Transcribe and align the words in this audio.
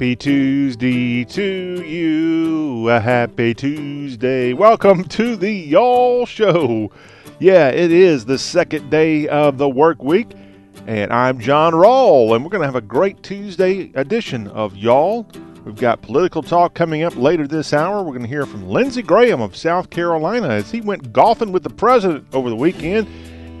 happy 0.00 0.16
Tuesday 0.16 1.26
to 1.26 1.84
you. 1.84 2.88
A 2.88 2.98
happy 2.98 3.52
Tuesday. 3.52 4.54
Welcome 4.54 5.04
to 5.04 5.36
the 5.36 5.52
Y'all 5.52 6.24
Show. 6.24 6.90
Yeah, 7.38 7.68
it 7.68 7.92
is 7.92 8.24
the 8.24 8.38
second 8.38 8.88
day 8.88 9.28
of 9.28 9.58
the 9.58 9.68
work 9.68 10.02
week, 10.02 10.28
and 10.86 11.12
I'm 11.12 11.38
John 11.38 11.74
Rawl, 11.74 12.34
and 12.34 12.42
we're 12.42 12.48
going 12.48 12.62
to 12.62 12.66
have 12.66 12.76
a 12.76 12.80
great 12.80 13.22
Tuesday 13.22 13.92
edition 13.94 14.46
of 14.48 14.74
Y'all. 14.74 15.26
We've 15.66 15.76
got 15.76 16.00
political 16.00 16.42
talk 16.42 16.72
coming 16.72 17.02
up 17.02 17.14
later 17.16 17.46
this 17.46 17.74
hour. 17.74 18.02
We're 18.02 18.12
going 18.12 18.22
to 18.22 18.28
hear 18.28 18.46
from 18.46 18.66
Lindsey 18.66 19.02
Graham 19.02 19.42
of 19.42 19.54
South 19.54 19.90
Carolina 19.90 20.48
as 20.48 20.70
he 20.70 20.80
went 20.80 21.12
golfing 21.12 21.52
with 21.52 21.62
the 21.62 21.68
president 21.68 22.26
over 22.32 22.48
the 22.48 22.56
weekend. 22.56 23.06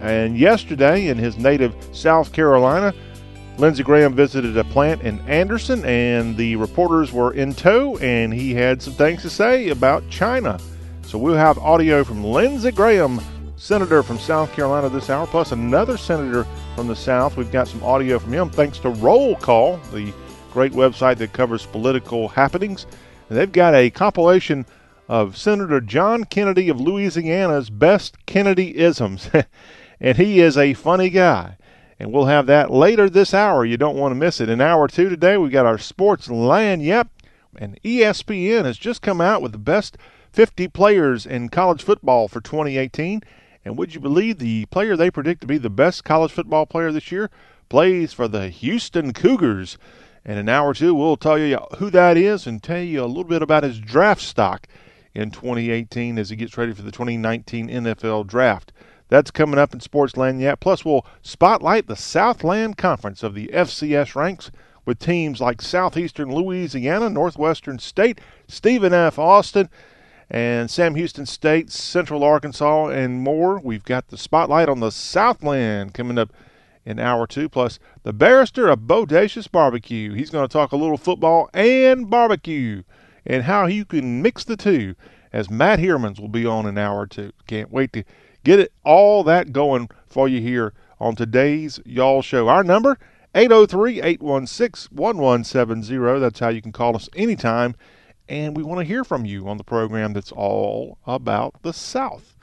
And 0.00 0.38
yesterday, 0.38 1.08
in 1.08 1.18
his 1.18 1.36
native 1.36 1.74
South 1.92 2.32
Carolina, 2.32 2.94
Lindsey 3.60 3.82
Graham 3.82 4.14
visited 4.14 4.56
a 4.56 4.64
plant 4.64 5.02
in 5.02 5.20
Anderson, 5.28 5.84
and 5.84 6.34
the 6.34 6.56
reporters 6.56 7.12
were 7.12 7.34
in 7.34 7.52
tow, 7.52 7.98
and 7.98 8.32
he 8.32 8.54
had 8.54 8.80
some 8.80 8.94
things 8.94 9.20
to 9.20 9.28
say 9.28 9.68
about 9.68 10.08
China. 10.08 10.58
So 11.02 11.18
we'll 11.18 11.34
have 11.34 11.58
audio 11.58 12.02
from 12.02 12.24
Lindsey 12.24 12.70
Graham, 12.70 13.20
senator 13.56 14.02
from 14.02 14.18
South 14.18 14.50
Carolina, 14.54 14.88
this 14.88 15.10
hour, 15.10 15.26
plus 15.26 15.52
another 15.52 15.98
senator 15.98 16.46
from 16.74 16.86
the 16.86 16.96
South. 16.96 17.36
We've 17.36 17.52
got 17.52 17.68
some 17.68 17.82
audio 17.82 18.18
from 18.18 18.32
him 18.32 18.48
thanks 18.48 18.78
to 18.78 18.88
Roll 18.88 19.36
Call, 19.36 19.76
the 19.92 20.10
great 20.54 20.72
website 20.72 21.18
that 21.18 21.34
covers 21.34 21.66
political 21.66 22.28
happenings. 22.28 22.86
And 23.28 23.36
they've 23.36 23.52
got 23.52 23.74
a 23.74 23.90
compilation 23.90 24.64
of 25.06 25.36
Senator 25.36 25.82
John 25.82 26.24
Kennedy 26.24 26.70
of 26.70 26.80
Louisiana's 26.80 27.68
best 27.68 28.24
Kennedy 28.24 28.78
isms. 28.78 29.28
and 30.00 30.16
he 30.16 30.40
is 30.40 30.56
a 30.56 30.72
funny 30.72 31.10
guy. 31.10 31.58
And 32.00 32.14
we'll 32.14 32.24
have 32.24 32.46
that 32.46 32.70
later 32.70 33.10
this 33.10 33.34
hour. 33.34 33.62
You 33.62 33.76
don't 33.76 33.98
want 33.98 34.12
to 34.12 34.16
miss 34.16 34.40
it. 34.40 34.48
In 34.48 34.62
hour 34.62 34.88
two 34.88 35.10
today, 35.10 35.36
we've 35.36 35.52
got 35.52 35.66
our 35.66 35.76
sports 35.76 36.30
land. 36.30 36.82
Yep, 36.82 37.08
And 37.58 37.78
ESPN 37.82 38.64
has 38.64 38.78
just 38.78 39.02
come 39.02 39.20
out 39.20 39.42
with 39.42 39.52
the 39.52 39.58
best 39.58 39.98
50 40.32 40.68
players 40.68 41.26
in 41.26 41.50
college 41.50 41.82
football 41.82 42.26
for 42.26 42.40
2018. 42.40 43.20
And 43.66 43.76
would 43.76 43.94
you 43.94 44.00
believe 44.00 44.38
the 44.38 44.64
player 44.66 44.96
they 44.96 45.10
predict 45.10 45.42
to 45.42 45.46
be 45.46 45.58
the 45.58 45.68
best 45.68 46.02
college 46.02 46.32
football 46.32 46.64
player 46.64 46.90
this 46.90 47.12
year 47.12 47.28
plays 47.68 48.14
for 48.14 48.28
the 48.28 48.48
Houston 48.48 49.12
Cougars? 49.12 49.76
And 50.24 50.38
in 50.38 50.48
hour 50.48 50.72
two, 50.72 50.94
we'll 50.94 51.18
tell 51.18 51.38
you 51.38 51.58
who 51.76 51.90
that 51.90 52.16
is 52.16 52.46
and 52.46 52.62
tell 52.62 52.80
you 52.80 53.04
a 53.04 53.06
little 53.06 53.24
bit 53.24 53.42
about 53.42 53.62
his 53.62 53.78
draft 53.78 54.22
stock 54.22 54.66
in 55.14 55.30
2018 55.30 56.16
as 56.16 56.30
he 56.30 56.36
gets 56.36 56.56
ready 56.56 56.72
for 56.72 56.80
the 56.80 56.92
2019 56.92 57.68
NFL 57.68 58.26
draft. 58.26 58.72
That's 59.10 59.32
coming 59.32 59.58
up 59.58 59.74
in 59.74 59.80
Sportsland 59.80 60.40
yet. 60.40 60.60
Plus, 60.60 60.84
we'll 60.84 61.04
spotlight 61.20 61.88
the 61.88 61.96
Southland 61.96 62.78
Conference 62.78 63.22
of 63.24 63.34
the 63.34 63.48
FCS 63.48 64.14
ranks 64.14 64.52
with 64.86 65.00
teams 65.00 65.40
like 65.40 65.60
Southeastern 65.60 66.32
Louisiana, 66.32 67.10
Northwestern 67.10 67.80
State, 67.80 68.20
Stephen 68.46 68.94
F. 68.94 69.18
Austin, 69.18 69.68
and 70.30 70.70
Sam 70.70 70.94
Houston 70.94 71.26
State, 71.26 71.72
Central 71.72 72.22
Arkansas, 72.22 72.86
and 72.86 73.20
more. 73.20 73.58
We've 73.58 73.84
got 73.84 74.08
the 74.08 74.16
spotlight 74.16 74.68
on 74.68 74.78
the 74.78 74.92
Southland 74.92 75.92
coming 75.92 76.16
up 76.16 76.32
in 76.84 77.00
hour 77.00 77.26
two, 77.26 77.48
plus 77.48 77.80
the 78.04 78.12
barrister 78.12 78.68
of 78.68 78.80
Bodacious 78.80 79.50
Barbecue. 79.50 80.14
He's 80.14 80.30
going 80.30 80.46
to 80.46 80.52
talk 80.52 80.70
a 80.70 80.76
little 80.76 80.96
football 80.96 81.50
and 81.52 82.08
barbecue 82.08 82.84
and 83.26 83.42
how 83.42 83.66
you 83.66 83.84
can 83.84 84.22
mix 84.22 84.44
the 84.44 84.56
two 84.56 84.94
as 85.32 85.50
Matt 85.50 85.80
Hermans 85.80 86.20
will 86.20 86.28
be 86.28 86.46
on 86.46 86.66
in 86.66 86.78
hour 86.78 87.06
two. 87.06 87.32
Can't 87.46 87.70
wait 87.70 87.92
to 87.92 88.04
Get 88.42 88.58
it 88.58 88.72
all 88.84 89.22
that 89.24 89.52
going 89.52 89.90
for 90.06 90.26
you 90.26 90.40
here 90.40 90.72
on 90.98 91.14
today's 91.14 91.78
Y'all 91.84 92.22
Show. 92.22 92.48
Our 92.48 92.64
number 92.64 92.96
803-816-1170. 93.34 96.20
That's 96.20 96.38
how 96.38 96.48
you 96.48 96.62
can 96.62 96.72
call 96.72 96.96
us 96.96 97.10
anytime. 97.14 97.74
And 98.30 98.56
we 98.56 98.62
want 98.62 98.80
to 98.80 98.86
hear 98.86 99.04
from 99.04 99.26
you 99.26 99.46
on 99.46 99.58
the 99.58 99.64
program 99.64 100.14
that's 100.14 100.32
all 100.32 100.96
about 101.06 101.62
the 101.62 101.74
South. 101.74 102.34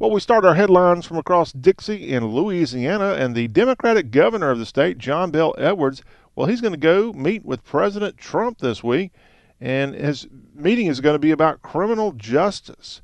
Well, 0.00 0.10
we 0.10 0.18
start 0.18 0.44
our 0.44 0.56
headlines 0.56 1.06
from 1.06 1.18
across 1.18 1.52
Dixie 1.52 2.12
in 2.12 2.26
Louisiana, 2.26 3.14
and 3.14 3.36
the 3.36 3.46
Democratic 3.46 4.10
governor 4.10 4.50
of 4.50 4.58
the 4.58 4.66
state, 4.66 4.98
John 4.98 5.30
Bel 5.30 5.54
Edwards, 5.56 6.02
well, 6.34 6.48
he's 6.48 6.60
going 6.60 6.72
to 6.72 6.78
go 6.78 7.12
meet 7.12 7.44
with 7.44 7.64
President 7.64 8.16
Trump 8.16 8.58
this 8.58 8.82
week, 8.82 9.12
and 9.60 9.94
his 9.94 10.26
meeting 10.54 10.88
is 10.88 11.00
going 11.00 11.14
to 11.14 11.20
be 11.20 11.30
about 11.30 11.62
criminal 11.62 12.10
justice 12.12 13.00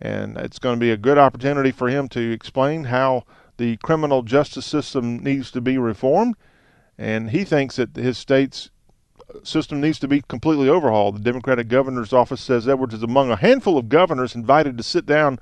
and 0.00 0.36
it's 0.36 0.58
going 0.58 0.76
to 0.76 0.80
be 0.80 0.90
a 0.90 0.96
good 0.96 1.18
opportunity 1.18 1.70
for 1.70 1.88
him 1.88 2.08
to 2.10 2.32
explain 2.32 2.84
how 2.84 3.24
the 3.56 3.76
criminal 3.78 4.22
justice 4.22 4.66
system 4.66 5.18
needs 5.18 5.50
to 5.52 5.60
be 5.60 5.78
reformed. 5.78 6.34
And 6.98 7.30
he 7.30 7.44
thinks 7.44 7.76
that 7.76 7.96
his 7.96 8.18
state's 8.18 8.70
uh, 9.28 9.42
system 9.42 9.80
needs 9.80 9.98
to 10.00 10.08
be 10.08 10.22
completely 10.22 10.68
overhauled. 10.68 11.16
The 11.16 11.22
Democratic 11.22 11.68
governor's 11.68 12.12
office 12.12 12.40
says 12.40 12.68
Edwards 12.68 12.94
is 12.94 13.02
among 13.02 13.30
a 13.30 13.36
handful 13.36 13.78
of 13.78 13.88
governors 13.88 14.34
invited 14.34 14.76
to 14.76 14.84
sit 14.84 15.06
down 15.06 15.38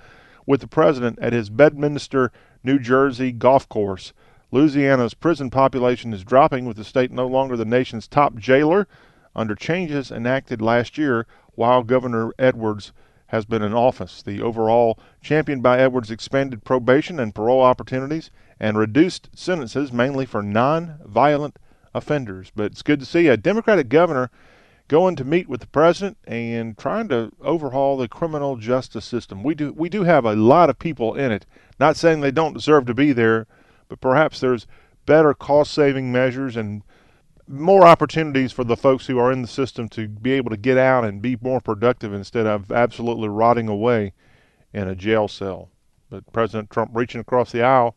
with 0.47 0.61
the 0.61 0.67
president 0.67 1.19
at 1.21 1.33
his 1.33 1.51
Bedminster, 1.51 2.33
New 2.63 2.79
Jersey 2.79 3.33
golf 3.33 3.69
course. 3.69 4.13
Louisiana's 4.51 5.15
prison 5.15 5.49
population 5.49 6.13
is 6.13 6.25
dropping, 6.25 6.67
with 6.67 6.77
the 6.77 6.85
state 6.85 7.11
no 7.11 7.27
longer 7.27 7.57
the 7.57 7.65
nation's 7.65 8.07
top 8.07 8.37
jailer 8.37 8.87
under 9.35 9.55
changes 9.55 10.11
enacted 10.11 10.61
last 10.61 10.99
year 10.99 11.27
while 11.55 11.83
Governor 11.83 12.33
Edwards 12.39 12.93
has 13.33 13.47
been 13.47 13.63
in 13.63 13.73
office. 13.73 14.23
The 14.23 14.43
overall 14.43 14.99
championed 15.23 15.63
by 15.63 15.79
Edwards 15.79 16.11
expanded 16.11 16.65
probation 16.65 17.19
and 17.19 17.35
parole 17.35 17.63
opportunities 17.63 18.31
and 18.61 18.77
reduced 18.77 19.31
sentences 19.35 19.91
mainly 19.91 20.27
for 20.27 20.43
non-violent 20.43 21.59
offenders. 21.95 22.53
But 22.55 22.67
it's 22.67 22.83
good 22.83 23.01
to 23.01 23.07
see 23.07 23.29
a 23.29 23.39
Democratic 23.39 23.89
governor 23.89 24.31
going 24.87 25.17
to 25.17 25.25
meet 25.25 25.49
with 25.49 25.63
the 25.63 25.67
president 25.67 26.19
and 26.27 26.77
trying 26.77 27.09
to 27.09 27.33
overhaul 27.41 27.97
the 27.97 28.07
criminal 28.07 28.57
justice 28.57 29.07
system. 29.07 29.43
We 29.43 29.55
do 29.55 29.73
we 29.73 29.89
do 29.89 30.03
have 30.03 30.27
a 30.27 30.37
lot 30.37 30.69
of 30.69 30.79
people 30.79 31.15
in 31.15 31.33
it. 31.33 31.47
Not 31.81 31.97
saying 31.97 32.21
they 32.21 32.31
don't 32.31 32.53
deserve 32.53 32.85
to 32.85 32.95
be 32.95 33.13
there, 33.13 33.47
but 33.89 34.03
perhaps 34.03 34.41
there's 34.41 34.67
better 35.07 35.33
cost 35.33 35.73
saving 35.73 36.13
measures 36.13 36.55
and 36.55 36.83
more 37.49 37.85
opportunities 37.85 38.53
for 38.53 38.65
the 38.65 38.77
folks 38.77 39.07
who 39.07 39.19
are 39.19 39.33
in 39.33 39.43
the 39.43 39.49
system 39.49 39.89
to 39.91 40.09
be 40.09 40.33
able 40.33 40.51
to 40.51 40.57
get 40.57 40.79
out 40.79 41.05
and 41.05 41.21
be 41.21 41.37
more 41.41 41.61
productive 41.61 42.13
instead 42.13 42.47
of 42.47 42.71
absolutely 42.71 43.29
rotting 43.29 43.69
away 43.69 44.13
in 44.73 44.89
a 44.89 44.95
jail 44.95 45.29
cell. 45.29 45.69
But 46.09 46.31
President 46.33 46.71
Trump 46.71 46.91
reaching 46.95 47.21
across 47.21 47.53
the 47.53 47.63
aisle, 47.63 47.97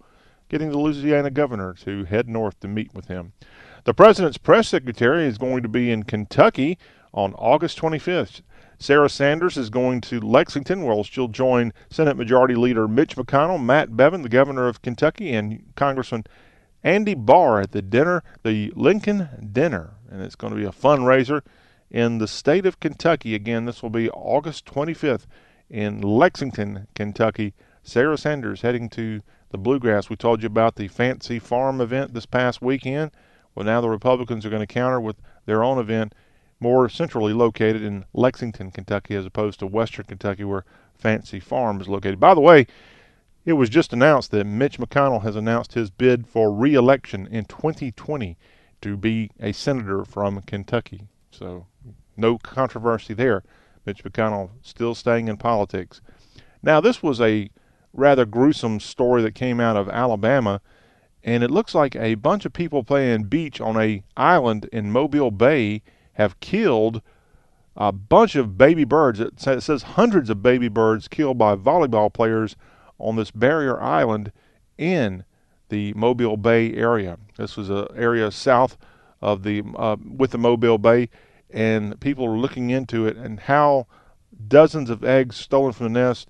getting 0.49 0.69
the 0.69 0.77
Louisiana 0.77 1.29
governor 1.29 1.73
to 1.81 2.05
head 2.05 2.27
north 2.29 2.59
to 2.61 2.67
meet 2.67 2.93
with 2.93 3.07
him. 3.07 3.33
The 3.85 3.93
president's 3.93 4.37
press 4.37 4.67
secretary 4.67 5.25
is 5.25 5.37
going 5.37 5.63
to 5.63 5.69
be 5.69 5.91
in 5.91 6.03
Kentucky 6.03 6.77
on 7.13 7.33
August 7.35 7.79
25th. 7.79 8.41
Sarah 8.77 9.09
Sanders 9.09 9.57
is 9.57 9.69
going 9.69 10.01
to 10.01 10.19
Lexington, 10.19 10.83
where 10.83 11.01
she'll 11.03 11.27
join 11.27 11.71
Senate 11.89 12.17
Majority 12.17 12.55
Leader 12.55 12.87
Mitch 12.87 13.15
McConnell, 13.15 13.63
Matt 13.63 13.91
Bevin, 13.91 14.23
the 14.23 14.29
governor 14.29 14.67
of 14.67 14.81
Kentucky, 14.81 15.33
and 15.33 15.63
Congressman 15.75 16.25
Andy 16.85 17.15
Barr 17.15 17.61
at 17.61 17.71
the 17.71 17.81
dinner, 17.81 18.23
the 18.43 18.71
Lincoln 18.75 19.49
Dinner, 19.51 19.95
and 20.07 20.21
it's 20.21 20.35
going 20.35 20.53
to 20.53 20.59
be 20.59 20.65
a 20.65 20.71
fundraiser 20.71 21.41
in 21.89 22.19
the 22.19 22.27
state 22.27 22.67
of 22.67 22.79
Kentucky. 22.79 23.33
Again, 23.33 23.65
this 23.65 23.81
will 23.81 23.89
be 23.89 24.07
August 24.11 24.67
25th 24.67 25.25
in 25.67 25.99
Lexington, 25.99 26.85
Kentucky. 26.93 27.55
Sarah 27.81 28.19
Sanders 28.19 28.61
heading 28.61 28.87
to 28.89 29.23
the 29.49 29.57
Bluegrass. 29.57 30.11
We 30.11 30.15
told 30.15 30.43
you 30.43 30.47
about 30.47 30.75
the 30.75 30.87
Fancy 30.87 31.39
Farm 31.39 31.81
event 31.81 32.13
this 32.13 32.27
past 32.27 32.61
weekend. 32.61 33.09
Well, 33.55 33.65
now 33.65 33.81
the 33.81 33.89
Republicans 33.89 34.45
are 34.45 34.51
going 34.51 34.59
to 34.59 34.67
counter 34.67 35.01
with 35.01 35.15
their 35.47 35.63
own 35.63 35.79
event 35.79 36.13
more 36.59 36.87
centrally 36.87 37.33
located 37.33 37.81
in 37.81 38.05
Lexington, 38.13 38.69
Kentucky, 38.69 39.15
as 39.15 39.25
opposed 39.25 39.59
to 39.59 39.65
Western 39.65 40.05
Kentucky, 40.05 40.43
where 40.43 40.65
Fancy 40.93 41.39
Farm 41.39 41.81
is 41.81 41.87
located. 41.87 42.19
By 42.19 42.35
the 42.35 42.41
way, 42.41 42.67
it 43.45 43.53
was 43.53 43.69
just 43.69 43.93
announced 43.93 44.31
that 44.31 44.45
Mitch 44.45 44.79
McConnell 44.79 45.23
has 45.23 45.35
announced 45.35 45.73
his 45.73 45.91
bid 45.91 46.27
for 46.27 46.51
re-election 46.51 47.27
in 47.27 47.45
2020 47.45 48.37
to 48.81 48.97
be 48.97 49.29
a 49.39 49.51
senator 49.51 50.03
from 50.03 50.41
Kentucky. 50.41 51.07
So 51.31 51.67
no 52.17 52.37
controversy 52.39 53.13
there. 53.13 53.43
Mitch 53.85 54.03
McConnell 54.03 54.49
still 54.61 54.95
staying 54.95 55.27
in 55.27 55.37
politics. 55.37 56.01
Now 56.63 56.81
this 56.81 57.03
was 57.03 57.21
a 57.21 57.49
rather 57.93 58.25
gruesome 58.25 58.79
story 58.79 59.21
that 59.21 59.35
came 59.35 59.59
out 59.59 59.77
of 59.77 59.87
Alabama, 59.89 60.59
and 61.23 61.43
it 61.43 61.51
looks 61.51 61.75
like 61.75 61.95
a 61.95 62.15
bunch 62.15 62.45
of 62.45 62.53
people 62.53 62.83
playing 62.83 63.23
beach 63.23 63.61
on 63.61 63.77
a 63.77 64.03
island 64.17 64.67
in 64.73 64.91
Mobile 64.91 65.31
Bay 65.31 65.83
have 66.13 66.39
killed 66.39 67.01
a 67.77 67.91
bunch 67.91 68.35
of 68.35 68.57
baby 68.57 68.85
birds. 68.85 69.19
It 69.19 69.39
says 69.39 69.83
hundreds 69.83 70.29
of 70.29 70.41
baby 70.41 70.67
birds 70.67 71.07
killed 71.07 71.37
by 71.37 71.55
volleyball 71.55 72.11
players 72.11 72.55
on 72.99 73.15
this 73.15 73.31
barrier 73.31 73.81
island 73.81 74.31
in 74.77 75.23
the 75.69 75.93
Mobile 75.93 76.37
Bay 76.37 76.73
area. 76.73 77.17
This 77.37 77.57
was 77.57 77.69
an 77.69 77.87
area 77.95 78.31
south 78.31 78.77
of 79.21 79.43
the 79.43 79.63
uh, 79.75 79.97
with 80.05 80.31
the 80.31 80.37
Mobile 80.37 80.77
Bay, 80.77 81.09
and 81.49 81.99
people 81.99 82.27
were 82.27 82.37
looking 82.37 82.69
into 82.69 83.07
it 83.07 83.17
and 83.17 83.39
how 83.39 83.87
dozens 84.47 84.89
of 84.89 85.03
eggs 85.03 85.35
stolen 85.35 85.73
from 85.73 85.93
the 85.93 85.99
nest 85.99 86.29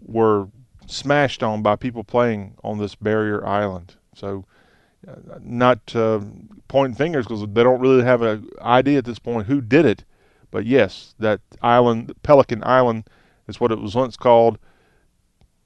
were 0.00 0.48
smashed 0.86 1.42
on 1.42 1.62
by 1.62 1.76
people 1.76 2.04
playing 2.04 2.54
on 2.62 2.78
this 2.78 2.94
barrier 2.94 3.44
island. 3.46 3.94
So 4.14 4.44
not 5.40 5.94
uh, 5.94 6.20
pointing 6.68 6.96
fingers 6.96 7.26
because 7.26 7.40
they 7.40 7.62
don't 7.62 7.80
really 7.80 8.02
have 8.02 8.22
an 8.22 8.48
idea 8.60 8.98
at 8.98 9.04
this 9.04 9.18
point 9.18 9.46
who 9.46 9.60
did 9.60 9.84
it. 9.84 10.04
But 10.50 10.66
yes, 10.66 11.14
that 11.18 11.40
island, 11.62 12.14
Pelican 12.22 12.62
Island, 12.64 13.08
is 13.46 13.60
what 13.60 13.72
it 13.72 13.78
was 13.80 13.94
once 13.94 14.16
called. 14.16 14.58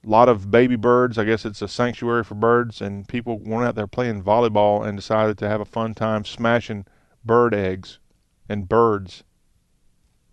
A 0.03 0.09
lot 0.09 0.31
of 0.31 0.51
baby 0.51 0.77
birds. 0.77 1.19
I 1.19 1.25
guess 1.25 1.45
it's 1.45 1.61
a 1.61 1.69
sanctuary 1.69 2.25
for 2.25 2.35
birds, 2.35 2.81
and 2.81 3.07
people 3.07 3.39
went 3.39 3.67
out 3.67 3.75
there 3.75 3.87
playing 3.87 4.23
volleyball 4.23 4.87
and 4.87 4.97
decided 4.97 5.37
to 5.39 5.49
have 5.49 5.61
a 5.61 5.67
fun 5.67 5.93
time 5.95 6.25
smashing 6.25 6.87
bird 7.23 7.55
eggs 7.55 7.99
and 8.49 8.67
birds. 8.67 9.25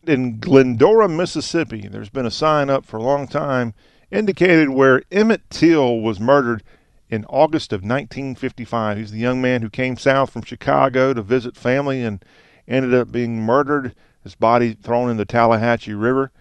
In 0.05 0.39
Glendora, 0.39 1.09
Mississippi, 1.09 1.89
there's 1.89 2.09
been 2.09 2.25
a 2.25 2.31
sign 2.31 2.69
up 2.69 2.85
for 2.85 2.95
a 2.95 3.03
long 3.03 3.27
time 3.27 3.73
indicated 4.09 4.69
where 4.69 5.03
Emmett 5.11 5.49
Till 5.49 5.99
was 5.99 6.17
murdered 6.17 6.63
in 7.09 7.25
August 7.25 7.73
of 7.73 7.81
1955. 7.81 8.97
He's 8.97 9.11
the 9.11 9.19
young 9.19 9.41
man 9.41 9.61
who 9.61 9.69
came 9.69 9.97
south 9.97 10.29
from 10.29 10.43
Chicago 10.43 11.13
to 11.13 11.21
visit 11.21 11.57
family 11.57 12.03
and 12.03 12.23
ended 12.69 12.93
up 12.93 13.11
being 13.11 13.41
murdered, 13.41 13.93
his 14.23 14.35
body 14.35 14.73
thrown 14.73 15.09
in 15.09 15.17
the 15.17 15.25
Tallahatchie 15.25 15.93
River. 15.93 16.31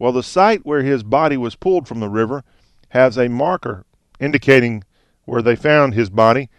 Well, 0.00 0.10
the 0.10 0.24
site 0.24 0.66
where 0.66 0.82
his 0.82 1.04
body 1.04 1.36
was 1.36 1.54
pulled 1.54 1.86
from 1.86 2.00
the 2.00 2.08
river 2.08 2.42
has 2.92 3.16
a 3.16 3.28
marker 3.28 3.86
indicating 4.20 4.84
where 5.24 5.40
they 5.40 5.56
found 5.56 5.94
his 5.94 6.10
body, 6.10 6.50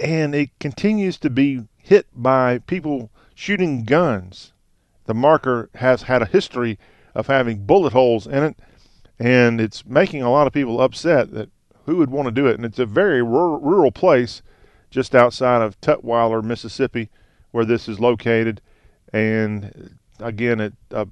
and 0.00 0.32
it 0.32 0.50
continues 0.60 1.18
to 1.18 1.28
be 1.28 1.64
hit 1.76 2.06
by 2.14 2.58
people 2.60 3.10
shooting 3.34 3.84
guns. 3.84 4.52
The 5.06 5.14
marker 5.14 5.70
has 5.74 6.02
had 6.02 6.22
a 6.22 6.26
history 6.26 6.78
of 7.12 7.26
having 7.26 7.66
bullet 7.66 7.92
holes 7.92 8.26
in 8.26 8.44
it, 8.44 8.56
and 9.18 9.60
it's 9.60 9.84
making 9.84 10.22
a 10.22 10.30
lot 10.30 10.46
of 10.46 10.52
people 10.52 10.80
upset 10.80 11.32
that 11.32 11.50
who 11.86 11.96
would 11.96 12.10
want 12.10 12.26
to 12.26 12.32
do 12.32 12.46
it? 12.46 12.54
And 12.54 12.64
it's 12.64 12.78
a 12.78 12.86
very 12.86 13.20
rural 13.20 13.90
place 13.90 14.42
just 14.90 15.12
outside 15.12 15.60
of 15.60 15.80
Tutwiler, 15.80 16.42
Mississippi, 16.42 17.10
where 17.50 17.64
this 17.64 17.88
is 17.88 17.98
located. 17.98 18.60
And 19.12 19.98
again, 20.20 20.60
it, 20.60 20.74
uh, 20.92 21.06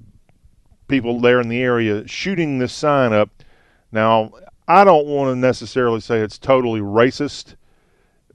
people 0.87 1.19
there 1.19 1.41
in 1.41 1.49
the 1.49 1.61
area 1.61 2.07
shooting 2.07 2.59
this 2.59 2.71
sign 2.71 3.11
up. 3.11 3.29
Now, 3.91 4.31
I 4.67 4.83
don't 4.83 5.07
want 5.07 5.31
to 5.31 5.35
necessarily 5.35 5.99
say 5.99 6.19
it's 6.19 6.37
totally 6.37 6.79
racist 6.79 7.55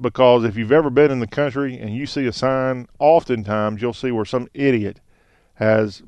because 0.00 0.44
if 0.44 0.56
you've 0.56 0.72
ever 0.72 0.90
been 0.90 1.10
in 1.10 1.20
the 1.20 1.26
country 1.26 1.78
and 1.78 1.94
you 1.94 2.06
see 2.06 2.26
a 2.26 2.32
sign, 2.32 2.86
oftentimes 2.98 3.80
you'll 3.80 3.94
see 3.94 4.10
where 4.10 4.24
some 4.24 4.48
idiot 4.54 5.00
has 5.54 6.02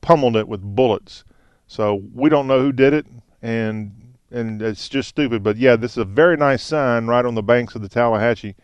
pummeled 0.00 0.36
it 0.36 0.48
with 0.48 0.60
bullets. 0.60 1.24
So 1.66 2.02
we 2.12 2.28
don't 2.28 2.46
know 2.46 2.60
who 2.60 2.72
did 2.72 2.92
it, 2.92 3.06
and 3.42 3.92
and 4.30 4.60
it's 4.60 4.88
just 4.88 5.08
stupid. 5.08 5.42
But 5.42 5.56
yeah, 5.56 5.76
this 5.76 5.92
is 5.92 5.98
a 5.98 6.04
very 6.04 6.36
nice 6.36 6.62
sign 6.62 7.06
right 7.06 7.24
on 7.24 7.34
the 7.34 7.42
banks 7.42 7.74
of 7.74 7.82
the 7.82 7.88
Tallahatchie 7.88 8.56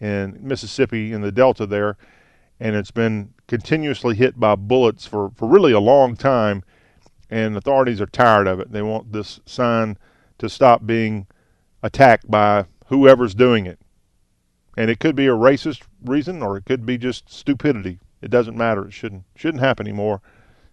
in 0.00 0.38
Mississippi 0.40 1.12
in 1.12 1.22
the 1.22 1.32
Delta 1.32 1.66
there, 1.66 1.96
and 2.60 2.76
it's 2.76 2.90
been 2.90 3.32
continuously 3.48 4.14
hit 4.14 4.38
by 4.38 4.54
bullets 4.54 5.06
for, 5.06 5.30
for 5.34 5.48
really 5.48 5.72
a 5.72 5.80
long 5.80 6.14
time, 6.16 6.62
and 7.28 7.56
authorities 7.56 8.00
are 8.00 8.06
tired 8.06 8.46
of 8.46 8.60
it. 8.60 8.70
They 8.70 8.82
want 8.82 9.12
this 9.12 9.40
sign 9.44 9.98
to 10.40 10.48
stop 10.48 10.84
being 10.84 11.26
attacked 11.82 12.30
by 12.30 12.66
whoever's 12.86 13.34
doing 13.34 13.66
it. 13.66 13.78
And 14.76 14.90
it 14.90 14.98
could 14.98 15.14
be 15.14 15.26
a 15.26 15.32
racist 15.32 15.82
reason 16.04 16.42
or 16.42 16.56
it 16.56 16.64
could 16.64 16.84
be 16.84 16.98
just 16.98 17.32
stupidity. 17.32 18.00
It 18.20 18.30
doesn't 18.30 18.56
matter. 18.56 18.86
It 18.86 18.92
shouldn't 18.92 19.24
shouldn't 19.34 19.62
happen 19.62 19.86
anymore 19.86 20.20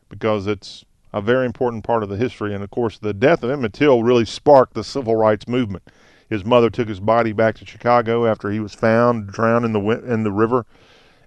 because 0.10 0.48
it's 0.48 0.86
a 1.14 1.22
very 1.22 1.46
important 1.46 1.84
part 1.84 2.04
of 2.04 2.10
the 2.10 2.18
history. 2.18 2.54
And 2.54 2.64
of 2.64 2.72
course, 2.72 2.98
the 2.98 3.14
death 3.14 3.44
of 3.44 3.50
Emmett 3.50 3.74
Till 3.74 4.04
really 4.04 4.26
sparked 4.26 4.74
the 4.74 4.84
civil 4.84 5.16
rights 5.16 5.48
movement. 5.48 5.84
His 6.30 6.44
mother 6.44 6.70
took 6.70 6.90
his 6.90 7.00
body 7.00 7.32
back 7.32 7.56
to 7.56 7.66
Chicago 7.66 8.26
after 8.26 8.52
he 8.52 8.60
was 8.60 8.74
found 8.74 9.28
drowned 9.28 9.66
in 9.66 9.74
the 9.74 9.82
in 10.12 10.24
the 10.24 10.32
river, 10.32 10.66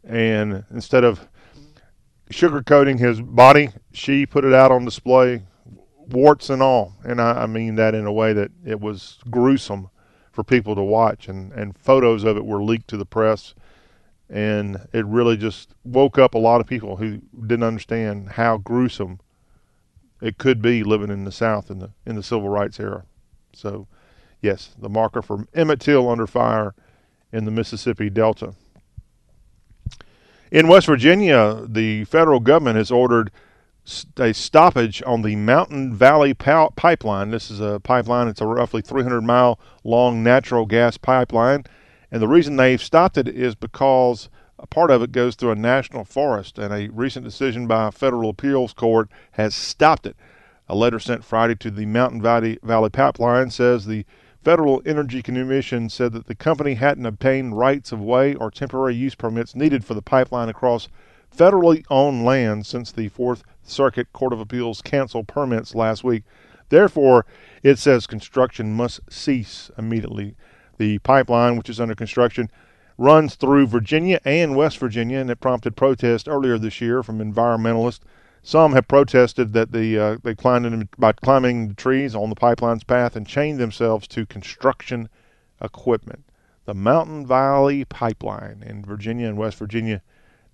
and 0.05 0.65
instead 0.71 1.05
of 1.05 1.27
sugarcoating 2.31 2.99
his 2.99 3.21
body, 3.21 3.71
she 3.93 4.27
put 4.27 4.45
it 4.45 4.53
out 4.53 4.71
on 4.71 4.85
display, 4.85 5.43
warts 6.13 6.51
and 6.51 6.63
all. 6.63 6.95
And 7.05 7.21
I, 7.21 7.43
I 7.43 7.47
mean 7.47 7.77
that 7.77 7.95
in 7.95 8.07
a 8.07 8.13
way 8.13 8.33
that 8.33 8.51
it 8.65 8.81
was 8.81 9.19
gruesome 9.31 9.91
for 10.33 10.45
people 10.45 10.75
to 10.75 10.83
watch, 10.83 11.29
and 11.29 11.53
and 11.53 11.77
photos 11.77 12.25
of 12.25 12.37
it 12.37 12.45
were 12.45 12.63
leaked 12.63 12.89
to 12.89 12.97
the 12.97 13.07
press 13.07 13.55
and 14.31 14.89
it 14.93 15.05
really 15.07 15.37
just 15.37 15.75
woke 15.85 16.17
up 16.17 16.35
a 16.35 16.39
lot 16.39 16.61
of 16.61 16.67
people 16.67 16.97
who 16.97 17.19
didn't 17.41 17.65
understand 17.65 18.31
how 18.31 18.57
gruesome 18.57 19.19
it 20.23 20.39
could 20.39 20.63
be 20.63 20.85
living 20.85 21.11
in 21.11 21.25
the 21.25 21.33
South 21.33 21.71
in 21.71 21.81
the 21.81 21.91
in 22.07 22.15
the 22.15 22.23
civil 22.23 22.49
rights 22.49 22.79
era. 22.79 23.05
So, 23.53 23.89
yes, 24.41 24.75
the 24.79 24.89
marker 24.89 25.21
for 25.21 25.47
Emmett 25.53 25.81
Till 25.81 26.09
under 26.09 26.27
fire 26.29 26.75
in 27.33 27.45
the 27.45 27.51
Mississippi 27.51 28.09
Delta. 28.09 28.55
In 30.53 30.69
West 30.69 30.87
Virginia, 30.87 31.65
the 31.67 32.05
federal 32.05 32.41
government 32.41 32.77
has 32.77 32.91
ordered 32.91 33.31
a 34.19 34.33
stoppage 34.33 35.03
on 35.07 35.23
the 35.23 35.37
Mountain 35.37 35.95
Valley 35.95 36.35
Pipeline. 36.35 37.31
This 37.31 37.51
is 37.51 37.61
a 37.61 37.81
pipeline, 37.81 38.29
it's 38.29 38.41
a 38.41 38.47
roughly 38.47 38.83
300 38.83 39.21
mile 39.21 39.59
long 39.85 40.23
natural 40.23 40.67
gas 40.67 40.97
pipeline. 40.97 41.65
And 42.11 42.21
the 42.21 42.29
reason 42.29 42.57
they've 42.57 42.83
stopped 42.83 43.19
it 43.19 43.29
is 43.29 43.55
because 43.55 44.29
a 44.59 44.67
part 44.67 44.91
of 44.91 45.03
it 45.03 45.13
goes 45.13 45.37
through 45.37 45.53
a 45.53 45.57
national 45.57 46.05
forest, 46.05 46.59
and 46.59 46.73
a 46.73 46.89
recent 46.89 47.25
decision 47.25 47.67
by 47.67 47.89
a 47.89 47.93
federal 47.93 48.31
appeals 48.31 48.73
court 48.73 49.09
has 49.33 49.55
stopped 49.55 50.07
it. 50.07 50.17
A 50.69 50.75
letter 50.75 50.99
sent 50.99 51.25
Friday 51.25 51.55
to 51.57 51.71
the 51.71 51.87
Mountain 51.87 52.21
Valley, 52.21 52.59
Valley 52.63 52.91
Pipeline 52.91 53.51
says 53.51 53.87
the 53.87 54.05
Federal 54.43 54.83
Energy 54.87 55.23
Commission 55.23 55.89
said 55.89 56.13
that 56.13 56.27
the 56.27 56.35
company 56.35 56.75
hadn't 56.75 57.07
obtained 57.07 57.59
rights 57.59 57.93
of 57.93 58.01
way 58.01 58.35
or 58.35 58.51
temporary 58.51 58.95
use 58.95 59.15
permits 59.15 59.55
needed 59.55 59.85
for 59.85 59.95
the 59.95 60.03
pipeline 60.03 60.49
across 60.49 60.89
federally 61.37 61.85
owned 61.91 62.25
land 62.25 62.67
since 62.67 62.91
the 62.93 63.09
Fourth 63.09 63.43
Circuit 63.71 64.13
Court 64.13 64.33
of 64.33 64.41
Appeals 64.41 64.83
canceled 64.83 65.29
permits 65.29 65.75
last 65.75 66.05
week. 66.05 66.25
Therefore, 66.69 67.27
it 67.63 67.79
says 67.79 68.07
construction 68.07 68.73
must 68.73 69.01
cease 69.11 69.71
immediately. 69.77 70.37
The 70.79 70.99
pipeline, 70.99 71.57
which 71.57 71.69
is 71.69 71.81
under 71.81 71.95
construction, 71.95 72.51
runs 72.97 73.35
through 73.35 73.67
Virginia 73.67 74.21
and 74.25 74.57
West 74.57 74.79
Virginia, 74.79 75.19
and 75.19 75.31
it 75.31 75.41
prompted 75.41 75.77
protest 75.77 76.29
earlier 76.29 76.59
this 76.59 76.81
year 76.81 77.03
from 77.03 77.19
environmentalists. 77.19 78.01
Some 78.43 78.73
have 78.73 78.89
protested 78.89 79.53
that 79.53 79.73
the 79.73 79.99
uh, 79.99 80.17
they 80.23 80.35
climbed 80.35 80.67
in, 80.67 80.89
by 80.99 81.13
climbing 81.13 81.69
the 81.69 81.75
trees 81.75 82.15
on 82.15 82.31
the 82.31 82.37
pipeline's 82.37 82.85
path 82.85 83.17
and 83.17 83.27
chained 83.27 83.59
themselves 83.59 84.07
to 84.09 84.25
construction 84.25 85.09
equipment. 85.61 86.25
The 86.65 86.75
Mountain 86.75 87.27
Valley 87.27 87.85
Pipeline 87.85 88.63
in 88.65 88.85
Virginia 88.85 89.29
and 89.29 89.37
West 89.37 89.59
Virginia 89.59 90.03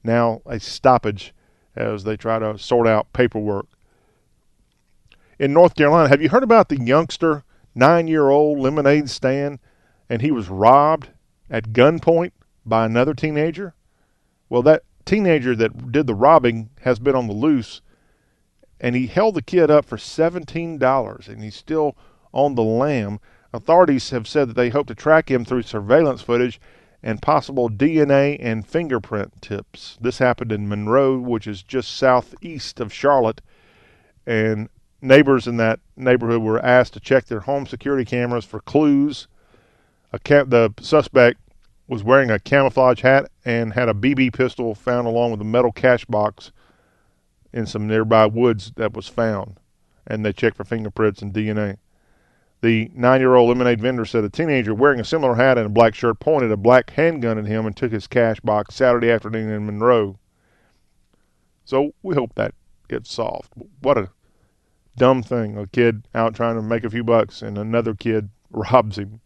now 0.03 0.41
a 0.47 0.59
stoppage 0.59 1.35
as 1.77 2.05
they 2.05 2.17
try 2.17 2.39
to 2.39 2.59
sort 2.59 2.87
out 2.87 3.13
paperwork. 3.13 3.67
In 5.39 5.53
North 5.53 5.75
Carolina, 5.75 6.09
have 6.09 6.23
you 6.23 6.31
heard 6.31 6.43
about 6.43 6.69
the 6.71 6.81
youngster, 6.81 7.45
nine 7.75 8.09
year 8.09 8.31
old 8.31 8.59
lemonade 8.59 9.11
stand, 9.11 9.59
and 10.09 10.23
he 10.23 10.31
was 10.31 10.49
robbed 10.49 11.11
at 11.51 11.73
gunpoint 11.73 12.33
by 12.65 12.87
another 12.87 13.13
teenager? 13.13 13.75
Well, 14.49 14.63
that 14.63 14.85
teenager 15.05 15.55
that 15.57 15.93
did 15.93 16.07
the 16.07 16.15
robbing 16.15 16.71
has 16.83 16.99
been 16.99 17.15
on 17.15 17.27
the 17.27 17.35
loose, 17.35 17.83
and 18.81 18.95
he 18.95 19.07
held 19.07 19.35
the 19.35 19.43
kid 19.43 19.71
up 19.71 19.85
for 19.85 19.97
$17, 19.97 21.29
and 21.29 21.43
he's 21.43 21.57
still 21.57 21.97
on 22.33 22.55
the 22.55 22.63
lam. 22.63 23.21
Authorities 23.53 24.11
have 24.11 24.29
said 24.29 24.49
that 24.49 24.57
they 24.57 24.71
hope 24.71 24.87
to 24.89 24.95
track 24.95 25.31
him 25.31 25.45
through 25.45 25.63
surveillance 25.63 26.23
footage 26.23 26.61
and 27.07 27.23
possible 27.23 27.71
DNA 27.71 28.37
and 28.41 28.67
fingerprint 28.67 29.41
tips. 29.41 29.97
This 30.01 30.19
happened 30.19 30.51
in 30.51 30.69
Monroe, 30.69 31.17
which 31.17 31.47
is 31.47 31.63
just 31.63 31.97
southeast 31.97 32.81
of 32.81 32.93
Charlotte, 32.93 33.41
and 34.27 34.69
neighbors 35.01 35.47
in 35.47 35.57
that 35.59 35.79
neighborhood 35.97 36.43
were 36.43 36.59
asked 36.59 36.95
to 36.95 37.01
check 37.01 37.27
their 37.27 37.41
home 37.41 37.65
security 37.65 38.05
cameras 38.05 38.45
for 38.45 38.59
clues 38.59 39.29
the 40.11 40.75
suspect 40.81 41.39
was 41.87 42.03
wearing 42.03 42.31
a 42.31 42.41
camouflage 42.41 43.03
hat 43.03 43.31
and 43.45 43.73
had 43.73 43.89
a 43.89 43.95
BB 43.95 44.33
pistol 44.33 44.75
found 44.75 45.07
along 45.07 45.31
with 45.31 45.41
a 45.41 45.45
metal 45.45 45.71
cash 45.71 46.05
box 46.07 46.51
in 47.53 47.67
some 47.67 47.87
nearby 47.87 48.27
woods 48.27 48.73
that 48.75 48.95
was 48.95 49.07
found. 49.07 49.59
And 50.09 50.25
they 50.25 50.33
checked 50.33 50.57
for 50.57 50.65
fingerprints 50.65 51.23
and 51.23 51.33
DNA. 51.33 51.77
The 52.63 52.91
nine 52.95 53.21
year 53.21 53.35
old 53.35 53.51
lemonade 53.51 53.81
vendor 53.81 54.05
said 54.05 54.25
a 54.25 54.31
teenager 54.31 54.75
wearing 54.75 55.01
a 55.01 55.05
similar 55.05 55.35
hat 55.35 55.59
and 55.59 55.67
a 55.67 55.71
black 55.71 55.95
shirt 55.95 56.21
pointed 56.21 56.51
a 56.51 56.57
black 56.57 56.91
handgun 56.91 57.39
at 57.39 57.47
him 57.47 57.67
and 57.67 57.77
took 57.77 57.93
his 57.93 58.07
cash 58.07 58.41
box 58.41 58.75
Saturday 58.75 59.11
afternoon 59.11 59.51
in 59.51 59.67
Monroe. 59.67 60.19
So 61.65 61.93
we 62.03 62.15
hope 62.15 62.35
that 62.35 62.55
gets 62.89 63.13
solved. 63.13 63.53
What 63.81 63.99
a 63.99 64.11
dumb 64.97 65.23
thing. 65.23 65.59
A 65.59 65.67
kid 65.67 66.09
out 66.15 66.35
trying 66.35 66.57
to 66.57 66.63
make 66.63 66.85
a 66.85 66.91
few 66.91 67.05
bucks 67.05 67.43
and 67.43 67.59
another 67.59 67.95
kid 67.95 68.31
robs 68.51 68.97
him 68.97 69.21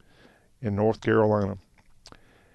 in 0.60 0.74
North 0.74 1.00
Carolina. 1.00 1.58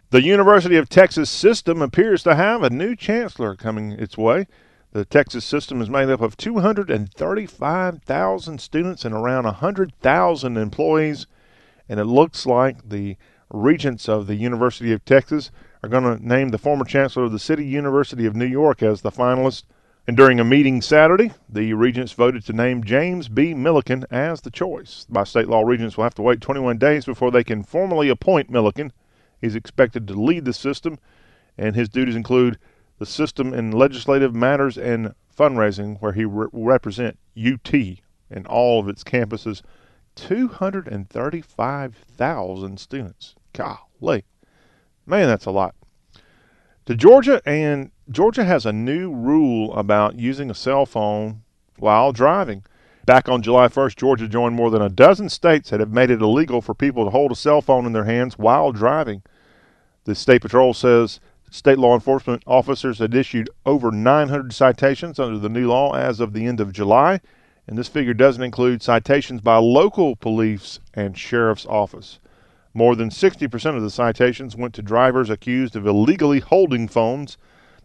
The 0.09 0.21
University 0.21 0.75
of 0.75 0.89
Texas 0.89 1.29
system 1.29 1.81
appears 1.81 2.23
to 2.23 2.35
have 2.35 2.63
a 2.63 2.69
new 2.69 2.95
chancellor 2.95 3.55
coming 3.55 3.91
its 3.91 4.17
way. 4.17 4.47
The 4.95 5.03
Texas 5.03 5.43
system 5.43 5.81
is 5.81 5.89
made 5.89 6.09
up 6.09 6.21
of 6.21 6.37
235,000 6.37 8.61
students 8.61 9.03
and 9.03 9.13
around 9.13 9.43
100,000 9.43 10.55
employees, 10.55 11.27
and 11.89 11.99
it 11.99 12.05
looks 12.05 12.45
like 12.45 12.87
the 12.87 13.17
regents 13.49 14.07
of 14.07 14.27
the 14.27 14.35
University 14.35 14.93
of 14.93 15.03
Texas 15.03 15.51
are 15.83 15.89
going 15.89 16.05
to 16.05 16.25
name 16.25 16.47
the 16.47 16.57
former 16.57 16.85
chancellor 16.85 17.25
of 17.25 17.33
the 17.33 17.39
City 17.39 17.65
University 17.65 18.25
of 18.25 18.37
New 18.37 18.45
York 18.45 18.81
as 18.81 19.01
the 19.01 19.11
finalist. 19.11 19.63
And 20.07 20.15
during 20.15 20.39
a 20.39 20.45
meeting 20.45 20.81
Saturday, 20.81 21.33
the 21.49 21.73
regents 21.73 22.13
voted 22.13 22.45
to 22.45 22.53
name 22.53 22.81
James 22.81 23.27
B. 23.27 23.53
Milliken 23.53 24.05
as 24.09 24.39
the 24.39 24.49
choice. 24.49 25.05
By 25.09 25.25
state 25.25 25.49
law, 25.49 25.63
regents 25.63 25.97
will 25.97 26.05
have 26.05 26.15
to 26.15 26.21
wait 26.21 26.39
21 26.39 26.77
days 26.77 27.03
before 27.03 27.31
they 27.31 27.43
can 27.43 27.63
formally 27.63 28.07
appoint 28.07 28.49
Milliken. 28.49 28.93
He's 29.41 29.57
expected 29.57 30.07
to 30.07 30.13
lead 30.13 30.45
the 30.45 30.53
system, 30.53 30.99
and 31.57 31.75
his 31.75 31.89
duties 31.89 32.15
include 32.15 32.57
the 32.99 33.05
system 33.05 33.53
in 33.53 33.71
legislative 33.71 34.33
matters 34.33 34.77
and 34.77 35.13
fundraising, 35.37 36.01
where 36.01 36.13
he 36.13 36.23
re- 36.25 36.47
represent 36.53 37.19
UT 37.37 37.73
and 38.29 38.47
all 38.47 38.79
of 38.79 38.87
its 38.87 39.03
campuses. 39.03 39.61
235,000 40.15 42.79
students. 42.79 43.35
Golly. 43.53 44.23
Man, 45.05 45.27
that's 45.27 45.45
a 45.45 45.51
lot. 45.51 45.75
To 46.85 46.95
Georgia, 46.95 47.41
and 47.45 47.91
Georgia 48.09 48.45
has 48.45 48.65
a 48.65 48.73
new 48.73 49.13
rule 49.13 49.75
about 49.75 50.19
using 50.19 50.49
a 50.49 50.55
cell 50.55 50.85
phone 50.85 51.41
while 51.77 52.11
driving. 52.11 52.63
Back 53.05 53.29
on 53.29 53.41
July 53.41 53.67
1st, 53.67 53.97
Georgia 53.97 54.27
joined 54.27 54.55
more 54.55 54.71
than 54.71 54.81
a 54.81 54.89
dozen 54.89 55.29
states 55.29 55.69
that 55.69 55.79
have 55.79 55.91
made 55.91 56.09
it 56.09 56.21
illegal 56.21 56.61
for 56.61 56.73
people 56.73 57.05
to 57.05 57.11
hold 57.11 57.31
a 57.31 57.35
cell 57.35 57.61
phone 57.61 57.85
in 57.85 57.93
their 57.93 58.05
hands 58.05 58.37
while 58.37 58.71
driving. 58.71 59.21
The 60.05 60.15
state 60.15 60.41
patrol 60.41 60.73
says 60.73 61.19
state 61.55 61.79
law 61.79 61.93
enforcement 61.93 62.43
officers 62.45 62.99
had 62.99 63.15
issued 63.15 63.49
over 63.65 63.89
900 63.89 64.53
citations 64.53 65.19
under 65.19 65.39
the 65.39 65.47
new 65.47 65.69
law 65.69 65.93
as 65.93 66.19
of 66.19 66.33
the 66.33 66.45
end 66.45 66.59
of 66.59 66.73
July, 66.73 67.21
and 67.65 67.77
this 67.77 67.87
figure 67.87 68.13
doesn't 68.13 68.43
include 68.43 68.83
citations 68.83 69.39
by 69.39 69.55
local 69.55 70.17
police 70.17 70.81
and 70.93 71.17
sheriff's 71.17 71.65
office. 71.65 72.19
More 72.73 72.93
than 72.93 73.09
60% 73.09 73.77
of 73.77 73.81
the 73.81 73.89
citations 73.89 74.57
went 74.57 74.73
to 74.73 74.81
drivers 74.81 75.29
accused 75.29 75.77
of 75.77 75.87
illegally 75.87 76.41
holding 76.41 76.89
phones. 76.89 77.37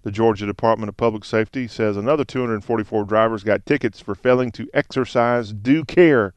The 0.03 0.11
Georgia 0.11 0.47
Department 0.47 0.89
of 0.89 0.97
Public 0.97 1.25
Safety 1.25 1.69
says 1.69 1.97
another 1.97 2.25
244 2.25 3.05
drivers 3.05 3.45
got 3.45 3.65
tickets 3.65 4.01
for 4.01 4.17
failing 4.17 4.51
to 4.53 4.69
exercise 4.75 5.53
due 5.53 5.85
care. 5.85 6.35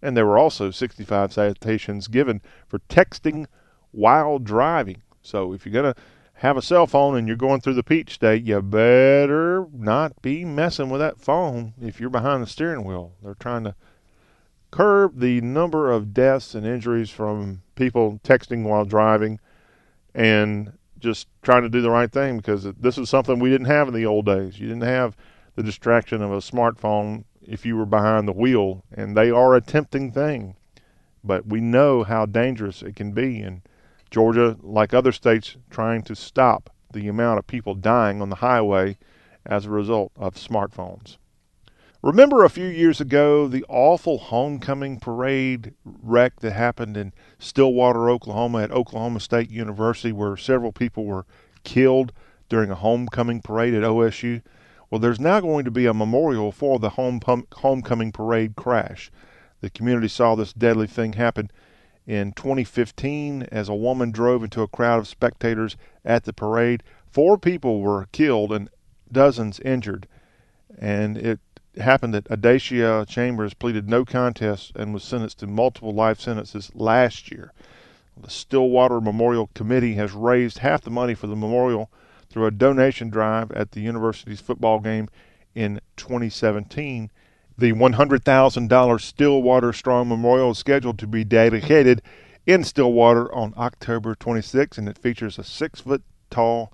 And 0.00 0.16
there 0.16 0.24
were 0.24 0.38
also 0.38 0.70
65 0.70 1.30
citations 1.30 2.08
given 2.08 2.40
for 2.66 2.78
texting 2.88 3.44
while 3.90 4.38
driving. 4.38 5.02
So 5.20 5.52
if 5.52 5.66
you're 5.66 5.74
going 5.74 5.92
to 5.92 6.00
have 6.40 6.56
a 6.56 6.62
cell 6.62 6.86
phone 6.86 7.18
and 7.18 7.28
you're 7.28 7.36
going 7.36 7.60
through 7.60 7.74
the 7.74 7.82
peach 7.82 8.14
state, 8.14 8.42
you 8.44 8.62
better 8.62 9.66
not 9.74 10.22
be 10.22 10.42
messing 10.42 10.88
with 10.88 10.98
that 10.98 11.20
phone 11.20 11.74
if 11.78 12.00
you're 12.00 12.08
behind 12.08 12.42
the 12.42 12.46
steering 12.46 12.82
wheel. 12.82 13.12
They're 13.22 13.34
trying 13.34 13.64
to 13.64 13.74
curb 14.70 15.20
the 15.20 15.42
number 15.42 15.90
of 15.92 16.14
deaths 16.14 16.54
and 16.54 16.66
injuries 16.66 17.10
from 17.10 17.60
people 17.74 18.20
texting 18.24 18.62
while 18.62 18.86
driving 18.86 19.38
and 20.14 20.72
just 20.98 21.28
trying 21.42 21.62
to 21.62 21.68
do 21.68 21.82
the 21.82 21.90
right 21.90 22.10
thing 22.10 22.38
because 22.38 22.64
this 22.64 22.96
is 22.96 23.10
something 23.10 23.38
we 23.38 23.50
didn't 23.50 23.66
have 23.66 23.88
in 23.88 23.94
the 23.94 24.06
old 24.06 24.24
days. 24.24 24.58
You 24.58 24.68
didn't 24.68 24.84
have 24.84 25.18
the 25.56 25.62
distraction 25.62 26.22
of 26.22 26.32
a 26.32 26.38
smartphone 26.38 27.24
if 27.42 27.66
you 27.66 27.76
were 27.76 27.84
behind 27.84 28.26
the 28.26 28.32
wheel, 28.32 28.82
and 28.90 29.14
they 29.14 29.30
are 29.30 29.54
a 29.54 29.60
tempting 29.60 30.10
thing. 30.10 30.56
But 31.22 31.46
we 31.46 31.60
know 31.60 32.02
how 32.02 32.24
dangerous 32.24 32.80
it 32.80 32.96
can 32.96 33.12
be, 33.12 33.42
and 33.42 33.60
Georgia, 34.10 34.56
like 34.62 34.92
other 34.92 35.12
states, 35.12 35.56
trying 35.70 36.02
to 36.02 36.16
stop 36.16 36.70
the 36.92 37.08
amount 37.08 37.38
of 37.38 37.46
people 37.46 37.74
dying 37.74 38.20
on 38.20 38.30
the 38.30 38.36
highway 38.36 38.98
as 39.46 39.66
a 39.66 39.70
result 39.70 40.12
of 40.16 40.34
smartphones. 40.34 41.16
Remember 42.02 42.44
a 42.44 42.50
few 42.50 42.66
years 42.66 43.00
ago 43.00 43.46
the 43.46 43.64
awful 43.68 44.18
homecoming 44.18 44.98
parade 44.98 45.74
wreck 45.84 46.40
that 46.40 46.52
happened 46.52 46.96
in 46.96 47.12
Stillwater, 47.38 48.08
Oklahoma 48.08 48.62
at 48.62 48.70
Oklahoma 48.70 49.20
State 49.20 49.50
University 49.50 50.10
where 50.10 50.36
several 50.36 50.72
people 50.72 51.04
were 51.04 51.26
killed 51.62 52.12
during 52.48 52.70
a 52.70 52.74
homecoming 52.74 53.42
parade 53.42 53.74
at 53.74 53.82
OSU? 53.82 54.40
Well, 54.90 54.98
there's 54.98 55.20
now 55.20 55.40
going 55.40 55.66
to 55.66 55.70
be 55.70 55.84
a 55.84 55.94
memorial 55.94 56.52
for 56.52 56.78
the 56.78 56.90
home 56.90 57.20
homecoming 57.52 58.12
parade 58.12 58.56
crash. 58.56 59.10
The 59.60 59.70
community 59.70 60.08
saw 60.08 60.34
this 60.34 60.54
deadly 60.54 60.86
thing 60.86 61.12
happen 61.12 61.50
in 62.10 62.32
2015 62.32 63.44
as 63.52 63.68
a 63.68 63.74
woman 63.74 64.10
drove 64.10 64.42
into 64.42 64.62
a 64.62 64.66
crowd 64.66 64.98
of 64.98 65.06
spectators 65.06 65.76
at 66.04 66.24
the 66.24 66.32
parade. 66.32 66.82
Four 67.08 67.38
people 67.38 67.80
were 67.80 68.08
killed 68.10 68.50
and 68.52 68.68
dozens 69.12 69.60
injured. 69.60 70.08
And 70.76 71.16
it 71.16 71.38
happened 71.76 72.12
that 72.14 72.24
Adacia 72.24 73.06
Chambers 73.06 73.54
pleaded 73.54 73.88
no 73.88 74.04
contest 74.04 74.72
and 74.74 74.92
was 74.92 75.04
sentenced 75.04 75.38
to 75.38 75.46
multiple 75.46 75.94
life 75.94 76.18
sentences 76.18 76.72
last 76.74 77.30
year. 77.30 77.52
The 78.20 78.28
Stillwater 78.28 79.00
Memorial 79.00 79.48
Committee 79.54 79.94
has 79.94 80.10
raised 80.10 80.58
half 80.58 80.82
the 80.82 80.90
money 80.90 81.14
for 81.14 81.28
the 81.28 81.36
memorial 81.36 81.92
through 82.28 82.46
a 82.46 82.50
donation 82.50 83.08
drive 83.08 83.52
at 83.52 83.70
the 83.70 83.82
university's 83.82 84.40
football 84.40 84.80
game 84.80 85.08
in 85.54 85.80
2017. 85.96 87.08
The 87.60 87.74
$100,000 87.74 89.00
Stillwater 89.02 89.72
Strong 89.74 90.08
Memorial 90.08 90.52
is 90.52 90.58
scheduled 90.58 90.98
to 90.98 91.06
be 91.06 91.24
dedicated 91.24 92.00
in 92.46 92.64
Stillwater 92.64 93.30
on 93.34 93.52
October 93.54 94.14
26, 94.14 94.78
and 94.78 94.88
it 94.88 94.96
features 94.96 95.38
a 95.38 95.44
six 95.44 95.80
foot 95.80 96.02
tall 96.30 96.72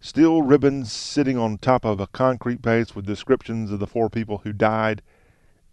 steel 0.00 0.42
ribbon 0.42 0.84
sitting 0.84 1.38
on 1.38 1.56
top 1.56 1.86
of 1.86 2.00
a 2.00 2.06
concrete 2.06 2.60
base 2.60 2.94
with 2.94 3.06
descriptions 3.06 3.70
of 3.70 3.80
the 3.80 3.86
four 3.86 4.10
people 4.10 4.42
who 4.44 4.52
died 4.52 5.00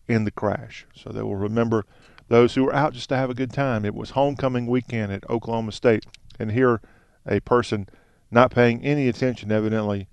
in 0.08 0.24
the 0.24 0.32
crash. 0.32 0.86
So 0.96 1.10
they 1.10 1.22
will 1.22 1.36
remember 1.36 1.86
those 2.30 2.56
who 2.56 2.64
were 2.64 2.74
out 2.74 2.94
just 2.94 3.10
to 3.10 3.18
have 3.18 3.30
a 3.30 3.34
good 3.34 3.52
time. 3.52 3.84
It 3.84 3.94
was 3.94 4.12
homecoming 4.12 4.66
weekend 4.66 5.12
at 5.12 5.30
Oklahoma 5.30 5.74
State, 5.74 6.06
and 6.40 6.54
here 6.54 6.80
a 7.26 7.42
person 7.42 7.90
not 8.32 8.52
paying 8.52 8.82
any 8.82 9.10
attention 9.10 9.52
evidently 9.52 10.08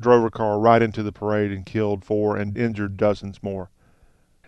drove 0.00 0.24
a 0.24 0.30
car 0.30 0.58
right 0.58 0.82
into 0.82 1.02
the 1.02 1.12
parade 1.12 1.50
and 1.50 1.66
killed 1.66 2.04
four 2.04 2.36
and 2.36 2.56
injured 2.56 2.96
dozens 2.96 3.42
more. 3.42 3.70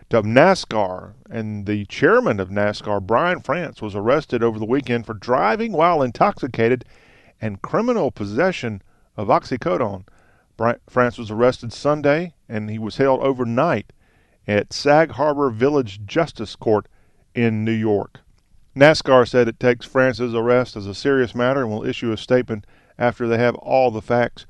To 0.09 0.21
NASCAR 0.21 1.13
and 1.29 1.65
the 1.65 1.85
chairman 1.85 2.39
of 2.39 2.49
NASCAR, 2.49 3.05
Brian 3.05 3.41
France, 3.41 3.81
was 3.81 3.95
arrested 3.95 4.41
over 4.41 4.57
the 4.57 4.65
weekend 4.65 5.05
for 5.05 5.13
driving 5.13 5.73
while 5.73 6.01
intoxicated 6.01 6.85
and 7.41 7.61
criminal 7.61 8.11
possession 8.11 8.81
of 9.17 9.27
oxycodone. 9.27 10.05
France 10.89 11.17
was 11.17 11.29
arrested 11.29 11.73
Sunday 11.73 12.33
and 12.47 12.69
he 12.69 12.79
was 12.79 12.97
held 12.97 13.21
overnight 13.21 13.91
at 14.47 14.71
Sag 14.71 15.11
Harbor 15.11 15.49
Village 15.49 16.05
Justice 16.05 16.55
Court 16.55 16.87
in 17.35 17.65
New 17.65 17.71
York. 17.71 18.21
NASCAR 18.75 19.27
said 19.27 19.47
it 19.47 19.59
takes 19.59 19.85
France's 19.85 20.33
arrest 20.33 20.75
as 20.75 20.87
a 20.87 20.93
serious 20.93 21.35
matter 21.35 21.61
and 21.61 21.71
will 21.71 21.85
issue 21.85 22.11
a 22.11 22.17
statement 22.17 22.65
after 22.97 23.27
they 23.27 23.37
have 23.37 23.55
all 23.55 23.91
the 23.91 24.01
facts. 24.01 24.45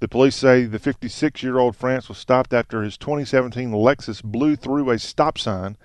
The 0.00 0.08
police 0.08 0.34
say 0.34 0.64
the 0.64 0.78
56 0.78 1.42
year 1.42 1.58
old 1.58 1.76
France 1.76 2.08
was 2.08 2.16
stopped 2.16 2.54
after 2.54 2.82
his 2.82 2.96
2017 2.96 3.70
Lexus 3.70 4.22
blew 4.22 4.56
through 4.56 4.88
a 4.90 4.98
stop 4.98 5.36
sign. 5.36 5.76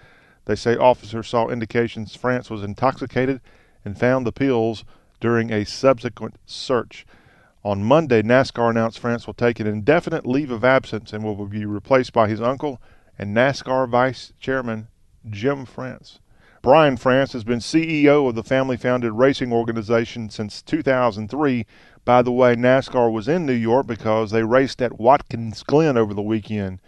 They 0.45 0.55
say 0.55 0.77
officers 0.77 1.27
saw 1.27 1.50
indications 1.50 2.15
France 2.15 2.50
was 2.50 2.63
intoxicated 2.63 3.41
and 3.84 4.00
found 4.00 4.25
the 4.25 4.31
pills 4.31 4.86
during 5.19 5.51
a 5.51 5.65
subsequent 5.65 6.36
search. 6.45 7.05
On 7.65 7.84
Monday, 7.84 8.22
NASCAR 8.22 8.69
announced 8.69 9.00
France 9.00 9.27
will 9.27 9.34
take 9.34 9.60
an 9.60 9.67
indefinite 9.67 10.25
leave 10.25 10.51
of 10.51 10.63
absence 10.63 11.12
and 11.12 11.22
will 11.25 11.45
be 11.45 11.65
replaced 11.65 12.13
by 12.13 12.29
his 12.29 12.39
uncle 12.39 12.81
and 13.19 13.36
NASCAR 13.36 13.89
Vice 13.89 14.31
Chairman 14.39 14.88
Jim 15.29 15.65
France. 15.65 16.19
Brian 16.62 16.95
France 16.98 17.34
has 17.34 17.43
been 17.43 17.60
CEO 17.60 18.27
of 18.27 18.34
the 18.34 18.43
family 18.43 18.77
founded 18.77 19.12
racing 19.12 19.51
organization 19.51 20.29
since 20.29 20.62
2003. 20.62 21.65
By 22.05 22.21
the 22.21 22.31
way, 22.31 22.55
NASCAR 22.55 23.12
was 23.12 23.27
in 23.27 23.47
New 23.47 23.53
York 23.53 23.88
because 23.88 24.29
they 24.29 24.43
raced 24.43 24.79
at 24.79 25.00
Watkins 25.00 25.63
Glen 25.63 25.97
over 25.97 26.13
the 26.13 26.21
weekend. 26.21 26.79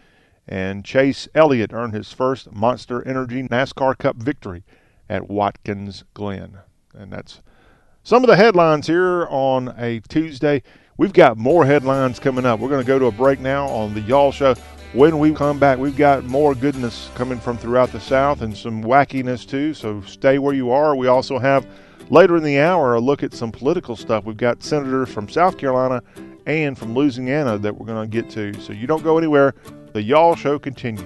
And 0.48 0.86
Chase 0.86 1.28
Elliott 1.34 1.74
earned 1.74 1.94
his 1.94 2.14
first 2.14 2.52
Monster 2.54 3.06
Energy 3.06 3.42
NASCAR 3.42 3.98
Cup 3.98 4.18
victory 4.18 4.64
at 5.10 5.28
Watkins 5.28 6.04
Glen. 6.14 6.60
And 6.94 7.12
that's 7.12 7.42
some 8.04 8.24
of 8.24 8.28
the 8.28 8.36
headlines 8.36 8.86
here 8.86 9.26
on 9.32 9.74
a 9.78 10.02
Tuesday. 10.08 10.62
We've 10.98 11.14
got 11.14 11.36
more 11.36 11.66
headlines 11.66 12.20
coming 12.20 12.46
up. 12.46 12.60
We're 12.60 12.70
going 12.70 12.84
to 12.84 12.88
go 12.88 13.00
to 13.00 13.06
a 13.06 13.12
break 13.12 13.40
now 13.40 13.68
on 13.70 13.96
the 13.96 14.02
Y'all 14.02 14.32
Show. 14.32 14.54
When 14.94 15.18
we 15.18 15.34
come 15.34 15.58
back, 15.58 15.80
we've 15.80 15.98
got 15.98 16.26
more 16.26 16.54
goodness 16.54 17.10
coming 17.16 17.40
from 17.40 17.58
throughout 17.58 17.92
the 17.92 18.00
South 18.00 18.42
and 18.42 18.56
some 18.56 18.84
wackiness 18.84 19.48
too. 19.48 19.74
So 19.74 20.02
stay 20.02 20.38
where 20.38 20.54
you 20.54 20.70
are. 20.70 20.96
We 20.96 21.08
also 21.08 21.40
have 21.40 21.66
later 22.10 22.38
in 22.38 22.44
the 22.44 22.60
hour 22.60 22.96
a 22.96 23.00
look 23.00 23.24
at 23.24 23.34
some 23.34 23.52
political 23.52 23.96
stuff. 23.96 24.26
We've 24.26 24.38
got 24.38 24.64
senators 24.64 25.10
from 25.10 25.30
South 25.30 25.58
Carolina 25.58 26.02
and 26.46 26.78
from 26.78 26.96
Louisiana 26.96 27.58
that 27.58 27.78
we're 27.78 27.86
going 27.86 28.10
to 28.10 28.22
get 28.22 28.30
to. 28.32 28.60
So 28.62 28.74
you 28.74 28.88
don't 28.88 29.04
go 29.04 29.18
anywhere. 29.18 29.54
The 29.94 30.02
Y'all 30.02 30.36
Show 30.36 30.60
continues. 30.60 31.06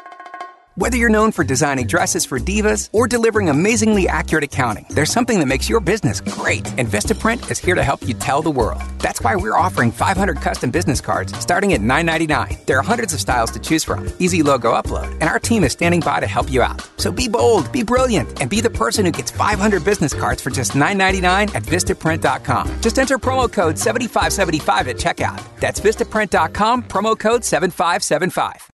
Whether 0.75 0.95
you're 0.95 1.09
known 1.09 1.33
for 1.33 1.43
designing 1.43 1.85
dresses 1.85 2.23
for 2.23 2.39
divas 2.39 2.87
or 2.93 3.05
delivering 3.05 3.49
amazingly 3.49 4.07
accurate 4.07 4.45
accounting, 4.45 4.85
there's 4.89 5.11
something 5.11 5.37
that 5.39 5.45
makes 5.45 5.67
your 5.67 5.81
business 5.81 6.21
great, 6.21 6.65
and 6.79 6.87
Vistaprint 6.87 7.51
is 7.51 7.59
here 7.59 7.75
to 7.75 7.83
help 7.83 8.07
you 8.07 8.13
tell 8.13 8.41
the 8.41 8.51
world. 8.51 8.81
That's 8.99 9.21
why 9.21 9.35
we're 9.35 9.57
offering 9.57 9.91
500 9.91 10.37
custom 10.37 10.71
business 10.71 11.01
cards 11.01 11.37
starting 11.37 11.73
at 11.73 11.81
$9.99. 11.81 12.65
There 12.67 12.79
are 12.79 12.83
hundreds 12.83 13.13
of 13.13 13.19
styles 13.19 13.51
to 13.51 13.59
choose 13.59 13.83
from, 13.83 14.09
easy 14.19 14.43
logo 14.43 14.71
upload, 14.73 15.11
and 15.11 15.23
our 15.23 15.39
team 15.39 15.65
is 15.65 15.73
standing 15.73 15.99
by 15.99 16.21
to 16.21 16.27
help 16.27 16.49
you 16.49 16.61
out. 16.61 16.81
So 16.95 17.11
be 17.11 17.27
bold, 17.27 17.69
be 17.73 17.83
brilliant, 17.83 18.39
and 18.39 18.49
be 18.49 18.61
the 18.61 18.69
person 18.69 19.05
who 19.05 19.11
gets 19.11 19.29
500 19.29 19.83
business 19.83 20.13
cards 20.13 20.41
for 20.41 20.51
just 20.51 20.71
$9.99 20.71 21.53
at 21.53 21.63
Vistaprint.com. 21.63 22.79
Just 22.79 22.97
enter 22.97 23.17
promo 23.17 23.51
code 23.51 23.77
7575 23.77 24.87
at 24.87 24.95
checkout. 24.95 25.43
That's 25.59 25.81
Vistaprint.com, 25.81 26.83
promo 26.83 27.19
code 27.19 27.43
7575. 27.43 28.70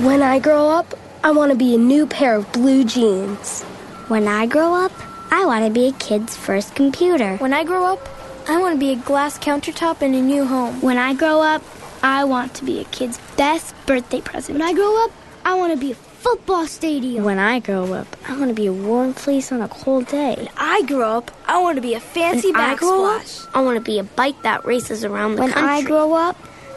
When 0.00 0.20
I 0.20 0.38
grow 0.40 0.68
up, 0.68 0.94
I 1.24 1.30
want 1.30 1.52
to 1.52 1.56
be 1.56 1.74
a 1.74 1.78
new 1.78 2.06
pair 2.06 2.36
of 2.36 2.52
blue 2.52 2.84
jeans. 2.84 3.62
When 4.08 4.28
I 4.28 4.44
grow 4.44 4.74
up, 4.74 4.92
I 5.30 5.46
want 5.46 5.64
to 5.64 5.70
be 5.70 5.88
a 5.88 5.92
kid's 5.92 6.36
first 6.36 6.74
computer. 6.74 7.38
When 7.38 7.54
I 7.54 7.64
grow 7.64 7.84
up, 7.86 8.06
I 8.46 8.60
want 8.60 8.74
to 8.74 8.78
be 8.78 8.92
a 8.92 8.96
glass 8.96 9.38
countertop 9.38 10.02
in 10.02 10.12
a 10.14 10.20
new 10.20 10.44
home. 10.44 10.82
When 10.82 10.98
I 10.98 11.14
grow 11.14 11.40
up, 11.40 11.62
I 12.02 12.24
want 12.24 12.52
to 12.56 12.64
be 12.66 12.78
a 12.80 12.84
kid's 12.84 13.18
best 13.38 13.74
birthday 13.86 14.20
present. 14.20 14.58
When 14.58 14.68
I 14.68 14.74
grow 14.74 15.02
up, 15.02 15.12
I 15.46 15.54
want 15.54 15.72
to 15.72 15.78
be 15.78 15.92
a 15.92 15.94
football 15.94 16.66
stadium. 16.66 17.24
When 17.24 17.38
I 17.38 17.60
grow 17.60 17.94
up, 17.94 18.18
I 18.28 18.36
want 18.36 18.50
to 18.50 18.54
be 18.54 18.66
a 18.66 18.74
warm 18.74 19.14
fleece 19.14 19.50
on 19.50 19.62
a 19.62 19.68
cold 19.68 20.08
day. 20.08 20.34
When 20.36 20.48
I 20.58 20.82
grow 20.82 21.16
up, 21.16 21.30
I 21.46 21.62
want 21.62 21.76
to 21.76 21.82
be 21.82 21.94
a 21.94 22.00
fancy 22.00 22.52
when 22.52 22.76
backsplash. 22.76 23.48
I, 23.54 23.60
I 23.60 23.64
want 23.64 23.78
to 23.78 23.82
be 23.82 23.98
a 23.98 24.04
bike 24.04 24.42
that 24.42 24.66
races 24.66 25.04
around 25.04 25.36
the 25.36 25.42
when 25.42 25.52
country. 25.52 25.68
When 25.68 25.84
I 25.84 25.88
grow 25.88 26.12
up, 26.12 26.36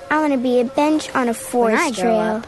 I 0.09 0.21
want 0.21 0.31
to 0.31 0.39
be 0.39 0.61
a 0.61 0.65
bench 0.65 1.13
on 1.13 1.27
a 1.27 1.33
forest 1.33 1.99
trail. 1.99 2.15
Up, 2.17 2.47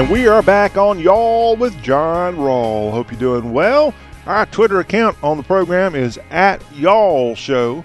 And 0.00 0.08
we 0.08 0.26
are 0.28 0.42
back 0.42 0.78
on 0.78 0.98
Y'all 0.98 1.56
with 1.56 1.78
John 1.82 2.36
Rawl. 2.36 2.90
Hope 2.90 3.10
you're 3.10 3.20
doing 3.20 3.52
well. 3.52 3.92
Our 4.24 4.46
Twitter 4.46 4.80
account 4.80 5.14
on 5.22 5.36
the 5.36 5.42
program 5.42 5.94
is 5.94 6.18
at 6.30 6.62
Y'all 6.74 7.34
Show, 7.34 7.84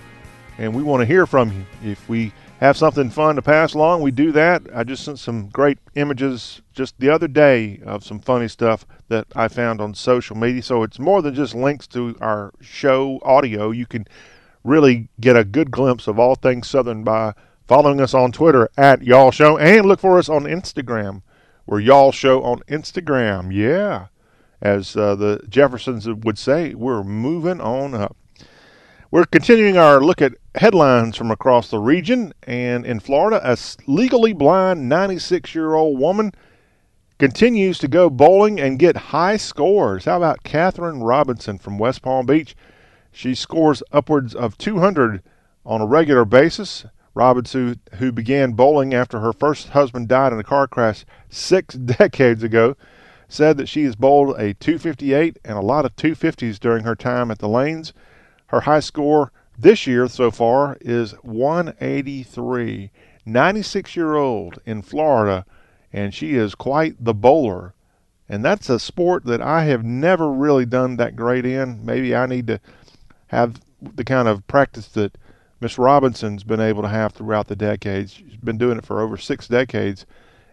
and 0.58 0.74
we 0.74 0.82
want 0.82 1.02
to 1.02 1.06
hear 1.06 1.26
from 1.26 1.52
you. 1.52 1.92
If 1.92 2.08
we 2.08 2.32
have 2.62 2.78
something 2.78 3.10
fun 3.10 3.36
to 3.36 3.42
pass 3.42 3.74
along, 3.74 4.02
we 4.02 4.12
do 4.12 4.32
that. 4.32 4.62
I 4.74 4.86
just 4.86 5.04
sent 5.04 5.20
some 5.20 5.50
great 5.50 5.78
images 5.96 6.62
just 6.72 6.98
the 7.00 7.10
other 7.10 7.28
day 7.28 7.82
of 7.86 8.06
some 8.06 8.22
funny 8.22 8.48
stuff 8.48 8.86
that 9.10 9.28
I 9.36 9.50
found 9.50 9.82
on 9.82 9.94
social 9.94 10.38
media. 10.38 10.64
So 10.64 10.84
it's 10.84 11.00
more 11.00 11.22
than 11.22 11.36
just 11.36 11.54
links 11.54 11.86
to 11.88 12.16
our 12.22 12.54
show 12.62 13.20
audio. 13.24 13.72
You 13.72 13.88
can 13.88 14.08
really 14.64 15.10
get 15.20 15.36
a 15.36 15.44
good 15.44 15.70
glimpse 15.70 16.08
of 16.08 16.18
all 16.18 16.36
things 16.36 16.70
Southern 16.70 17.04
by 17.04 17.34
following 17.68 18.00
us 18.00 18.14
on 18.14 18.32
Twitter 18.32 18.70
at 18.78 19.02
Y'all 19.02 19.32
Show 19.32 19.58
and 19.58 19.86
look 19.86 20.00
for 20.00 20.18
us 20.18 20.30
on 20.30 20.44
Instagram 20.44 21.22
we're 21.66 21.80
Y'all 21.80 22.12
Show 22.12 22.44
on 22.44 22.60
Instagram. 22.68 23.54
Yeah. 23.54 24.08
As 24.62 24.96
uh, 24.96 25.16
the 25.16 25.42
Jeffersons 25.50 26.08
would 26.08 26.38
say, 26.38 26.74
we're 26.74 27.04
moving 27.04 27.60
on 27.60 27.94
up. 27.94 28.16
We're 29.12 29.26
continuing 29.26 29.78
our 29.78 30.02
look 30.02 30.22
at 30.22 30.36
headlines 30.56 31.16
from 31.16 31.32
across 31.32 31.70
the 31.70 31.80
region, 31.80 32.34
and 32.44 32.86
in 32.86 33.00
Florida, 33.00 33.40
a 33.44 33.58
legally 33.88 34.34
blind 34.34 34.90
96 34.90 35.56
year 35.56 35.74
old 35.74 36.00
woman 36.00 36.34
continues 37.18 37.78
to 37.80 37.88
go 37.88 38.10
bowling 38.10 38.60
and 38.60 38.80
get 38.80 38.98
high 38.98 39.38
scores. 39.38 40.06
How 40.06 40.18
about 40.18 40.44
Catherine 40.44 41.02
Robinson 41.02 41.58
from 41.58 41.78
West 41.78 42.02
Palm 42.02 42.26
Beach? 42.26 42.56
She 43.12 43.34
scores 43.34 43.82
upwards 43.92 44.36
of 44.36 44.58
200 44.58 45.24
on 45.66 45.82
a 45.82 45.86
regular 45.86 46.26
basis. 46.26 46.86
Robinson, 47.16 47.80
who 47.96 48.12
began 48.12 48.52
bowling 48.52 48.94
after 48.94 49.22
her 49.22 49.34
first 49.34 49.70
husband 49.70 50.10
died 50.10 50.34
in 50.34 50.40
a 50.40 50.44
car 50.44 50.68
crash 50.68 51.06
six 51.30 51.74
decades 51.76 52.44
ago, 52.44 52.76
said 53.28 53.58
that 53.58 53.70
she 53.70 53.86
has 53.86 53.96
bowled 53.96 54.38
a 54.38 54.54
258 54.54 55.40
and 55.44 55.58
a 55.58 55.62
lot 55.62 55.86
of 55.86 55.96
250s 55.96 56.60
during 56.60 56.84
her 56.84 56.96
time 56.96 57.32
at 57.32 57.40
the 57.40 57.50
lanes. 57.50 57.94
Her 58.48 58.62
high 58.62 58.82
score 58.82 59.32
this 59.58 59.88
year 59.88 60.08
so 60.08 60.30
far 60.30 60.78
is 60.82 61.14
183. 61.24 62.92
96 63.26 63.96
year 63.96 64.16
old 64.16 64.60
in 64.66 64.82
Florida, 64.82 65.46
and 65.92 66.14
she 66.14 66.36
is 66.36 66.54
quite 66.54 67.04
the 67.04 67.14
bowler. 67.14 67.74
And 68.28 68.44
that's 68.44 68.70
a 68.70 68.80
sport 68.80 69.26
that 69.26 69.42
I 69.42 69.64
have 69.64 69.84
never 69.84 70.32
really 70.32 70.66
done 70.66 70.98
that 70.98 71.16
great 71.16 71.46
in. 71.46 71.84
Maybe 71.86 72.16
I 72.16 72.26
need 72.26 72.48
to 72.48 72.60
have 73.28 73.62
the 73.82 74.04
kind 74.04 74.28
of 74.28 74.46
practice 74.48 74.88
that 74.90 75.18
Miss 75.60 75.78
Robinson's 75.78 76.44
been 76.44 76.60
able 76.60 76.82
to 76.84 76.90
have 76.90 77.14
throughout 77.14 77.48
the 77.48 77.56
decades. 77.56 78.14
She's 78.14 78.36
been 78.38 78.58
doing 78.58 78.78
it 78.78 78.86
for 78.86 79.02
over 79.02 79.18
six 79.18 79.48
decades. 79.48 80.06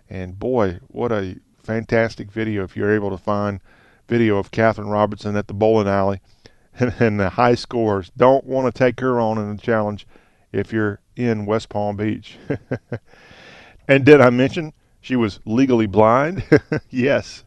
And 0.08 0.38
boy, 0.38 0.80
what 0.88 1.10
a 1.10 1.36
fantastic 1.62 2.30
video 2.30 2.64
if 2.64 2.76
you're 2.76 2.94
able 2.94 3.10
to 3.10 3.18
find 3.18 3.60
video 4.08 4.36
of 4.36 4.50
Catherine 4.50 4.88
Robinson 4.88 5.36
at 5.36 5.48
the 5.48 5.54
bowling 5.54 5.88
alley 5.88 6.20
and, 6.78 6.94
and 6.98 7.18
the 7.18 7.30
high 7.30 7.54
scores. 7.54 8.10
Don't 8.16 8.44
want 8.44 8.72
to 8.72 8.78
take 8.78 9.00
her 9.00 9.20
on 9.20 9.38
in 9.38 9.50
a 9.50 9.56
challenge 9.56 10.06
if 10.52 10.72
you're 10.72 11.00
in 11.16 11.46
West 11.46 11.68
Palm 11.68 11.96
Beach. 11.96 12.36
and 13.88 14.04
did 14.04 14.20
I 14.20 14.30
mention 14.30 14.72
she 15.00 15.16
was 15.16 15.40
legally 15.44 15.86
blind? 15.86 16.44
yes. 16.90 17.44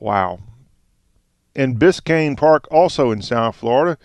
Wow. 0.00 0.40
In 1.54 1.76
Biscayne 1.76 2.36
Park, 2.36 2.66
also 2.70 3.10
in 3.10 3.20
South 3.20 3.56
Florida, 3.56 3.98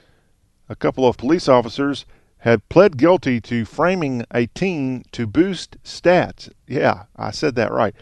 a 0.68 0.76
couple 0.76 1.08
of 1.08 1.18
police 1.18 1.48
officers 1.48 2.06
had 2.44 2.68
pled 2.68 2.98
guilty 2.98 3.40
to 3.40 3.64
framing 3.64 4.26
a 4.32 4.46
teen 4.48 5.02
to 5.14 5.26
boost 5.26 5.82
stats. 5.82 6.52
Yeah, 6.68 7.04
I 7.16 7.32
said 7.32 7.56
that 7.56 7.72
right. 7.72 7.96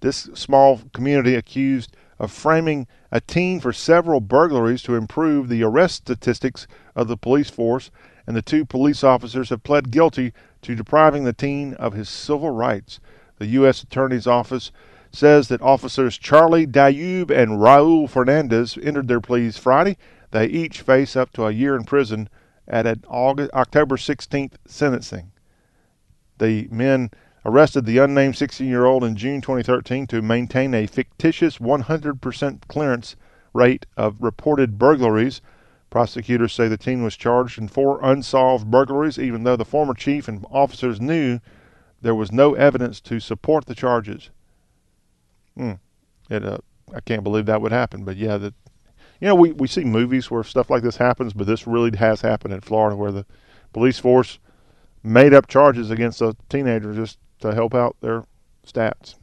This 0.00 0.30
small 0.32 0.80
community 0.94 1.34
accused 1.34 1.94
of 2.18 2.32
framing 2.32 2.86
a 3.10 3.20
teen 3.20 3.60
for 3.60 3.70
several 3.70 4.22
burglaries 4.22 4.82
to 4.84 4.94
improve 4.94 5.50
the 5.50 5.62
arrest 5.62 5.96
statistics 5.96 6.66
of 6.96 7.06
the 7.06 7.18
police 7.18 7.50
force, 7.50 7.90
and 8.26 8.34
the 8.34 8.40
two 8.40 8.64
police 8.64 9.04
officers 9.04 9.50
have 9.50 9.62
pled 9.62 9.90
guilty 9.90 10.32
to 10.62 10.74
depriving 10.74 11.24
the 11.24 11.34
teen 11.34 11.74
of 11.74 11.92
his 11.92 12.08
civil 12.08 12.50
rights. 12.50 12.98
The 13.36 13.46
U.S. 13.48 13.82
Attorney's 13.82 14.26
Office 14.26 14.72
says 15.10 15.48
that 15.48 15.60
officers 15.60 16.16
Charlie 16.16 16.66
Dayoub 16.66 17.30
and 17.30 17.60
Raul 17.60 18.08
Fernandez 18.08 18.78
entered 18.82 19.08
their 19.08 19.20
pleas 19.20 19.58
Friday. 19.58 19.98
They 20.30 20.46
each 20.46 20.80
face 20.80 21.14
up 21.14 21.30
to 21.34 21.44
a 21.44 21.50
year 21.50 21.76
in 21.76 21.84
prison 21.84 22.30
at 22.72 22.86
an 22.86 23.04
August, 23.06 23.52
October 23.52 23.96
16th 23.96 24.54
sentencing. 24.66 25.30
The 26.38 26.66
men 26.70 27.10
arrested 27.44 27.84
the 27.84 27.98
unnamed 27.98 28.36
16 28.36 28.66
year 28.66 28.86
old 28.86 29.04
in 29.04 29.14
June 29.14 29.40
2013 29.40 30.06
to 30.08 30.22
maintain 30.22 30.74
a 30.74 30.86
fictitious 30.86 31.58
100% 31.58 32.68
clearance 32.68 33.16
rate 33.52 33.86
of 33.96 34.20
reported 34.20 34.78
burglaries. 34.78 35.42
Prosecutors 35.90 36.54
say 36.54 36.68
the 36.68 36.78
teen 36.78 37.02
was 37.02 37.16
charged 37.16 37.58
in 37.58 37.68
four 37.68 38.00
unsolved 38.02 38.70
burglaries, 38.70 39.18
even 39.18 39.44
though 39.44 39.56
the 39.56 39.64
former 39.64 39.92
chief 39.92 40.26
and 40.26 40.44
officers 40.50 41.00
knew 41.00 41.38
there 42.00 42.14
was 42.14 42.32
no 42.32 42.54
evidence 42.54 43.00
to 43.02 43.20
support 43.20 43.66
the 43.66 43.74
charges. 43.74 44.30
Hmm. 45.56 45.72
It, 46.30 46.44
uh, 46.44 46.58
I 46.94 47.00
can't 47.00 47.22
believe 47.22 47.44
that 47.46 47.60
would 47.60 47.72
happen, 47.72 48.04
but 48.04 48.16
yeah, 48.16 48.38
that 48.38 48.54
you 49.22 49.28
know, 49.28 49.36
we, 49.36 49.52
we 49.52 49.68
see 49.68 49.84
movies 49.84 50.32
where 50.32 50.42
stuff 50.42 50.68
like 50.68 50.82
this 50.82 50.96
happens, 50.96 51.32
but 51.32 51.46
this 51.46 51.64
really 51.64 51.96
has 51.96 52.22
happened 52.22 52.52
in 52.52 52.60
Florida 52.60 52.96
where 52.96 53.12
the 53.12 53.24
police 53.72 54.00
force 54.00 54.40
made 55.04 55.32
up 55.32 55.46
charges 55.46 55.92
against 55.92 56.20
a 56.20 56.34
teenager 56.48 56.92
just 56.92 57.18
to 57.38 57.54
help 57.54 57.72
out 57.72 57.94
their 58.00 58.24
stats. 58.66 59.14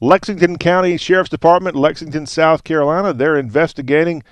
Lexington 0.00 0.56
County 0.56 0.96
Sheriff's 0.96 1.30
Department, 1.30 1.74
Lexington, 1.74 2.26
South 2.26 2.62
Carolina, 2.62 3.12
they're 3.12 3.36
investigating 3.36 4.22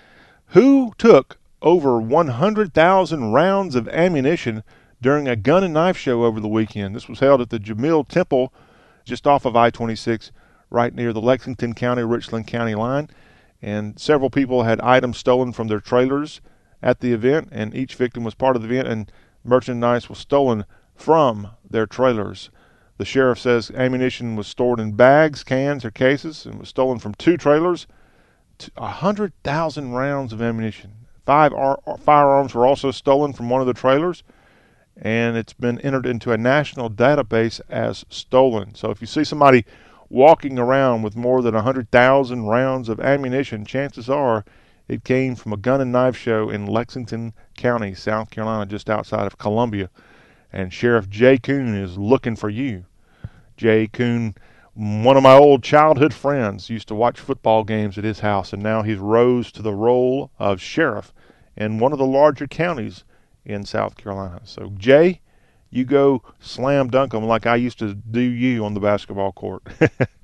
who 0.47 0.93
took 0.99 1.41
over 1.63 2.01
100,000 2.01 3.33
rounds 3.33 3.75
of 3.75 3.89
ammunition 3.89 4.63
during 5.01 5.27
a 5.27 5.35
gun 5.35 5.65
and 5.65 5.75
knife 5.75 5.97
show 5.97 6.23
over 6.23 6.39
the 6.39 6.47
weekend. 6.47 6.95
This 6.95 7.09
was 7.09 7.19
held 7.19 7.41
at 7.41 7.51
the 7.51 7.59
Jamil 7.59 8.07
Temple 8.07 8.55
just 9.05 9.27
off 9.27 9.47
of 9.47 9.57
I 9.57 9.71
26, 9.71 10.31
right 10.71 10.95
near 10.95 11.13
the 11.13 11.21
Lexington 11.21 11.75
County 11.75 12.05
Richland 12.05 12.47
County 12.47 12.77
line 12.77 13.11
and 13.63 13.99
several 13.99 14.29
people 14.29 14.65
had 14.65 14.81
items 14.81 15.17
stolen 15.17 15.53
from 15.53 15.69
their 15.69 15.81
trailers 15.81 16.41
at 16.83 17.01
the 17.01 17.13
event, 17.13 17.49
and 17.53 17.75
each 17.75 17.95
victim 17.95 18.25
was 18.25 18.35
part 18.35 18.57
of 18.57 18.63
the 18.63 18.69
event, 18.69 18.89
and 18.89 19.13
merchandise 19.45 20.09
was 20.09 20.19
stolen 20.19 20.65
from 20.95 21.51
their 21.69 21.87
trailers. 21.87 22.51
The 22.99 23.05
sheriff 23.05 23.39
says 23.39 23.71
ammunition 23.71 24.37
was 24.37 24.47
stored 24.47 24.81
in 24.81 24.93
bags, 24.93 25.43
cans, 25.45 25.85
or 25.85 25.91
cases, 25.91 26.45
and 26.45 26.59
was 26.59 26.69
stolen 26.69 26.99
from 26.99 27.15
two 27.15 27.37
trailers. 27.37 27.87
A 28.77 28.89
hundred 28.89 29.33
thousand 29.43 29.93
rounds 29.93 30.33
of 30.33 30.43
ammunition. 30.43 30.93
Five 31.25 31.53
ar- 31.53 31.81
firearms 31.99 32.55
were 32.55 32.67
also 32.67 32.91
stolen 32.91 33.33
from 33.33 33.49
one 33.49 33.61
of 33.61 33.67
the 33.67 33.75
trailers, 33.75 34.23
and 34.97 35.37
it's 35.37 35.53
been 35.53 35.81
entered 35.81 36.07
into 36.07 36.33
a 36.33 36.37
national 36.37 36.91
database 36.91 37.61
as 37.69 38.05
stolen. 38.09 38.75
So 38.75 38.91
if 38.91 39.01
you 39.01 39.07
see 39.07 39.25
somebody 39.25 39.65
walking 40.13 40.59
around 40.59 41.01
with 41.01 41.17
more 41.17 41.41
than 41.41 41.55
a 41.55 41.59
100,000 41.59 42.45
rounds 42.45 42.91
of 42.91 43.01
ammunition, 43.01 43.65
chances 43.65 44.11
are 44.11 44.45
it 44.87 45.05
came 45.05 45.35
from 45.35 45.55
a 45.55 45.57
gun 45.57 45.81
and 45.81 45.91
knife 45.91 46.17
show 46.17 46.51
in 46.51 46.67
Lexington 46.67 47.33
County, 47.57 47.95
South 47.95 48.29
Carolina, 48.31 48.67
just 48.67 48.91
outside 48.91 49.27
of 49.27 49.39
Columbia. 49.39 49.89
And 50.53 50.71
Sheriff 50.71 51.09
Jay 51.09 51.39
Koon 51.39 51.75
is 51.75 51.97
looking 51.97 52.37
for 52.37 52.51
you. 52.51 52.85
Jay 53.57 53.87
Koon, 53.87 54.35
one 54.75 55.17
of 55.17 55.23
my 55.23 55.35
old 55.35 55.63
childhood 55.63 56.13
friends, 56.13 56.69
used 56.69 56.89
to 56.89 56.95
watch 56.95 57.19
football 57.19 57.65
games 57.65 57.97
at 57.97 58.05
his 58.05 58.21
house, 58.21 58.53
and 58.53 58.63
now 58.63 58.83
he's 58.83 58.99
rose 58.99 59.51
to 59.53 59.63
the 59.63 59.73
role 59.73 60.31
of 60.39 60.61
sheriff 60.61 61.15
in 61.57 61.79
one 61.79 61.93
of 61.93 61.99
the 61.99 62.05
larger 62.05 62.47
counties 62.47 63.05
in 63.47 63.65
South 63.65 63.97
Carolina. 63.97 64.43
So, 64.45 64.75
Jay, 64.77 65.22
you 65.73 65.85
go 65.85 66.23
slam 66.39 66.89
dunk 66.89 67.13
them 67.13 67.25
like 67.25 67.47
I 67.47 67.57
used 67.57 67.79
to 67.79 67.95
do 67.95 68.21
you 68.21 68.65
on 68.65 68.75
the 68.75 68.81
basketball 68.81 69.33
court. 69.33 69.63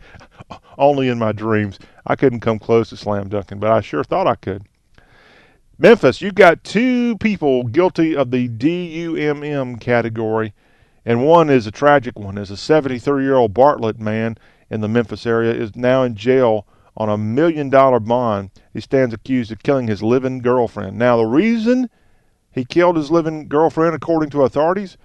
Only 0.79 1.09
in 1.09 1.19
my 1.19 1.33
dreams. 1.33 1.79
I 2.07 2.15
couldn't 2.15 2.41
come 2.41 2.59
close 2.59 2.91
to 2.91 2.97
slam 2.97 3.29
dunking, 3.29 3.59
but 3.59 3.71
I 3.71 3.81
sure 3.81 4.05
thought 4.05 4.27
I 4.27 4.35
could. 4.37 4.65
Memphis, 5.79 6.21
you've 6.21 6.35
got 6.35 6.65
two 6.65 7.17
people 7.19 7.65
guilty 7.65 8.15
of 8.15 8.31
the 8.31 8.49
DUMM 8.49 9.81
category, 9.81 10.53
and 11.05 11.25
one 11.25 11.49
is 11.49 11.67
a 11.67 11.71
tragic 11.71 12.19
one. 12.19 12.37
Is 12.37 12.51
a 12.51 12.57
73 12.57 13.23
year 13.23 13.37
old 13.37 13.55
Bartlett 13.55 13.99
man 13.99 14.37
in 14.69 14.83
the 14.83 14.89
Memphis 14.89 15.25
area 15.25 15.53
is 15.53 15.75
now 15.75 16.03
in 16.03 16.15
jail 16.15 16.67
on 16.97 17.09
a 17.09 17.17
million 17.17 17.71
dollar 17.71 18.01
bond. 18.01 18.51
He 18.75 18.81
stands 18.81 19.15
accused 19.15 19.51
of 19.51 19.63
killing 19.63 19.89
his 19.89 20.03
living 20.03 20.41
girlfriend. 20.41 20.99
Now, 20.99 21.17
the 21.17 21.25
reason 21.25 21.89
he 22.51 22.65
killed 22.67 22.97
his 22.97 23.11
living 23.11 23.49
girlfriend, 23.49 23.95
according 23.95 24.31
to 24.31 24.43
authorities, 24.43 24.99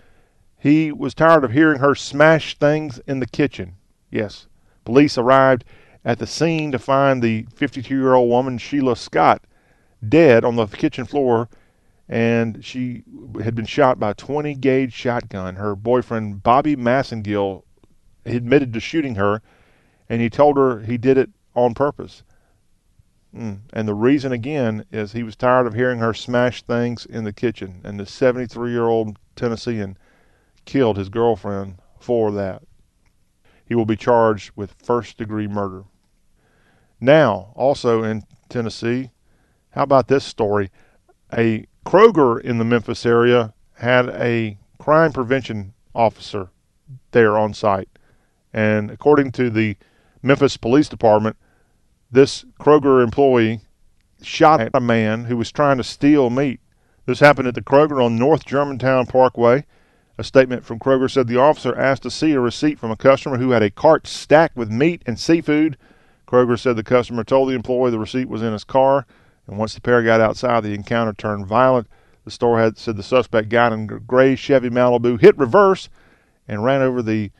he 0.63 0.93
was 0.93 1.13
tired 1.13 1.43
of 1.43 1.51
hearing 1.51 1.79
her 1.79 1.93
smash 1.93 2.57
things 2.57 2.97
in 3.05 3.19
the 3.19 3.27
kitchen. 3.27 3.75
Yes, 4.09 4.47
police 4.85 5.17
arrived 5.17 5.65
at 6.05 6.19
the 6.19 6.25
scene 6.25 6.71
to 6.71 6.79
find 6.79 7.21
the 7.21 7.45
52 7.53 7.93
year 7.93 8.13
old 8.13 8.29
woman, 8.29 8.57
Sheila 8.57 8.95
Scott, 8.95 9.43
dead 10.07 10.45
on 10.45 10.55
the 10.55 10.65
kitchen 10.67 11.03
floor, 11.03 11.49
and 12.07 12.63
she 12.63 13.03
had 13.43 13.55
been 13.55 13.65
shot 13.65 13.99
by 13.99 14.11
a 14.11 14.13
20 14.13 14.55
gauge 14.55 14.93
shotgun. 14.93 15.57
Her 15.57 15.75
boyfriend, 15.75 16.43
Bobby 16.43 16.77
Massengill, 16.77 17.63
admitted 18.25 18.71
to 18.71 18.79
shooting 18.79 19.15
her, 19.15 19.41
and 20.07 20.21
he 20.21 20.29
told 20.29 20.55
her 20.55 20.79
he 20.79 20.97
did 20.97 21.17
it 21.17 21.29
on 21.53 21.73
purpose. 21.73 22.23
Mm. 23.35 23.59
And 23.73 23.85
the 23.85 23.95
reason, 23.95 24.31
again, 24.31 24.85
is 24.93 25.11
he 25.11 25.23
was 25.23 25.35
tired 25.35 25.67
of 25.67 25.73
hearing 25.73 25.99
her 25.99 26.13
smash 26.13 26.61
things 26.61 27.05
in 27.05 27.25
the 27.25 27.33
kitchen. 27.33 27.81
And 27.83 27.99
the 27.99 28.05
73 28.05 28.71
year 28.71 28.85
old 28.85 29.17
Tennessean 29.35 29.97
killed 30.65 30.97
his 30.97 31.09
girlfriend 31.09 31.75
for 31.99 32.31
that. 32.31 32.63
He 33.65 33.75
will 33.75 33.85
be 33.85 33.95
charged 33.95 34.51
with 34.55 34.75
first 34.83 35.17
degree 35.17 35.47
murder. 35.47 35.83
Now, 36.99 37.53
also 37.55 38.03
in 38.03 38.23
Tennessee, 38.49 39.11
how 39.71 39.83
about 39.83 40.07
this 40.07 40.23
story? 40.23 40.69
A 41.31 41.65
Kroger 41.85 42.39
in 42.39 42.59
the 42.59 42.65
Memphis 42.65 43.05
area 43.05 43.53
had 43.75 44.09
a 44.09 44.57
crime 44.77 45.11
prevention 45.11 45.73
officer 45.95 46.49
there 47.11 47.37
on 47.37 47.53
site. 47.53 47.89
And 48.53 48.91
according 48.91 49.31
to 49.33 49.49
the 49.49 49.77
Memphis 50.21 50.57
Police 50.57 50.87
Department, 50.87 51.35
this 52.11 52.45
Kroger 52.59 53.03
employee 53.03 53.61
shot 54.21 54.61
at 54.61 54.71
a 54.73 54.79
man 54.79 55.25
who 55.25 55.35
was 55.35 55.51
trying 55.51 55.77
to 55.77 55.83
steal 55.83 56.29
meat 56.29 56.59
This 57.05 57.19
happened 57.19 57.47
at 57.47 57.55
the 57.55 57.61
Kroger 57.61 58.03
on 58.03 58.15
North 58.15 58.45
Germantown 58.45 59.05
Parkway. 59.05 59.65
A 60.23 60.25
statement 60.25 60.63
from 60.63 60.79
Kroger 60.79 61.11
said 61.11 61.27
the 61.27 61.35
officer 61.35 61.77
asked 61.77 62.03
to 62.03 62.09
see 62.09 62.31
a 62.31 62.39
receipt 62.39 62.79
from 62.79 62.91
a 62.91 62.95
customer 62.95 63.39
who 63.39 63.51
had 63.51 63.61
a 63.61 63.69
cart 63.69 64.07
stacked 64.07 64.55
with 64.55 64.71
meat 64.71 65.01
and 65.05 65.19
seafood. 65.19 65.75
Kroger 66.25 66.57
said 66.57 66.77
the 66.77 66.81
customer 66.81 67.25
told 67.25 67.49
the 67.49 67.55
employee 67.55 67.91
the 67.91 67.99
receipt 67.99 68.29
was 68.29 68.41
in 68.41 68.53
his 68.53 68.63
car, 68.63 69.05
and 69.45 69.57
once 69.57 69.73
the 69.73 69.81
pair 69.81 70.01
got 70.01 70.21
outside, 70.21 70.63
the 70.63 70.73
encounter 70.73 71.11
turned 71.11 71.45
violent. 71.45 71.89
The 72.23 72.31
store 72.31 72.61
had 72.61 72.77
said 72.77 72.95
the 72.95 73.03
suspect 73.03 73.49
got 73.49 73.73
in 73.73 73.81
a 73.81 73.99
gray 73.99 74.37
Chevy 74.37 74.69
Malibu, 74.69 75.19
hit 75.19 75.37
reverse, 75.37 75.89
and 76.47 76.63
ran 76.63 76.81
over 76.81 77.01
the 77.01 77.31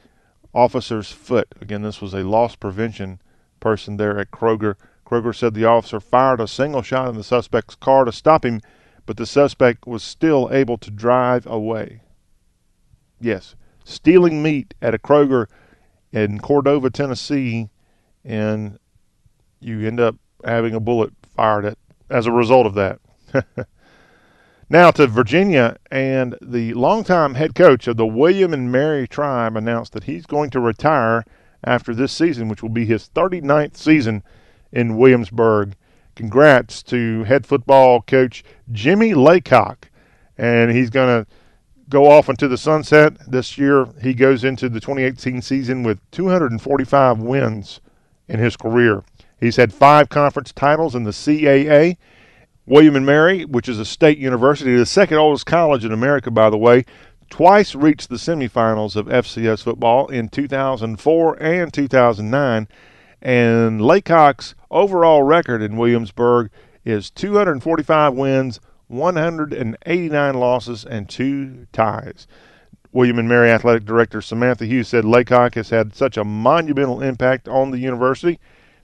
officer's 0.53 1.09
foot. 1.09 1.55
Again, 1.61 1.83
this 1.83 2.01
was 2.01 2.13
a 2.13 2.27
loss 2.27 2.57
prevention 2.57 3.21
person 3.61 3.95
there 3.95 4.19
at 4.19 4.31
Kroger. 4.31 4.75
Kroger 5.05 5.33
said 5.33 5.53
the 5.53 5.63
officer 5.63 6.01
fired 6.01 6.41
a 6.41 6.49
single 6.49 6.81
shot 6.81 7.07
in 7.07 7.15
the 7.15 7.23
suspect's 7.23 7.75
car 7.75 8.03
to 8.03 8.11
stop 8.11 8.43
him, 8.43 8.59
but 9.05 9.15
the 9.15 9.25
suspect 9.25 9.87
was 9.87 10.03
still 10.03 10.49
able 10.51 10.77
to 10.79 10.91
drive 10.91 11.47
away. 11.47 12.01
Yes, 13.19 13.55
stealing 13.83 14.41
meat 14.41 14.73
at 14.81 14.93
a 14.93 14.97
Kroger 14.97 15.47
in 16.11 16.39
Cordova, 16.39 16.89
Tennessee, 16.89 17.69
and 18.23 18.77
you 19.59 19.87
end 19.87 19.99
up 19.99 20.15
having 20.45 20.75
a 20.75 20.79
bullet 20.79 21.13
fired 21.35 21.65
at 21.65 21.77
as 22.09 22.27
a 22.27 22.31
result 22.31 22.67
of 22.67 22.75
that. 22.75 22.99
now 24.69 24.91
to 24.91 25.07
Virginia, 25.07 25.77
and 25.89 26.37
the 26.41 26.73
longtime 26.73 27.35
head 27.35 27.55
coach 27.55 27.87
of 27.87 27.97
the 27.97 28.05
William 28.05 28.53
and 28.53 28.71
Mary 28.71 29.07
tribe 29.07 29.57
announced 29.57 29.93
that 29.93 30.03
he's 30.03 30.25
going 30.25 30.49
to 30.51 30.59
retire 30.59 31.23
after 31.63 31.95
this 31.95 32.11
season, 32.11 32.49
which 32.49 32.61
will 32.61 32.69
be 32.69 32.85
his 32.85 33.09
39th 33.15 33.77
season 33.77 34.23
in 34.71 34.97
Williamsburg. 34.97 35.75
Congrats 36.15 36.83
to 36.83 37.23
head 37.23 37.45
football 37.45 38.01
coach 38.01 38.43
Jimmy 38.71 39.13
Laycock, 39.13 39.89
and 40.37 40.71
he's 40.71 40.89
going 40.89 41.23
to 41.23 41.31
go 41.93 42.09
off 42.09 42.27
into 42.27 42.47
the 42.47 42.57
sunset. 42.57 43.13
This 43.27 43.55
year, 43.55 43.87
he 44.01 44.15
goes 44.15 44.43
into 44.43 44.67
the 44.67 44.79
2018 44.79 45.43
season 45.43 45.83
with 45.83 45.99
245 46.09 47.19
wins 47.19 47.81
in 48.27 48.39
his 48.39 48.57
career. 48.57 49.03
He's 49.39 49.57
had 49.57 49.71
five 49.71 50.09
conference 50.09 50.51
titles 50.51 50.95
in 50.95 51.03
the 51.03 51.11
CAA. 51.11 51.97
William 52.65 52.95
and 52.95 53.05
Mary, 53.05 53.45
which 53.45 53.69
is 53.69 53.77
a 53.77 53.85
state 53.85 54.17
university, 54.17 54.75
the 54.75 54.87
second 54.87 55.17
oldest 55.17 55.45
college 55.45 55.85
in 55.85 55.91
America, 55.91 56.31
by 56.31 56.49
the 56.49 56.57
way, 56.57 56.83
twice 57.29 57.75
reached 57.75 58.09
the 58.09 58.15
semifinals 58.15 58.95
of 58.95 59.05
FCS 59.05 59.61
football 59.61 60.07
in 60.07 60.29
2004 60.29 61.43
and 61.43 61.71
2009. 61.71 62.67
And 63.21 63.81
Laycock's 63.81 64.55
overall 64.71 65.21
record 65.21 65.61
in 65.61 65.77
Williamsburg 65.77 66.49
is 66.83 67.11
245 67.11 68.13
wins, 68.15 68.59
189 68.93 70.35
losses, 70.35 70.85
and 70.85 71.09
two 71.09 71.67
ties. 71.73 72.27
William 72.91 73.17
and 73.17 73.27
Mary 73.27 73.49
Athletic 73.49 73.85
Director 73.85 74.21
Samantha 74.21 74.65
Hughes 74.65 74.87
said 74.87 75.03
Laycock 75.03 75.55
has 75.55 75.71
had 75.71 75.95
such 75.95 76.15
a 76.15 76.23
monumental 76.23 77.01
impact 77.01 77.47
on 77.47 77.71
the 77.71 77.79
university. 77.79 78.39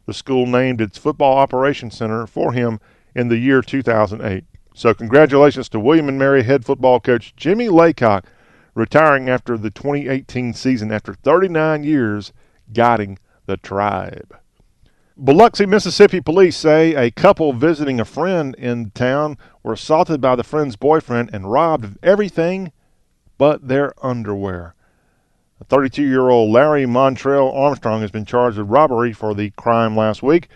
The 0.07 0.13
school 0.13 0.47
named 0.47 0.81
its 0.81 0.97
football 0.97 1.37
operations 1.37 1.95
center 1.95 2.25
for 2.25 2.53
him 2.53 2.79
in 3.13 3.27
the 3.27 3.37
year 3.37 3.61
2008. 3.61 4.43
So, 4.73 4.93
congratulations 4.95 5.69
to 5.69 5.79
William 5.79 6.09
and 6.09 6.17
Mary 6.17 6.41
head 6.41 6.65
football 6.65 6.99
coach 6.99 7.35
Jimmy 7.35 7.69
Laycock 7.69 8.25
retiring 8.73 9.29
after 9.29 9.57
the 9.57 9.69
2018 9.69 10.53
season 10.53 10.91
after 10.91 11.13
39 11.13 11.83
years 11.83 12.33
guiding 12.73 13.19
the 13.45 13.57
tribe. 13.57 14.38
Biloxi, 15.21 15.65
Mississippi 15.65 16.21
police 16.21 16.55
say 16.55 16.95
a 16.95 17.11
couple 17.11 17.51
visiting 17.51 17.99
a 17.99 18.05
friend 18.05 18.55
in 18.55 18.91
town 18.91 19.37
were 19.61 19.73
assaulted 19.73 20.21
by 20.21 20.37
the 20.37 20.45
friend's 20.45 20.77
boyfriend 20.77 21.31
and 21.33 21.51
robbed 21.51 21.83
of 21.83 21.97
everything 22.01 22.71
but 23.37 23.67
their 23.67 23.93
underwear. 24.01 24.75
A 25.59 25.65
32 25.65 26.03
year 26.03 26.29
old 26.29 26.53
Larry 26.53 26.85
Montrell 26.85 27.53
Armstrong 27.53 27.99
has 27.99 28.11
been 28.11 28.23
charged 28.23 28.57
with 28.57 28.69
robbery 28.69 29.11
for 29.11 29.35
the 29.35 29.49
crime 29.51 29.93
last 29.93 30.23
week. 30.23 30.47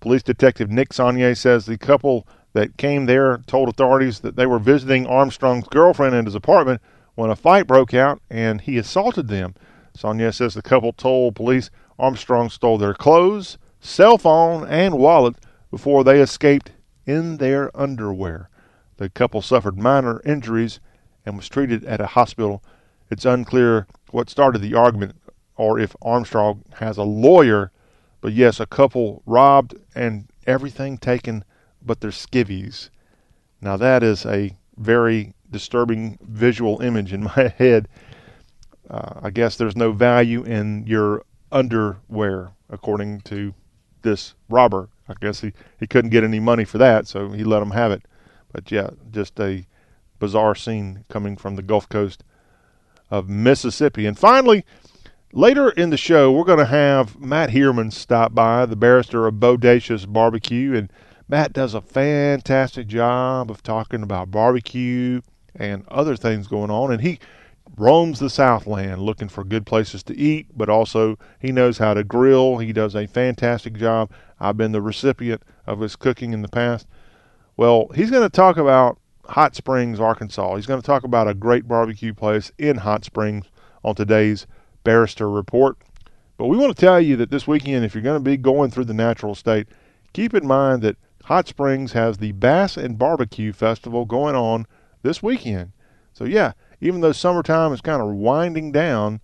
Police 0.00 0.24
Detective 0.24 0.68
Nick 0.68 0.88
Saunier 0.88 1.36
says 1.36 1.66
the 1.66 1.78
couple 1.78 2.26
that 2.54 2.76
came 2.76 3.06
there 3.06 3.38
told 3.46 3.68
authorities 3.68 4.18
that 4.20 4.34
they 4.34 4.46
were 4.46 4.58
visiting 4.58 5.06
Armstrong's 5.06 5.68
girlfriend 5.68 6.16
in 6.16 6.24
his 6.24 6.34
apartment 6.34 6.82
when 7.14 7.30
a 7.30 7.36
fight 7.36 7.68
broke 7.68 7.94
out 7.94 8.20
and 8.28 8.62
he 8.62 8.78
assaulted 8.78 9.28
them. 9.28 9.54
Saunier 9.96 10.34
says 10.34 10.54
the 10.54 10.62
couple 10.62 10.92
told 10.92 11.36
police 11.36 11.70
Armstrong 12.00 12.50
stole 12.50 12.78
their 12.78 12.94
clothes, 12.94 13.58
cell 13.80 14.18
phone, 14.18 14.66
and 14.68 14.98
wallet 14.98 15.36
before 15.70 16.04
they 16.04 16.20
escaped 16.20 16.72
in 17.06 17.38
their 17.38 17.74
underwear. 17.78 18.48
The 18.96 19.08
couple 19.08 19.42
suffered 19.42 19.78
minor 19.78 20.20
injuries 20.24 20.80
and 21.24 21.36
was 21.36 21.48
treated 21.48 21.84
at 21.84 22.00
a 22.00 22.06
hospital. 22.06 22.62
It's 23.10 23.24
unclear 23.24 23.86
what 24.10 24.30
started 24.30 24.60
the 24.60 24.74
argument 24.74 25.16
or 25.56 25.78
if 25.78 25.94
Armstrong 26.00 26.62
has 26.74 26.96
a 26.96 27.02
lawyer, 27.02 27.72
but 28.20 28.32
yes, 28.32 28.60
a 28.60 28.66
couple 28.66 29.22
robbed 29.26 29.74
and 29.94 30.30
everything 30.46 30.98
taken 30.98 31.44
but 31.84 32.00
their 32.00 32.10
skivvies. 32.10 32.90
Now 33.60 33.76
that 33.76 34.02
is 34.02 34.24
a 34.24 34.56
very 34.76 35.34
disturbing 35.50 36.18
visual 36.22 36.80
image 36.80 37.12
in 37.12 37.22
my 37.36 37.54
head. 37.58 37.88
Uh, 38.88 39.20
I 39.22 39.30
guess 39.30 39.56
there's 39.56 39.76
no 39.76 39.92
value 39.92 40.42
in 40.44 40.86
your 40.86 41.24
underwear, 41.52 42.52
according 42.70 43.20
to 43.22 43.54
this 44.08 44.34
robber. 44.48 44.88
I 45.08 45.14
guess 45.20 45.40
he, 45.40 45.52
he 45.78 45.86
couldn't 45.86 46.10
get 46.10 46.24
any 46.24 46.40
money 46.40 46.64
for 46.64 46.78
that, 46.78 47.06
so 47.06 47.30
he 47.30 47.44
let 47.44 47.62
him 47.62 47.70
have 47.70 47.92
it. 47.92 48.02
But 48.52 48.70
yeah, 48.70 48.90
just 49.10 49.38
a 49.40 49.66
bizarre 50.18 50.54
scene 50.54 51.04
coming 51.08 51.36
from 51.36 51.56
the 51.56 51.62
Gulf 51.62 51.88
Coast 51.88 52.24
of 53.10 53.28
Mississippi. 53.28 54.06
And 54.06 54.18
finally, 54.18 54.64
later 55.32 55.70
in 55.70 55.90
the 55.90 55.96
show, 55.96 56.32
we're 56.32 56.44
going 56.44 56.58
to 56.58 56.66
have 56.66 57.18
Matt 57.20 57.50
Heerman 57.50 57.92
stop 57.92 58.34
by, 58.34 58.66
the 58.66 58.76
barrister 58.76 59.26
of 59.26 59.34
Bodacious 59.34 60.10
Barbecue. 60.10 60.74
And 60.74 60.92
Matt 61.28 61.52
does 61.52 61.74
a 61.74 61.80
fantastic 61.80 62.86
job 62.86 63.50
of 63.50 63.62
talking 63.62 64.02
about 64.02 64.30
barbecue 64.30 65.20
and 65.54 65.86
other 65.88 66.16
things 66.16 66.46
going 66.46 66.70
on. 66.70 66.92
And 66.92 67.00
he 67.02 67.18
roams 67.76 68.18
the 68.18 68.30
Southland 68.30 69.00
looking 69.02 69.28
for 69.28 69.44
good 69.44 69.66
places 69.66 70.02
to 70.04 70.16
eat, 70.16 70.46
but 70.56 70.68
also 70.68 71.18
he 71.38 71.52
knows 71.52 71.78
how 71.78 71.94
to 71.94 72.04
grill. 72.04 72.58
He 72.58 72.72
does 72.72 72.94
a 72.94 73.06
fantastic 73.06 73.74
job. 73.74 74.10
I've 74.40 74.56
been 74.56 74.72
the 74.72 74.82
recipient 74.82 75.42
of 75.66 75.80
his 75.80 75.96
cooking 75.96 76.32
in 76.32 76.42
the 76.42 76.48
past. 76.48 76.86
Well, 77.56 77.88
he's 77.94 78.10
going 78.10 78.22
to 78.22 78.28
talk 78.28 78.56
about 78.56 78.98
Hot 79.26 79.54
Springs, 79.54 80.00
Arkansas. 80.00 80.56
He's 80.56 80.66
going 80.66 80.80
to 80.80 80.86
talk 80.86 81.04
about 81.04 81.28
a 81.28 81.34
great 81.34 81.68
barbecue 81.68 82.14
place 82.14 82.50
in 82.56 82.78
Hot 82.78 83.04
Springs 83.04 83.46
on 83.84 83.94
today's 83.94 84.46
Barrister 84.84 85.28
Report. 85.28 85.76
But 86.36 86.46
we 86.46 86.56
want 86.56 86.74
to 86.74 86.80
tell 86.80 87.00
you 87.00 87.16
that 87.16 87.30
this 87.30 87.46
weekend, 87.46 87.84
if 87.84 87.94
you're 87.94 88.02
going 88.02 88.22
to 88.22 88.30
be 88.30 88.36
going 88.36 88.70
through 88.70 88.84
the 88.84 88.94
natural 88.94 89.34
state, 89.34 89.68
keep 90.12 90.34
in 90.34 90.46
mind 90.46 90.82
that 90.82 90.96
Hot 91.24 91.48
Springs 91.48 91.92
has 91.92 92.18
the 92.18 92.32
Bass 92.32 92.76
and 92.76 92.96
Barbecue 92.96 93.52
Festival 93.52 94.04
going 94.04 94.36
on 94.36 94.66
this 95.02 95.22
weekend. 95.22 95.72
So, 96.14 96.24
yeah, 96.24 96.52
even 96.80 97.00
though 97.00 97.12
summertime 97.12 97.72
is 97.72 97.80
kind 97.80 98.02
of 98.02 98.08
winding 98.08 98.72
down, 98.72 99.20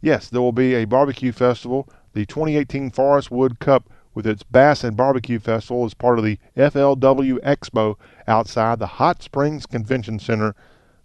yes, 0.00 0.28
there 0.28 0.40
will 0.40 0.52
be 0.52 0.74
a 0.74 0.84
barbecue 0.84 1.32
festival. 1.32 1.88
The 2.12 2.26
2018 2.26 2.90
Forrest 2.90 3.30
Wood 3.30 3.58
Cup 3.58 3.88
with 4.14 4.26
its 4.26 4.42
Bass 4.42 4.84
and 4.84 4.96
Barbecue 4.96 5.38
Festival 5.38 5.86
is 5.86 5.94
part 5.94 6.18
of 6.18 6.24
the 6.24 6.38
FLW 6.56 7.38
Expo 7.40 7.96
outside 8.28 8.78
the 8.78 8.86
Hot 8.86 9.22
Springs 9.22 9.66
Convention 9.66 10.18
Center 10.18 10.54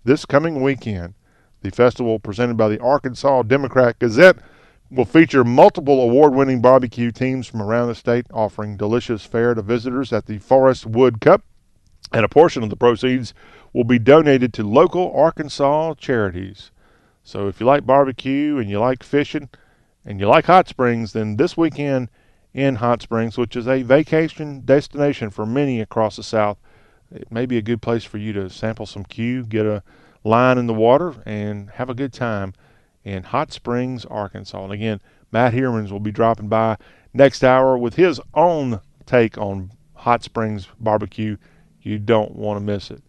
this 0.04 0.26
coming 0.26 0.62
weekend. 0.62 1.14
The 1.62 1.72
festival, 1.72 2.20
presented 2.20 2.58
by 2.58 2.70
the 2.70 2.80
Arkansas 2.82 3.44
Democrat 3.44 3.98
Gazette, 4.00 4.38
will 4.90 5.06
feature 5.06 5.44
multiple 5.44 6.02
award 6.02 6.34
winning 6.34 6.62
barbecue 6.62 7.12
teams 7.12 7.48
from 7.48 7.62
around 7.62 7.88
the 7.88 7.96
state 7.96 8.26
offering 8.32 8.78
delicious 8.78 9.26
fare 9.26 9.54
to 9.54 9.62
visitors 9.62 10.14
at 10.14 10.28
the 10.28 10.38
Forrest 10.38 10.86
Wood 10.86 11.20
Cup, 11.20 11.44
and 12.12 12.24
a 12.24 12.30
portion 12.30 12.64
of 12.64 12.70
the 12.70 12.76
proceeds 12.76 13.34
will 13.74 13.84
be 13.84 14.00
donated 14.00 14.54
to 14.54 14.64
local 14.64 15.12
Arkansas 15.14 15.96
charities. 15.96 16.72
So 17.24 17.48
if 17.48 17.60
you 17.60 17.66
like 17.66 17.86
barbecue 17.86 18.58
and 18.58 18.70
you 18.70 18.80
like 18.80 19.04
fishing 19.04 19.50
and 20.06 20.20
you 20.20 20.28
like 20.28 20.46
hot 20.46 20.68
springs, 20.68 21.14
then 21.14 21.36
this 21.36 21.58
weekend 21.58 22.10
in 22.54 22.76
Hot 22.76 23.04
Springs, 23.04 23.38
which 23.38 23.56
is 23.56 23.68
a 23.68 23.84
vacation 23.84 24.62
destination 24.62 25.30
for 25.30 25.46
many 25.46 25.80
across 25.80 26.16
the 26.16 26.24
South, 26.24 26.58
it 27.12 27.32
may 27.32 27.46
be 27.46 27.58
a 27.58 27.62
good 27.62 27.84
place 27.84 28.04
for 28.04 28.18
you 28.18 28.34
to 28.34 28.50
sample 28.50 28.88
some 28.88 29.04
Q, 29.04 29.44
get 29.44 29.66
a 29.66 29.84
line 30.24 30.58
in 30.58 30.66
the 30.66 30.74
water, 30.74 31.16
and 31.26 31.70
have 31.72 31.90
a 31.90 31.94
good 31.94 32.12
time 32.12 32.54
in 33.04 33.24
Hot 33.24 33.52
Springs, 33.52 34.06
Arkansas. 34.06 34.64
And 34.64 34.74
again, 34.74 35.02
Matt 35.32 35.54
Heermans 35.54 35.92
will 35.92 36.00
be 36.00 36.12
dropping 36.12 36.48
by 36.48 36.78
next 37.14 37.44
hour 37.44 37.78
with 37.78 37.96
his 37.96 38.20
own 38.34 38.82
take 39.06 39.38
on 39.38 39.72
Hot 39.94 40.24
Springs 40.24 40.68
barbecue. 40.80 41.38
You 41.88 42.00
don't 42.00 42.36
want 42.36 42.58
to 42.60 42.66
miss 42.66 42.92
it. 42.92 43.02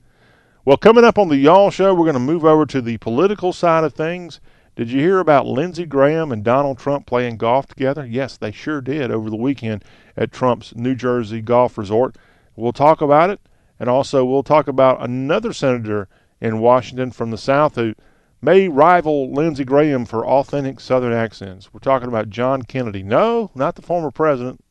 Well, 0.65 0.77
coming 0.77 1.05
up 1.05 1.19
on 1.19 1.29
the 1.29 1.37
Y'all 1.37 1.71
Show, 1.71 1.95
we're 1.95 2.05
going 2.05 2.15
to 2.15 2.21
move 2.21 2.45
over 2.45 2.65
to 2.67 2.81
the 2.81 2.99
political 2.99 3.53
side 3.53 3.85
of 3.85 3.95
things. 3.95 4.41
Did 4.77 4.91
you 4.91 5.01
hear 5.01 5.19
about 5.19 5.47
Lindsey 5.47 5.87
Graham 5.87 6.31
and 6.31 6.45
Donald 6.45 6.79
Trump 6.79 7.07
playing 7.07 7.39
golf 7.39 7.67
together? 7.67 8.07
Yes, 8.07 8.37
they 8.37 8.53
sure 8.53 8.81
did 8.81 9.11
over 9.11 9.31
the 9.31 9.37
weekend 9.37 9.85
at 10.17 10.31
Trump's 10.31 10.77
New 10.77 10.95
Jersey 10.95 11.41
golf 11.41 11.77
resort. 11.77 12.17
We'll 12.55 12.73
talk 12.73 13.01
about 13.01 13.31
it 13.31 13.41
And 13.81 13.89
also, 13.89 14.25
we'll 14.25 14.43
talk 14.43 14.69
about 14.69 15.03
another 15.03 15.53
senator 15.53 16.09
in 16.41 16.61
Washington 16.61 17.11
from 17.11 17.31
the 17.31 17.39
South 17.39 17.77
who 17.77 17.95
may 18.43 18.69
rival 18.69 19.33
Lindsey 19.33 19.65
Graham 19.65 20.05
for 20.05 20.27
authentic 20.27 20.81
Southern 20.81 21.13
accents. 21.13 21.73
We're 21.73 21.81
talking 21.81 22.09
about 22.09 22.31
John 22.31 22.63
Kennedy. 22.63 23.03
No, 23.03 23.51
not 23.55 23.77
the 23.77 23.83
former 23.83 24.11
president, 24.11 24.65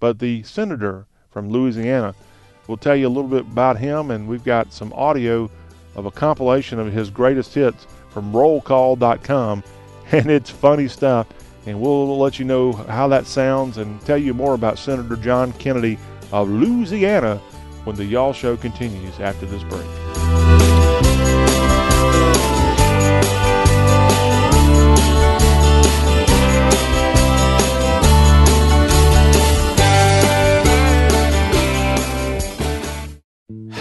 but 0.00 0.18
the 0.18 0.42
senator 0.42 1.06
from 1.30 1.50
Louisiana. 1.50 2.14
We'll 2.66 2.76
tell 2.76 2.96
you 2.96 3.06
a 3.06 3.08
little 3.08 3.30
bit 3.30 3.42
about 3.42 3.78
him, 3.78 4.10
and 4.10 4.26
we've 4.26 4.44
got 4.44 4.72
some 4.72 4.92
audio 4.92 5.50
of 5.94 6.06
a 6.06 6.10
compilation 6.10 6.78
of 6.78 6.92
his 6.92 7.10
greatest 7.10 7.54
hits 7.54 7.86
from 8.10 8.32
rollcall.com, 8.32 9.62
and 10.12 10.30
it's 10.30 10.50
funny 10.50 10.88
stuff. 10.88 11.26
And 11.66 11.80
we'll 11.80 12.18
let 12.18 12.38
you 12.38 12.44
know 12.44 12.72
how 12.72 13.08
that 13.08 13.26
sounds 13.26 13.78
and 13.78 14.00
tell 14.02 14.18
you 14.18 14.32
more 14.34 14.54
about 14.54 14.78
Senator 14.78 15.16
John 15.16 15.52
Kennedy 15.54 15.98
of 16.32 16.48
Louisiana 16.48 17.38
when 17.84 17.96
the 17.96 18.04
Y'all 18.04 18.32
Show 18.32 18.56
continues 18.56 19.18
after 19.18 19.46
this 19.46 19.62
break. 19.64 20.55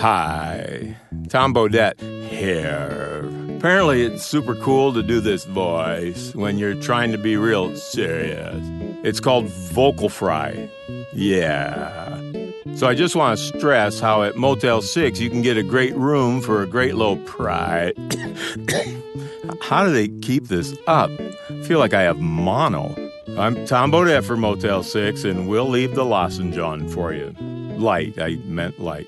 Hi, 0.08 0.96
Tom 1.30 1.52
Bodett 1.52 2.00
here. 2.30 3.28
Apparently, 3.58 4.04
it's 4.04 4.24
super 4.24 4.54
cool 4.54 4.94
to 4.94 5.02
do 5.02 5.20
this 5.20 5.46
voice 5.46 6.36
when 6.36 6.60
you're 6.60 6.76
trying 6.76 7.12
to 7.12 7.18
be 7.18 7.38
real 7.38 7.76
serious. 7.76 8.63
It's 9.04 9.20
called 9.20 9.48
vocal 9.48 10.10
fry. 10.10 10.70
Yeah. 11.12 12.22
So 12.76 12.86
I 12.86 12.94
just 12.94 13.15
want 13.15 13.39
to 13.39 13.44
stress 13.44 14.00
how 14.00 14.22
at 14.22 14.36
Motel 14.36 14.84
6 14.84 15.20
you 15.20 15.32
can 15.32 15.41
get 15.41 15.58
a 15.58 15.63
great 15.63 15.96
room 15.96 16.39
for 16.39 16.62
a 16.62 16.68
great 16.68 16.94
low 16.94 17.15
price. 17.15 17.96
how 19.62 19.86
do 19.86 19.91
they 19.91 20.10
keep 20.22 20.50
this 20.50 20.78
up? 20.86 21.10
I 21.50 21.63
feel 21.63 21.80
like 21.80 21.96
I 21.96 22.04
have 22.04 22.20
mono. 22.20 22.94
I'm 23.39 23.65
Tom 23.65 23.91
Bodett 23.91 24.24
for 24.24 24.38
Motel 24.38 24.84
6, 24.84 25.24
and 25.24 25.50
we'll 25.50 25.68
leave 25.68 25.96
the 25.96 26.06
lozenge 26.06 26.60
on 26.60 26.88
for 26.89 27.12
you. 27.12 27.36
Light, 27.80 28.20
I 28.20 28.36
meant 28.46 28.80
light. 28.80 29.08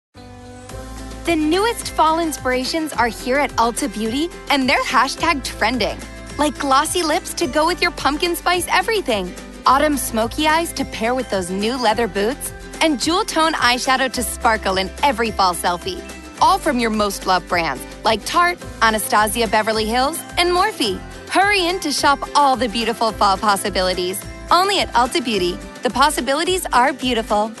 The 1.23 1.35
newest 1.35 1.91
fall 1.91 2.19
inspirations 2.19 2.93
are 2.93 3.07
here 3.07 3.37
at 3.37 3.51
Ulta 3.51 3.93
Beauty, 3.93 4.27
and 4.49 4.67
they're 4.67 4.83
hashtag 4.83 5.43
trending. 5.43 5.99
Like 6.39 6.57
glossy 6.57 7.03
lips 7.03 7.35
to 7.35 7.45
go 7.45 7.67
with 7.67 7.79
your 7.79 7.91
pumpkin 7.91 8.35
spice 8.35 8.65
everything, 8.67 9.31
autumn 9.67 9.97
smoky 9.97 10.47
eyes 10.47 10.73
to 10.73 10.83
pair 10.83 11.13
with 11.13 11.29
those 11.29 11.51
new 11.51 11.77
leather 11.77 12.07
boots, 12.07 12.51
and 12.81 12.99
jewel 12.99 13.23
tone 13.23 13.53
eyeshadow 13.53 14.11
to 14.13 14.23
sparkle 14.23 14.77
in 14.77 14.89
every 15.03 15.29
fall 15.29 15.53
selfie. 15.53 16.01
All 16.41 16.57
from 16.57 16.79
your 16.79 16.89
most 16.89 17.27
loved 17.27 17.47
brands 17.47 17.83
like 18.03 18.25
Tarte, 18.25 18.59
Anastasia 18.81 19.47
Beverly 19.47 19.85
Hills, 19.85 20.19
and 20.39 20.49
Morphe. 20.49 20.97
Hurry 21.29 21.67
in 21.67 21.79
to 21.81 21.91
shop 21.91 22.17
all 22.33 22.55
the 22.55 22.67
beautiful 22.67 23.11
fall 23.11 23.37
possibilities. 23.37 24.19
Only 24.49 24.79
at 24.79 24.89
Ulta 24.93 25.23
Beauty. 25.23 25.55
The 25.83 25.91
possibilities 25.91 26.65
are 26.73 26.93
beautiful. 26.93 27.51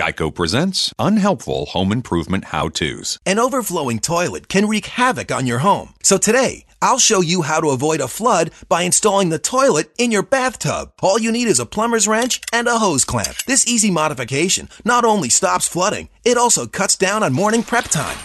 Geico 0.00 0.34
presents 0.34 0.94
unhelpful 0.98 1.66
home 1.66 1.92
improvement 1.92 2.46
how 2.46 2.68
to's. 2.68 3.18
An 3.26 3.38
overflowing 3.38 3.98
toilet 3.98 4.48
can 4.48 4.66
wreak 4.66 4.86
havoc 4.86 5.30
on 5.30 5.46
your 5.46 5.58
home. 5.58 5.92
So 6.02 6.16
today, 6.16 6.64
I'll 6.80 6.98
show 6.98 7.20
you 7.20 7.42
how 7.42 7.60
to 7.60 7.68
avoid 7.68 8.00
a 8.00 8.08
flood 8.08 8.50
by 8.68 8.82
installing 8.82 9.28
the 9.28 9.38
toilet 9.38 9.90
in 9.98 10.10
your 10.10 10.22
bathtub. 10.22 10.92
All 11.02 11.18
you 11.18 11.30
need 11.30 11.48
is 11.48 11.60
a 11.60 11.66
plumber's 11.66 12.08
wrench 12.08 12.40
and 12.50 12.66
a 12.66 12.78
hose 12.78 13.04
clamp. 13.04 13.36
This 13.46 13.66
easy 13.66 13.90
modification 13.90 14.70
not 14.86 15.04
only 15.04 15.28
stops 15.28 15.68
flooding, 15.68 16.08
it 16.24 16.38
also 16.38 16.66
cuts 16.66 16.96
down 16.96 17.22
on 17.22 17.34
morning 17.34 17.62
prep 17.62 17.84
time. 17.84 18.16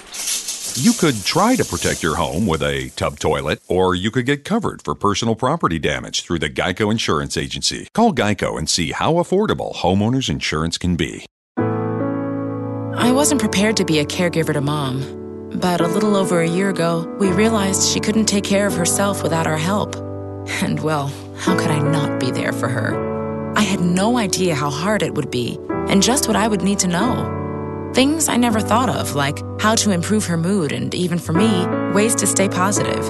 You 0.75 0.93
could 0.93 1.25
try 1.25 1.57
to 1.57 1.65
protect 1.65 2.01
your 2.01 2.15
home 2.15 2.47
with 2.47 2.61
a 2.63 2.89
tub 2.95 3.19
toilet, 3.19 3.59
or 3.67 3.95
you 3.95 4.11
could 4.11 4.25
get 4.25 4.45
covered 4.45 4.81
for 4.81 4.95
personal 4.95 5.35
property 5.35 5.79
damage 5.79 6.23
through 6.23 6.39
the 6.39 6.49
Geico 6.49 6.89
Insurance 6.89 7.35
Agency. 7.35 7.89
Call 7.93 8.13
Geico 8.13 8.57
and 8.57 8.69
see 8.69 8.91
how 8.91 9.15
affordable 9.15 9.75
homeowners 9.75 10.29
insurance 10.29 10.77
can 10.77 10.95
be. 10.95 11.25
I 12.97 13.11
wasn't 13.11 13.41
prepared 13.41 13.75
to 13.77 13.85
be 13.85 13.99
a 13.99 14.05
caregiver 14.05 14.53
to 14.53 14.61
mom, 14.61 15.51
but 15.59 15.81
a 15.81 15.87
little 15.87 16.15
over 16.15 16.41
a 16.41 16.47
year 16.47 16.69
ago, 16.69 17.05
we 17.19 17.29
realized 17.29 17.89
she 17.89 17.99
couldn't 17.99 18.25
take 18.25 18.45
care 18.45 18.65
of 18.65 18.73
herself 18.73 19.21
without 19.21 19.45
our 19.45 19.57
help. 19.57 19.97
And 20.63 20.79
well, 20.79 21.11
how 21.37 21.59
could 21.59 21.71
I 21.71 21.79
not 21.79 22.21
be 22.21 22.31
there 22.31 22.53
for 22.53 22.69
her? 22.69 23.53
I 23.57 23.61
had 23.63 23.81
no 23.81 24.17
idea 24.17 24.55
how 24.55 24.69
hard 24.69 25.03
it 25.03 25.13
would 25.13 25.29
be 25.29 25.59
and 25.69 26.01
just 26.01 26.27
what 26.27 26.37
I 26.37 26.47
would 26.47 26.61
need 26.61 26.79
to 26.79 26.87
know. 26.87 27.91
Things 27.93 28.29
I 28.29 28.37
never 28.37 28.61
thought 28.61 28.89
of, 28.89 29.13
like 29.13 29.39
how 29.59 29.75
to 29.75 29.91
improve 29.91 30.25
her 30.27 30.37
mood 30.37 30.71
and 30.71 30.95
even 30.95 31.19
for 31.19 31.33
me, 31.33 31.67
ways 31.93 32.15
to 32.15 32.27
stay 32.27 32.47
positive. 32.47 33.09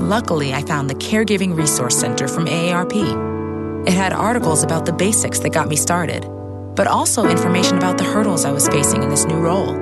Luckily, 0.00 0.54
I 0.54 0.62
found 0.62 0.88
the 0.88 0.94
Caregiving 0.94 1.54
Resource 1.54 1.98
Center 1.98 2.28
from 2.28 2.46
AARP. 2.46 3.86
It 3.86 3.92
had 3.92 4.14
articles 4.14 4.62
about 4.62 4.86
the 4.86 4.92
basics 4.94 5.40
that 5.40 5.50
got 5.50 5.68
me 5.68 5.76
started 5.76 6.24
but 6.76 6.86
also 6.86 7.26
information 7.26 7.78
about 7.78 7.98
the 7.98 8.04
hurdles 8.04 8.44
I 8.44 8.52
was 8.52 8.68
facing 8.68 9.02
in 9.02 9.08
this 9.08 9.24
new 9.24 9.38
role. 9.38 9.74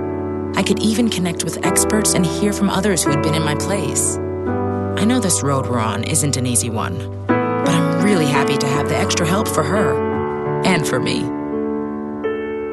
I 0.56 0.62
could 0.62 0.78
even 0.78 1.10
connect 1.10 1.42
with 1.42 1.66
experts 1.66 2.14
and 2.14 2.24
hear 2.24 2.52
from 2.52 2.70
others 2.70 3.02
who 3.02 3.10
had 3.10 3.22
been 3.22 3.34
in 3.34 3.42
my 3.42 3.56
place. 3.56 4.16
I 4.16 5.04
know 5.04 5.18
this 5.18 5.42
road 5.42 5.66
we're 5.66 5.80
on 5.80 6.04
isn't 6.04 6.36
an 6.36 6.46
easy 6.46 6.70
one, 6.70 6.96
but 7.26 7.68
I'm 7.68 8.04
really 8.04 8.26
happy 8.26 8.56
to 8.56 8.68
have 8.68 8.88
the 8.88 8.96
extra 8.96 9.26
help 9.26 9.48
for 9.48 9.64
her 9.64 10.62
and 10.64 10.86
for 10.86 11.00
me. 11.00 11.22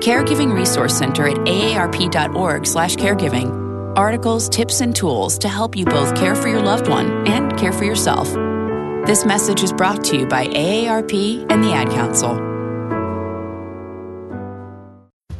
Caregiving 0.01 0.53
Resource 0.53 0.95
Center 0.97 1.27
at 1.27 1.37
aarp.org/caregiving. 1.37 3.97
Articles, 3.97 4.47
tips 4.47 4.81
and 4.81 4.95
tools 4.95 5.39
to 5.39 5.49
help 5.49 5.75
you 5.75 5.85
both 5.85 6.13
care 6.15 6.35
for 6.35 6.47
your 6.47 6.61
loved 6.61 6.87
one 6.87 7.27
and 7.27 7.57
care 7.57 7.73
for 7.73 7.83
yourself. 7.83 8.31
This 9.05 9.25
message 9.25 9.63
is 9.63 9.73
brought 9.73 10.03
to 10.05 10.17
you 10.17 10.27
by 10.27 10.45
AARP 10.47 11.45
and 11.49 11.63
the 11.63 11.73
Ad 11.73 11.89
Council. 11.89 12.50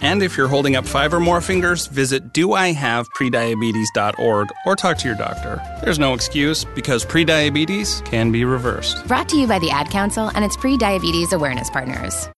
And 0.00 0.22
if 0.22 0.36
you're 0.36 0.46
holding 0.48 0.76
up 0.76 0.86
five 0.86 1.14
or 1.14 1.20
more 1.20 1.40
fingers, 1.40 1.86
visit 1.86 2.32
doihaveprediabetes.org 2.32 4.48
or 4.66 4.76
talk 4.76 4.98
to 4.98 5.08
your 5.08 5.16
doctor. 5.16 5.62
There's 5.82 5.98
no 5.98 6.12
excuse 6.14 6.64
because 6.64 7.04
prediabetes 7.04 8.04
can 8.04 8.30
be 8.30 8.44
reversed. 8.44 9.04
Brought 9.06 9.28
to 9.30 9.36
you 9.36 9.46
by 9.46 9.58
the 9.58 9.70
Ad 9.70 9.90
Council 9.90 10.30
and 10.34 10.44
its 10.44 10.56
pre-diabetes 10.56 11.32
awareness 11.32 11.70
partners. 11.70 12.28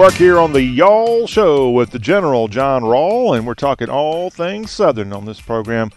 Work 0.00 0.14
here 0.14 0.38
on 0.38 0.54
the 0.54 0.62
Y'all 0.62 1.26
Show 1.26 1.68
with 1.68 1.90
the 1.90 1.98
General 1.98 2.48
John 2.48 2.80
Rawl, 2.80 3.36
and 3.36 3.46
we're 3.46 3.52
talking 3.52 3.90
all 3.90 4.30
things 4.30 4.70
Southern 4.70 5.12
on 5.12 5.26
this 5.26 5.42
program, 5.42 5.90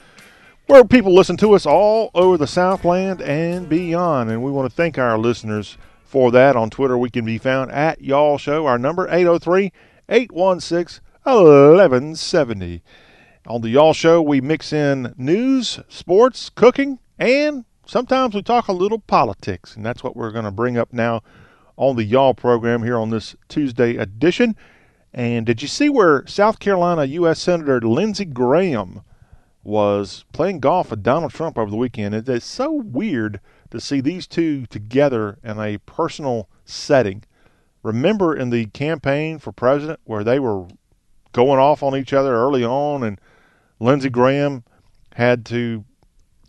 where 0.65 0.83
people 0.83 1.15
listen 1.15 1.37
to 1.37 1.53
us 1.53 1.65
all 1.65 2.11
over 2.13 2.35
the 2.35 2.45
Southland 2.45 3.21
and 3.21 3.69
beyond. 3.69 4.29
And 4.29 4.43
we 4.43 4.51
want 4.51 4.69
to 4.69 4.75
thank 4.75 4.97
our 4.97 5.17
listeners 5.17 5.77
for 6.03 6.31
that. 6.31 6.57
On 6.57 6.69
Twitter, 6.69 6.97
we 6.97 7.09
can 7.09 7.23
be 7.23 7.37
found 7.37 7.71
at 7.71 8.01
Y'all 8.01 8.37
Show. 8.37 8.65
Our 8.65 8.77
number 8.77 9.07
803 9.07 9.71
816 10.09 11.01
1170. 11.23 12.83
On 13.47 13.61
the 13.61 13.69
Y'all 13.69 13.93
Show, 13.93 14.21
we 14.21 14.41
mix 14.41 14.73
in 14.73 15.15
news, 15.17 15.79
sports, 15.87 16.49
cooking, 16.49 16.99
and 17.17 17.63
sometimes 17.85 18.35
we 18.35 18.41
talk 18.41 18.67
a 18.67 18.73
little 18.73 18.99
politics. 18.99 19.77
And 19.77 19.85
that's 19.85 20.03
what 20.03 20.17
we're 20.17 20.31
going 20.31 20.43
to 20.43 20.51
bring 20.51 20.77
up 20.77 20.91
now 20.91 21.21
on 21.77 21.95
the 21.95 22.03
Y'all 22.03 22.33
program 22.33 22.83
here 22.83 22.97
on 22.97 23.09
this 23.09 23.35
Tuesday 23.47 23.95
edition. 23.97 24.55
And 25.13 25.45
did 25.45 25.61
you 25.61 25.67
see 25.67 25.89
where 25.89 26.25
South 26.27 26.59
Carolina 26.59 27.05
U.S. 27.05 27.39
Senator 27.39 27.79
Lindsey 27.81 28.25
Graham 28.25 29.01
was 29.63 30.25
playing 30.33 30.59
golf 30.59 30.89
with 30.89 31.03
Donald 31.03 31.31
Trump 31.31 31.57
over 31.57 31.69
the 31.69 31.77
weekend? 31.77 32.15
It 32.15 32.27
is 32.27 32.43
so 32.43 32.71
weird 32.71 33.39
to 33.71 33.79
see 33.79 34.01
these 34.01 34.27
two 34.27 34.65
together 34.67 35.37
in 35.43 35.59
a 35.59 35.77
personal 35.79 36.49
setting. 36.65 37.23
Remember 37.83 38.35
in 38.35 38.49
the 38.49 38.65
campaign 38.67 39.39
for 39.39 39.51
president 39.51 39.99
where 40.03 40.23
they 40.23 40.39
were 40.39 40.67
going 41.31 41.59
off 41.59 41.83
on 41.83 41.95
each 41.95 42.13
other 42.13 42.33
early 42.33 42.63
on, 42.63 43.03
and 43.03 43.19
Lindsey 43.79 44.09
Graham 44.09 44.63
had 45.15 45.45
to 45.47 45.83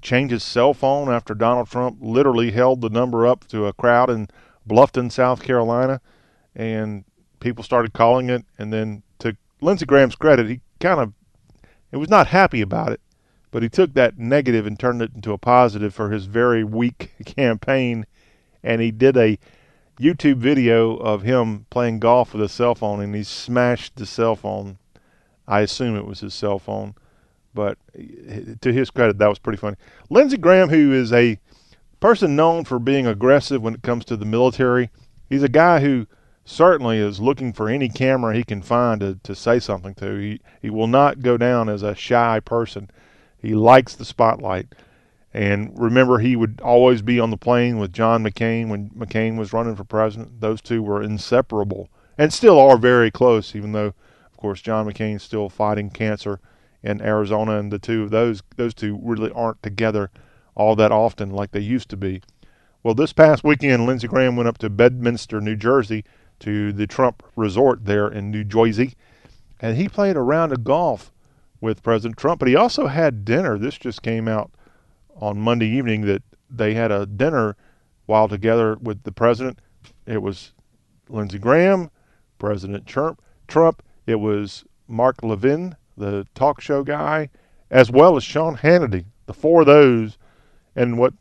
change 0.01 0.31
his 0.31 0.43
cell 0.43 0.75
phone 0.75 1.11
after 1.11 1.35
Donald 1.35 1.68
Trump 1.68 1.99
literally 2.01 2.51
held 2.51 2.81
the 2.81 2.91
number 2.91 3.27
up 3.27 3.47
to 3.49 3.66
a 3.66 3.72
crowd 3.72 4.11
in 4.11 4.29
Bluffton, 4.68 5.10
South 5.10 5.42
Carolina, 5.42 6.00
and 6.54 7.04
people 7.40 7.64
started 7.64 7.92
calling 7.92 8.30
it. 8.30 8.44
And 8.58 8.72
then, 8.72 9.02
to 9.20 9.36
Lindsey 9.60 9.86
Graham's 9.86 10.16
credit, 10.16 10.48
he 10.48 10.60
kind 10.80 11.00
of 11.00 11.12
he 11.90 11.96
was 11.96 12.08
not 12.08 12.26
happy 12.28 12.60
about 12.60 12.90
it, 12.90 13.00
but 13.50 13.62
he 13.62 13.68
took 13.68 13.94
that 13.94 14.18
negative 14.18 14.66
and 14.66 14.78
turned 14.78 15.00
it 15.00 15.12
into 15.14 15.32
a 15.32 15.38
positive 15.38 15.94
for 15.94 16.10
his 16.10 16.26
very 16.26 16.64
weak 16.64 17.12
campaign. 17.24 18.06
And 18.62 18.80
he 18.80 18.90
did 18.90 19.16
a 19.16 19.38
YouTube 20.00 20.38
video 20.38 20.96
of 20.96 21.22
him 21.22 21.66
playing 21.70 22.00
golf 22.00 22.32
with 22.32 22.42
a 22.42 22.48
cell 22.48 22.74
phone, 22.74 23.00
and 23.00 23.14
he 23.14 23.22
smashed 23.22 23.96
the 23.96 24.06
cell 24.06 24.34
phone. 24.34 24.78
I 25.46 25.60
assume 25.60 25.96
it 25.96 26.06
was 26.06 26.20
his 26.20 26.34
cell 26.34 26.58
phone, 26.58 26.94
but 27.52 27.78
eh, 27.96 28.54
to 28.60 28.72
his 28.72 28.90
credit, 28.90 29.18
that 29.18 29.28
was 29.28 29.38
pretty 29.38 29.58
funny. 29.58 29.76
Lindsey 30.10 30.38
Graham, 30.38 30.70
who 30.70 30.92
is 30.92 31.12
a 31.12 31.38
person 32.05 32.36
known 32.36 32.64
for 32.64 32.78
being 32.78 33.07
aggressive 33.07 33.62
when 33.62 33.72
it 33.72 33.80
comes 33.80 34.05
to 34.05 34.14
the 34.14 34.26
military, 34.26 34.90
he's 35.30 35.42
a 35.42 35.48
guy 35.48 35.80
who 35.80 36.07
certainly 36.44 36.98
is 36.98 37.18
looking 37.18 37.50
for 37.50 37.66
any 37.66 37.88
camera 37.88 38.36
he 38.36 38.44
can 38.44 38.61
find 38.61 39.00
to, 39.00 39.18
to 39.22 39.34
say 39.34 39.59
something 39.59 39.94
to. 39.94 40.18
He 40.18 40.40
he 40.61 40.68
will 40.68 40.86
not 40.86 41.22
go 41.22 41.38
down 41.38 41.70
as 41.70 41.82
a 41.82 41.94
shy 41.94 42.40
person. 42.40 42.90
He 43.38 43.55
likes 43.55 43.94
the 43.94 44.05
spotlight. 44.05 44.74
And 45.32 45.72
remember, 45.80 46.18
he 46.18 46.36
would 46.36 46.61
always 46.62 47.00
be 47.00 47.18
on 47.18 47.30
the 47.30 47.38
plane 47.38 47.78
with 47.78 47.94
John 47.94 48.22
McCain 48.22 48.68
when 48.68 48.90
McCain 48.90 49.38
was 49.38 49.55
running 49.55 49.74
for 49.74 49.84
president. 49.84 50.42
Those 50.42 50.61
two 50.61 50.82
were 50.82 51.02
inseparable 51.02 51.88
and 52.18 52.34
still 52.34 52.61
are 52.61 52.76
very 52.76 53.11
close, 53.11 53.57
even 53.57 53.72
though, 53.72 53.94
of 54.26 54.36
course, 54.36 54.61
John 54.61 54.84
McCain's 54.84 55.22
still 55.22 55.48
fighting 55.48 55.88
cancer 55.88 56.38
in 56.82 57.00
Arizona, 57.00 57.59
and 57.59 57.72
the 57.72 57.78
two 57.78 58.02
of 58.02 58.11
those 58.11 58.42
those 58.57 58.74
two 58.74 59.00
really 59.02 59.32
aren't 59.32 59.62
together 59.62 60.11
all 60.55 60.76
that 60.76 60.92
often 60.92 61.30
like 61.30 61.52
they 61.52 61.61
used 61.61 61.88
to 61.90 61.96
be. 61.96 62.22
Well, 62.82 62.94
this 62.94 63.12
past 63.12 63.44
weekend, 63.44 63.86
Lindsey 63.86 64.07
Graham 64.07 64.36
went 64.36 64.48
up 64.48 64.59
to 64.59 64.70
Bedminster, 64.70 65.40
New 65.40 65.57
Jersey, 65.57 66.05
to 66.40 66.72
the 66.72 66.86
Trump 66.86 67.22
resort 67.36 67.86
there 67.86 68.09
in 68.09 68.30
New 68.30 68.44
Jersey, 68.44 68.94
and 69.61 69.76
he 69.76 69.88
played 69.88 70.16
a 70.16 70.20
round 70.20 70.52
of 70.52 70.64
golf 70.64 71.12
with 71.61 71.82
President 71.82 72.18
Trump. 72.18 72.38
But 72.40 72.48
he 72.48 72.57
also 72.57 72.88
had 72.88 73.24
dinner. 73.24 73.57
This 73.57 73.78
just 73.78 74.02
came 74.02 74.28
out 74.28 74.50
on 75.16 75.40
Monday 75.40 75.66
evening 75.66 76.02
that 76.02 76.22
they 76.50 76.74
had 76.74 76.92
a 76.92 77.07
dinner 77.07 77.57
while 78.07 78.28
together 78.28 78.76
with 78.76 79.02
the 79.05 79.12
president. 79.12 79.59
It 80.07 80.20
was 80.20 80.52
Lindsey 81.09 81.38
Graham, 81.38 81.90
President 82.38 82.86
Trump, 82.86 83.22
Trump. 83.48 83.82
It 84.07 84.16
was 84.16 84.64
Mark 84.86 85.22
Levin, 85.22 85.76
the 85.96 86.26
talk 86.34 86.61
show 86.61 86.82
guy, 86.82 87.30
as 87.70 87.90
well 87.90 88.16
as 88.16 88.24
Sean 88.24 88.57
Hannity. 88.57 89.07
The 89.26 89.32
four 89.32 89.62
of 89.62 89.66
those, 89.66 90.18
and 90.75 90.99
what 90.99 91.14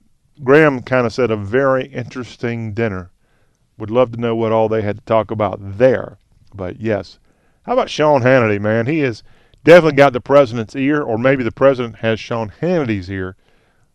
Graham 0.44 0.82
kind 0.82 1.06
of 1.06 1.14
said, 1.14 1.32
a 1.32 1.38
very 1.38 1.86
interesting 1.88 2.74
dinner. 2.74 3.12
Would 3.78 3.92
love 3.92 4.12
to 4.12 4.20
know 4.20 4.36
what 4.36 4.52
all 4.52 4.70
they 4.70 4.82
had 4.82 4.98
to 4.98 5.06
talk 5.06 5.32
about 5.32 5.60
there. 5.60 6.18
But 6.54 6.80
yes, 6.80 7.20
how 7.64 7.74
about 7.74 7.90
Sean 7.90 8.22
Hannity, 8.22 8.60
man? 8.60 8.86
He 8.86 9.00
has 9.00 9.24
definitely 9.64 9.98
got 9.98 10.14
the 10.14 10.22
president's 10.22 10.76
ear, 10.76 11.02
or 11.02 11.18
maybe 11.18 11.44
the 11.44 11.52
president 11.52 11.98
has 11.98 12.20
Sean 12.20 12.52
Hannity's 12.62 13.10
ear. 13.10 13.36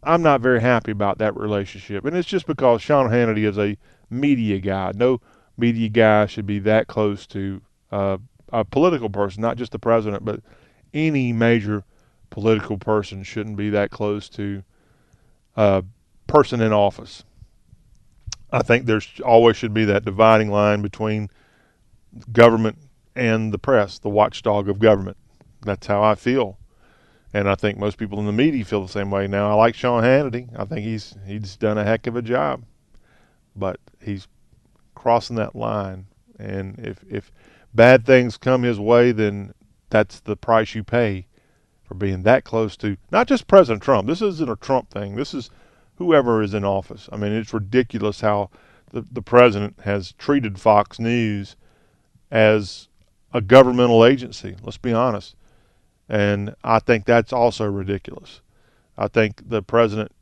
I'm 0.02 0.22
not 0.22 0.40
very 0.40 0.60
happy 0.60 0.92
about 0.92 1.18
that 1.18 1.36
relationship, 1.36 2.04
and 2.04 2.16
it's 2.16 2.28
just 2.28 2.46
because 2.46 2.82
Sean 2.82 3.10
Hannity 3.10 3.44
is 3.44 3.58
a 3.58 3.76
media 4.10 4.58
guy. 4.58 4.92
No 4.94 5.20
media 5.56 5.88
guy 5.88 6.26
should 6.26 6.46
be 6.46 6.60
that 6.60 6.86
close 6.86 7.26
to 7.28 7.60
uh, 7.90 8.18
a 8.52 8.64
political 8.64 9.10
person, 9.10 9.42
not 9.42 9.56
just 9.56 9.72
the 9.72 9.78
president, 9.78 10.24
but 10.24 10.40
any 10.94 11.32
major 11.32 11.84
political 12.30 12.78
person 12.78 13.22
shouldn't 13.22 13.56
be 13.56 13.70
that 13.70 13.90
close 13.90 14.28
to 14.30 14.62
a 15.58 15.84
person 16.28 16.60
in 16.60 16.72
office. 16.72 17.24
I 18.52 18.62
think 18.62 18.86
there's 18.86 19.08
always 19.24 19.56
should 19.56 19.74
be 19.74 19.84
that 19.86 20.04
dividing 20.04 20.50
line 20.50 20.82
between 20.82 21.28
government 22.32 22.78
and 23.16 23.52
the 23.52 23.58
press, 23.58 23.98
the 23.98 24.08
watchdog 24.08 24.68
of 24.68 24.78
government. 24.78 25.16
That's 25.62 25.88
how 25.88 26.02
I 26.02 26.14
feel. 26.14 26.58
And 27.34 27.50
I 27.50 27.56
think 27.56 27.76
most 27.76 27.98
people 27.98 28.20
in 28.20 28.26
the 28.26 28.32
media 28.32 28.64
feel 28.64 28.82
the 28.82 28.92
same 28.92 29.10
way. 29.10 29.26
Now, 29.26 29.50
I 29.50 29.54
like 29.54 29.74
Sean 29.74 30.04
Hannity. 30.04 30.48
I 30.56 30.64
think 30.64 30.86
he's 30.86 31.16
he's 31.26 31.56
done 31.56 31.76
a 31.76 31.84
heck 31.84 32.06
of 32.06 32.16
a 32.16 32.22
job, 32.22 32.62
but 33.54 33.80
he's 34.00 34.28
crossing 34.94 35.36
that 35.36 35.56
line. 35.56 36.06
And 36.38 36.78
if 36.78 37.04
if 37.10 37.32
bad 37.74 38.06
things 38.06 38.38
come 38.38 38.62
his 38.62 38.78
way, 38.78 39.10
then 39.10 39.52
that's 39.90 40.20
the 40.20 40.36
price 40.36 40.74
you 40.74 40.84
pay 40.84 41.26
for 41.88 41.94
being 41.94 42.22
that 42.22 42.44
close 42.44 42.76
to 42.76 42.98
not 43.10 43.26
just 43.26 43.46
President 43.46 43.82
Trump. 43.82 44.06
This 44.06 44.20
isn't 44.20 44.50
a 44.50 44.56
Trump 44.56 44.90
thing. 44.90 45.16
This 45.16 45.32
is 45.32 45.50
whoever 45.96 46.42
is 46.42 46.52
in 46.52 46.64
office. 46.64 47.08
I 47.10 47.16
mean, 47.16 47.32
it's 47.32 47.54
ridiculous 47.54 48.20
how 48.20 48.50
the 48.92 49.04
the 49.10 49.22
president 49.22 49.80
has 49.84 50.12
treated 50.12 50.60
Fox 50.60 50.98
News 50.98 51.56
as 52.30 52.88
a 53.32 53.40
governmental 53.40 54.04
agency. 54.04 54.56
Let's 54.62 54.78
be 54.78 54.92
honest. 54.92 55.34
And 56.08 56.54
I 56.62 56.78
think 56.78 57.04
that's 57.04 57.32
also 57.32 57.64
ridiculous. 57.66 58.40
I 58.96 59.08
think 59.08 59.48
the 59.48 59.62
president 59.62 60.12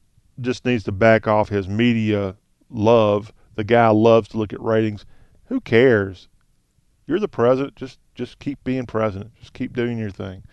just 0.41 0.65
needs 0.65 0.85
to 0.85 0.93
back 0.93 1.27
off 1.27 1.49
his 1.49 1.69
media 1.69 2.37
love. 2.71 3.33
The 3.55 3.65
guy 3.65 3.89
loves 3.89 4.29
to 4.29 4.39
look 4.39 4.53
at 4.53 4.61
ratings. 4.61 5.05
Who 5.47 5.61
cares? 5.61 6.29
You're 7.07 7.21
the 7.21 7.29
president. 7.29 7.77
Just 7.77 7.99
just 8.15 8.39
keep 8.39 8.63
being 8.65 8.87
president. 8.87 9.35
Just 9.37 9.53
keep 9.53 9.73
doing 9.73 9.99
your 9.99 10.11
thing. 10.11 10.45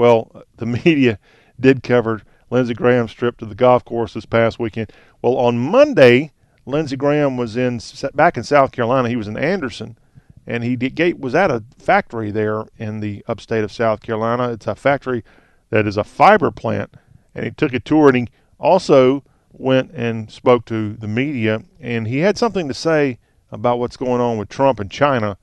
Well, 0.00 0.44
the 0.56 0.64
media 0.64 1.18
did 1.60 1.82
cover 1.82 2.22
Lindsey 2.48 2.72
Graham's 2.72 3.12
trip 3.12 3.36
to 3.36 3.44
the 3.44 3.54
golf 3.54 3.84
course 3.84 4.14
this 4.14 4.24
past 4.24 4.58
weekend. 4.58 4.90
Well, 5.20 5.36
on 5.36 5.58
Monday, 5.58 6.32
Lindsey 6.64 6.96
Graham 6.96 7.36
was 7.36 7.54
in 7.54 7.82
back 8.14 8.38
in 8.38 8.42
South 8.42 8.72
Carolina. 8.72 9.10
He 9.10 9.16
was 9.16 9.28
in 9.28 9.36
Anderson, 9.36 9.98
and 10.46 10.64
he 10.64 10.74
did, 10.74 11.22
was 11.22 11.34
at 11.34 11.50
a 11.50 11.64
factory 11.76 12.30
there 12.30 12.64
in 12.78 13.00
the 13.00 13.22
upstate 13.28 13.62
of 13.62 13.70
South 13.70 14.00
Carolina. 14.00 14.52
It's 14.52 14.66
a 14.66 14.74
factory 14.74 15.22
that 15.68 15.86
is 15.86 15.98
a 15.98 16.04
fiber 16.04 16.50
plant, 16.50 16.94
and 17.34 17.44
he 17.44 17.50
took 17.50 17.74
a 17.74 17.78
tour. 17.78 18.08
And 18.08 18.16
he 18.16 18.28
also 18.58 19.22
went 19.52 19.90
and 19.90 20.30
spoke 20.30 20.64
to 20.64 20.94
the 20.94 21.08
media, 21.08 21.62
and 21.78 22.08
he 22.08 22.20
had 22.20 22.38
something 22.38 22.68
to 22.68 22.74
say 22.74 23.18
about 23.52 23.78
what's 23.78 23.98
going 23.98 24.22
on 24.22 24.38
with 24.38 24.48
Trump 24.48 24.80
and 24.80 24.90
China. 24.90 25.36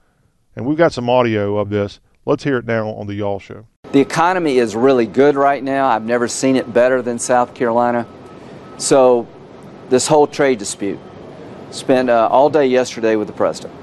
And 0.55 0.65
we've 0.65 0.79
got 0.79 0.93
some 0.93 1.11
audio 1.11 1.59
of 1.59 1.69
this. 1.69 1.99
Let's 2.25 2.43
hear 2.43 2.57
it 2.57 2.65
now 2.65 2.89
on 2.89 3.05
the 3.05 3.13
Y'all 3.13 3.37
Show. 3.37 3.67
The 3.93 4.01
economy 4.01 4.57
is 4.57 4.75
really 4.75 5.05
good 5.05 5.35
right 5.35 5.63
now. 5.63 5.87
I've 5.87 6.03
never 6.03 6.27
seen 6.27 6.57
it 6.57 6.73
better 6.73 7.01
than 7.01 7.19
South 7.19 7.53
Carolina. 7.53 8.05
So 8.77 9.27
this 9.87 10.07
whole 10.07 10.27
trade 10.27 10.59
dispute. 10.59 10.99
Spent 11.71 12.09
uh, 12.09 12.27
all 12.29 12.49
day 12.49 12.67
yesterday 12.67 13.15
with 13.15 13.27
the 13.27 13.33
president. 13.33 13.73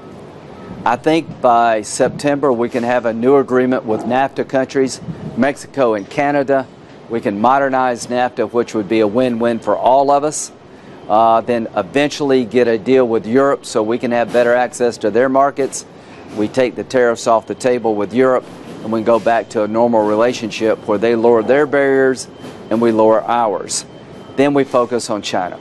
I 0.85 0.95
think 0.95 1.41
by 1.41 1.81
September 1.81 2.53
we 2.53 2.69
can 2.69 2.83
have 2.83 3.05
a 3.05 3.13
new 3.13 3.37
agreement 3.37 3.85
with 3.85 4.01
NAFTA 4.01 4.47
countries, 4.47 5.01
Mexico 5.37 5.95
and 5.95 6.07
Canada. 6.07 6.67
We 7.09 7.19
can 7.19 7.41
modernize 7.41 8.05
NAFTA, 8.05 8.51
which 8.51 8.75
would 8.75 8.87
be 8.87 8.99
a 8.99 9.07
win 9.07 9.39
win 9.39 9.57
for 9.57 9.75
all 9.75 10.11
of 10.11 10.23
us. 10.23 10.51
Uh, 11.09 11.41
then 11.41 11.67
eventually 11.75 12.45
get 12.45 12.67
a 12.67 12.77
deal 12.77 13.07
with 13.07 13.25
Europe 13.25 13.65
so 13.65 13.81
we 13.81 13.97
can 13.97 14.11
have 14.11 14.31
better 14.31 14.53
access 14.53 14.97
to 14.99 15.09
their 15.09 15.29
markets. 15.29 15.85
We 16.35 16.47
take 16.47 16.75
the 16.75 16.83
tariffs 16.83 17.25
off 17.25 17.47
the 17.47 17.55
table 17.55 17.95
with 17.95 18.13
Europe 18.13 18.45
and 18.85 18.93
we 18.93 19.01
go 19.01 19.19
back 19.19 19.49
to 19.49 19.63
a 19.63 19.67
normal 19.67 20.05
relationship 20.05 20.77
where 20.87 20.99
they 20.99 21.15
lower 21.15 21.41
their 21.41 21.65
barriers 21.65 22.27
and 22.69 22.79
we 22.79 22.91
lower 22.91 23.23
ours. 23.23 23.83
Then 24.35 24.53
we 24.53 24.63
focus 24.63 25.09
on 25.09 25.23
China. 25.23 25.59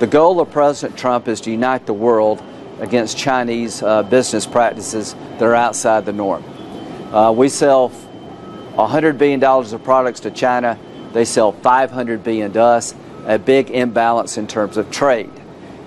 The 0.00 0.06
goal 0.06 0.38
of 0.38 0.50
President 0.50 0.98
Trump 0.98 1.28
is 1.28 1.40
to 1.40 1.50
unite 1.50 1.86
the 1.86 1.94
world 1.94 2.42
against 2.78 3.16
Chinese 3.16 3.82
uh, 3.82 4.02
business 4.02 4.44
practices 4.44 5.14
that 5.14 5.42
are 5.44 5.54
outside 5.54 6.04
the 6.04 6.12
norm. 6.12 6.44
Uh, 7.10 7.32
we 7.32 7.48
sell 7.48 7.88
$100 8.74 9.16
billion 9.16 9.42
of 9.42 9.82
products 9.82 10.20
to 10.20 10.30
China, 10.30 10.78
they 11.14 11.24
sell 11.24 11.52
500 11.52 12.22
billion 12.22 12.52
to 12.52 12.60
us, 12.60 12.94
a 13.24 13.38
big 13.38 13.70
imbalance 13.70 14.36
in 14.36 14.46
terms 14.46 14.76
of 14.76 14.90
trade. 14.90 15.32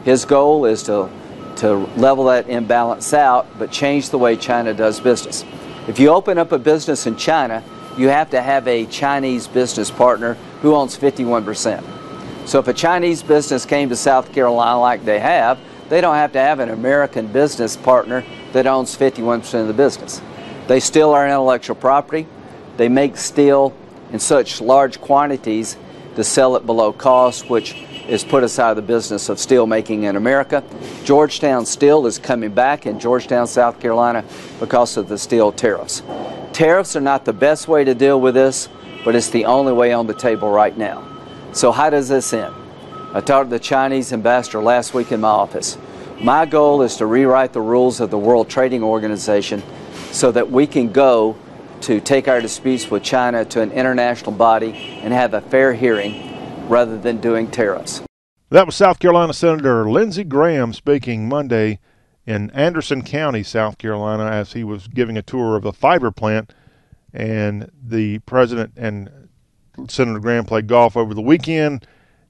His 0.04 0.26
goal 0.26 0.66
is 0.66 0.82
to, 0.84 1.12
to 1.58 1.76
level 1.96 2.24
that 2.26 2.50
imbalance 2.50 3.14
out, 3.14 3.46
but 3.60 3.72
change 3.72 4.10
the 4.10 4.18
way 4.18 4.36
China 4.36 4.74
does 4.74 5.00
business. 5.00 5.46
If 5.88 5.98
you 5.98 6.10
open 6.10 6.38
up 6.38 6.52
a 6.52 6.60
business 6.60 7.08
in 7.08 7.16
China, 7.16 7.64
you 7.98 8.08
have 8.10 8.30
to 8.30 8.42
have 8.42 8.68
a 8.68 8.86
Chinese 8.86 9.48
business 9.48 9.90
partner 9.90 10.36
who 10.62 10.76
owns 10.76 10.96
51%. 10.96 11.84
So 12.48 12.60
if 12.60 12.68
a 12.68 12.74
Chinese 12.74 13.24
business 13.24 13.66
came 13.66 13.90
to 13.90 13.96
South 13.96 14.32
Carolina 14.32 14.80
like 14.80 15.04
they 15.06 15.20
have, 15.20 15.60
they 15.90 16.00
don't 16.00 16.16
have 16.16 16.34
to 16.34 16.40
have 16.40 16.60
an 16.60 16.70
American 16.70 17.28
business 17.28 17.76
partner 17.76 18.24
that 18.54 18.68
owns 18.68 18.96
51% 18.96 19.62
of 19.62 19.68
the 19.68 19.74
business. 19.74 20.22
They 20.68 20.80
steal 20.80 21.12
our 21.12 21.26
intellectual 21.26 21.76
property. 21.76 22.28
They 22.78 22.88
make 22.88 23.18
steel 23.18 23.76
in 24.12 24.20
such 24.20 24.62
large 24.62 25.02
quantities 25.02 25.78
to 26.16 26.24
sell 26.24 26.56
it 26.56 26.66
below 26.66 26.94
cost, 26.94 27.50
which 27.50 27.76
is 28.08 28.24
put 28.24 28.44
us 28.44 28.60
out 28.60 28.72
of 28.72 28.76
the 28.76 28.82
business 28.82 29.30
of 29.30 29.40
steel 29.40 29.68
making 29.68 30.04
in 30.04 30.16
America. 30.16 30.64
Georgetown 31.04 31.66
Steel 31.66 32.06
is 32.06 32.18
coming 32.18 32.52
back 32.52 32.86
in 32.86 33.00
Georgetown, 33.00 33.48
South 33.48 33.80
Carolina 33.80 34.24
because 34.60 34.98
of 34.98 35.08
the 35.08 35.18
steel 35.18 35.52
tariffs. 35.52 36.02
Tariffs 36.54 36.96
are 36.96 37.02
not 37.02 37.26
the 37.26 37.34
best 37.34 37.68
way 37.68 37.84
to 37.84 37.96
deal 37.96 38.20
with 38.20 38.34
this, 38.34 38.70
but 39.06 39.16
it's 39.16 39.30
the 39.30 39.46
only 39.46 39.74
way 39.74 39.94
on 39.94 40.08
the 40.08 40.14
table 40.14 40.50
right 40.50 40.78
now. 40.78 41.08
So, 41.54 41.72
how 41.72 41.90
does 41.90 42.10
this 42.10 42.34
end? 42.34 42.54
I 43.14 43.22
talked 43.22 43.50
to 43.50 43.56
the 43.56 43.60
Chinese 43.60 44.14
ambassador 44.14 44.62
last 44.62 44.94
week 44.94 45.12
in 45.12 45.22
my 45.22 45.30
office. 45.30 45.78
My 46.22 46.46
goal 46.46 46.82
is 46.82 46.98
to 46.98 47.06
rewrite 47.06 47.52
the 47.52 47.62
rules 47.62 48.00
of 48.00 48.10
the 48.10 48.18
World 48.18 48.50
Trading 48.50 48.84
Organization 48.84 49.64
so 50.12 50.32
that 50.32 50.52
we 50.52 50.68
can 50.68 50.92
go 50.92 51.36
to 51.82 52.00
take 52.00 52.28
our 52.28 52.40
disputes 52.42 52.92
with 52.92 53.04
China 53.04 53.44
to 53.46 53.62
an 53.62 53.72
international 53.72 54.32
body 54.32 55.00
and 55.02 55.14
have 55.14 55.34
a 55.34 55.42
fair 55.42 55.74
hearing 55.74 56.31
rather 56.72 56.98
than 56.98 57.20
doing 57.20 57.52
tariffs. 57.52 58.02
That 58.50 58.66
was 58.66 58.76
South 58.76 59.00
Carolina 59.00 59.34
Senator 59.34 59.90
Lindsey 59.90 60.24
Graham 60.24 60.74
speaking 60.74 61.28
Monday 61.28 61.80
in 62.26 62.50
Anderson 62.52 63.02
County, 63.02 63.44
South 63.44 63.78
Carolina, 63.78 64.26
as 64.26 64.54
he 64.54 64.64
was 64.64 64.88
giving 64.88 65.18
a 65.18 65.22
tour 65.22 65.58
of 65.58 65.64
the 65.64 65.74
fiber 65.74 66.12
plant. 66.12 66.54
And 67.14 67.70
the 67.82 68.20
president 68.20 68.74
and 68.78 69.30
Senator 69.90 70.20
Graham 70.20 70.46
played 70.46 70.68
golf 70.68 70.96
over 70.96 71.14
the 71.14 71.22
weekend, 71.22 71.86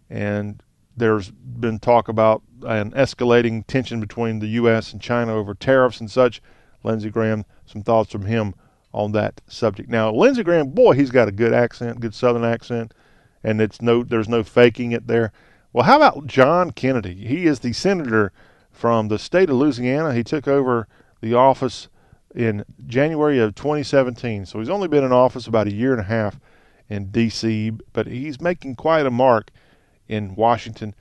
and 0.10 0.62
there's 0.98 1.30
been 1.30 1.78
talk 1.78 2.08
about 2.08 2.42
an 2.64 2.92
escalating 2.92 3.66
tension 3.68 4.00
between 4.00 4.40
the 4.40 4.48
U.S. 4.48 4.92
and 4.92 5.02
China 5.02 5.36
over 5.36 5.54
tariffs 5.54 6.00
and 6.00 6.10
such. 6.10 6.42
Lindsey 6.84 7.12
Graham, 7.12 7.46
some 7.66 7.84
thoughts 7.84 8.12
from 8.12 8.26
him 8.26 8.56
on 8.92 9.12
that 9.12 9.42
subject. 9.48 9.90
Now, 9.90 10.12
Lindsey 10.12 10.44
Graham, 10.44 10.70
boy, 10.70 10.94
he's 10.94 11.12
got 11.12 11.28
a 11.28 11.32
good 11.32 11.54
accent, 11.54 12.00
good 12.00 12.16
Southern 12.16 12.44
accent, 12.44 12.94
and 13.44 13.62
it's 13.62 13.82
no, 13.82 14.04
there's 14.04 14.30
no 14.30 14.44
faking 14.44 14.92
it 14.92 15.08
there. 15.08 15.32
Well, 15.74 15.86
how 15.86 15.98
about 15.98 16.28
John 16.28 16.72
Kennedy? 16.72 17.16
He 17.16 17.46
is 17.46 17.60
the 17.60 17.74
senator 17.74 18.32
from 18.72 19.08
the 19.08 19.20
state 19.20 19.50
of 19.50 19.56
Louisiana. 19.56 20.14
He 20.14 20.24
took 20.24 20.48
over 20.48 20.88
the 21.22 21.34
office 21.34 21.88
in 22.34 22.66
January 22.88 23.40
of 23.40 23.56
2017, 23.56 24.46
so 24.46 24.60
he's 24.60 24.70
only 24.70 24.88
been 24.88 25.04
in 25.04 25.12
office 25.12 25.48
about 25.48 25.68
a 25.68 25.74
year 25.74 25.92
and 25.92 26.02
a 26.02 26.06
half 26.06 26.40
in 26.90 27.12
D.C., 27.12 27.72
but 27.94 28.08
he's 28.08 28.42
making 28.42 28.76
quite 28.76 29.06
a 29.06 29.12
mark 29.12 29.50
in 30.08 30.36
Washington. 30.36 30.94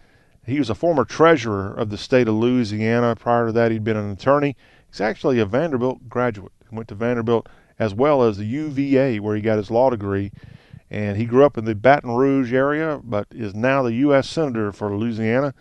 He 0.46 0.58
was 0.58 0.70
a 0.70 0.74
former 0.74 1.04
treasurer 1.04 1.72
of 1.72 1.90
the 1.90 1.98
state 1.98 2.28
of 2.28 2.34
Louisiana. 2.34 3.16
Prior 3.16 3.46
to 3.46 3.52
that, 3.52 3.70
he'd 3.70 3.84
been 3.84 3.96
an 3.96 4.10
attorney. 4.10 4.56
He's 4.88 5.00
actually 5.00 5.38
a 5.38 5.46
Vanderbilt 5.46 6.08
graduate. 6.08 6.52
He 6.68 6.74
went 6.74 6.88
to 6.88 6.94
Vanderbilt 6.94 7.48
as 7.78 7.94
well 7.94 8.22
as 8.22 8.36
the 8.36 8.44
UVA, 8.44 9.20
where 9.20 9.34
he 9.34 9.42
got 9.42 9.56
his 9.56 9.70
law 9.70 9.90
degree. 9.90 10.32
And 10.90 11.16
he 11.16 11.24
grew 11.24 11.44
up 11.44 11.56
in 11.56 11.64
the 11.64 11.74
Baton 11.74 12.10
Rouge 12.10 12.52
area, 12.52 13.00
but 13.02 13.28
is 13.30 13.54
now 13.54 13.82
the 13.82 13.94
U.S. 13.94 14.28
Senator 14.28 14.72
for 14.72 14.96
Louisiana. 14.96 15.54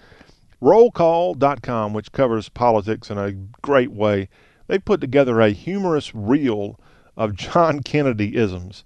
Rollcall.com, 0.61 1.93
which 1.93 2.11
covers 2.11 2.49
politics 2.49 3.09
in 3.09 3.17
a 3.17 3.31
great 3.31 3.91
way, 3.91 4.27
they 4.67 4.77
put 4.79 5.01
together 5.01 5.39
a 5.39 5.49
humorous 5.49 6.13
reel 6.13 6.79
of 7.15 7.35
John 7.35 7.79
Kennedy 7.83 8.35
isms. 8.35 8.83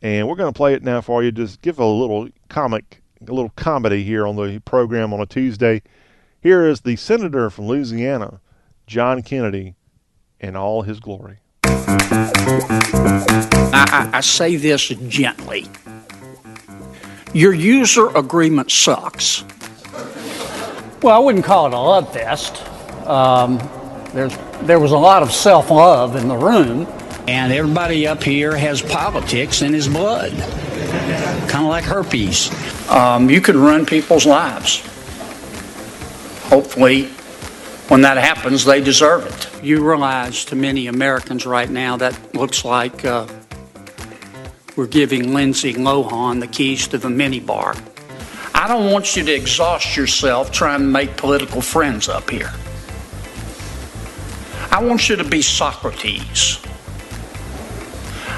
And 0.00 0.26
we're 0.28 0.36
going 0.36 0.52
to 0.52 0.56
play 0.56 0.74
it 0.74 0.82
now 0.82 1.00
for 1.00 1.22
you. 1.22 1.30
Just 1.30 1.62
give 1.62 1.78
a 1.78 1.86
little 1.86 2.28
comic, 2.48 3.02
a 3.20 3.32
little 3.32 3.52
comedy 3.56 4.02
here 4.02 4.26
on 4.26 4.36
the 4.36 4.60
program 4.64 5.12
on 5.12 5.20
a 5.20 5.26
Tuesday. 5.26 5.82
Here 6.40 6.66
is 6.66 6.80
the 6.80 6.96
Senator 6.96 7.50
from 7.50 7.68
Louisiana, 7.68 8.40
John 8.86 9.22
Kennedy, 9.22 9.76
in 10.40 10.56
all 10.56 10.82
his 10.82 10.98
glory. 10.98 11.38
I, 13.74 14.10
I, 14.14 14.20
say 14.20 14.56
this 14.56 14.88
gently. 14.88 15.68
Your 17.34 17.54
user 17.54 18.08
agreement 18.16 18.70
sucks. 18.70 19.44
Well, 21.02 21.16
I 21.16 21.18
wouldn't 21.18 21.44
call 21.44 21.66
it 21.66 21.72
a 21.72 21.78
love 21.78 22.12
fest. 22.12 22.62
Um, 23.06 23.58
there's, 24.12 24.36
there 24.62 24.78
was 24.78 24.92
a 24.92 24.98
lot 24.98 25.22
of 25.22 25.32
self 25.32 25.70
love 25.70 26.16
in 26.16 26.28
the 26.28 26.36
room. 26.36 26.86
And 27.28 27.52
everybody 27.52 28.06
up 28.06 28.22
here 28.22 28.56
has 28.56 28.82
politics 28.82 29.62
in 29.62 29.72
his 29.72 29.86
blood, 29.86 30.32
kind 31.48 31.64
of 31.64 31.70
like 31.70 31.84
herpes. 31.84 32.50
Um, 32.90 33.30
you 33.30 33.40
could 33.40 33.54
run 33.54 33.86
people's 33.86 34.26
lives. 34.26 34.80
Hopefully, 36.48 37.04
when 37.88 38.00
that 38.00 38.16
happens, 38.16 38.64
they 38.64 38.80
deserve 38.80 39.26
it. 39.26 39.64
You 39.64 39.88
realize 39.88 40.44
to 40.46 40.56
many 40.56 40.88
Americans 40.88 41.46
right 41.46 41.70
now 41.70 41.96
that 41.98 42.34
looks 42.34 42.64
like 42.64 43.04
uh, 43.04 43.28
we're 44.76 44.86
giving 44.86 45.34
Lindsay 45.34 45.74
Lohan 45.74 46.40
the 46.40 46.46
keys 46.46 46.88
to 46.88 46.98
the 46.98 47.08
minibar. 47.08 47.78
I 48.54 48.68
don't 48.68 48.92
want 48.92 49.16
you 49.16 49.24
to 49.24 49.32
exhaust 49.32 49.96
yourself 49.96 50.50
trying 50.52 50.80
to 50.80 50.86
make 50.86 51.16
political 51.16 51.60
friends 51.60 52.08
up 52.08 52.30
here. 52.30 52.52
I 54.70 54.82
want 54.82 55.08
you 55.08 55.16
to 55.16 55.24
be 55.24 55.42
Socrates. 55.42 56.58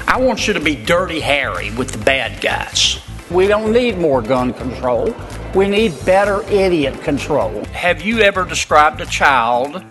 I 0.07 0.19
want 0.19 0.47
you 0.47 0.53
to 0.53 0.59
be 0.59 0.75
Dirty 0.75 1.19
Harry 1.19 1.71
with 1.71 1.91
the 1.91 1.97
bad 1.99 2.41
guys. 2.41 2.99
We 3.31 3.47
don't 3.47 3.71
need 3.71 3.97
more 3.97 4.21
gun 4.21 4.53
control. 4.53 5.15
We 5.53 5.67
need 5.67 5.93
better 6.05 6.43
idiot 6.49 7.01
control. 7.01 7.63
Have 7.65 8.01
you 8.01 8.19
ever 8.19 8.45
described 8.45 9.01
a 9.01 9.05
child 9.05 9.83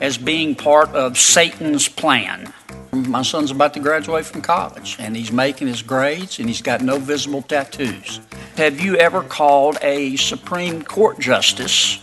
as 0.00 0.16
being 0.16 0.54
part 0.54 0.88
of 0.90 1.18
Satan's 1.18 1.88
plan? 1.88 2.52
My 2.92 3.22
son's 3.22 3.52
about 3.52 3.74
to 3.74 3.80
graduate 3.80 4.26
from 4.26 4.42
college 4.42 4.96
and 4.98 5.16
he's 5.16 5.30
making 5.30 5.68
his 5.68 5.80
grades 5.80 6.40
and 6.40 6.48
he's 6.48 6.60
got 6.60 6.80
no 6.80 6.98
visible 6.98 7.42
tattoos. 7.42 8.20
Have 8.56 8.80
you 8.80 8.96
ever 8.96 9.22
called 9.22 9.78
a 9.80 10.16
Supreme 10.16 10.82
Court 10.82 11.18
justice, 11.20 12.00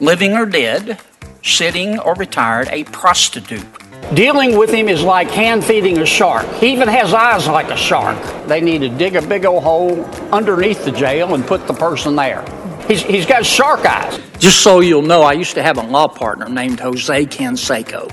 living 0.00 0.34
or 0.34 0.44
dead, 0.44 1.00
sitting 1.44 2.00
or 2.00 2.14
retired, 2.14 2.68
a 2.72 2.82
prostitute? 2.84 3.64
Dealing 4.14 4.58
with 4.58 4.70
him 4.70 4.88
is 4.88 5.02
like 5.02 5.30
hand 5.30 5.64
feeding 5.64 5.98
a 5.98 6.06
shark. 6.06 6.46
He 6.54 6.72
even 6.72 6.88
has 6.88 7.14
eyes 7.14 7.46
like 7.46 7.70
a 7.70 7.76
shark. 7.76 8.18
They 8.46 8.60
need 8.60 8.80
to 8.80 8.88
dig 8.88 9.14
a 9.14 9.22
big 9.22 9.44
old 9.44 9.62
hole 9.62 10.04
underneath 10.32 10.84
the 10.84 10.92
jail 10.92 11.34
and 11.34 11.46
put 11.46 11.66
the 11.68 11.74
person 11.74 12.16
there. 12.16 12.44
He's, 12.88 13.02
he's 13.02 13.26
got 13.26 13.46
shark 13.46 13.84
eyes. 13.84 14.18
Just 14.38 14.62
so 14.62 14.80
you'll 14.80 15.02
know, 15.02 15.22
I 15.22 15.34
used 15.34 15.54
to 15.54 15.62
have 15.62 15.76
a 15.78 15.82
law 15.82 16.08
partner 16.08 16.48
named 16.48 16.80
Jose 16.80 17.26
Canseco. 17.26 18.10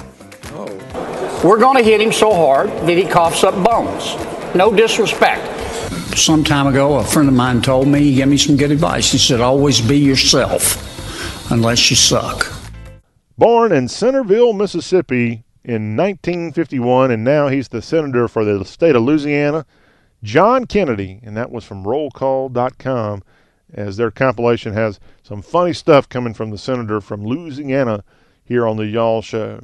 Oh. 0.52 1.25
We're 1.46 1.60
going 1.60 1.78
to 1.78 1.84
hit 1.84 2.02
him 2.02 2.12
so 2.12 2.34
hard 2.34 2.70
that 2.70 2.98
he 2.98 3.06
coughs 3.06 3.44
up 3.44 3.54
bones. 3.64 4.16
No 4.56 4.76
disrespect. 4.76 5.46
Some 6.18 6.44
time 6.44 6.66
ago, 6.66 6.96
a 6.96 7.04
friend 7.04 7.30
of 7.30 7.36
mine 7.36 7.62
told 7.62 7.88
me, 7.88 8.00
he 8.00 8.16
gave 8.16 8.30
me 8.30 8.38
some 8.38 8.58
good 8.58 8.72
advice. 8.72 9.12
He 9.12 9.20
said, 9.20 9.42
always 9.42 9.80
be 9.80 9.96
yourself 9.96 11.52
unless 11.52 11.92
you 11.92 11.96
suck. 11.96 12.52
Born 13.38 13.72
in 13.72 13.88
Centerville, 13.88 14.54
Mississippi, 14.54 15.44
in 15.64 15.96
1951, 15.96 17.12
and 17.12 17.24
now 17.24 17.48
he's 17.50 17.68
the 17.68 17.84
senator 17.84 18.28
for 18.28 18.44
the 18.44 18.66
state 18.66 18.96
of 18.96 19.04
Louisiana, 19.04 19.68
John 20.24 20.66
Kennedy, 20.66 21.20
and 21.22 21.38
that 21.38 21.52
was 21.52 21.64
from 21.64 21.84
rollcall.com. 21.84 23.22
as 23.72 23.98
their 23.98 24.10
compilation 24.10 24.74
has 24.74 25.00
some 25.22 25.44
funny 25.44 25.74
stuff 25.74 26.10
coming 26.10 26.34
from 26.34 26.50
the 26.50 26.58
senator 26.58 27.02
from 27.02 27.24
Louisiana 27.24 28.04
here 28.44 28.66
on 28.66 28.78
the 28.78 28.88
Y'all 28.88 29.22
Show. 29.22 29.60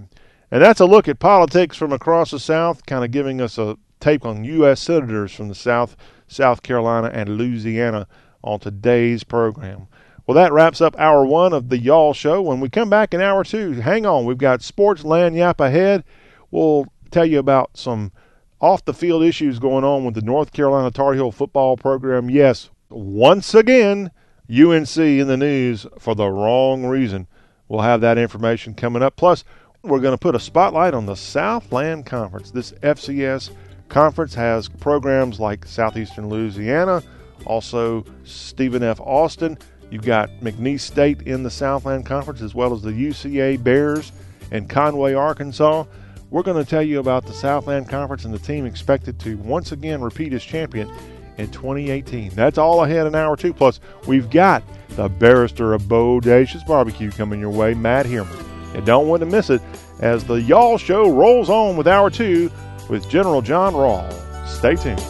And 0.52 0.62
that's 0.62 0.82
a 0.82 0.86
look 0.86 1.08
at 1.08 1.20
politics 1.20 1.78
from 1.78 1.94
across 1.94 2.32
the 2.32 2.40
South, 2.40 2.86
kind 2.86 3.06
of 3.06 3.12
giving 3.12 3.40
us 3.40 3.58
a 3.58 3.78
take 4.02 4.26
on 4.26 4.44
U.S. 4.44 4.82
senators 4.82 5.34
from 5.34 5.48
the 5.48 5.56
South, 5.56 5.96
South 6.28 6.62
Carolina, 6.62 7.10
and 7.14 7.38
Louisiana 7.38 8.08
on 8.44 8.60
today's 8.60 9.24
program. 9.24 9.88
Well, 10.28 10.36
that 10.36 10.52
wraps 10.52 10.82
up 10.82 11.00
hour 11.00 11.26
one 11.26 11.54
of 11.54 11.70
the 11.70 11.78
Y'all 11.78 12.14
Show. 12.14 12.42
When 12.42 12.60
we 12.60 12.70
come 12.70 12.90
back 12.90 13.14
in 13.14 13.22
hour 13.22 13.44
two, 13.44 13.74
hang 13.74 14.06
on. 14.06 14.26
We've 14.26 14.38
got 14.38 14.62
Sports 14.62 15.04
Lagniappe 15.04 15.66
ahead. 15.66 16.04
We'll 16.52 16.86
tell 17.12 17.26
you 17.26 17.40
about 17.40 17.78
some 17.78 18.12
off 18.60 18.86
the 18.86 18.94
field 18.94 19.24
issues 19.24 19.58
going 19.58 19.84
on 19.84 20.06
with 20.06 20.16
the 20.16 20.22
North 20.22 20.52
Carolina 20.54 20.92
Tar 20.92 21.14
Heel 21.14 21.32
football 21.32 21.78
program. 21.78 22.30
Yes, 22.30 22.70
once 22.90 23.56
again, 23.56 24.12
UNC 24.50 24.98
in 24.98 25.28
the 25.28 25.38
news 25.38 25.88
for 25.98 26.14
the 26.14 26.30
wrong 26.30 26.86
reason. 26.86 27.28
We'll 27.68 27.82
have 27.82 28.02
that 28.02 28.18
information 28.18 28.74
coming 28.74 29.02
up. 29.02 29.16
Plus, 29.16 29.44
we're 29.84 30.00
going 30.00 30.14
to 30.14 30.18
put 30.18 30.36
a 30.36 30.40
spotlight 30.40 30.94
on 30.94 31.06
the 31.06 31.16
Southland 31.16 32.06
Conference. 32.06 32.52
This 32.52 32.72
FCS 32.84 33.52
conference 33.90 34.34
has 34.36 34.70
programs 34.70 35.40
like 35.40 35.66
Southeastern 35.66 36.30
Louisiana, 36.30 37.02
also 37.46 38.06
Stephen 38.24 38.84
F. 38.84 39.00
Austin. 39.00 39.58
You've 39.90 40.06
got 40.06 40.30
McNeese 40.40 40.82
State 40.82 41.24
in 41.24 41.44
the 41.44 41.50
Southland 41.50 42.06
Conference, 42.06 42.42
as 42.42 42.56
well 42.56 42.74
as 42.74 42.82
the 42.82 42.92
UCA 42.92 43.62
Bears 43.62 44.12
and 44.52 44.70
Conway, 44.70 45.14
Arkansas. 45.14 45.86
We're 46.30 46.44
going 46.44 46.64
to 46.64 46.70
tell 46.70 46.84
you 46.84 47.00
about 47.00 47.26
the 47.26 47.34
Southland 47.34 47.90
Conference 47.90 48.24
and 48.24 48.34
the 48.34 48.40
team 48.40 48.66
expected 48.66 49.20
to 49.22 49.36
once 49.38 49.72
again 49.72 50.02
repeat 50.02 50.32
as 50.32 50.44
champion 50.44 50.90
in 51.38 51.52
2018. 51.52 52.30
That's 52.36 52.58
all 52.58 52.84
ahead 52.86 53.08
in 53.08 53.16
hour 53.16 53.36
two. 53.36 53.54
Plus, 53.54 53.82
we've 54.08 54.30
got 54.30 54.64
the 54.90 55.10
barrister 55.10 55.74
of 55.74 55.84
Bodacious 55.84 56.66
Barbecue 56.66 57.12
coming 57.12 57.40
your 57.42 57.50
way, 57.50 57.74
Matt 57.74 58.06
Herman. 58.06 58.51
And 58.74 58.86
don't 58.86 59.08
want 59.08 59.22
to 59.22 59.26
miss 59.26 59.50
it 59.50 59.62
as 60.00 60.24
the 60.24 60.42
Y'all 60.42 60.78
Show 60.78 61.10
rolls 61.12 61.50
on 61.50 61.78
with 61.78 61.88
hour 61.88 62.10
two 62.10 62.52
with 62.90 63.10
General 63.10 63.42
John 63.42 63.74
Rawl. 63.74 64.08
Stay 64.48 64.76
tuned. 64.76 65.02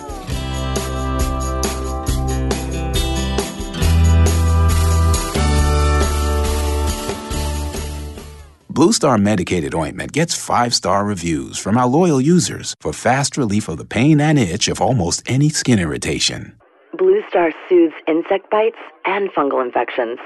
Blue 8.81 8.93
Star 8.93 9.17
medicated 9.17 9.75
ointment 9.75 10.11
gets 10.11 10.33
five 10.33 10.73
star 10.73 11.05
reviews 11.05 11.57
from 11.57 11.77
our 11.77 11.85
loyal 11.85 12.19
users 12.19 12.73
for 12.79 12.91
fast 12.91 13.37
relief 13.37 13.67
of 13.67 13.77
the 13.77 13.85
pain 13.85 14.19
and 14.19 14.39
itch 14.39 14.69
of 14.69 14.81
almost 14.81 15.21
any 15.29 15.49
skin 15.49 15.77
irritation. 15.77 16.55
Blue 16.97 17.21
Star 17.29 17.51
soothes 17.67 17.93
insect 18.07 18.49
bites 18.49 18.79
and 19.05 19.29
fungal 19.33 19.63
infections. 19.63 20.17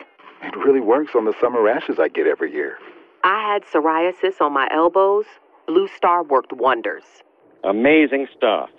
It 0.44 0.56
really 0.56 0.80
works 0.80 1.16
on 1.16 1.26
the 1.26 1.34
summer 1.42 1.62
rashes 1.62 2.00
I 2.00 2.08
get 2.08 2.28
every 2.28 2.54
year. 2.54 2.78
I 3.26 3.52
had 3.52 3.64
psoriasis 3.64 4.40
on 4.40 4.54
my 4.54 4.68
elbows. 4.72 5.26
Blue 5.66 5.88
Star 5.98 6.24
worked 6.24 6.54
wonders. 6.54 7.04
Amazing 7.64 8.28
stuff. 8.38 8.70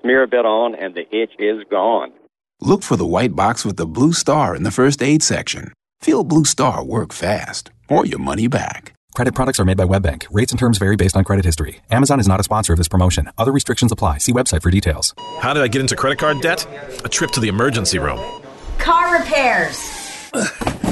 Smear 0.00 0.24
a 0.24 0.26
bit 0.26 0.44
on, 0.44 0.74
and 0.74 0.96
the 0.96 1.02
itch 1.16 1.30
is 1.38 1.62
gone. 1.70 2.12
Look 2.60 2.82
for 2.82 2.96
the 2.96 3.06
white 3.06 3.36
box 3.36 3.64
with 3.64 3.76
the 3.76 3.86
blue 3.86 4.12
star 4.12 4.56
in 4.56 4.64
the 4.64 4.72
first 4.72 5.02
aid 5.02 5.22
section. 5.22 5.72
Feel 6.00 6.24
Blue 6.24 6.44
Star 6.44 6.84
work 6.84 7.12
fast 7.12 7.70
or 7.88 8.04
your 8.04 8.18
money 8.18 8.48
back. 8.48 8.92
Credit 9.14 9.34
products 9.34 9.60
are 9.60 9.64
made 9.64 9.76
by 9.76 9.84
WebBank. 9.84 10.26
Rates 10.32 10.50
and 10.50 10.58
terms 10.58 10.78
vary 10.78 10.96
based 10.96 11.16
on 11.16 11.22
credit 11.22 11.44
history. 11.44 11.80
Amazon 11.88 12.18
is 12.18 12.26
not 12.26 12.40
a 12.40 12.42
sponsor 12.42 12.72
of 12.72 12.78
this 12.78 12.88
promotion. 12.88 13.30
Other 13.38 13.52
restrictions 13.52 13.92
apply. 13.92 14.18
See 14.18 14.32
website 14.32 14.62
for 14.62 14.70
details. 14.70 15.14
How 15.38 15.54
did 15.54 15.62
I 15.62 15.68
get 15.68 15.80
into 15.80 15.94
credit 15.94 16.18
card 16.18 16.40
debt? 16.40 16.66
A 17.04 17.08
trip 17.08 17.30
to 17.32 17.40
the 17.40 17.48
emergency 17.48 18.00
room. 18.00 18.18
Car 18.78 19.18
repairs. 19.20 19.78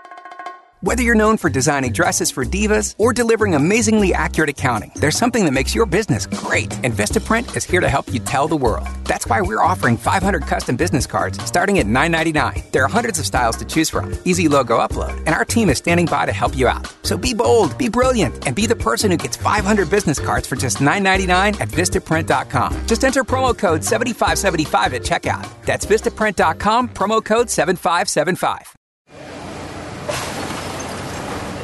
Whether 0.83 1.03
you're 1.03 1.13
known 1.13 1.37
for 1.37 1.47
designing 1.47 1.91
dresses 1.91 2.31
for 2.31 2.43
divas 2.43 2.95
or 2.97 3.13
delivering 3.13 3.53
amazingly 3.53 4.15
accurate 4.15 4.49
accounting, 4.49 4.91
there's 4.95 5.15
something 5.15 5.45
that 5.45 5.51
makes 5.51 5.75
your 5.75 5.85
business 5.85 6.25
great. 6.25 6.73
And 6.83 6.91
Vistaprint 6.91 7.55
is 7.55 7.63
here 7.63 7.81
to 7.81 7.87
help 7.87 8.11
you 8.11 8.19
tell 8.19 8.47
the 8.47 8.57
world. 8.57 8.87
That's 9.03 9.27
why 9.27 9.41
we're 9.41 9.61
offering 9.61 9.95
500 9.95 10.47
custom 10.47 10.75
business 10.77 11.05
cards 11.05 11.37
starting 11.45 11.77
at 11.77 11.85
$9.99. 11.85 12.71
There 12.71 12.83
are 12.83 12.87
hundreds 12.87 13.19
of 13.19 13.27
styles 13.27 13.57
to 13.57 13.65
choose 13.65 13.91
from, 13.91 14.11
easy 14.25 14.47
logo 14.47 14.79
upload, 14.79 15.15
and 15.27 15.35
our 15.35 15.45
team 15.45 15.69
is 15.69 15.77
standing 15.77 16.07
by 16.07 16.25
to 16.25 16.33
help 16.33 16.57
you 16.57 16.67
out. 16.67 16.91
So 17.03 17.15
be 17.15 17.35
bold, 17.35 17.77
be 17.77 17.87
brilliant, 17.87 18.47
and 18.47 18.55
be 18.55 18.65
the 18.65 18.75
person 18.75 19.11
who 19.11 19.17
gets 19.17 19.37
500 19.37 19.87
business 19.87 20.17
cards 20.17 20.47
for 20.47 20.55
just 20.55 20.77
$9.99 20.77 21.61
at 21.61 21.69
Vistaprint.com. 21.69 22.87
Just 22.87 23.03
enter 23.03 23.23
promo 23.23 23.55
code 23.55 23.83
7575 23.83 24.95
at 24.95 25.03
checkout. 25.03 25.47
That's 25.63 25.85
Vistaprint.com, 25.85 26.89
promo 26.89 27.23
code 27.23 27.51
7575. 27.51 28.80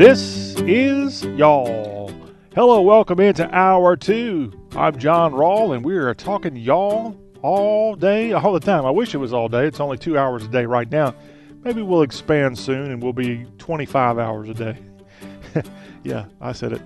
This 0.00 0.54
is 0.62 1.24
y'all. 1.24 2.10
Hello, 2.54 2.80
welcome 2.80 3.20
into 3.20 3.46
hour 3.54 3.96
two. 3.96 4.50
I'm 4.74 4.98
John 4.98 5.32
Rawl, 5.32 5.76
and 5.76 5.84
we 5.84 5.94
are 5.94 6.14
talking 6.14 6.56
y'all 6.56 7.20
all 7.42 7.96
day, 7.96 8.32
all 8.32 8.54
the 8.54 8.60
time. 8.60 8.86
I 8.86 8.90
wish 8.90 9.14
it 9.14 9.18
was 9.18 9.34
all 9.34 9.46
day. 9.46 9.66
It's 9.66 9.78
only 9.78 9.98
two 9.98 10.16
hours 10.16 10.42
a 10.42 10.48
day 10.48 10.64
right 10.64 10.90
now. 10.90 11.14
Maybe 11.64 11.82
we'll 11.82 12.00
expand 12.00 12.58
soon 12.58 12.92
and 12.92 13.02
we'll 13.02 13.12
be 13.12 13.44
25 13.58 14.18
hours 14.18 14.48
a 14.48 14.54
day. 14.54 14.78
yeah, 16.02 16.24
I 16.40 16.52
said 16.52 16.72
it. 16.72 16.82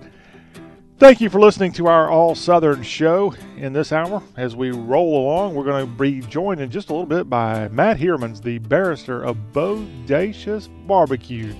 Thank 0.99 1.21
you 1.21 1.29
for 1.29 1.39
listening 1.39 1.71
to 1.71 1.87
our 1.87 2.09
All 2.09 2.35
Southern 2.35 2.83
show 2.83 3.33
in 3.55 3.71
this 3.71 3.93
hour. 3.93 4.21
As 4.35 4.57
we 4.57 4.71
roll 4.71 5.23
along, 5.23 5.55
we're 5.55 5.63
going 5.63 5.85
to 5.85 5.89
be 5.89 6.19
joined 6.19 6.59
in 6.59 6.69
just 6.69 6.89
a 6.89 6.91
little 6.91 7.05
bit 7.05 7.29
by 7.29 7.69
Matt 7.69 7.97
Heermans, 7.97 8.43
the 8.43 8.57
barrister 8.57 9.23
of 9.23 9.37
Bodacious 9.53 10.67
Barbecue. 10.85 11.55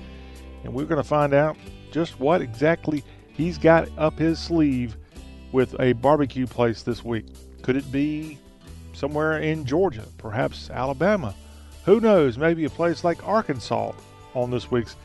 And 0.66 0.74
we're 0.74 0.84
going 0.84 1.00
to 1.00 1.08
find 1.08 1.32
out 1.32 1.56
just 1.92 2.18
what 2.18 2.42
exactly 2.42 3.04
he's 3.32 3.56
got 3.56 3.88
up 3.96 4.18
his 4.18 4.40
sleeve 4.40 4.96
with 5.52 5.78
a 5.80 5.92
barbecue 5.92 6.46
place 6.46 6.82
this 6.82 7.04
week. 7.04 7.26
Could 7.62 7.76
it 7.76 7.90
be 7.92 8.38
somewhere 8.92 9.38
in 9.38 9.64
Georgia, 9.64 10.04
perhaps 10.18 10.68
Alabama? 10.68 11.36
Who 11.84 12.00
knows? 12.00 12.36
Maybe 12.36 12.64
a 12.64 12.70
place 12.70 13.04
like 13.04 13.26
Arkansas 13.26 13.92
on 14.34 14.50
this 14.50 14.68
week's 14.68 14.96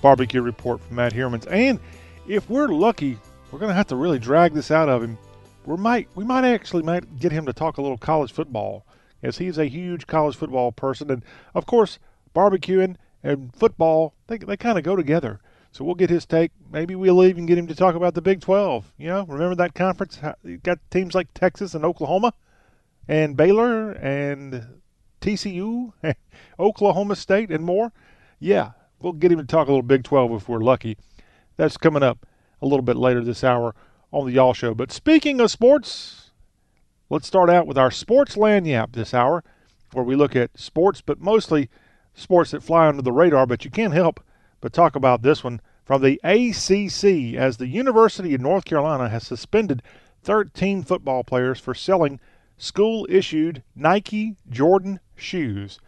barbecue 0.00 0.42
report 0.42 0.80
from 0.80 0.94
Matt 0.94 1.12
Heermans. 1.12 1.50
And 1.50 1.80
if 2.28 2.48
we're 2.48 2.68
lucky, 2.68 3.18
we're 3.50 3.58
going 3.58 3.70
to 3.70 3.74
have 3.74 3.88
to 3.88 3.96
really 3.96 4.20
drag 4.20 4.54
this 4.54 4.70
out 4.70 4.88
of 4.88 5.02
him. 5.02 5.18
We 5.66 5.76
might 5.76 6.08
we 6.14 6.24
might 6.24 6.44
actually 6.44 6.84
might 6.84 7.18
get 7.18 7.32
him 7.32 7.46
to 7.46 7.52
talk 7.52 7.78
a 7.78 7.82
little 7.82 7.98
college 7.98 8.32
football, 8.32 8.86
as 9.24 9.38
he's 9.38 9.58
a 9.58 9.66
huge 9.66 10.06
college 10.06 10.36
football 10.36 10.70
person, 10.70 11.10
and 11.10 11.24
of 11.52 11.66
course 11.66 11.98
barbecuing 12.34 12.96
and 13.22 13.54
football 13.54 14.14
they 14.26 14.38
they 14.38 14.56
kind 14.56 14.78
of 14.78 14.84
go 14.84 14.96
together. 14.96 15.40
So 15.72 15.84
we'll 15.84 15.94
get 15.94 16.10
his 16.10 16.26
take. 16.26 16.50
Maybe 16.72 16.96
we'll 16.96 17.24
even 17.24 17.46
get 17.46 17.56
him 17.56 17.68
to 17.68 17.76
talk 17.76 17.94
about 17.94 18.14
the 18.14 18.22
Big 18.22 18.40
12. 18.40 18.92
You 18.98 19.06
know, 19.08 19.24
remember 19.26 19.54
that 19.56 19.74
conference? 19.74 20.18
You 20.42 20.58
got 20.58 20.78
teams 20.90 21.14
like 21.14 21.32
Texas 21.32 21.74
and 21.74 21.84
Oklahoma, 21.84 22.34
and 23.06 23.36
Baylor 23.36 23.92
and 23.92 24.80
TCU, 25.20 25.92
Oklahoma 26.58 27.14
State, 27.14 27.50
and 27.50 27.64
more. 27.64 27.92
Yeah, 28.40 28.72
we'll 29.00 29.12
get 29.12 29.30
him 29.30 29.38
to 29.38 29.44
talk 29.44 29.68
a 29.68 29.70
little 29.70 29.82
Big 29.82 30.02
12 30.02 30.32
if 30.32 30.48
we're 30.48 30.58
lucky. 30.58 30.96
That's 31.56 31.76
coming 31.76 32.02
up 32.02 32.26
a 32.60 32.66
little 32.66 32.82
bit 32.82 32.96
later 32.96 33.22
this 33.22 33.44
hour 33.44 33.74
on 34.12 34.26
the 34.26 34.32
Y'all 34.32 34.54
Show. 34.54 34.74
But 34.74 34.90
speaking 34.90 35.40
of 35.40 35.50
sports, 35.50 36.30
let's 37.10 37.26
start 37.26 37.48
out 37.48 37.66
with 37.66 37.78
our 37.78 37.90
Sports 37.90 38.36
Lagniappe 38.36 38.92
this 38.92 39.14
hour, 39.14 39.44
where 39.92 40.04
we 40.04 40.16
look 40.16 40.34
at 40.34 40.58
sports, 40.58 41.00
but 41.00 41.20
mostly 41.20 41.68
sports 42.20 42.52
that 42.52 42.62
fly 42.62 42.86
under 42.86 43.02
the 43.02 43.12
radar. 43.12 43.46
But 43.46 43.64
you 43.64 43.70
can't 43.70 43.94
help 43.94 44.20
but 44.60 44.72
talk 44.72 44.94
about 44.94 45.22
this 45.22 45.42
one 45.42 45.60
from 45.84 46.02
the 46.02 46.20
ACC, 46.22 47.36
as 47.36 47.56
the 47.56 47.66
University 47.66 48.34
of 48.34 48.40
North 48.40 48.64
Carolina 48.64 49.08
has 49.08 49.26
suspended 49.26 49.82
13 50.22 50.82
football 50.82 51.24
players 51.24 51.58
for 51.58 51.74
selling 51.74 52.20
school 52.56 53.06
issued 53.10 53.62
Nike 53.74 54.36
Jordan 54.48 55.00
shoes. 55.16 55.80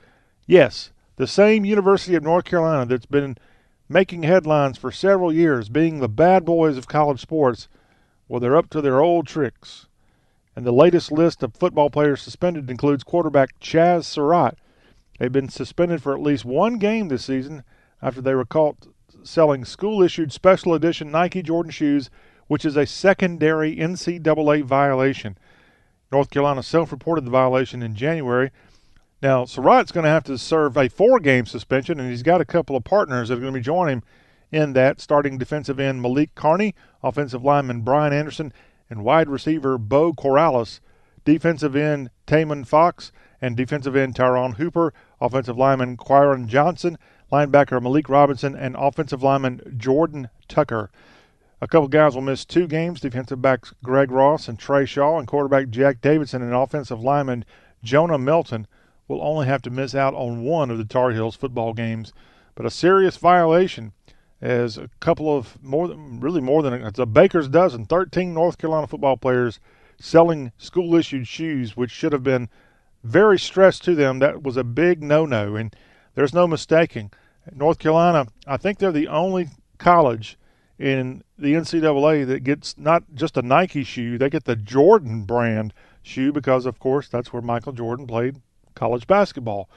Yes, 0.46 0.90
the 1.16 1.26
same 1.26 1.64
University 1.64 2.14
of 2.14 2.22
North 2.22 2.46
Carolina 2.46 2.86
that's 2.86 3.06
been 3.06 3.36
making 3.88 4.22
headlines 4.22 4.78
for 4.78 4.90
several 4.90 5.32
years, 5.32 5.68
being 5.68 6.00
the 6.00 6.08
bad 6.08 6.44
boys 6.44 6.76
of 6.76 6.88
college 6.88 7.20
sports, 7.20 7.68
well, 8.26 8.40
they're 8.40 8.56
up 8.56 8.70
to 8.70 8.80
their 8.80 9.00
old 9.00 9.26
tricks. 9.26 9.86
And 10.56 10.66
the 10.66 10.72
latest 10.72 11.12
list 11.12 11.42
of 11.42 11.54
football 11.54 11.90
players 11.90 12.22
suspended 12.22 12.70
includes 12.70 13.04
quarterback 13.04 13.58
Chazz 13.60 14.04
Surratt. 14.04 14.56
They've 15.22 15.30
been 15.30 15.48
suspended 15.48 16.02
for 16.02 16.14
at 16.14 16.20
least 16.20 16.44
one 16.44 16.78
game 16.78 17.06
this 17.06 17.24
season 17.24 17.62
after 18.02 18.20
they 18.20 18.34
were 18.34 18.44
caught 18.44 18.88
selling 19.22 19.64
school 19.64 20.02
issued 20.02 20.32
special 20.32 20.74
edition 20.74 21.12
Nike 21.12 21.44
Jordan 21.44 21.70
shoes, 21.70 22.10
which 22.48 22.64
is 22.64 22.76
a 22.76 22.86
secondary 22.86 23.76
NCAA 23.76 24.64
violation. 24.64 25.38
North 26.10 26.28
Carolina 26.28 26.64
self 26.64 26.90
reported 26.90 27.24
the 27.24 27.30
violation 27.30 27.84
in 27.84 27.94
January 27.94 28.50
now, 29.22 29.44
Surratt's 29.44 29.92
going 29.92 30.02
to 30.02 30.10
have 30.10 30.24
to 30.24 30.36
serve 30.36 30.76
a 30.76 30.88
four 30.88 31.20
game 31.20 31.46
suspension, 31.46 32.00
and 32.00 32.10
he's 32.10 32.24
got 32.24 32.40
a 32.40 32.44
couple 32.44 32.74
of 32.74 32.82
partners 32.82 33.28
that 33.28 33.38
are 33.38 33.40
going 33.40 33.52
to 33.52 33.60
be 33.60 33.62
joining 33.62 33.98
him 33.98 34.02
in 34.50 34.72
that, 34.72 35.00
starting 35.00 35.38
defensive 35.38 35.78
end 35.78 36.02
Malik 36.02 36.34
Carney, 36.34 36.74
offensive 37.04 37.44
lineman 37.44 37.82
Brian 37.82 38.12
Anderson, 38.12 38.52
and 38.90 39.04
wide 39.04 39.28
receiver 39.28 39.78
Beau 39.78 40.12
Corrales, 40.12 40.80
defensive 41.24 41.76
end 41.76 42.10
Tomon 42.26 42.66
Fox, 42.66 43.12
and 43.40 43.56
defensive 43.56 43.94
end 43.94 44.14
Tyron 44.16 44.56
Hooper, 44.56 44.92
offensive 45.22 45.56
lineman 45.56 45.96
Quiron 45.96 46.48
Johnson, 46.48 46.98
linebacker 47.30 47.80
Malik 47.80 48.08
Robinson, 48.08 48.56
and 48.56 48.74
offensive 48.78 49.22
lineman 49.22 49.76
Jordan 49.78 50.28
Tucker. 50.48 50.90
A 51.60 51.68
couple 51.68 51.88
guys 51.88 52.14
will 52.14 52.22
miss 52.22 52.44
two 52.44 52.66
games 52.66 53.00
defensive 53.00 53.40
backs 53.40 53.72
Greg 53.84 54.10
Ross 54.10 54.48
and 54.48 54.58
Trey 54.58 54.84
Shaw, 54.84 55.18
and 55.18 55.28
quarterback 55.28 55.68
Jack 55.68 56.00
Davidson, 56.00 56.42
and 56.42 56.52
offensive 56.52 57.00
lineman 57.00 57.44
Jonah 57.84 58.18
Melton 58.18 58.66
will 59.06 59.22
only 59.22 59.46
have 59.46 59.62
to 59.62 59.70
miss 59.70 59.94
out 59.94 60.14
on 60.14 60.42
one 60.42 60.70
of 60.70 60.78
the 60.78 60.84
Tar 60.84 61.12
Heels 61.12 61.36
football 61.36 61.72
games. 61.72 62.12
But 62.54 62.66
a 62.66 62.70
serious 62.70 63.16
violation 63.16 63.92
as 64.40 64.76
a 64.76 64.90
couple 64.98 65.34
of 65.34 65.62
more 65.62 65.86
than 65.86 66.18
really 66.18 66.40
more 66.40 66.62
than 66.62 66.74
it's 66.74 66.98
a 66.98 67.06
baker's 67.06 67.48
dozen, 67.48 67.86
13 67.86 68.34
North 68.34 68.58
Carolina 68.58 68.88
football 68.88 69.16
players 69.16 69.60
selling 70.00 70.50
school 70.58 70.96
issued 70.96 71.28
shoes, 71.28 71.76
which 71.76 71.92
should 71.92 72.12
have 72.12 72.24
been 72.24 72.48
very 73.04 73.38
stressed 73.38 73.84
to 73.84 73.94
them. 73.94 74.18
That 74.18 74.42
was 74.42 74.56
a 74.56 74.64
big 74.64 75.02
no 75.02 75.26
no, 75.26 75.56
and 75.56 75.74
there's 76.14 76.34
no 76.34 76.46
mistaking. 76.46 77.10
North 77.52 77.78
Carolina, 77.78 78.26
I 78.46 78.56
think 78.56 78.78
they're 78.78 78.92
the 78.92 79.08
only 79.08 79.48
college 79.78 80.38
in 80.78 81.22
the 81.38 81.54
NCAA 81.54 82.26
that 82.26 82.44
gets 82.44 82.76
not 82.78 83.04
just 83.14 83.36
a 83.36 83.42
Nike 83.42 83.84
shoe, 83.84 84.18
they 84.18 84.30
get 84.30 84.44
the 84.44 84.56
Jordan 84.56 85.22
brand 85.22 85.72
shoe 86.02 86.32
because, 86.32 86.66
of 86.66 86.78
course, 86.78 87.08
that's 87.08 87.32
where 87.32 87.42
Michael 87.42 87.72
Jordan 87.72 88.06
played 88.06 88.40
college 88.74 89.06
basketball. 89.06 89.68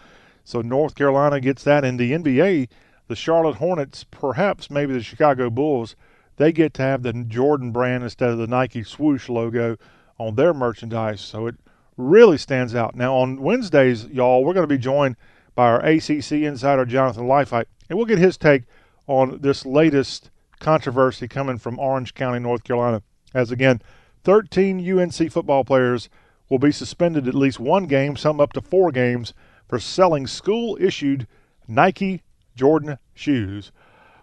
So 0.44 0.62
North 0.62 0.96
Carolina 0.96 1.40
gets 1.40 1.64
that 1.64 1.84
in 1.84 1.98
the 1.98 2.12
NBA. 2.12 2.70
The 3.08 3.16
Charlotte 3.16 3.58
Hornets, 3.58 4.04
perhaps 4.04 4.72
maybe 4.72 4.94
the 4.94 5.04
Chicago 5.04 5.50
Bulls, 5.50 5.96
they 6.38 6.52
get 6.52 6.74
to 6.76 6.82
have 6.82 7.04
the 7.04 7.14
Jordan 7.14 7.72
brand 7.72 8.04
instead 8.04 8.30
of 8.30 8.38
the 8.38 8.48
Nike 8.48 8.84
swoosh 8.84 9.30
logo 9.30 9.78
on 10.18 10.36
their 10.36 10.54
merchandise. 10.54 11.22
So 11.22 11.48
it 11.48 11.56
really 11.98 12.38
stands 12.38 12.76
out. 12.76 12.96
Now 12.96 13.16
on 13.16 13.42
Wednesdays, 13.42 14.06
y'all, 14.08 14.44
we're 14.44 14.54
going 14.54 14.68
to 14.68 14.76
be 14.76 14.82
joined 14.82 15.16
by 15.54 15.68
our 15.68 15.80
ACC 15.86 16.32
insider 16.32 16.86
Jonathan 16.86 17.26
Leifheit, 17.26 17.66
and 17.90 17.98
we'll 17.98 18.06
get 18.06 18.18
his 18.18 18.38
take 18.38 18.64
on 19.08 19.40
this 19.42 19.66
latest 19.66 20.30
controversy 20.60 21.28
coming 21.28 21.58
from 21.58 21.80
Orange 21.80 22.14
County, 22.14 22.40
North 22.40 22.64
Carolina. 22.64 23.02
As 23.34 23.52
again, 23.52 23.82
13 24.24 25.00
UNC 25.00 25.32
football 25.32 25.64
players 25.64 26.10
will 26.50 26.60
be 26.60 26.72
suspended 26.72 27.28
at 27.28 27.36
least 27.36 27.60
one 27.60 27.86
game, 27.86 28.16
some 28.16 28.40
up 28.40 28.54
to 28.54 28.62
four 28.62 28.92
games, 28.92 29.34
for 29.68 29.80
selling 29.80 30.28
school 30.28 30.78
issued 30.80 31.28
Nike 31.68 32.22
Jordan 32.56 32.98
shoes. 33.14 33.72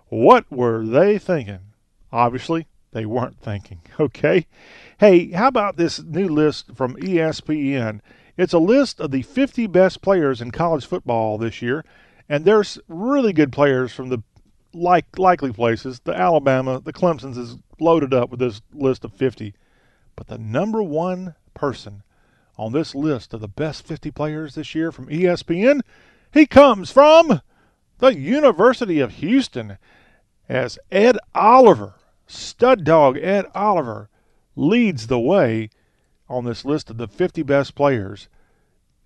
What 0.09 0.51
were 0.51 0.85
they 0.85 1.19
thinking? 1.19 1.61
Obviously, 2.13 2.67
they 2.93 3.07
weren't 3.07 3.39
thinking. 3.41 3.81
Okay. 4.01 4.47
Hey, 4.99 5.33
how 5.33 5.49
about 5.49 5.77
this 5.77 6.01
new 6.01 6.29
list 6.29 6.75
from 6.75 6.97
ESPN? 6.97 8.01
It's 8.37 8.53
a 8.53 8.59
list 8.59 9.01
of 9.01 9.11
the 9.11 9.23
50 9.23 9.67
best 9.67 10.01
players 10.01 10.41
in 10.41 10.51
college 10.53 10.87
football 10.87 11.39
this 11.39 11.61
year, 11.61 11.85
and 12.29 12.45
there's 12.45 12.79
really 12.89 13.33
good 13.33 13.53
players 13.53 13.93
from 13.93 14.09
the 14.09 14.23
like 14.73 15.19
likely 15.19 15.53
places. 15.53 16.01
The 16.01 16.15
Alabama, 16.15 16.81
the 16.81 16.93
Clemson's 16.93 17.37
is 17.37 17.57
loaded 17.81 18.15
up 18.15 18.31
with 18.31 18.41
this 18.41 18.63
list 18.73 19.05
of 19.05 19.13
50. 19.13 19.55
But 20.17 20.29
the 20.29 20.39
number 20.39 20.83
one 20.83 21.35
person 21.55 22.03
on 22.57 22.73
this 22.73 22.95
list 22.95 23.35
of 23.35 23.41
the 23.41 23.49
best 23.49 23.87
50 23.87 24.11
players 24.11 24.55
this 24.55 24.75
year 24.75 24.93
from 24.93 25.09
ESPN. 25.09 25.81
He 26.33 26.47
comes 26.47 26.91
from 26.91 27.41
the 27.99 28.15
University 28.15 29.01
of 29.01 29.13
Houston 29.13 29.79
as 30.49 30.79
Ed 30.91 31.19
Oliver, 31.35 31.95
stud 32.27 32.85
dog 32.85 33.19
Ed 33.19 33.47
Oliver, 33.55 34.09
leads 34.57 35.07
the 35.07 35.21
way 35.21 35.71
on 36.29 36.45
this 36.45 36.65
list 36.65 36.91
of 36.91 36.97
the 36.97 37.09
50 37.09 37.43
best 37.43 37.75
players 37.75 38.29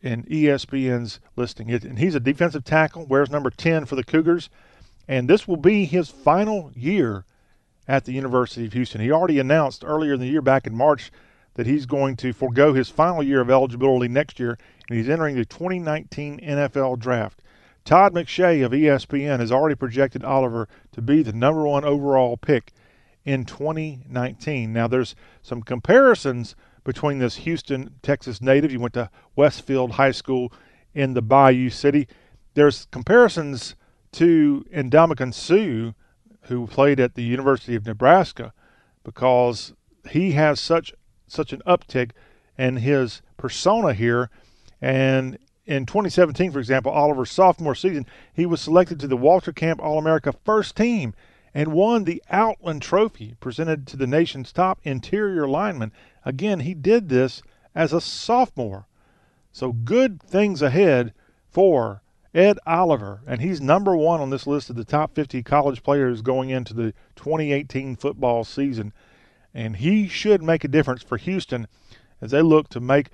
in 0.02 0.24
ESPN's 0.24 1.20
listing. 1.34 1.70
And 1.70 1.98
he's 1.98 2.14
a 2.14 2.20
defensive 2.20 2.64
tackle, 2.64 3.06
wears 3.06 3.30
number 3.30 3.50
10 3.50 3.86
for 3.86 3.96
the 3.96 4.04
Cougars, 4.04 4.48
and 5.08 5.28
this 5.28 5.46
will 5.46 5.56
be 5.56 5.84
his 5.84 6.08
final 6.08 6.70
year 6.74 7.24
at 7.88 8.04
the 8.04 8.12
University 8.12 8.66
of 8.66 8.72
Houston. 8.72 9.00
He 9.00 9.10
already 9.10 9.38
announced 9.38 9.84
earlier 9.84 10.14
in 10.14 10.20
the 10.20 10.26
year, 10.26 10.42
back 10.42 10.66
in 10.66 10.74
March, 10.74 11.12
that 11.54 11.66
he's 11.66 11.86
going 11.86 12.16
to 12.16 12.32
forego 12.32 12.74
his 12.74 12.88
final 12.88 13.22
year 13.22 13.40
of 13.40 13.50
eligibility 13.50 14.08
next 14.08 14.38
year, 14.38 14.58
and 14.88 14.98
he's 14.98 15.08
entering 15.08 15.36
the 15.36 15.44
2019 15.44 16.40
NFL 16.40 16.98
Draft. 16.98 17.40
Todd 17.84 18.12
McShay 18.12 18.64
of 18.64 18.72
ESPN 18.72 19.38
has 19.38 19.52
already 19.52 19.76
projected 19.76 20.24
Oliver 20.24 20.68
to 20.92 21.00
be 21.00 21.22
the 21.22 21.32
number 21.32 21.66
one 21.66 21.84
overall 21.84 22.36
pick 22.36 22.72
in 23.26 23.44
2019. 23.44 24.72
Now, 24.72 24.86
there's 24.86 25.14
some 25.42 25.60
comparisons 25.60 26.54
between 26.84 27.18
this 27.18 27.36
Houston, 27.36 27.90
Texas 28.00 28.40
native. 28.40 28.70
He 28.70 28.76
went 28.76 28.94
to 28.94 29.10
Westfield 29.34 29.92
High 29.92 30.12
School 30.12 30.52
in 30.94 31.12
the 31.12 31.20
Bayou 31.20 31.68
City. 31.68 32.06
There's 32.54 32.86
comparisons 32.86 33.74
to 34.12 34.64
Ndamukong 34.72 35.34
Suh, 35.34 35.92
who 36.42 36.66
played 36.68 37.00
at 37.00 37.16
the 37.16 37.24
University 37.24 37.74
of 37.74 37.84
Nebraska, 37.84 38.54
because 39.04 39.74
he 40.08 40.32
has 40.32 40.60
such 40.60 40.94
such 41.26 41.52
an 41.52 41.60
uptick 41.66 42.12
in 42.56 42.76
his 42.76 43.20
persona 43.36 43.92
here. 43.92 44.30
And 44.80 45.38
in 45.66 45.84
2017, 45.86 46.52
for 46.52 46.60
example, 46.60 46.92
Oliver's 46.92 47.32
sophomore 47.32 47.74
season, 47.74 48.06
he 48.32 48.46
was 48.46 48.60
selected 48.60 49.00
to 49.00 49.08
the 49.08 49.16
Walter 49.16 49.52
Camp 49.52 49.82
All 49.82 49.98
America 49.98 50.32
first 50.44 50.76
team 50.76 51.14
and 51.56 51.72
won 51.72 52.04
the 52.04 52.22
Outland 52.30 52.82
Trophy 52.82 53.34
presented 53.40 53.86
to 53.86 53.96
the 53.96 54.06
nation's 54.06 54.52
top 54.52 54.78
interior 54.84 55.48
lineman. 55.48 55.90
Again, 56.22 56.60
he 56.60 56.74
did 56.74 57.08
this 57.08 57.40
as 57.74 57.94
a 57.94 58.00
sophomore. 58.02 58.86
So 59.52 59.72
good 59.72 60.22
things 60.22 60.60
ahead 60.60 61.14
for 61.48 62.02
Ed 62.34 62.58
Oliver, 62.66 63.22
and 63.26 63.40
he's 63.40 63.62
number 63.62 63.96
one 63.96 64.20
on 64.20 64.28
this 64.28 64.46
list 64.46 64.68
of 64.68 64.76
the 64.76 64.84
top 64.84 65.14
50 65.14 65.42
college 65.44 65.82
players 65.82 66.20
going 66.20 66.50
into 66.50 66.74
the 66.74 66.92
2018 67.14 67.96
football 67.96 68.44
season. 68.44 68.92
And 69.54 69.76
he 69.76 70.08
should 70.08 70.42
make 70.42 70.62
a 70.62 70.68
difference 70.68 71.02
for 71.02 71.16
Houston 71.16 71.68
as 72.20 72.32
they 72.32 72.42
look 72.42 72.68
to 72.68 72.80
make 72.80 73.08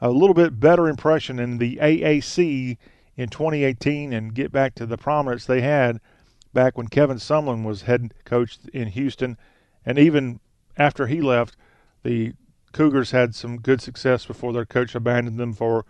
a 0.00 0.08
little 0.08 0.32
bit 0.32 0.58
better 0.58 0.88
impression 0.88 1.38
in 1.38 1.58
the 1.58 1.76
AAC 1.76 2.78
in 3.18 3.28
2018 3.28 4.14
and 4.14 4.34
get 4.34 4.50
back 4.50 4.74
to 4.76 4.86
the 4.86 4.96
prominence 4.96 5.44
they 5.44 5.60
had 5.60 6.00
back 6.52 6.76
when 6.76 6.88
Kevin 6.88 7.18
Sumlin 7.18 7.64
was 7.64 7.82
head 7.82 8.14
coach 8.24 8.58
in 8.72 8.88
Houston. 8.88 9.36
And 9.84 9.98
even 9.98 10.40
after 10.76 11.06
he 11.06 11.20
left, 11.20 11.56
the 12.02 12.34
Cougars 12.72 13.10
had 13.10 13.34
some 13.34 13.60
good 13.60 13.80
success 13.80 14.24
before 14.24 14.52
their 14.52 14.64
coach 14.64 14.94
abandoned 14.94 15.38
them 15.38 15.52
for 15.52 15.84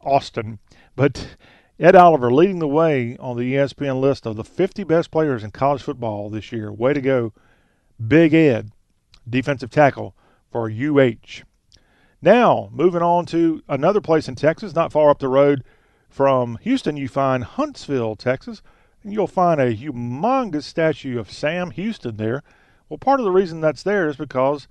Austin. 0.00 0.58
But 0.94 1.36
Ed 1.78 1.94
Oliver 1.94 2.32
leading 2.32 2.58
the 2.58 2.68
way 2.68 3.16
on 3.18 3.36
the 3.36 3.54
ESPN 3.54 4.00
list 4.00 4.26
of 4.26 4.36
the 4.36 4.44
50 4.44 4.84
best 4.84 5.10
players 5.10 5.44
in 5.44 5.50
college 5.50 5.82
football 5.82 6.28
this 6.28 6.52
year. 6.52 6.72
Way 6.72 6.92
to 6.92 7.00
go, 7.00 7.32
Big 8.04 8.34
Ed, 8.34 8.72
defensive 9.28 9.70
tackle 9.70 10.14
for 10.50 10.70
UH. 10.70 11.44
Now, 12.20 12.68
moving 12.72 13.02
on 13.02 13.26
to 13.26 13.62
another 13.68 14.00
place 14.00 14.28
in 14.28 14.34
Texas, 14.34 14.74
not 14.74 14.92
far 14.92 15.10
up 15.10 15.20
the 15.20 15.28
road 15.28 15.62
from 16.08 16.58
Houston, 16.62 16.96
you 16.96 17.06
find 17.06 17.44
Huntsville, 17.44 18.16
Texas, 18.16 18.62
and 19.02 19.12
you'll 19.12 19.26
find 19.26 19.60
a 19.60 19.74
humongous 19.74 20.64
statue 20.64 21.18
of 21.18 21.30
Sam 21.30 21.70
Houston 21.72 22.16
there. 22.16 22.42
Well, 22.88 22.98
part 22.98 23.20
of 23.20 23.24
the 23.24 23.32
reason 23.32 23.60
that's 23.60 23.82
there 23.82 24.08
is 24.08 24.16
because 24.16 24.66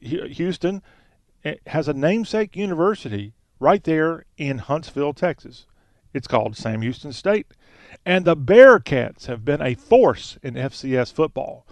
Houston 0.00 0.82
eh, 1.44 1.54
has 1.66 1.88
a 1.88 1.94
namesake 1.94 2.56
university 2.56 3.34
right 3.60 3.82
there 3.84 4.24
in 4.36 4.58
Huntsville, 4.58 5.14
Texas. 5.14 5.66
It's 6.12 6.26
called 6.26 6.56
Sam 6.56 6.82
Houston 6.82 7.12
State. 7.12 7.46
And 8.04 8.24
the 8.24 8.36
Bearcats 8.36 9.26
have 9.26 9.44
been 9.44 9.62
a 9.62 9.74
force 9.74 10.38
in 10.42 10.54
FCS 10.54 11.12
football. 11.12 11.66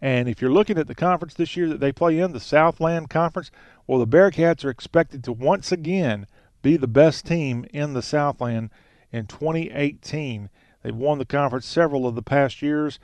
And 0.00 0.28
if 0.28 0.42
you're 0.42 0.52
looking 0.52 0.78
at 0.78 0.88
the 0.88 0.94
conference 0.94 1.34
this 1.34 1.56
year 1.56 1.68
that 1.68 1.80
they 1.80 1.92
play 1.92 2.18
in, 2.18 2.32
the 2.32 2.40
Southland 2.40 3.08
Conference, 3.08 3.50
well, 3.86 3.98
the 3.98 4.06
Bearcats 4.06 4.64
are 4.64 4.70
expected 4.70 5.24
to 5.24 5.32
once 5.32 5.72
again 5.72 6.26
be 6.60 6.76
the 6.76 6.88
best 6.88 7.26
team 7.26 7.64
in 7.72 7.94
the 7.94 8.02
Southland 8.02 8.70
in 9.12 9.26
2018. 9.26 10.50
They've 10.86 10.94
won 10.94 11.18
the 11.18 11.24
conference 11.24 11.66
several 11.66 12.06
of 12.06 12.14
the 12.14 12.22
past 12.22 12.62
years. 12.62 13.00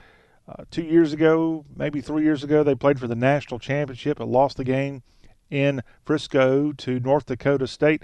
Uh, 0.47 0.63
two 0.71 0.83
years 0.83 1.11
ago, 1.11 1.65
maybe 1.75 1.99
three 1.99 2.23
years 2.23 2.41
ago, 2.41 2.63
they 2.63 2.75
played 2.75 2.97
for 2.97 3.07
the 3.07 3.13
national 3.15 3.59
championship 3.59 4.21
and 4.21 4.31
lost 4.31 4.55
the 4.55 4.63
game 4.63 5.03
in 5.51 5.83
Frisco 6.05 6.71
to 6.71 7.01
North 7.01 7.25
Dakota 7.25 7.67
State. 7.67 8.03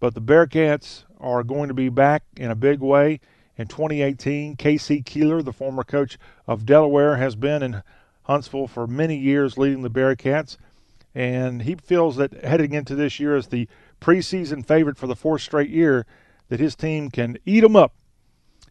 But 0.00 0.14
the 0.14 0.20
Bearcats 0.20 1.04
are 1.20 1.44
going 1.44 1.68
to 1.68 1.74
be 1.74 1.88
back 1.88 2.24
in 2.36 2.50
a 2.50 2.56
big 2.56 2.80
way 2.80 3.20
in 3.56 3.68
2018. 3.68 4.56
K.C. 4.56 5.00
Keeler, 5.00 5.42
the 5.42 5.52
former 5.52 5.84
coach 5.84 6.18
of 6.48 6.66
Delaware, 6.66 7.14
has 7.14 7.36
been 7.36 7.62
in 7.62 7.84
Huntsville 8.24 8.66
for 8.66 8.88
many 8.88 9.16
years 9.16 9.56
leading 9.56 9.82
the 9.82 9.90
Bearcats. 9.90 10.56
And 11.14 11.62
he 11.62 11.76
feels 11.76 12.16
that 12.16 12.32
heading 12.42 12.72
into 12.72 12.96
this 12.96 13.20
year 13.20 13.36
as 13.36 13.46
the 13.46 13.68
preseason 14.00 14.66
favorite 14.66 14.98
for 14.98 15.06
the 15.06 15.14
fourth 15.14 15.42
straight 15.42 15.70
year, 15.70 16.04
that 16.48 16.58
his 16.58 16.74
team 16.74 17.12
can 17.12 17.38
eat 17.46 17.60
them 17.60 17.76
up. 17.76 17.94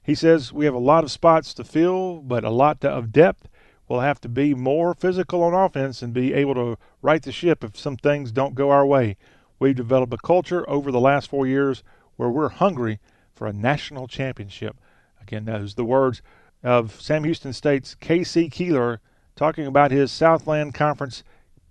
He 0.10 0.16
says 0.16 0.52
we 0.52 0.66
have 0.66 0.74
a 0.74 0.80
lot 0.80 1.04
of 1.04 1.12
spots 1.12 1.54
to 1.54 1.64
fill, 1.64 2.24
but 2.24 2.44
a 2.44 2.50
lot 2.50 2.84
of 2.84 3.12
depth. 3.12 3.48
We'll 3.88 4.00
have 4.00 4.20
to 4.22 4.28
be 4.28 4.56
more 4.56 4.96
physical 4.96 5.44
on 5.44 5.54
offense 5.54 6.02
and 6.02 6.16
be 6.16 6.34
able 6.34 6.56
to 6.56 6.80
right 7.04 7.22
the 7.22 7.32
ship 7.32 7.64
if 7.64 7.78
some 7.78 7.96
things 7.96 8.32
don't 8.32 8.56
go 8.56 8.72
our 8.72 8.88
way. 8.88 9.18
We've 9.60 9.76
developed 9.76 10.12
a 10.12 10.18
culture 10.18 10.68
over 10.68 10.92
the 10.92 11.00
last 11.00 11.30
four 11.30 11.46
years 11.46 11.84
where 12.16 12.30
we're 12.32 12.50
hungry 12.50 13.00
for 13.36 13.46
a 13.46 13.54
national 13.54 14.08
championship. 14.08 14.78
Again, 15.22 15.46
those 15.46 15.74
are 15.74 15.76
the 15.76 15.86
words 15.86 16.24
of 16.64 17.00
Sam 17.00 17.24
Houston 17.24 17.54
State's 17.54 17.94
K.C. 17.94 18.50
Keeler 18.50 19.02
talking 19.36 19.68
about 19.68 19.92
his 19.92 20.12
Southland 20.12 20.74
Conference 20.74 21.24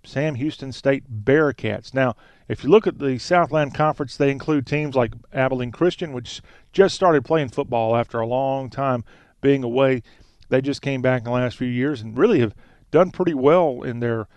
Sam 0.03 0.35
Houston 0.35 0.71
State 0.71 1.23
Bearcats. 1.25 1.93
Now, 1.93 2.15
if 2.47 2.63
you 2.63 2.69
look 2.69 2.87
at 2.87 2.99
the 2.99 3.17
Southland 3.19 3.73
Conference, 3.73 4.17
they 4.17 4.31
include 4.31 4.65
teams 4.65 4.95
like 4.95 5.13
Abilene 5.33 5.71
Christian, 5.71 6.13
which 6.13 6.41
just 6.71 6.95
started 6.95 7.25
playing 7.25 7.49
football 7.49 7.95
after 7.95 8.19
a 8.19 8.27
long 8.27 8.69
time 8.69 9.03
being 9.41 9.63
away. 9.63 10.03
They 10.49 10.61
just 10.61 10.81
came 10.81 11.01
back 11.01 11.19
in 11.19 11.25
the 11.25 11.31
last 11.31 11.57
few 11.57 11.67
years 11.67 12.01
and 12.01 12.17
really 12.17 12.39
have 12.39 12.55
done 12.91 13.11
pretty 13.11 13.33
well 13.33 13.83
in 13.83 13.99
their 13.99 14.27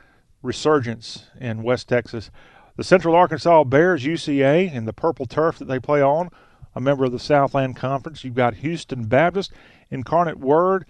resurgence 0.42 1.26
in 1.40 1.62
West 1.62 1.88
Texas. 1.88 2.30
The 2.76 2.84
Central 2.84 3.14
Arkansas 3.14 3.64
Bears, 3.64 4.04
UCA, 4.04 4.74
and 4.74 4.86
the 4.86 4.92
purple 4.92 5.26
turf 5.26 5.58
that 5.58 5.66
they 5.66 5.78
play 5.78 6.02
on, 6.02 6.30
a 6.74 6.80
member 6.80 7.04
of 7.04 7.12
the 7.12 7.18
Southland 7.18 7.76
Conference. 7.76 8.24
You've 8.24 8.34
got 8.34 8.54
Houston 8.56 9.04
Baptist, 9.04 9.52
Incarnate 9.90 10.38
Word, 10.38 10.86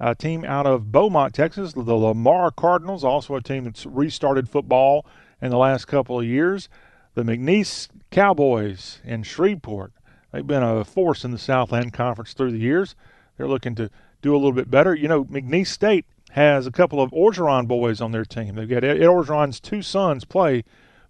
a 0.00 0.14
team 0.14 0.44
out 0.44 0.66
of 0.66 0.90
Beaumont, 0.90 1.34
Texas. 1.34 1.74
The 1.74 1.82
Lamar 1.82 2.50
Cardinals, 2.50 3.04
also 3.04 3.36
a 3.36 3.42
team 3.42 3.64
that's 3.64 3.84
restarted 3.84 4.48
football 4.48 5.04
in 5.42 5.50
the 5.50 5.58
last 5.58 5.84
couple 5.86 6.18
of 6.18 6.26
years. 6.26 6.68
The 7.14 7.22
McNeese 7.22 7.88
Cowboys 8.10 9.00
in 9.04 9.22
Shreveport. 9.22 9.92
They've 10.32 10.46
been 10.46 10.62
a 10.62 10.84
force 10.84 11.24
in 11.24 11.32
the 11.32 11.38
Southland 11.38 11.92
Conference 11.92 12.32
through 12.32 12.52
the 12.52 12.58
years. 12.58 12.94
They're 13.36 13.48
looking 13.48 13.74
to 13.74 13.90
do 14.22 14.34
a 14.34 14.38
little 14.38 14.52
bit 14.52 14.70
better. 14.70 14.94
You 14.94 15.08
know, 15.08 15.24
McNeese 15.24 15.66
State 15.68 16.06
has 16.30 16.66
a 16.66 16.70
couple 16.70 17.02
of 17.02 17.10
Orgeron 17.10 17.66
boys 17.68 18.00
on 18.00 18.12
their 18.12 18.24
team. 18.24 18.54
They've 18.54 18.68
got 18.68 18.84
Ed 18.84 19.00
Orgeron's 19.00 19.60
two 19.60 19.82
sons 19.82 20.24
play 20.24 20.64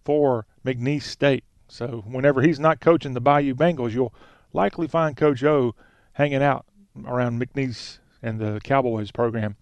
for 0.04 0.46
McNeese 0.64 1.02
State. 1.02 1.44
So 1.68 2.02
whenever 2.06 2.42
he's 2.42 2.58
not 2.58 2.80
coaching 2.80 3.14
the 3.14 3.20
Bayou 3.20 3.54
Bengals, 3.54 3.92
you'll 3.92 4.14
likely 4.52 4.88
find 4.88 5.16
Coach 5.16 5.44
O 5.44 5.76
hanging 6.14 6.42
out 6.42 6.66
around 7.06 7.40
McNeese 7.40 7.99
and 8.22 8.38
the 8.38 8.60
Cowboys 8.62 9.10
program. 9.10 9.56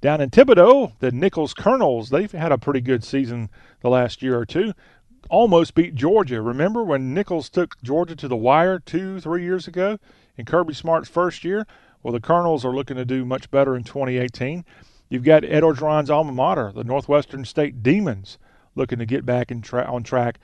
Down 0.00 0.20
in 0.20 0.30
Thibodaux, 0.30 0.92
the 0.98 1.12
Nicholls 1.12 1.54
Colonels, 1.54 2.10
they've 2.10 2.32
had 2.32 2.50
a 2.50 2.58
pretty 2.58 2.80
good 2.80 3.04
season 3.04 3.50
the 3.80 3.88
last 3.88 4.22
year 4.22 4.36
or 4.38 4.44
two. 4.44 4.72
Almost 5.30 5.74
beat 5.74 5.94
Georgia. 5.94 6.42
Remember 6.42 6.82
when 6.82 7.14
Nicholls 7.14 7.48
took 7.48 7.80
Georgia 7.82 8.16
to 8.16 8.26
the 8.26 8.36
wire 8.36 8.80
two, 8.80 9.20
three 9.20 9.44
years 9.44 9.68
ago 9.68 9.98
in 10.36 10.44
Kirby 10.44 10.74
Smart's 10.74 11.08
first 11.08 11.44
year? 11.44 11.66
Well, 12.02 12.12
the 12.12 12.20
Colonels 12.20 12.64
are 12.64 12.74
looking 12.74 12.96
to 12.96 13.04
do 13.04 13.24
much 13.24 13.50
better 13.50 13.76
in 13.76 13.84
2018. 13.84 14.64
You've 15.08 15.22
got 15.22 15.44
Ed 15.44 15.62
Orgeron's 15.62 16.10
alma 16.10 16.32
mater, 16.32 16.72
the 16.74 16.82
Northwestern 16.82 17.44
State 17.44 17.82
Demons 17.82 18.38
looking 18.74 18.98
to 18.98 19.06
get 19.06 19.24
back 19.24 19.52
tra- 19.62 19.84
on 19.84 20.02
track 20.02 20.40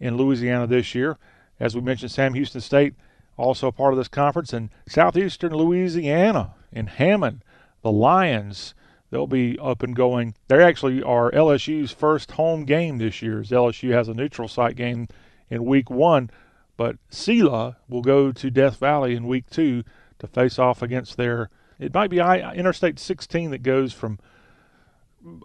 in 0.00 0.16
Louisiana 0.16 0.66
this 0.66 0.94
year. 0.94 1.18
As 1.60 1.74
we 1.74 1.82
mentioned, 1.82 2.12
Sam 2.12 2.32
Houston 2.32 2.60
State 2.60 2.94
also 3.36 3.70
part 3.70 3.92
of 3.92 3.98
this 3.98 4.08
conference, 4.08 4.52
and 4.52 4.70
Southeastern 4.88 5.54
Louisiana 5.54 6.54
in 6.72 6.86
Hammond, 6.86 7.44
the 7.82 7.92
Lions. 7.92 8.74
They'll 9.10 9.26
be 9.26 9.58
up 9.58 9.82
and 9.82 9.94
going. 9.94 10.34
They 10.48 10.62
actually 10.62 11.02
are 11.02 11.30
LSU's 11.32 11.92
first 11.92 12.32
home 12.32 12.64
game 12.64 12.98
this 12.98 13.20
year. 13.20 13.40
As 13.40 13.50
LSU 13.50 13.92
has 13.92 14.08
a 14.08 14.14
neutral 14.14 14.48
site 14.48 14.74
game 14.74 15.06
in 15.50 15.66
week 15.66 15.90
one, 15.90 16.30
but 16.78 16.96
Selah 17.10 17.76
will 17.88 18.00
go 18.00 18.32
to 18.32 18.50
Death 18.50 18.78
Valley 18.78 19.14
in 19.14 19.26
week 19.26 19.50
two 19.50 19.84
to 20.18 20.26
face 20.26 20.58
off 20.58 20.80
against 20.80 21.16
their. 21.18 21.50
It 21.78 21.92
might 21.92 22.10
be 22.10 22.20
Interstate 22.20 22.98
16 22.98 23.50
that 23.50 23.62
goes 23.62 23.92
from 23.92 24.18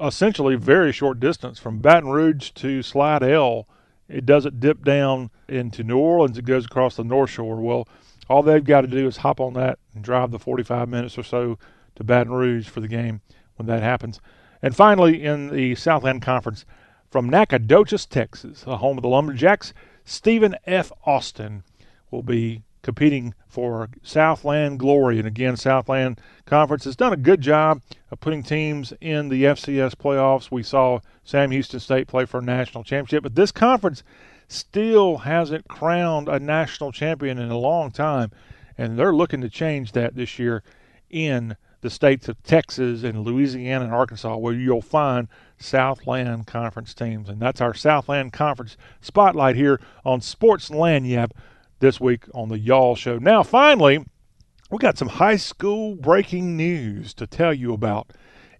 essentially 0.01 0.55
very 0.55 0.91
short 0.91 1.19
distance 1.19 1.59
from 1.59 1.79
Baton 1.79 2.09
Rouge 2.09 2.51
to 2.51 2.81
Slidell. 2.81 3.67
It 4.07 4.25
doesn't 4.25 4.59
dip 4.59 4.85
down 4.85 5.29
into 5.49 5.83
New 5.83 5.97
Orleans. 5.97 6.37
It 6.37 6.45
goes 6.45 6.65
across 6.65 6.95
the 6.95 7.03
North 7.03 7.31
Shore. 7.31 7.59
Well, 7.59 7.87
all 8.29 8.43
they've 8.43 8.63
got 8.63 8.81
to 8.81 8.87
do 8.87 9.07
is 9.07 9.17
hop 9.17 9.39
on 9.39 9.53
that 9.53 9.79
and 9.97 10.03
drive 10.03 10.31
the 10.31 10.39
45 10.39 10.87
minutes 10.87 11.17
or 11.17 11.23
so 11.23 11.57
to 11.95 12.03
Baton 12.03 12.31
Rouge 12.33 12.67
for 12.67 12.79
the 12.79 12.87
game 12.87 13.21
when 13.55 13.67
that 13.67 13.83
happens. 13.83 14.21
And 14.61 14.75
finally, 14.75 15.23
in 15.23 15.49
the 15.49 15.75
Southland 15.75 16.21
Conference, 16.21 16.65
from 17.09 17.29
Nacogdoches, 17.29 18.05
Texas, 18.05 18.61
the 18.61 18.77
home 18.77 18.97
of 18.97 19.01
the 19.01 19.09
Lumberjacks, 19.09 19.73
Stephen 20.05 20.55
F. 20.65 20.91
Austin 21.05 21.63
will 22.11 22.23
be 22.23 22.63
competing 22.81 23.33
for 23.47 23.89
Southland 24.03 24.79
glory. 24.79 25.17
And 25.17 25.27
again, 25.27 25.57
Southland 25.57 26.21
Conference 26.45 26.85
has 26.85 26.95
done 26.95 27.13
a 27.13 27.17
good 27.17 27.41
job 27.41 27.81
of 28.11 28.19
putting 28.19 28.43
teams 28.43 28.93
in 29.01 29.29
the 29.29 29.43
FCS 29.43 29.95
playoffs. 29.95 30.51
We 30.51 30.63
saw 30.63 30.99
Sam 31.23 31.51
Houston 31.51 31.79
State 31.79 32.07
play 32.07 32.25
for 32.25 32.39
a 32.39 32.43
national 32.43 32.83
championship, 32.83 33.23
but 33.23 33.35
this 33.35 33.51
conference 33.51 34.03
still 34.47 35.17
hasn't 35.17 35.67
crowned 35.67 36.29
a 36.29 36.39
national 36.39 36.91
champion 36.91 37.37
in 37.37 37.51
a 37.51 37.57
long 37.57 37.91
time, 37.91 38.31
and 38.77 38.97
they're 38.97 39.13
looking 39.13 39.41
to 39.41 39.49
change 39.49 39.91
that 39.93 40.15
this 40.15 40.37
year 40.37 40.63
in 41.09 41.55
the 41.81 41.89
states 41.89 42.27
of 42.27 42.41
Texas 42.43 43.03
and 43.03 43.23
Louisiana 43.23 43.85
and 43.85 43.93
Arkansas, 43.93 44.35
where 44.37 44.53
you'll 44.53 44.81
find 44.81 45.27
Southland 45.57 46.47
Conference 46.47 46.93
teams. 46.93 47.29
And 47.29 47.39
that's 47.39 47.61
our 47.61 47.73
Southland 47.73 48.33
Conference 48.33 48.77
spotlight 49.01 49.55
here 49.55 49.79
on 50.03 50.21
Sports 50.21 50.69
Lagniappe 50.69 51.31
this 51.79 51.99
week 51.99 52.25
on 52.33 52.49
the 52.49 52.57
Y'all 52.57 52.95
Show. 52.95 53.19
Now, 53.19 53.43
finally, 53.43 54.03
we 54.71 54.77
got 54.79 54.97
some 54.97 55.09
high 55.09 55.37
school 55.37 55.95
breaking 55.95 56.57
news 56.57 57.13
to 57.15 57.27
tell 57.27 57.53
you 57.53 57.73
about. 57.73 58.11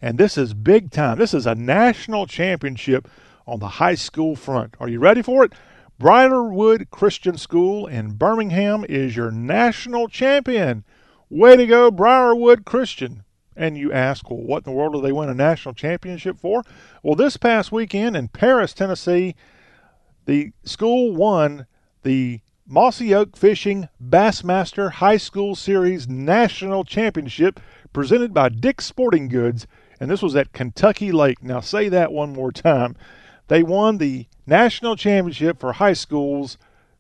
And 0.02 0.18
this 0.18 0.38
is 0.38 0.54
big 0.54 0.92
time. 0.92 1.18
This 1.18 1.34
is 1.34 1.48
a 1.48 1.56
national 1.56 2.28
championship 2.28 3.10
on 3.48 3.60
the 3.60 3.68
high 3.68 3.96
school 3.96 4.36
front. 4.36 4.76
Are 4.80 4.88
you 4.88 5.00
ready 5.00 5.22
for 5.22 5.44
it? 5.44 5.54
Briarwood 6.00 6.92
Christian 6.92 7.38
School 7.38 7.88
in 7.88 8.12
Birmingham 8.12 8.86
is 8.88 9.16
your 9.16 9.32
national 9.32 10.08
champion. 10.08 10.84
Way 11.28 11.58
to 11.58 11.66
go, 11.66 11.90
Briarwood 11.90 12.66
Christian. 12.66 13.24
And 13.56 13.76
you 13.76 13.92
ask, 13.92 14.30
well, 14.30 14.40
what 14.40 14.58
in 14.60 14.72
the 14.72 14.78
world 14.78 14.94
do 14.94 15.02
they 15.02 15.12
win 15.12 15.30
a 15.30 15.34
national 15.34 15.74
championship 15.74 16.38
for? 16.38 16.62
Well, 17.02 17.16
this 17.16 17.38
past 17.38 17.72
weekend 17.72 18.16
in 18.16 18.28
Paris, 18.28 18.74
Tennessee, 18.74 19.34
the 20.26 20.52
school 20.64 21.16
won 21.16 21.66
the 22.04 22.42
Mossy 22.68 23.16
Oak 23.16 23.36
Fishing 23.36 23.90
Bassmaster 24.00 24.92
High 24.92 25.18
School 25.18 25.56
Series 25.56 26.08
National 26.08 26.84
Championship 26.84 27.60
presented 27.92 28.36
by 28.36 28.50
Dick's 28.50 28.86
Sporting 28.86 29.30
Goods, 29.30 29.66
and 30.00 30.12
this 30.12 30.22
was 30.22 30.36
at 30.36 30.54
Kentucky 30.54 31.12
Lake. 31.12 31.42
Now, 31.42 31.60
say 31.60 31.90
that 31.90 32.12
one 32.12 32.34
more 32.34 32.52
time. 32.52 32.96
They 33.48 33.64
won 33.64 33.98
the 33.98 34.28
national 34.46 34.96
championship 34.96 35.60
for 35.60 35.74
high 35.74 35.94
schools 35.94 36.58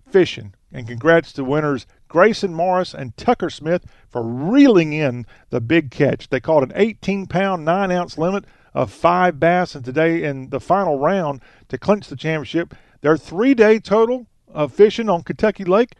fishing. 0.09 0.53
And 0.71 0.87
congrats 0.87 1.31
to 1.33 1.43
winners 1.43 1.87
Grayson 2.07 2.53
Morris 2.53 2.93
and 2.93 3.15
Tucker 3.17 3.49
Smith 3.49 3.85
for 4.09 4.21
reeling 4.21 4.93
in 4.93 5.25
the 5.49 5.61
big 5.61 5.91
catch. 5.91 6.29
They 6.29 6.39
caught 6.39 6.63
an 6.63 6.73
18 6.75 7.27
pound, 7.27 7.65
9 7.65 7.91
ounce 7.91 8.17
limit 8.17 8.45
of 8.73 8.91
five 8.91 9.39
bass, 9.39 9.75
and 9.75 9.83
today 9.83 10.23
in 10.23 10.49
the 10.49 10.59
final 10.59 10.99
round 10.99 11.41
to 11.69 11.77
clinch 11.77 12.07
the 12.07 12.15
championship, 12.15 12.75
their 13.01 13.17
three 13.17 13.53
day 13.53 13.79
total 13.79 14.27
of 14.49 14.73
fishing 14.73 15.09
on 15.09 15.23
Kentucky 15.23 15.63
Lake, 15.63 15.95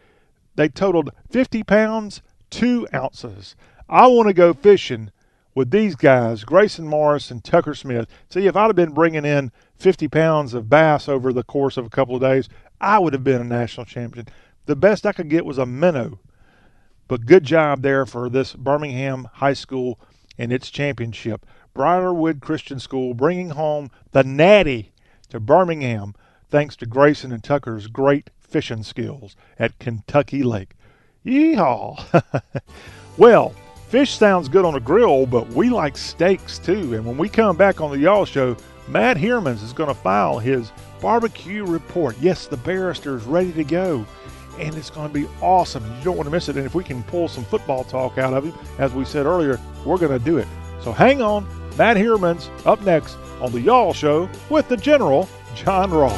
they 0.54 0.68
totaled 0.68 1.10
50 1.30 1.62
pounds, 1.64 2.22
2 2.50 2.88
ounces. 2.94 3.54
I 3.88 4.06
want 4.06 4.28
to 4.28 4.34
go 4.34 4.52
fishing 4.52 5.10
with 5.54 5.70
these 5.70 5.96
guys, 5.96 6.44
Grayson 6.44 6.86
Morris 6.86 7.30
and 7.30 7.42
Tucker 7.42 7.74
Smith. 7.74 8.06
See, 8.28 8.46
if 8.46 8.54
I'd 8.54 8.66
have 8.66 8.76
been 8.76 8.92
bringing 8.92 9.24
in 9.24 9.50
50 9.78 10.08
pounds 10.08 10.54
of 10.54 10.68
bass 10.68 11.08
over 11.08 11.32
the 11.32 11.42
course 11.42 11.76
of 11.76 11.86
a 11.86 11.90
couple 11.90 12.14
of 12.14 12.20
days, 12.20 12.48
I 12.80 12.98
would 12.98 13.12
have 13.12 13.24
been 13.24 13.40
a 13.40 13.44
national 13.44 13.86
champion. 13.86 14.26
The 14.66 14.76
best 14.76 15.06
I 15.06 15.12
could 15.12 15.28
get 15.28 15.46
was 15.46 15.58
a 15.58 15.66
minnow. 15.66 16.18
But 17.06 17.26
good 17.26 17.44
job 17.44 17.82
there 17.82 18.04
for 18.04 18.28
this 18.28 18.52
Birmingham 18.52 19.28
High 19.34 19.54
School 19.54 19.98
and 20.36 20.52
its 20.52 20.70
championship. 20.70 21.46
Briarwood 21.72 22.40
Christian 22.40 22.80
School 22.80 23.14
bringing 23.14 23.50
home 23.50 23.90
the 24.12 24.24
natty 24.24 24.92
to 25.30 25.40
Birmingham 25.40 26.14
thanks 26.50 26.76
to 26.76 26.86
Grayson 26.86 27.32
and 27.32 27.42
Tucker's 27.42 27.86
great 27.86 28.30
fishing 28.40 28.82
skills 28.82 29.36
at 29.58 29.78
Kentucky 29.78 30.42
Lake. 30.42 30.74
Yeehaw! 31.24 32.22
well, 33.16 33.54
fish 33.88 34.12
sounds 34.16 34.48
good 34.48 34.64
on 34.64 34.74
a 34.74 34.80
grill, 34.80 35.26
but 35.26 35.48
we 35.48 35.70
like 35.70 35.96
steaks 35.96 36.58
too. 36.58 36.94
And 36.94 37.04
when 37.04 37.16
we 37.16 37.28
come 37.28 37.56
back 37.56 37.80
on 37.80 37.90
the 37.90 37.98
Y'all 37.98 38.24
Show, 38.24 38.56
Matt 38.88 39.18
Hermans 39.18 39.62
is 39.62 39.74
going 39.74 39.88
to 39.88 39.94
file 39.94 40.38
his 40.38 40.72
barbecue 41.00 41.64
report. 41.64 42.16
Yes, 42.20 42.46
the 42.46 42.56
barrister 42.56 43.16
is 43.16 43.24
ready 43.24 43.52
to 43.52 43.64
go, 43.64 44.06
and 44.58 44.74
it's 44.74 44.88
going 44.88 45.08
to 45.08 45.14
be 45.14 45.28
awesome. 45.42 45.84
You 45.98 46.04
don't 46.04 46.16
want 46.16 46.26
to 46.26 46.30
miss 46.30 46.48
it. 46.48 46.56
And 46.56 46.64
if 46.64 46.74
we 46.74 46.82
can 46.82 47.02
pull 47.02 47.28
some 47.28 47.44
football 47.44 47.84
talk 47.84 48.16
out 48.16 48.32
of 48.32 48.44
him, 48.44 48.54
as 48.78 48.94
we 48.94 49.04
said 49.04 49.26
earlier, 49.26 49.60
we're 49.84 49.98
going 49.98 50.18
to 50.18 50.24
do 50.24 50.38
it. 50.38 50.48
So 50.80 50.92
hang 50.92 51.20
on. 51.20 51.46
Matt 51.76 51.96
Hermans 51.98 52.48
up 52.66 52.80
next 52.80 53.16
on 53.40 53.52
the 53.52 53.60
Y'all 53.60 53.92
Show 53.92 54.28
with 54.48 54.68
the 54.68 54.76
General, 54.76 55.28
John 55.54 55.90
Rawl. 55.90 56.16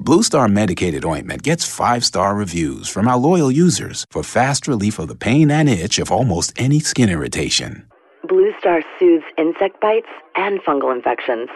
Blue 0.00 0.24
Star 0.24 0.48
medicated 0.48 1.04
ointment 1.04 1.42
gets 1.42 1.64
five 1.64 2.04
star 2.04 2.34
reviews 2.34 2.88
from 2.88 3.06
our 3.06 3.16
loyal 3.16 3.50
users 3.50 4.04
for 4.10 4.24
fast 4.24 4.66
relief 4.66 4.98
of 4.98 5.06
the 5.06 5.14
pain 5.14 5.52
and 5.52 5.68
itch 5.68 6.00
of 6.00 6.10
almost 6.10 6.52
any 6.56 6.80
skin 6.80 7.08
irritation. 7.08 7.89
Blue 8.30 8.52
Star 8.60 8.80
soothes 8.96 9.24
insect 9.36 9.80
bites 9.80 10.06
and 10.36 10.60
fungal 10.60 10.94
infections. 10.94 11.48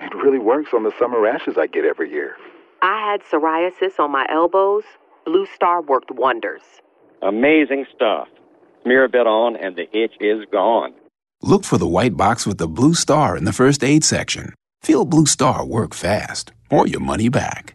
It 0.00 0.14
really 0.14 0.38
works 0.38 0.70
on 0.72 0.82
the 0.82 0.92
summer 0.98 1.20
rashes 1.20 1.58
I 1.58 1.66
get 1.66 1.84
every 1.84 2.10
year. 2.10 2.36
I 2.80 3.06
had 3.06 3.20
psoriasis 3.20 4.00
on 4.00 4.10
my 4.10 4.26
elbows. 4.30 4.84
Blue 5.26 5.44
Star 5.54 5.82
worked 5.82 6.10
wonders. 6.10 6.62
Amazing 7.20 7.84
stuff. 7.94 8.28
Smear 8.82 9.04
a 9.04 9.10
bit 9.10 9.26
on, 9.26 9.56
and 9.56 9.76
the 9.76 9.94
itch 9.94 10.14
is 10.20 10.46
gone. 10.50 10.94
Look 11.42 11.64
for 11.64 11.76
the 11.76 11.86
white 11.86 12.16
box 12.16 12.46
with 12.46 12.56
the 12.56 12.66
blue 12.66 12.94
star 12.94 13.36
in 13.36 13.44
the 13.44 13.52
first 13.52 13.84
aid 13.84 14.02
section. 14.02 14.54
Feel 14.80 15.04
Blue 15.04 15.26
Star 15.26 15.66
work 15.66 15.92
fast, 15.92 16.52
or 16.70 16.86
your 16.86 17.00
money 17.00 17.28
back. 17.28 17.74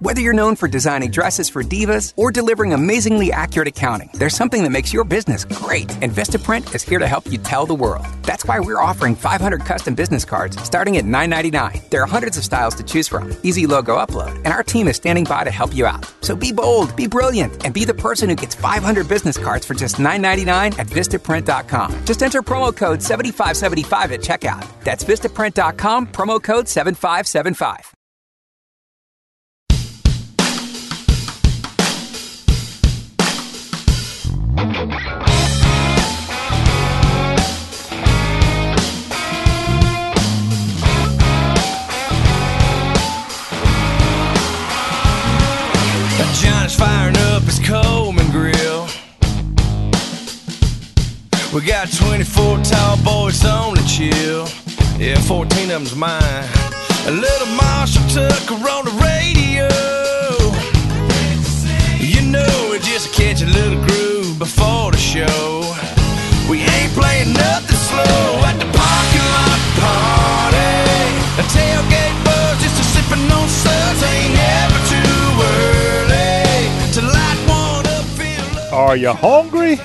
Whether 0.00 0.20
you're 0.20 0.32
known 0.32 0.54
for 0.54 0.68
designing 0.68 1.10
dresses 1.10 1.48
for 1.48 1.64
divas 1.64 2.12
or 2.14 2.30
delivering 2.30 2.72
amazingly 2.72 3.32
accurate 3.32 3.66
accounting, 3.66 4.10
there's 4.14 4.36
something 4.36 4.62
that 4.62 4.70
makes 4.70 4.92
your 4.92 5.02
business 5.02 5.44
great. 5.44 5.90
And 6.00 6.12
Vistaprint 6.12 6.72
is 6.72 6.84
here 6.84 7.00
to 7.00 7.08
help 7.08 7.26
you 7.32 7.38
tell 7.38 7.66
the 7.66 7.74
world. 7.74 8.06
That's 8.22 8.44
why 8.44 8.60
we're 8.60 8.80
offering 8.80 9.16
500 9.16 9.62
custom 9.62 9.96
business 9.96 10.24
cards 10.24 10.56
starting 10.62 10.98
at 10.98 11.04
$9.99. 11.04 11.90
There 11.90 12.00
are 12.00 12.06
hundreds 12.06 12.38
of 12.38 12.44
styles 12.44 12.76
to 12.76 12.84
choose 12.84 13.08
from, 13.08 13.36
easy 13.42 13.66
logo 13.66 13.96
upload, 13.96 14.36
and 14.36 14.46
our 14.46 14.62
team 14.62 14.86
is 14.86 14.94
standing 14.94 15.24
by 15.24 15.42
to 15.42 15.50
help 15.50 15.74
you 15.74 15.84
out. 15.84 16.06
So 16.20 16.36
be 16.36 16.52
bold, 16.52 16.94
be 16.94 17.08
brilliant, 17.08 17.64
and 17.64 17.74
be 17.74 17.84
the 17.84 17.92
person 17.92 18.28
who 18.28 18.36
gets 18.36 18.54
500 18.54 19.08
business 19.08 19.36
cards 19.36 19.66
for 19.66 19.74
just 19.74 19.96
$9.99 19.96 20.78
at 20.78 20.86
Vistaprint.com. 20.86 22.04
Just 22.04 22.22
enter 22.22 22.40
promo 22.40 22.70
code 22.70 23.02
7575 23.02 24.12
at 24.12 24.20
checkout. 24.20 24.64
That's 24.84 25.02
Vistaprint.com, 25.02 26.06
promo 26.06 26.40
code 26.40 26.68
7575. 26.68 27.97
Firing 46.78 47.16
up 47.32 47.42
his 47.42 47.58
Coleman 47.58 48.30
grill. 48.30 48.86
We 51.52 51.60
got 51.66 51.90
24 51.92 52.62
tall 52.62 52.96
boys 53.02 53.44
on 53.44 53.74
the 53.74 53.82
chill. 53.82 54.46
Yeah, 54.98 55.20
14 55.20 55.62
of 55.62 55.68
them's 55.68 55.96
mine. 55.96 56.48
A 57.06 57.10
little 57.10 57.48
Marshall 57.56 58.06
Tucker 58.08 58.54
on 58.54 58.84
the 58.84 58.94
radio. 59.02 59.68
You 61.98 62.22
know, 62.30 62.68
we 62.70 62.78
just 62.78 63.12
catch 63.12 63.42
a 63.42 63.46
little 63.46 63.80
groove 63.86 64.38
before 64.38 64.92
the 64.92 64.98
show. 64.98 65.74
We 66.48 66.60
ain't 66.60 66.92
playing 66.92 67.32
nothing 67.32 67.67
Are 78.88 78.96
you 78.96 79.12
hungry? 79.12 79.76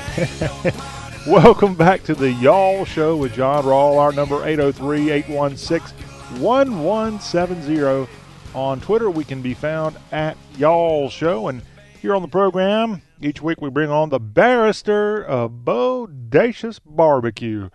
Welcome 1.27 1.75
back 1.75 2.03
to 2.03 2.15
the 2.15 2.31
Y'all 2.31 2.85
Show 2.85 3.17
with 3.17 3.33
John 3.33 3.65
Rawl. 3.65 3.97
Our 3.97 4.13
number 4.13 4.45
803 4.45 5.09
816 5.11 5.97
1170. 6.41 8.09
On 8.55 8.79
Twitter, 8.79 9.11
we 9.11 9.25
can 9.25 9.41
be 9.41 9.53
found 9.53 9.97
at 10.13 10.37
Y'all 10.55 11.09
Show. 11.09 11.49
And 11.49 11.63
here 12.01 12.15
on 12.15 12.21
the 12.21 12.29
program, 12.29 13.01
each 13.19 13.41
week 13.41 13.59
we 13.59 13.69
bring 13.69 13.89
on 13.89 14.07
the 14.07 14.21
barrister 14.21 15.21
of 15.21 15.51
Bodacious 15.65 16.79
Barbecue. 16.85 17.69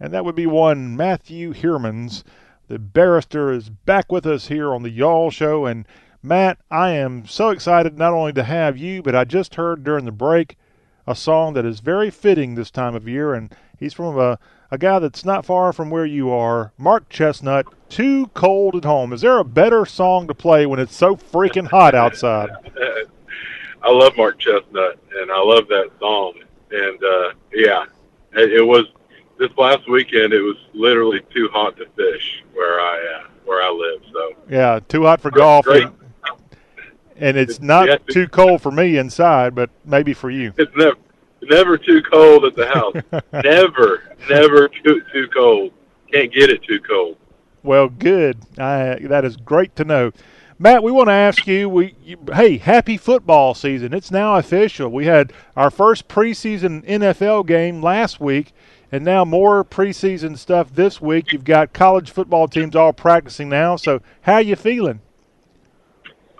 And 0.00 0.14
that 0.14 0.24
would 0.24 0.34
be 0.34 0.46
one 0.46 0.96
Matthew 0.96 1.52
Hermans. 1.52 2.22
The 2.68 2.78
barrister 2.78 3.52
is 3.52 3.68
back 3.68 4.10
with 4.10 4.24
us 4.24 4.48
here 4.48 4.72
on 4.72 4.82
the 4.82 4.88
Y'all 4.88 5.30
Show. 5.30 5.66
And 5.66 5.86
Matt, 6.22 6.56
I 6.70 6.92
am 6.92 7.26
so 7.26 7.50
excited 7.50 7.98
not 7.98 8.14
only 8.14 8.32
to 8.32 8.44
have 8.44 8.78
you, 8.78 9.02
but 9.02 9.14
I 9.14 9.24
just 9.24 9.56
heard 9.56 9.84
during 9.84 10.06
the 10.06 10.10
break 10.10 10.56
a 11.10 11.14
song 11.14 11.54
that 11.54 11.66
is 11.66 11.80
very 11.80 12.10
fitting 12.10 12.54
this 12.54 12.70
time 12.70 12.94
of 12.94 13.08
year, 13.08 13.34
and 13.34 13.54
he's 13.78 13.92
from 13.92 14.18
a, 14.18 14.38
a 14.70 14.78
guy 14.78 14.98
that's 14.98 15.24
not 15.24 15.44
far 15.44 15.72
from 15.72 15.90
where 15.90 16.06
you 16.06 16.30
are, 16.30 16.72
Mark 16.78 17.08
Chesnutt, 17.08 17.64
Too 17.88 18.28
Cold 18.28 18.76
at 18.76 18.84
Home. 18.84 19.12
Is 19.12 19.20
there 19.20 19.38
a 19.38 19.44
better 19.44 19.84
song 19.84 20.28
to 20.28 20.34
play 20.34 20.66
when 20.66 20.78
it's 20.78 20.94
so 20.94 21.16
freaking 21.16 21.68
hot 21.68 21.94
outside? 21.94 22.50
I 23.82 23.90
love 23.90 24.16
Mark 24.16 24.38
Chesnutt, 24.38 24.98
and 25.14 25.32
I 25.32 25.40
love 25.42 25.66
that 25.68 25.90
song. 25.98 26.34
And 26.70 27.02
uh, 27.02 27.32
yeah, 27.52 27.84
it, 28.32 28.52
it 28.52 28.66
was 28.66 28.84
this 29.38 29.50
last 29.56 29.88
weekend. 29.90 30.32
It 30.32 30.42
was 30.42 30.56
literally 30.74 31.20
too 31.34 31.48
hot 31.52 31.76
to 31.78 31.86
fish 31.96 32.44
where 32.52 32.78
I 32.80 33.20
uh, 33.20 33.28
where 33.44 33.62
I 33.62 33.70
live. 33.70 34.02
So 34.12 34.32
yeah, 34.48 34.80
too 34.86 35.04
hot 35.04 35.20
for 35.20 35.30
golf. 35.30 35.64
Great. 35.64 35.88
And, 37.20 37.36
it's 37.36 37.60
not 37.60 37.88
Yeah. 37.88 37.96
too 38.10 38.28
cold 38.28 38.62
for 38.62 38.70
me 38.70 38.96
inside, 38.96 39.54
but 39.54 39.70
maybe 39.84 40.12
for 40.14 40.30
you. 40.30 40.52
It's 40.56 40.74
never 40.76 40.96
never 41.42 41.78
too 41.78 42.02
cold 42.02 42.44
at 42.44 42.54
the 42.54 42.66
house. 42.66 42.94
never, 43.44 44.02
never 44.28 44.68
too 44.68 45.02
too 45.12 45.28
cold. 45.34 45.72
Can't 46.12 46.32
get 46.32 46.50
it 46.50 46.62
too 46.64 46.80
cold. 46.80 47.16
Well, 47.62 47.88
good. 47.88 48.38
I, 48.58 48.98
that 49.02 49.24
is 49.24 49.36
great 49.36 49.76
to 49.76 49.84
know. 49.84 50.12
Matt, 50.58 50.82
we 50.82 50.92
want 50.92 51.08
to 51.08 51.12
ask 51.14 51.46
you, 51.46 51.68
we 51.70 51.94
you, 52.04 52.18
hey, 52.34 52.58
happy 52.58 52.96
football 52.98 53.54
season. 53.54 53.94
It's 53.94 54.10
now 54.10 54.36
official. 54.36 54.90
We 54.90 55.06
had 55.06 55.32
our 55.56 55.70
first 55.70 56.08
preseason 56.08 56.84
NFL 56.86 57.46
game 57.46 57.80
last 57.80 58.20
week, 58.20 58.52
and 58.92 59.02
now 59.02 59.24
more 59.24 59.64
preseason 59.64 60.36
stuff 60.36 60.74
this 60.74 61.00
week. 61.00 61.32
You've 61.32 61.44
got 61.44 61.72
college 61.72 62.10
football 62.10 62.46
teams 62.48 62.76
all 62.76 62.92
practicing 62.92 63.48
now. 63.48 63.76
So, 63.76 64.02
how 64.22 64.38
you 64.38 64.54
feeling? 64.56 65.00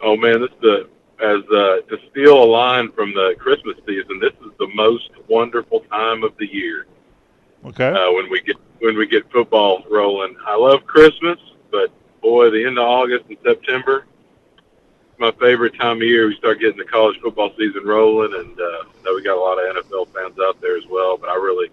Oh 0.03 0.17
man, 0.17 0.41
this 0.41 0.51
is 0.51 0.61
the 0.61 0.89
as 1.23 1.43
uh, 1.51 1.81
to 1.89 1.99
steal 2.11 2.43
a 2.43 2.45
line 2.45 2.91
from 2.93 3.13
the 3.13 3.35
Christmas 3.39 3.77
season. 3.87 4.19
This 4.21 4.33
is 4.45 4.53
the 4.59 4.69
most 4.75 5.11
wonderful 5.29 5.81
time 5.91 6.25
of 6.25 6.37
the 6.39 6.47
year. 6.47 6.87
Okay. 7.65 7.89
uh, 7.89 8.11
when 8.13 8.31
we 8.31 8.41
get 8.41 8.57
when 8.79 8.97
we 8.97 9.07
get 9.07 9.31
football 9.31 9.85
rolling. 9.91 10.35
I 10.47 10.57
love 10.57 10.87
Christmas, 10.87 11.39
but 11.71 11.91
boy, 12.23 12.51
the 12.51 12.65
end 12.65 12.79
of 12.79 12.85
August 12.85 13.27
and 13.29 13.37
September, 13.45 14.07
my 15.19 15.31
favorite 15.33 15.79
time 15.79 15.99
of 15.99 16.03
year. 16.03 16.27
We 16.29 16.37
start 16.37 16.61
getting 16.61 16.79
the 16.79 16.85
college 16.85 17.21
football 17.21 17.53
season 17.59 17.85
rolling, 17.85 18.33
and 18.35 18.59
uh, 18.59 18.65
I 18.65 19.03
know 19.05 19.15
we 19.15 19.23
got 19.23 19.37
a 19.37 19.41
lot 19.41 19.59
of 19.59 19.85
NFL 19.85 20.15
fans 20.15 20.39
out 20.41 20.61
there 20.61 20.77
as 20.79 20.85
well. 20.89 21.19
But 21.19 21.29
I 21.29 21.35
really, 21.35 21.69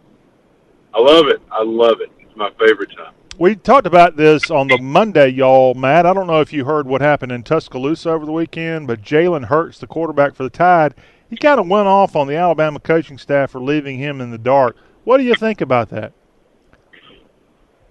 I 0.94 1.00
love 1.00 1.28
it. 1.28 1.42
I 1.52 1.64
love 1.64 2.02
it. 2.02 2.12
It's 2.20 2.36
my 2.36 2.52
favorite 2.60 2.92
time. 2.96 3.14
We 3.40 3.56
talked 3.56 3.86
about 3.86 4.16
this 4.16 4.50
on 4.50 4.68
the 4.68 4.80
Monday, 4.80 5.28
y'all. 5.28 5.76
Matt, 5.76 6.08
I 6.08 6.14
don't 6.14 6.26
know 6.26 6.42
if 6.42 6.52
you 6.52 6.66
heard 6.66 6.88
what 6.88 7.02
happened 7.02 7.32
in 7.32 7.44
Tuscaloosa 7.44 8.10
over 8.10 8.26
the 8.26 8.32
weekend, 8.32 8.88
but 8.88 9.04
Jalen 9.04 9.46
Hurts, 9.46 9.78
the 9.78 9.86
quarterback 9.86 10.34
for 10.34 10.42
the 10.42 10.50
Tide, 10.50 10.96
he 11.30 11.38
kind 11.38 11.60
of 11.60 11.68
went 11.68 11.88
off 11.88 12.16
on 12.16 12.26
the 12.26 12.36
Alabama 12.36 12.80
coaching 12.80 13.20
staff 13.20 13.52
for 13.52 13.62
leaving 13.62 14.00
him 14.00 14.22
in 14.22 14.32
the 14.32 14.40
dark. 14.40 14.76
What 15.04 15.20
do 15.20 15.24
you 15.24 15.36
think 15.36 15.62
about 15.62 15.90
that? 15.90 16.14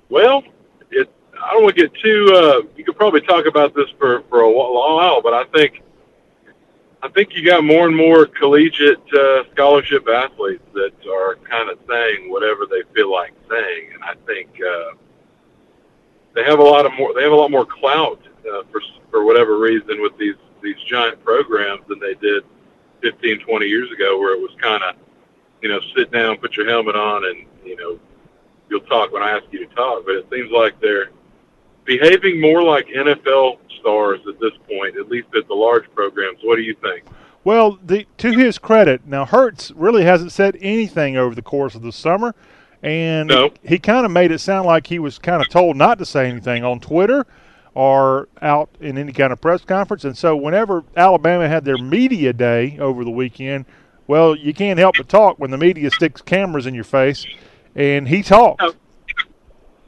Well, 0.08 0.42
it. 0.90 1.08
I 1.40 1.52
don't 1.52 1.62
want 1.62 1.76
to 1.76 1.82
get 1.82 1.94
too. 1.94 2.32
Uh, 2.34 2.68
you 2.76 2.82
could 2.84 2.96
probably 2.96 3.20
talk 3.20 3.46
about 3.46 3.72
this 3.72 3.88
for 4.00 4.22
for 4.28 4.40
a 4.40 4.50
long 4.50 4.96
while, 4.96 5.22
but 5.22 5.32
I 5.32 5.44
think. 5.56 5.82
I 7.02 7.08
think 7.10 7.34
you 7.34 7.44
got 7.44 7.62
more 7.62 7.86
and 7.86 7.94
more 7.94 8.26
collegiate 8.26 8.98
uh, 9.14 9.44
scholarship 9.52 10.08
athletes 10.08 10.64
that 10.72 10.92
are 11.08 11.36
kind 11.48 11.70
of 11.70 11.78
saying 11.88 12.32
whatever 12.32 12.66
they 12.66 12.82
feel 12.94 13.12
like 13.12 13.32
saying, 13.48 13.90
and 13.94 14.02
I 14.02 14.14
think 14.26 14.48
uh, 14.60 14.96
they 16.36 16.44
have 16.44 16.58
a 16.58 16.62
lot 16.62 16.86
of 16.86 16.92
more. 16.96 17.14
They 17.14 17.22
have 17.22 17.32
a 17.32 17.36
lot 17.36 17.50
more 17.50 17.66
clout 17.66 18.20
uh, 18.48 18.62
for 18.70 18.80
for 19.10 19.24
whatever 19.24 19.58
reason 19.58 20.00
with 20.00 20.16
these 20.18 20.36
these 20.62 20.76
giant 20.86 21.24
programs 21.24 21.82
than 21.88 21.98
they 21.98 22.14
did 22.14 22.44
15, 23.02 23.40
20 23.40 23.66
years 23.66 23.90
ago, 23.90 24.18
where 24.18 24.34
it 24.34 24.40
was 24.40 24.50
kind 24.60 24.82
of, 24.82 24.96
you 25.62 25.68
know, 25.68 25.80
sit 25.96 26.10
down, 26.10 26.36
put 26.38 26.56
your 26.56 26.68
helmet 26.68 26.96
on, 26.96 27.24
and 27.24 27.46
you 27.64 27.76
know, 27.76 27.98
you'll 28.68 28.80
talk 28.80 29.12
when 29.12 29.22
I 29.22 29.30
ask 29.30 29.44
you 29.50 29.66
to 29.66 29.74
talk. 29.74 30.04
But 30.04 30.16
it 30.16 30.26
seems 30.30 30.50
like 30.50 30.78
they're 30.80 31.10
behaving 31.84 32.40
more 32.40 32.62
like 32.62 32.86
NFL 32.88 33.58
stars 33.80 34.20
at 34.28 34.38
this 34.38 34.52
point, 34.68 34.96
at 34.96 35.08
least 35.08 35.28
at 35.36 35.48
the 35.48 35.54
large 35.54 35.90
programs. 35.94 36.38
What 36.42 36.56
do 36.56 36.62
you 36.62 36.74
think? 36.74 37.04
Well, 37.44 37.78
the, 37.82 38.06
to 38.18 38.32
his 38.32 38.58
credit, 38.58 39.06
now 39.06 39.24
Hurts 39.24 39.70
really 39.70 40.04
hasn't 40.04 40.32
said 40.32 40.58
anything 40.60 41.16
over 41.16 41.32
the 41.32 41.42
course 41.42 41.76
of 41.76 41.82
the 41.82 41.92
summer, 41.92 42.34
and 42.82 43.28
No. 43.28 43.50
he 43.62 43.78
kind 43.78 44.04
of 44.04 44.12
made 44.12 44.30
it 44.32 44.38
sound 44.38 44.66
like 44.66 44.86
he 44.86 44.98
was 44.98 45.18
kind 45.18 45.42
of 45.42 45.48
told 45.48 45.76
not 45.76 45.98
to 45.98 46.04
say 46.06 46.28
anything 46.28 46.64
on 46.64 46.80
Twitter 46.80 47.26
or 47.74 48.28
out 48.40 48.70
in 48.80 48.96
any 48.98 49.12
kind 49.12 49.32
of 49.32 49.40
press 49.40 49.64
conference. 49.64 50.04
And 50.04 50.16
so, 50.16 50.34
whenever 50.36 50.84
Alabama 50.96 51.48
had 51.48 51.64
their 51.64 51.78
media 51.78 52.32
day 52.32 52.78
over 52.78 53.04
the 53.04 53.10
weekend, 53.10 53.64
well, 54.06 54.34
you 54.36 54.54
can't 54.54 54.78
help 54.78 54.96
but 54.96 55.08
talk 55.08 55.38
when 55.38 55.50
the 55.50 55.58
media 55.58 55.90
sticks 55.90 56.22
cameras 56.22 56.66
in 56.66 56.74
your 56.74 56.84
face, 56.84 57.26
and 57.74 58.06
he 58.08 58.22
talked. 58.22 58.62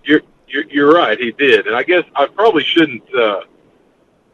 You're 0.05 0.23
you're, 0.49 0.65
you're 0.71 0.93
right. 0.95 1.19
He 1.19 1.33
did, 1.33 1.67
and 1.67 1.77
I 1.77 1.83
guess 1.83 2.05
I 2.17 2.27
probably 2.27 2.65
shouldn't. 2.65 3.03
Uh, 3.15 3.43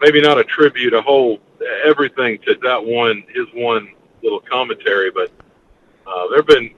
maybe 0.01 0.21
not 0.21 0.39
attribute 0.39 0.93
a 0.93 1.01
whole 1.01 1.39
everything 1.85 2.39
to 2.47 2.55
that 2.63 2.85
one 2.85 3.25
his 3.35 3.47
one 3.55 3.89
little 4.23 4.41
commentary, 4.41 5.11
but 5.11 5.31
uh, 6.07 6.29
there 6.29 6.39
have 6.39 6.47
been 6.47 6.71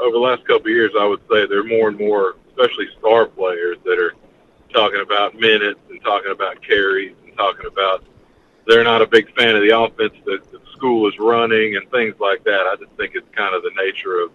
over 0.00 0.12
the 0.12 0.18
last 0.18 0.44
couple 0.46 0.66
of 0.66 0.72
years. 0.72 0.92
I 0.98 1.06
would 1.06 1.20
say 1.30 1.46
there 1.46 1.60
are 1.60 1.64
more 1.64 1.88
and 1.88 1.98
more, 1.98 2.36
especially 2.48 2.86
star 2.98 3.26
players, 3.26 3.78
that 3.84 3.98
are 3.98 4.14
talking 4.72 5.00
about 5.00 5.34
minutes 5.34 5.80
and 5.90 6.00
talking 6.02 6.32
about 6.32 6.62
carries 6.62 7.14
and 7.24 7.36
talking 7.36 7.66
about 7.66 8.04
they're 8.66 8.84
not 8.84 9.02
a 9.02 9.06
big 9.06 9.34
fan 9.34 9.56
of 9.56 9.62
the 9.62 9.76
offense 9.76 10.14
that 10.26 10.50
the 10.52 10.60
school 10.72 11.08
is 11.08 11.18
running 11.18 11.76
and 11.76 11.90
things 11.90 12.14
like 12.20 12.44
that. 12.44 12.66
I 12.66 12.76
just 12.76 12.92
think 12.96 13.14
it's 13.14 13.26
kind 13.34 13.54
of 13.54 13.62
the 13.62 13.72
nature 13.76 14.20
of 14.20 14.30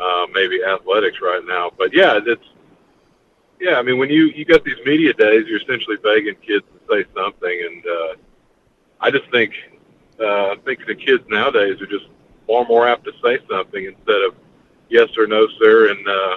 uh, 0.00 0.26
maybe 0.32 0.62
athletics 0.64 1.18
right 1.22 1.42
now. 1.46 1.70
But 1.76 1.94
yeah, 1.94 2.18
it's 2.24 2.44
yeah. 3.60 3.76
I 3.76 3.82
mean, 3.82 3.98
when 3.98 4.10
you 4.10 4.26
you 4.26 4.44
got 4.44 4.64
these 4.64 4.78
media 4.84 5.12
days, 5.12 5.46
you're 5.46 5.60
essentially 5.60 5.96
begging 5.96 6.34
kids 6.36 6.64
to 6.66 6.94
say 6.94 7.04
something, 7.14 7.66
and 7.70 7.86
uh, 7.86 8.14
I 9.00 9.10
just 9.10 9.30
think 9.30 9.54
uh, 10.20 10.52
I 10.52 10.56
think 10.64 10.86
the 10.86 10.94
kids 10.94 11.24
nowadays 11.28 11.80
are 11.80 11.86
just 11.86 12.06
far 12.46 12.64
more 12.66 12.88
apt 12.88 13.04
to 13.04 13.12
say 13.22 13.38
something 13.48 13.84
instead 13.84 14.22
of 14.22 14.34
yes 14.88 15.08
or 15.16 15.26
no, 15.26 15.46
sir, 15.60 15.90
and 15.90 16.08
uh, 16.08 16.36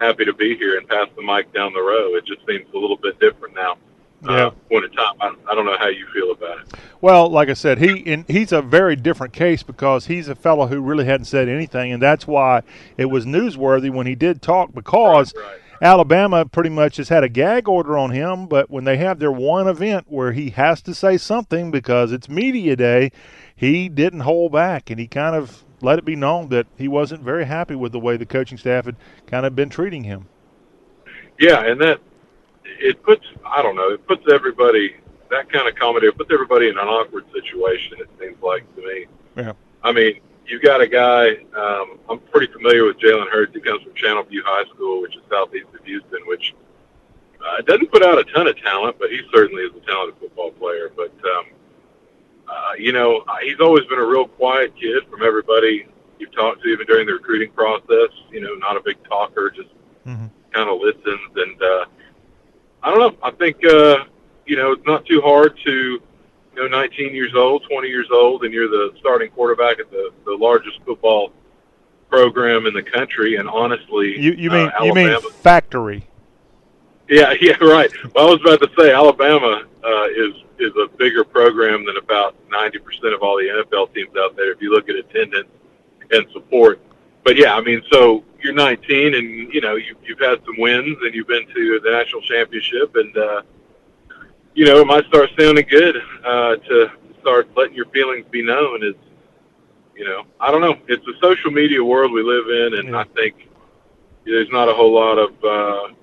happy 0.00 0.24
to 0.24 0.32
be 0.32 0.56
here 0.56 0.78
and 0.78 0.88
pass 0.88 1.08
the 1.16 1.22
mic 1.22 1.52
down 1.52 1.72
the 1.72 1.80
row. 1.80 2.14
It 2.14 2.24
just 2.26 2.40
seems 2.46 2.66
a 2.74 2.78
little 2.78 2.96
bit 2.96 3.18
different 3.20 3.54
now. 3.54 3.76
Yeah. 4.22 4.46
Uh, 4.46 4.50
point 4.50 4.84
in 4.84 4.90
time. 4.92 5.14
I, 5.20 5.32
I 5.50 5.54
don't 5.54 5.64
know 5.64 5.78
how 5.78 5.88
you 5.88 6.06
feel 6.12 6.32
about 6.32 6.58
it. 6.58 6.74
Well, 7.00 7.28
like 7.28 7.48
I 7.48 7.54
said, 7.54 7.78
he 7.78 8.24
he's 8.26 8.50
a 8.50 8.60
very 8.60 8.96
different 8.96 9.32
case 9.32 9.62
because 9.62 10.06
he's 10.06 10.26
a 10.26 10.34
fellow 10.34 10.66
who 10.66 10.80
really 10.80 11.04
hadn't 11.04 11.26
said 11.26 11.48
anything, 11.48 11.92
and 11.92 12.02
that's 12.02 12.26
why 12.26 12.62
it 12.96 13.06
was 13.06 13.26
newsworthy 13.26 13.90
when 13.90 14.08
he 14.08 14.16
did 14.16 14.42
talk 14.42 14.74
because 14.74 15.32
Alabama 15.80 16.44
pretty 16.44 16.70
much 16.70 16.96
has 16.96 17.08
had 17.08 17.22
a 17.22 17.28
gag 17.28 17.68
order 17.68 17.96
on 17.96 18.10
him. 18.10 18.48
But 18.48 18.70
when 18.70 18.82
they 18.82 18.96
have 18.96 19.20
their 19.20 19.30
one 19.30 19.68
event 19.68 20.06
where 20.08 20.32
he 20.32 20.50
has 20.50 20.82
to 20.82 20.94
say 20.94 21.16
something 21.16 21.70
because 21.70 22.10
it's 22.10 22.28
media 22.28 22.74
day, 22.74 23.12
he 23.54 23.88
didn't 23.88 24.20
hold 24.20 24.50
back, 24.50 24.90
and 24.90 24.98
he 24.98 25.06
kind 25.06 25.36
of 25.36 25.64
let 25.80 25.98
it 25.98 26.04
be 26.04 26.16
known 26.16 26.48
that 26.48 26.66
he 26.76 26.88
wasn't 26.88 27.22
very 27.22 27.44
happy 27.44 27.74
with 27.74 27.92
the 27.92 28.00
way 28.00 28.16
the 28.16 28.26
coaching 28.26 28.58
staff 28.58 28.84
had 28.86 28.96
kind 29.26 29.46
of 29.46 29.54
been 29.54 29.68
treating 29.68 30.04
him. 30.04 30.26
Yeah, 31.38 31.64
and 31.64 31.80
that 31.80 32.00
it 32.64 33.02
puts 33.02 33.24
I 33.46 33.62
don't 33.62 33.76
know, 33.76 33.90
it 33.90 34.06
puts 34.06 34.24
everybody 34.32 34.96
that 35.30 35.50
kind 35.52 35.68
of 35.68 35.74
comedy 35.74 36.06
it 36.06 36.16
puts 36.16 36.30
everybody 36.32 36.68
in 36.68 36.78
an 36.78 36.88
awkward 36.88 37.24
situation. 37.32 37.98
It 37.98 38.08
seems 38.18 38.40
like 38.42 38.64
to 38.76 38.82
me. 38.82 39.06
Yeah. 39.36 39.52
I 39.82 39.92
mean, 39.92 40.20
you've 40.46 40.62
got 40.62 40.80
a 40.80 40.86
guy. 40.86 41.36
Um, 41.56 41.98
I'm 42.08 42.18
pretty 42.18 42.52
familiar 42.52 42.84
with 42.84 42.98
Jalen 42.98 43.30
Hurts. 43.30 43.54
He 43.54 43.60
comes 43.60 43.82
from 43.82 43.92
Channelview 43.92 44.42
High 44.44 44.68
School, 44.74 45.02
which 45.02 45.14
is 45.16 45.22
southeast 45.30 45.66
of 45.78 45.84
Houston, 45.84 46.20
which 46.26 46.54
uh, 47.44 47.62
doesn't 47.62 47.90
put 47.92 48.02
out 48.02 48.18
a 48.18 48.24
ton 48.24 48.48
of 48.48 48.60
talent, 48.60 48.96
but 48.98 49.10
he 49.10 49.20
certainly 49.32 49.62
is 49.62 49.72
a 49.76 49.86
talented 49.86 50.18
football 50.20 50.50
player. 50.52 50.90
But 50.94 51.12
um, 51.24 51.46
uh, 52.48 52.72
you 52.78 52.92
know, 52.92 53.24
he's 53.42 53.60
always 53.60 53.84
been 53.86 53.98
a 53.98 54.06
real 54.06 54.26
quiet 54.26 54.74
kid 54.76 55.04
from 55.10 55.22
everybody 55.22 55.86
you've 56.18 56.34
talked 56.34 56.62
to, 56.62 56.68
even 56.68 56.86
during 56.86 57.06
the 57.06 57.12
recruiting 57.12 57.50
process. 57.52 58.10
You 58.30 58.40
know, 58.40 58.54
not 58.54 58.76
a 58.76 58.80
big 58.84 58.96
talker, 59.08 59.50
just 59.50 59.68
kind 60.04 60.70
of 60.70 60.80
listens. 60.80 61.30
And 61.36 61.62
uh, 61.62 61.84
I 62.82 62.90
don't 62.90 62.98
know. 62.98 63.16
I 63.22 63.30
think 63.32 63.56
uh, 63.64 64.04
you 64.46 64.56
know 64.56 64.72
it's 64.72 64.86
not 64.86 65.04
too 65.06 65.20
hard 65.20 65.58
to 65.64 66.00
you 66.58 66.68
know, 66.68 66.76
19 66.76 67.14
years 67.14 67.34
old, 67.36 67.64
20 67.70 67.88
years 67.88 68.08
old, 68.12 68.42
and 68.44 68.52
you're 68.52 68.68
the 68.68 68.92
starting 68.98 69.30
quarterback 69.30 69.78
at 69.78 69.90
the, 69.90 70.10
the 70.24 70.34
largest 70.34 70.80
football 70.84 71.32
program 72.08 72.66
in 72.66 72.74
the 72.74 72.82
country. 72.82 73.36
And 73.36 73.48
honestly, 73.48 74.18
You 74.18 74.32
you 74.32 74.50
mean 74.50 74.70
uh, 74.80 74.84
you 74.84 74.94
mean 74.94 75.20
factory? 75.42 76.08
Yeah, 77.10 77.32
yeah, 77.40 77.56
right. 77.62 77.90
Well, 78.14 78.28
I 78.28 78.30
was 78.32 78.40
about 78.42 78.60
to 78.60 78.70
say 78.78 78.92
Alabama 78.92 79.62
uh, 79.82 80.08
is 80.08 80.34
is 80.58 80.72
a 80.76 80.88
bigger 80.98 81.24
program 81.24 81.86
than 81.86 81.96
about 81.96 82.36
90% 82.50 83.14
of 83.14 83.22
all 83.22 83.38
the 83.38 83.44
NFL 83.44 83.94
teams 83.94 84.10
out 84.18 84.36
there. 84.36 84.52
If 84.52 84.60
you 84.60 84.70
look 84.70 84.90
at 84.90 84.96
attendance 84.96 85.48
and 86.10 86.26
support, 86.32 86.82
but 87.24 87.38
yeah, 87.38 87.54
I 87.54 87.62
mean, 87.62 87.80
so 87.90 88.24
you're 88.42 88.52
19 88.52 89.14
and 89.14 89.54
you 89.54 89.60
know 89.62 89.76
you, 89.76 89.96
you've 90.04 90.18
had 90.18 90.44
some 90.44 90.58
wins 90.58 90.98
and 91.00 91.14
you've 91.14 91.28
been 91.28 91.46
to 91.46 91.80
the 91.82 91.90
national 91.90 92.20
championship 92.22 92.94
and 92.94 93.16
uh, 93.16 93.42
you 94.54 94.66
know 94.66 94.78
it 94.78 94.86
might 94.86 95.06
start 95.06 95.30
sounding 95.38 95.66
good 95.66 95.96
uh, 96.26 96.56
to 96.56 96.90
start 97.22 97.48
letting 97.56 97.74
your 97.74 97.86
feelings 97.86 98.26
be 98.30 98.42
known. 98.42 98.84
Is 98.84 98.94
you 99.96 100.04
know 100.04 100.24
I 100.40 100.50
don't 100.50 100.60
know. 100.60 100.76
It's 100.88 101.06
a 101.06 101.18
social 101.22 101.52
media 101.52 101.82
world 101.82 102.12
we 102.12 102.22
live 102.22 102.48
in, 102.48 102.80
and 102.80 102.94
I 102.94 103.04
think 103.04 103.48
there's 104.26 104.50
not 104.50 104.68
a 104.68 104.74
whole 104.74 104.92
lot 104.92 105.16
of 105.16 105.32
uh, 105.42 105.94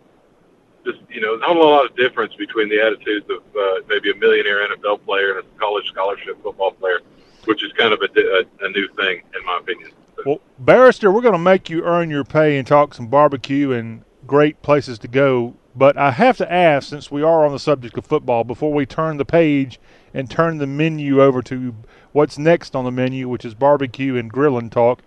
just 0.86 1.00
you 1.10 1.22
know 1.22 1.36
not 1.36 1.56
a 1.56 1.60
lot 1.60 1.86
of 1.86 1.96
difference 1.96 2.34
between 2.36 2.70
the 2.70 2.82
attitudes 2.82 3.26
of 3.30 3.44
uh, 3.56 3.82
maybe 3.90 4.12
a 4.12 4.16
millionaire 4.16 4.68
NFL 4.68 5.04
player 5.04 5.38
and 5.38 5.48
a 5.48 5.60
college 5.60 5.88
scholarship 5.88 6.42
football 6.44 6.72
player, 6.72 7.00
which 7.46 7.64
is 7.64 7.72
kind 7.74 7.94
of 7.94 8.02
a, 8.02 8.20
a, 8.20 8.66
a 8.66 8.70
new 8.70 8.88
thing 8.90 9.22
in 9.38 9.46
my 9.46 9.60
opinion. 9.60 9.92
Well, 10.26 10.40
Barrister, 10.58 11.12
we're 11.12 11.22
going 11.22 11.34
to 11.34 11.40
make 11.40 11.70
you 11.70 11.84
earn 11.84 12.10
your 12.10 12.24
pay 12.24 12.58
and 12.58 12.66
talk 12.66 12.94
some 12.94 13.08
barbecue 13.08 13.72
and 13.72 14.04
great 14.26 14.62
places 14.62 14.98
to 15.00 15.08
go. 15.08 15.56
But 15.76 15.98
I 15.98 16.12
have 16.12 16.38
to 16.38 16.52
ask, 16.52 16.88
since 16.88 17.12
we 17.12 17.22
are 17.22 17.46
on 17.46 17.52
the 17.52 17.60
subject 17.60 17.98
of 17.98 18.06
football, 18.06 18.46
before 18.46 18.72
we 18.72 18.86
turn 18.86 19.18
the 19.18 19.26
page 19.26 19.78
and 20.14 20.32
turn 20.32 20.58
the 20.58 20.68
menu 20.68 21.22
over 21.22 21.42
to 21.44 21.76
what's 22.14 22.38
next 22.38 22.76
on 22.76 22.86
the 22.86 22.92
menu, 22.92 23.28
which 23.28 23.44
is 23.44 23.54
barbecue 23.54 24.16
and 24.16 24.32
grilling 24.32 24.70
talk. 24.70 25.02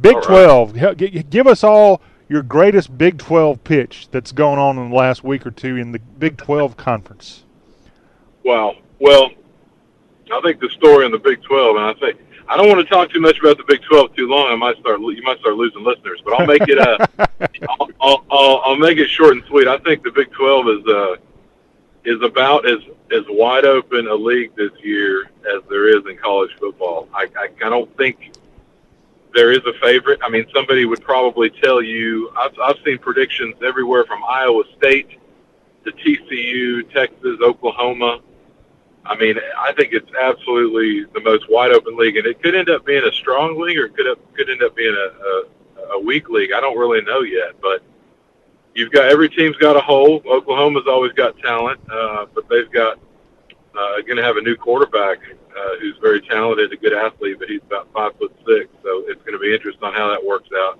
Big 0.00 0.16
right. 0.16 0.24
12, 0.24 0.76
Hel- 0.76 0.94
gi- 0.94 1.10
gi- 1.10 1.22
give 1.24 1.46
us 1.46 1.62
all 1.62 2.00
your 2.32 2.42
greatest 2.42 2.96
Big 2.96 3.18
12 3.18 3.62
pitch 3.62 4.08
that's 4.10 4.32
going 4.32 4.58
on 4.58 4.78
in 4.78 4.88
the 4.88 4.96
last 4.96 5.22
week 5.22 5.44
or 5.44 5.50
two 5.50 5.76
in 5.76 5.92
the 5.92 5.98
Big 5.98 6.38
12 6.38 6.78
conference. 6.78 7.44
Wow. 8.42 8.76
Well, 8.98 9.30
I 10.32 10.40
think 10.40 10.58
the 10.58 10.70
story 10.70 11.04
in 11.04 11.12
the 11.12 11.18
Big 11.18 11.42
12, 11.42 11.76
and 11.76 11.84
I 11.84 11.92
think 11.92 12.18
I 12.48 12.56
don't 12.56 12.68
want 12.68 12.80
to 12.80 12.86
talk 12.92 13.10
too 13.10 13.20
much 13.20 13.38
about 13.38 13.58
the 13.58 13.64
Big 13.68 13.82
12 13.82 14.16
too 14.16 14.28
long. 14.28 14.50
I 14.50 14.56
might 14.56 14.78
start 14.78 15.00
you 15.00 15.22
might 15.22 15.40
start 15.40 15.56
losing 15.56 15.84
listeners, 15.84 16.22
but 16.24 16.40
I'll 16.40 16.46
make 16.46 16.62
it 16.62 16.78
uh, 16.78 17.06
I'll, 17.68 17.90
I'll, 18.00 18.24
I'll, 18.30 18.62
I'll 18.64 18.76
make 18.76 18.96
it 18.96 19.08
short 19.10 19.32
and 19.36 19.44
sweet. 19.44 19.68
I 19.68 19.76
think 19.78 20.02
the 20.02 20.10
Big 20.10 20.32
12 20.32 20.68
is 20.68 20.86
uh 20.86 21.16
is 22.04 22.22
about 22.22 22.66
as 22.66 22.78
as 23.12 23.24
wide 23.28 23.66
open 23.66 24.08
a 24.08 24.14
league 24.14 24.56
this 24.56 24.72
year 24.82 25.30
as 25.54 25.62
there 25.68 25.86
is 25.86 26.06
in 26.06 26.16
college 26.16 26.50
football. 26.58 27.08
I 27.12 27.28
I, 27.36 27.48
I 27.62 27.68
don't 27.68 27.94
think 27.98 28.32
there 29.34 29.52
is 29.52 29.60
a 29.66 29.72
favorite. 29.80 30.20
I 30.22 30.28
mean, 30.28 30.46
somebody 30.54 30.84
would 30.84 31.02
probably 31.02 31.50
tell 31.50 31.82
you. 31.82 32.30
I've 32.36 32.58
I've 32.62 32.76
seen 32.84 32.98
predictions 32.98 33.56
everywhere 33.64 34.04
from 34.04 34.22
Iowa 34.24 34.64
State 34.76 35.18
to 35.84 35.92
TCU, 35.92 36.90
Texas, 36.92 37.38
Oklahoma. 37.42 38.20
I 39.04 39.16
mean, 39.16 39.36
I 39.58 39.72
think 39.72 39.92
it's 39.92 40.10
absolutely 40.20 41.04
the 41.12 41.20
most 41.20 41.50
wide 41.50 41.72
open 41.72 41.96
league, 41.96 42.16
and 42.16 42.26
it 42.26 42.40
could 42.42 42.54
end 42.54 42.70
up 42.70 42.86
being 42.86 43.02
a 43.04 43.12
strong 43.12 43.60
league, 43.60 43.78
or 43.78 43.86
it 43.86 43.96
could 43.96 44.06
up, 44.06 44.18
could 44.34 44.48
end 44.48 44.62
up 44.62 44.76
being 44.76 44.94
a, 44.94 45.80
a, 45.80 45.96
a 45.96 46.00
weak 46.00 46.28
league. 46.28 46.52
I 46.52 46.60
don't 46.60 46.78
really 46.78 47.02
know 47.02 47.22
yet, 47.22 47.60
but 47.60 47.82
you've 48.74 48.92
got 48.92 49.06
every 49.06 49.28
team's 49.28 49.56
got 49.56 49.76
a 49.76 49.80
hole. 49.80 50.22
Oklahoma's 50.24 50.86
always 50.86 51.12
got 51.12 51.36
talent, 51.38 51.80
uh, 51.90 52.26
but 52.32 52.48
they've 52.48 52.70
got 52.70 52.98
uh, 53.76 54.02
going 54.02 54.16
to 54.16 54.22
have 54.22 54.36
a 54.36 54.40
new 54.40 54.56
quarterback 54.56 55.18
uh, 55.56 55.78
who's 55.80 55.96
very 56.00 56.20
talented, 56.20 56.72
a 56.72 56.76
good 56.76 56.92
athlete, 56.92 57.38
but 57.38 57.48
he's 57.48 57.62
about 57.62 57.92
five 57.92 58.16
foot 58.18 58.34
six, 58.46 58.68
so 58.82 59.04
it's 59.06 59.20
going 59.22 59.32
to 59.32 59.38
be 59.38 59.54
interesting 59.54 59.84
on 59.84 59.94
how 59.94 60.08
that 60.08 60.24
works 60.24 60.48
out. 60.54 60.78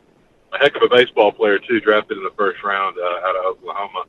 A 0.52 0.58
heck 0.58 0.76
of 0.76 0.82
a 0.82 0.88
baseball 0.88 1.32
player 1.32 1.58
too, 1.58 1.80
drafted 1.80 2.18
in 2.18 2.24
the 2.24 2.32
first 2.36 2.62
round 2.62 2.96
uh, 2.98 3.26
out 3.26 3.36
of 3.36 3.44
Oklahoma 3.44 4.04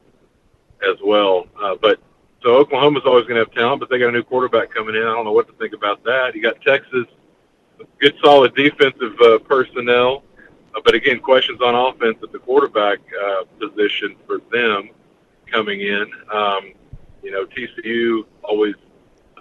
as 0.90 0.98
well. 1.03 1.48
Uh, 1.61 1.76
but 1.81 1.99
so 2.41 2.57
Oklahoma's 2.57 3.03
always 3.06 3.26
going 3.26 3.35
to 3.35 3.45
have 3.45 3.52
talent, 3.53 3.80
but 3.80 3.90
they 3.90 3.98
got 3.98 4.10
a 4.10 4.11
new 4.11 4.23
quarterback 4.23 4.73
coming 4.73 4.95
in. 4.95 5.02
I 5.02 5.14
don't 5.14 5.23
know 5.23 5.31
what 5.31 5.48
to 5.48 5.53
think 5.53 5.73
about 5.73 6.03
that. 6.03 6.35
You 6.35 6.41
got 6.41 6.61
Texas, 6.61 7.06
good 7.99 8.15
solid 8.22 8.53
defensive 8.56 9.15
uh, 9.22 9.40
personnel, 9.40 10.23
uh, 10.76 10.81
but 10.84 10.94
again, 10.94 11.19
questions 11.19 11.61
on 11.61 11.76
offense 11.76 12.18
at 12.22 12.31
the 12.31 12.40
quarterback 12.40 12.99
uh, 13.26 13.44
position 13.60 14.15
for 14.27 14.40
them 14.52 14.90
coming 15.45 15.81
in. 15.81 16.06
Um, 16.34 16.73
you 17.22 17.31
know, 17.31 17.45
TCU 17.45 18.26
always 18.44 18.76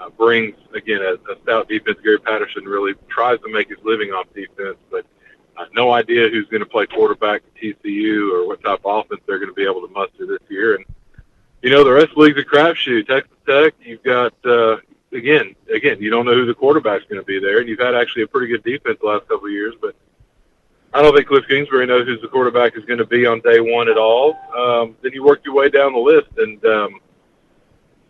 uh, 0.02 0.10
brings 0.10 0.54
again 0.74 1.00
a, 1.02 1.14
a 1.32 1.40
stout 1.42 1.68
defense. 1.68 1.98
Gary 2.02 2.18
Patterson 2.18 2.64
really 2.64 2.94
tries 3.08 3.40
to 3.40 3.48
make 3.48 3.68
his 3.68 3.78
living 3.84 4.10
off 4.10 4.26
defense, 4.34 4.76
but 4.90 5.06
uh, 5.56 5.66
no 5.74 5.92
idea 5.92 6.28
who's 6.28 6.46
going 6.46 6.60
to 6.60 6.66
play 6.66 6.86
quarterback 6.86 7.42
at 7.42 7.62
TCU 7.62 8.32
or 8.32 8.46
what 8.46 8.62
type 8.62 8.80
of 8.84 9.04
offense 9.04 9.20
they're 9.26 9.38
going 9.38 9.50
to 9.50 9.54
be 9.54 9.64
able 9.64 9.86
to 9.86 9.92
muster 9.92 10.26
this 10.26 10.40
year. 10.48 10.76
And 10.76 10.84
you 11.62 11.70
know, 11.70 11.84
the 11.84 11.92
rest 11.92 12.08
of 12.08 12.14
the 12.14 12.20
league's 12.20 12.40
a 12.40 12.44
crapshoot. 12.44 13.06
Texas 13.06 13.36
Tech, 13.46 13.74
you've 13.82 14.02
got 14.02 14.34
uh, 14.44 14.78
again, 15.12 15.54
again, 15.72 16.00
you 16.00 16.10
don't 16.10 16.26
know 16.26 16.34
who 16.34 16.46
the 16.46 16.54
quarterback's 16.54 17.04
going 17.04 17.20
to 17.20 17.26
be 17.26 17.38
there, 17.38 17.60
and 17.60 17.68
you've 17.68 17.78
had 17.78 17.94
actually 17.94 18.22
a 18.22 18.26
pretty 18.26 18.48
good 18.48 18.64
defense 18.64 18.98
the 19.00 19.06
last 19.06 19.28
couple 19.28 19.46
of 19.46 19.52
years, 19.52 19.74
but 19.80 19.94
I 20.94 21.00
don't 21.00 21.14
think 21.14 21.28
Cliff 21.28 21.46
Kingsbury 21.48 21.86
knows 21.86 22.06
who 22.06 22.18
the 22.18 22.28
quarterback 22.28 22.76
is 22.76 22.84
going 22.84 22.98
to 22.98 23.06
be 23.06 23.24
on 23.26 23.40
day 23.40 23.60
one 23.60 23.88
at 23.88 23.96
all. 23.96 24.36
Um, 24.54 24.96
then 25.02 25.12
you 25.12 25.24
work 25.24 25.40
your 25.44 25.54
way 25.54 25.70
down 25.70 25.94
the 25.94 25.98
list, 25.98 26.28
and 26.36 26.62
um, 26.66 27.00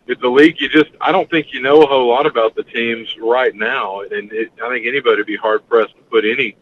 it's 0.07 0.21
a 0.23 0.27
league 0.27 0.59
you 0.59 0.69
just 0.69 0.91
I 0.99 1.11
don't 1.11 1.29
think 1.29 1.53
you 1.53 1.61
know 1.61 1.81
a 1.81 1.85
whole 1.85 2.09
lot 2.09 2.25
about 2.25 2.55
the 2.55 2.63
teams 2.63 3.15
right 3.21 3.55
now, 3.55 4.01
and 4.01 4.31
it, 4.31 4.51
I 4.63 4.69
think 4.69 4.85
anybody 4.85 5.17
would 5.17 5.27
be 5.27 5.37
hard 5.37 5.67
pressed 5.67 5.95
to 5.95 6.01
put 6.03 6.25
any 6.25 6.55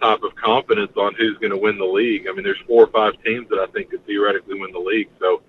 type 0.00 0.22
of 0.22 0.34
confidence 0.34 0.92
on 0.96 1.14
who's 1.14 1.36
going 1.38 1.50
to 1.50 1.58
win 1.58 1.76
the 1.76 1.84
league. 1.84 2.26
I 2.28 2.32
mean, 2.32 2.42
there's 2.42 2.60
four 2.66 2.84
or 2.84 2.86
five 2.86 3.22
teams 3.22 3.48
that 3.50 3.58
I 3.58 3.66
think 3.66 3.90
could 3.90 4.04
theoretically 4.06 4.58
win 4.58 4.72
the 4.72 4.78
league, 4.78 5.10
so 5.18 5.42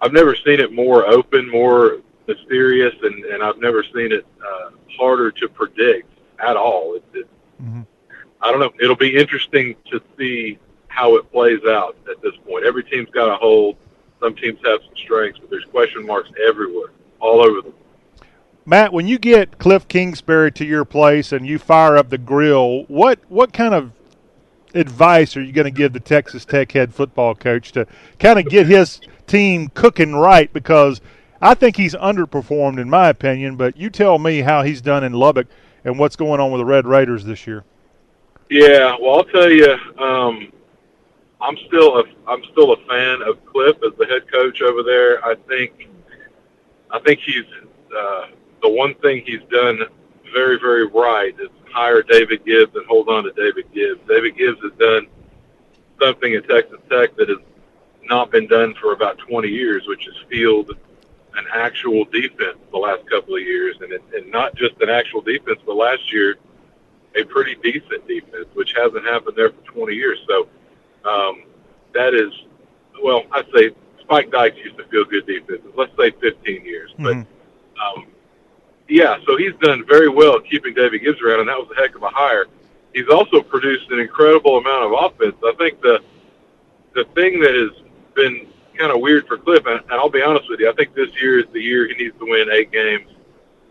I've 0.00 0.12
never 0.12 0.36
seen 0.36 0.60
it 0.60 0.72
more 0.72 1.06
open, 1.06 1.50
more 1.50 1.98
mysterious, 2.28 2.94
and, 3.02 3.24
and 3.24 3.42
I've 3.42 3.58
never 3.58 3.82
seen 3.82 4.12
it 4.12 4.26
uh, 4.44 4.70
harder 4.96 5.30
to 5.32 5.48
predict 5.48 6.10
at 6.38 6.56
all. 6.56 6.94
It, 6.94 7.04
it, 7.14 7.28
I 8.40 8.50
don't 8.50 8.60
know. 8.60 8.72
It'll 8.80 8.96
be 8.96 9.16
interesting 9.16 9.74
to 9.90 10.00
see 10.18 10.58
how 10.88 11.16
it 11.16 11.30
plays 11.32 11.60
out 11.66 11.96
at 12.10 12.20
this 12.22 12.34
point. 12.46 12.64
Every 12.64 12.84
team's 12.84 13.10
got 13.10 13.30
a 13.30 13.36
hole. 13.36 13.76
Some 14.20 14.34
teams 14.34 14.58
have 14.64 14.80
some 14.84 14.96
strengths, 14.96 15.38
but 15.38 15.50
there's 15.50 15.64
question 15.64 16.06
marks 16.06 16.30
everywhere, 16.48 16.90
all 17.20 17.40
over 17.40 17.62
them. 17.62 17.74
Matt, 18.64 18.92
when 18.92 19.06
you 19.06 19.18
get 19.18 19.58
Cliff 19.58 19.86
Kingsbury 19.86 20.50
to 20.52 20.64
your 20.64 20.84
place 20.84 21.30
and 21.32 21.46
you 21.46 21.58
fire 21.58 21.96
up 21.96 22.10
the 22.10 22.18
grill, 22.18 22.84
what 22.88 23.20
what 23.28 23.52
kind 23.52 23.74
of 23.74 23.92
advice 24.74 25.36
are 25.36 25.42
you 25.42 25.52
going 25.52 25.66
to 25.66 25.70
give 25.70 25.92
the 25.92 26.00
Texas 26.00 26.44
Tech 26.44 26.72
head 26.72 26.92
football 26.92 27.34
coach 27.34 27.72
to 27.72 27.86
kind 28.18 28.38
of 28.38 28.46
get 28.46 28.66
his 28.66 29.00
team 29.26 29.68
cooking 29.68 30.14
right? 30.14 30.52
Because 30.52 31.00
I 31.40 31.54
think 31.54 31.76
he's 31.76 31.94
underperformed 31.94 32.80
in 32.80 32.90
my 32.90 33.08
opinion, 33.08 33.56
but 33.56 33.76
you 33.76 33.90
tell 33.90 34.18
me 34.18 34.40
how 34.40 34.62
he's 34.62 34.80
done 34.80 35.04
in 35.04 35.12
Lubbock 35.12 35.46
and 35.84 35.98
what's 35.98 36.16
going 36.16 36.40
on 36.40 36.50
with 36.50 36.60
the 36.60 36.64
Red 36.64 36.86
Raiders 36.86 37.24
this 37.24 37.46
year. 37.46 37.64
Yeah, 38.50 38.96
well, 39.00 39.18
I'll 39.18 39.24
tell 39.24 39.50
you, 39.50 39.76
um, 39.98 40.52
I'm 41.40 41.56
still 41.66 41.98
a 41.98 42.04
I'm 42.26 42.42
still 42.52 42.72
a 42.72 42.76
fan 42.86 43.22
of 43.22 43.44
Cliff 43.44 43.76
as 43.86 43.96
the 43.98 44.06
head 44.06 44.30
coach 44.30 44.62
over 44.62 44.82
there. 44.82 45.24
I 45.24 45.34
think 45.48 45.88
I 46.90 46.98
think 47.00 47.20
he's 47.20 47.44
uh, 47.96 48.26
the 48.62 48.68
one 48.68 48.94
thing 48.96 49.22
he's 49.24 49.42
done 49.50 49.80
very 50.32 50.58
very 50.58 50.86
right 50.86 51.34
is 51.38 51.48
hire 51.70 52.02
David 52.02 52.44
Gibbs 52.44 52.74
and 52.74 52.86
hold 52.86 53.08
on 53.08 53.24
to 53.24 53.32
David 53.32 53.66
Gibbs. 53.72 54.00
David 54.08 54.36
Gibbs 54.36 54.60
has 54.62 54.72
done 54.78 55.06
something 56.00 56.34
at 56.34 56.48
Texas 56.48 56.78
Tech 56.90 57.16
that 57.16 57.28
has 57.28 57.38
not 58.04 58.30
been 58.30 58.46
done 58.46 58.74
for 58.80 58.92
about 58.92 59.18
20 59.18 59.48
years, 59.48 59.86
which 59.86 60.06
is 60.06 60.14
field 60.30 60.70
an 61.36 61.44
actual 61.52 62.04
defense 62.06 62.56
the 62.70 62.78
last 62.78 63.08
couple 63.10 63.34
of 63.34 63.42
years, 63.42 63.76
and 63.80 63.92
it, 63.92 64.02
and 64.14 64.30
not 64.30 64.54
just 64.54 64.80
an 64.80 64.88
actual 64.88 65.20
defense, 65.20 65.58
but 65.66 65.76
last 65.76 66.12
year 66.12 66.36
a 67.14 67.24
pretty 67.24 67.56
decent 67.56 68.06
defense, 68.06 68.46
which 68.54 68.72
hasn't 68.76 69.04
happened 69.04 69.36
there 69.36 69.50
for 69.50 69.60
20 69.72 69.94
years. 69.94 70.18
So 70.28 70.48
um, 71.06 71.42
that 71.94 72.14
is, 72.14 72.32
well, 73.02 73.22
I'd 73.32 73.46
say 73.54 73.70
Spike 74.00 74.30
Dykes 74.30 74.56
used 74.56 74.76
to 74.78 74.84
feel 74.84 75.04
good 75.04 75.26
defenses. 75.26 75.70
Let's 75.76 75.92
say 75.98 76.10
15 76.10 76.64
years, 76.64 76.92
but 76.98 77.12
um, 77.82 78.06
yeah, 78.88 79.18
so 79.26 79.36
he's 79.36 79.54
done 79.60 79.84
very 79.86 80.08
well 80.08 80.40
keeping 80.40 80.74
David 80.74 81.02
Gibbs 81.02 81.20
around, 81.20 81.40
and 81.40 81.48
that 81.48 81.58
was 81.58 81.68
a 81.76 81.80
heck 81.80 81.94
of 81.94 82.02
a 82.02 82.08
hire. 82.08 82.46
He's 82.94 83.08
also 83.08 83.42
produced 83.42 83.90
an 83.90 84.00
incredible 84.00 84.58
amount 84.58 84.84
of 84.84 84.92
offense. 84.92 85.36
I 85.44 85.52
think 85.58 85.80
the 85.80 86.02
the 86.94 87.04
thing 87.14 87.40
that 87.40 87.54
has 87.54 87.82
been 88.14 88.46
kind 88.78 88.90
of 88.90 89.00
weird 89.00 89.26
for 89.26 89.36
Cliff, 89.36 89.66
and, 89.66 89.80
and 89.80 89.92
I'll 89.92 90.08
be 90.08 90.22
honest 90.22 90.48
with 90.48 90.60
you, 90.60 90.70
I 90.70 90.72
think 90.72 90.94
this 90.94 91.10
year 91.20 91.40
is 91.40 91.46
the 91.52 91.60
year 91.60 91.86
he 91.88 91.94
needs 91.94 92.18
to 92.18 92.24
win 92.24 92.48
eight 92.50 92.72
games, 92.72 93.10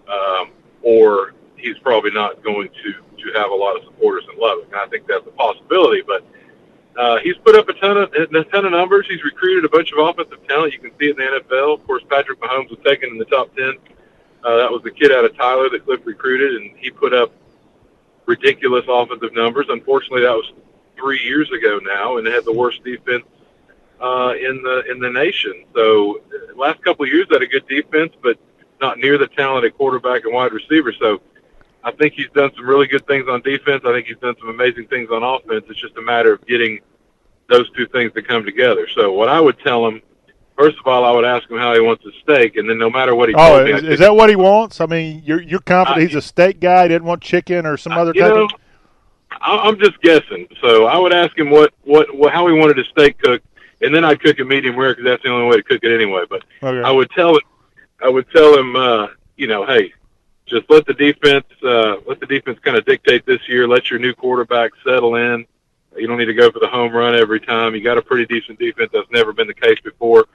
um, 0.08 0.52
or 0.84 1.34
he's 1.56 1.78
probably 1.80 2.12
not 2.12 2.44
going 2.44 2.70
to 2.84 2.94
to 2.94 3.40
have 3.40 3.52
a 3.52 3.56
lot 3.56 3.76
of 3.76 3.84
supporters 3.86 4.24
in 4.32 4.40
Lubbock. 4.40 4.68
And 4.68 4.76
I 4.76 4.88
think 4.88 5.08
that's 5.08 5.26
a 5.26 5.32
possibility, 5.32 6.02
but 6.06 6.24
uh, 6.98 7.18
he's 7.24 7.36
put 7.38 7.56
up 7.56 7.68
a 7.70 7.74
ton 7.74 7.98
of 7.98 8.14
a 8.14 8.44
ton 8.46 8.66
of 8.66 8.72
numbers. 8.72 9.06
He's 9.10 9.24
recruited 9.24 9.66
a 9.66 9.70
bunch 9.70 9.92
of 9.92 10.00
offensive 10.00 10.48
talent. 10.48 10.74
You 10.74 10.80
can 10.80 10.92
see 11.00 11.08
it 11.08 11.12
in 11.12 11.18
the 11.18 11.42
NFL. 11.42 11.76
Of 11.76 11.86
course, 11.88 12.04
Patrick 12.10 12.40
Mahomes 12.40 12.70
was 12.70 12.80
taken 12.86 13.10
in 13.10 13.18
the 13.18 13.26
top 13.26 13.54
ten 13.56 13.74
Uh, 14.44 14.58
that 14.58 14.72
was 14.72 14.82
the 14.84 14.92
kid 14.92 15.12
out 15.12 15.26
of 15.26 15.36
Tyler 15.36 15.70
that 15.70 15.86
Cliff 15.86 16.02
recruited, 16.06 16.56
and 16.62 16.78
he 16.78 16.92
put 16.92 17.14
up 17.14 17.32
ridiculous 18.26 18.86
offensive 18.88 19.34
numbers. 19.34 19.68
Unfortunately, 19.70 20.22
that 20.22 20.34
was 20.34 20.52
three 20.98 21.22
years 21.22 21.52
ago 21.52 21.80
now, 21.84 22.18
and 22.18 22.26
they 22.28 22.32
had 22.32 22.46
the 22.46 22.54
worst 22.54 22.84
defense 22.84 23.26
uh, 24.02 24.34
in 24.40 24.62
the 24.64 24.84
in 24.90 25.00
the 25.00 25.10
nation. 25.10 25.66
So, 25.74 26.18
uh, 26.20 26.56
last 26.56 26.82
couple 26.84 27.06
of 27.06 27.12
years, 27.12 27.28
they 27.30 27.36
had 27.36 27.44
a 27.44 27.48
good 27.48 27.68
defense, 27.68 28.14
but 28.22 28.38
not 28.82 29.00
near 29.00 29.18
the 29.18 29.28
talented 29.28 29.76
quarterback 29.78 30.26
and 30.26 30.34
wide 30.34 30.54
receiver. 30.54 30.94
So, 30.94 31.22
I 31.86 31.92
think 31.92 32.16
he's 32.16 32.30
done 32.34 32.50
some 32.56 32.66
really 32.68 32.88
good 32.88 33.06
things 33.06 33.28
on 33.30 33.42
defense. 33.42 33.84
I 33.86 33.94
think 33.94 34.08
he's 34.08 34.18
done 34.18 34.36
some 34.40 34.50
amazing 34.50 34.88
things 34.88 35.10
on 35.12 35.22
offense. 35.24 35.66
It's 35.70 35.80
just 35.80 35.96
a 35.98 36.02
matter 36.02 36.34
of 36.34 36.46
getting 36.48 36.80
those 37.48 37.70
two 37.78 37.86
things 37.88 38.12
to 38.14 38.24
come 38.24 38.44
together. 38.44 38.88
So, 38.96 39.14
what 39.14 39.30
I 39.30 39.40
would 39.40 39.60
tell 39.60 39.88
him. 39.88 40.02
First 40.58 40.78
of 40.80 40.88
all, 40.88 41.04
I 41.04 41.12
would 41.12 41.26
ask 41.26 41.52
him 41.52 41.58
how 41.58 41.74
he 41.74 41.82
wants 41.82 42.06
his 42.06 42.14
steak, 42.24 42.56
and 42.56 42.70
then 42.70 42.78
no 42.78 42.90
matter 42.90 43.14
what 43.14 43.28
he 43.28 43.36
Oh, 43.36 43.58
told 43.58 43.66
me, 43.66 43.74
is, 43.90 44.00
I 44.00 44.06
that 44.06 44.16
what 44.16 44.30
he 44.30 44.38
wants? 44.38 44.80
I 44.80 44.86
mean, 44.86 45.22
you're 45.26 45.42
you're 45.42 45.60
confident 45.60 46.08
he's 46.08 46.16
a 46.16 46.22
steak 46.22 46.62
guy. 46.62 46.84
He 46.84 46.88
didn't 46.88 47.04
want 47.04 47.22
chicken 47.22 47.66
or 47.66 47.76
some 47.76 47.92
other 47.92 48.14
you 48.16 48.22
type 48.22 48.34
know, 48.34 48.46
of. 48.46 48.52
I- 49.42 49.58
I'm 49.68 49.78
just 49.78 50.00
guessing. 50.02 50.48
So 50.62 50.86
I 50.86 50.98
would 50.98 51.12
ask 51.14 51.38
him 51.38 51.50
what, 51.50 51.74
what, 51.84 52.16
what 52.16 52.32
how 52.32 52.48
he 52.48 52.54
wanted 52.54 52.78
his 52.78 52.88
steak 52.88 53.18
cooked, 53.20 53.46
and 53.82 53.94
then 53.94 54.06
I'd 54.06 54.22
cook 54.22 54.40
it 54.40 54.46
medium 54.46 54.78
rare 54.78 54.92
because 54.96 55.04
that's 55.04 55.24
the 55.24 55.30
only 55.30 55.48
way 55.48 55.58
to 55.58 55.64
cook 55.64 55.80
it 55.84 55.94
anyway. 55.94 56.24
But 56.30 56.44
Okay. 56.64 56.88
I 56.88 56.90
would 56.90 57.10
tell 57.12 57.32
him, 57.36 57.42
I 58.02 58.08
would 58.08 58.26
tell 58.32 58.58
him, 58.58 58.78
uh, 58.78 59.08
you 59.36 59.48
know, 59.48 59.66
hey, 59.66 59.94
just 60.48 60.70
let 60.70 60.86
the 60.86 60.94
defense, 60.94 61.46
uh, 61.64 61.96
let 62.08 62.20
the 62.20 62.26
defense 62.28 62.60
kind 62.60 62.78
of 62.78 62.86
dictate 62.86 63.26
this 63.26 63.40
year. 63.48 63.68
Let 63.68 63.90
your 63.90 64.00
new 64.00 64.14
quarterback 64.14 64.72
settle 64.86 65.16
in. 65.16 65.46
You 65.98 66.08
don't 66.08 66.18
need 66.18 66.26
to 66.26 66.34
go 66.34 66.52
for 66.52 66.60
the 66.60 66.68
home 66.68 66.92
run 66.94 67.16
every 67.16 67.40
time. 67.40 67.74
You 67.74 67.82
got 67.82 67.98
a 67.98 68.02
pretty 68.02 68.26
decent 68.26 68.60
defense. 68.60 68.92
That's 68.94 69.10
never 69.12 69.34
been 69.34 69.48
the 69.48 69.54
case 69.54 69.80
before. 69.84 70.26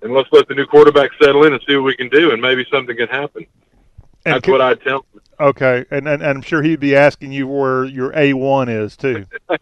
And 0.00 0.12
let's 0.14 0.28
let 0.32 0.46
the 0.48 0.54
new 0.54 0.64
quarterback 0.64 1.10
settle 1.20 1.44
in 1.44 1.52
and 1.52 1.62
see 1.68 1.74
what 1.76 1.84
we 1.84 1.96
can 1.96 2.08
do, 2.08 2.30
and 2.30 2.40
maybe 2.40 2.64
something 2.70 2.96
can 2.96 3.08
happen. 3.08 3.44
And 4.24 4.34
That's 4.34 4.44
could- 4.44 4.52
what 4.52 4.60
I'd 4.60 4.80
tell 4.80 4.98
him. 5.12 5.20
Okay, 5.40 5.84
and, 5.92 6.08
and 6.08 6.20
and 6.20 6.38
I'm 6.38 6.42
sure 6.42 6.62
he'd 6.62 6.80
be 6.80 6.96
asking 6.96 7.30
you 7.30 7.46
where 7.46 7.84
your 7.84 8.12
A 8.18 8.32
one 8.32 8.68
is 8.68 8.96
too. 8.96 9.24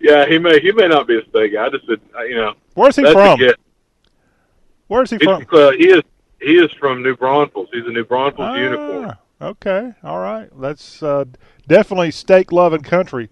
yeah, 0.00 0.24
he 0.26 0.38
may 0.38 0.60
he 0.60 0.70
may 0.70 0.86
not 0.86 1.08
be 1.08 1.18
a 1.18 1.24
steak 1.28 1.52
guy. 1.52 1.66
I 1.66 1.68
just 1.70 1.88
you 1.88 2.36
know. 2.36 2.54
Where's 2.74 2.94
he 2.94 3.02
from? 3.10 3.40
Where's 4.86 5.10
he 5.10 5.16
He's, 5.16 5.24
from? 5.24 5.44
Uh, 5.52 5.72
he 5.72 5.88
is 5.88 6.02
he 6.42 6.56
is 6.56 6.70
from 6.72 7.02
New 7.02 7.16
Braunfels. 7.16 7.68
He's 7.72 7.86
a 7.86 7.90
New 7.90 8.04
Braunfels 8.04 8.56
unicorn. 8.56 9.16
Ah, 9.40 9.46
okay, 9.46 9.94
all 10.02 10.18
right. 10.18 10.48
That's 10.60 11.02
uh, 11.02 11.24
definitely 11.66 12.10
steak 12.10 12.52
loving 12.52 12.82
country 12.82 13.30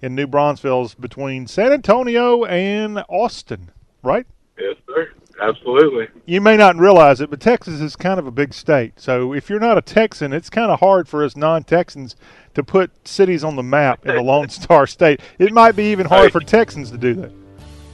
in 0.00 0.14
New 0.14 0.26
Braunfels 0.26 0.94
between 0.94 1.46
San 1.46 1.72
Antonio 1.72 2.44
and 2.44 3.04
Austin, 3.08 3.70
right? 4.02 4.26
Yes, 4.58 4.76
sir. 4.86 5.12
Absolutely. 5.40 6.08
You 6.26 6.40
may 6.40 6.56
not 6.56 6.76
realize 6.76 7.20
it, 7.20 7.30
but 7.30 7.40
Texas 7.40 7.80
is 7.80 7.96
kind 7.96 8.20
of 8.20 8.26
a 8.26 8.30
big 8.30 8.52
state. 8.52 8.94
So 9.00 9.32
if 9.32 9.48
you're 9.48 9.60
not 9.60 9.78
a 9.78 9.82
Texan, 9.82 10.32
it's 10.32 10.50
kind 10.50 10.70
of 10.70 10.80
hard 10.80 11.08
for 11.08 11.24
us 11.24 11.36
non-Texans 11.36 12.16
to 12.54 12.62
put 12.62 13.08
cities 13.08 13.42
on 13.42 13.56
the 13.56 13.62
map 13.62 14.06
in 14.06 14.14
the 14.14 14.22
Lone 14.22 14.48
Star 14.48 14.86
State. 14.86 15.20
It 15.38 15.52
might 15.52 15.74
be 15.74 15.90
even 15.90 16.06
hard 16.06 16.32
for 16.32 16.40
Texans 16.40 16.90
to 16.90 16.98
do 16.98 17.14
that. 17.14 17.32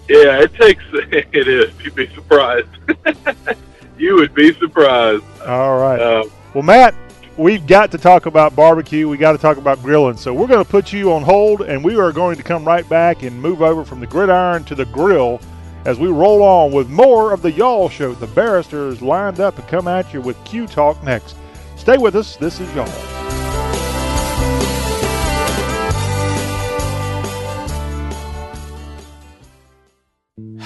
Yeah, 0.09 0.43
it 0.43 0.55
takes. 0.55 0.83
It 1.33 1.49
is. 1.49 1.71
You'd 1.83 1.95
be 1.95 2.09
surprised. 2.15 2.69
you 3.99 4.17
would 4.17 4.35
be 4.35 4.53
surprised. 4.55 5.25
All 5.47 5.79
right. 5.79 6.01
Uh, 6.01 6.25
well, 6.55 6.63
Matt, 6.63 6.95
we've 7.37 7.67
got 7.67 7.91
to 7.93 7.99
talk 7.99 8.27
about 8.27 8.55
barbecue. 8.57 9.09
We 9.09 9.17
got 9.17 9.33
to 9.33 9.39
talk 9.39 9.57
about 9.57 9.83
grilling. 9.83 10.17
So 10.17 10.35
we're 10.35 10.47
going 10.47 10.65
to 10.65 10.71
put 10.71 10.93
you 10.93 11.13
on 11.13 11.23
hold, 11.23 11.63
and 11.63 11.85
we 11.85 11.97
are 11.97 12.13
going 12.13 12.37
to 12.37 12.43
come 12.43 12.65
right 12.65 12.89
back 12.89 13.23
and 13.23 13.41
move 13.41 13.63
over 13.63 13.85
from 13.85 14.01
the 14.01 14.07
gridiron 14.07 14.65
to 14.65 14.75
the 14.75 14.87
grill 14.87 15.41
as 15.85 15.99
we 15.99 16.09
roll 16.09 16.43
on 16.43 16.73
with 16.73 16.89
more 16.89 17.33
of 17.33 17.43
the 17.43 17.53
Y'all 17.53 17.89
Show. 17.89 18.15
The 18.15 18.27
barristers 18.29 19.01
lined 19.01 19.41
up 19.41 19.57
to 19.57 19.63
come 19.63 19.89
at 19.89 20.13
you 20.13 20.21
with 20.21 20.43
Q 20.45 20.67
Talk 20.67 21.03
next. 21.03 21.37
Stay 21.77 21.99
with 21.99 22.17
us. 22.17 22.37
This 22.37 22.61
is 22.61 22.75
Y'all. 22.75 23.28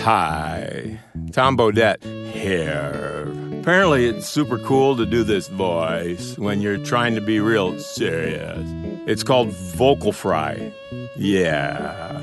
Hi, 0.03 0.99
Tom 1.31 1.57
Bodett 1.57 2.03
here. 2.33 3.33
Apparently, 3.61 4.07
it's 4.07 4.29
super 4.29 4.59
cool 4.59 4.97
to 4.97 5.07
do 5.07 5.23
this 5.23 5.47
voice 5.47 6.37
when 6.39 6.61
you're 6.61 6.85
trying 6.85 7.15
to 7.15 7.21
be 7.21 7.39
real 7.39 7.79
serious. 7.79 8.69
It's 9.07 9.23
called 9.23 9.51
vocal 9.51 10.11
fry. 10.11 10.73
Yeah. 11.17 12.21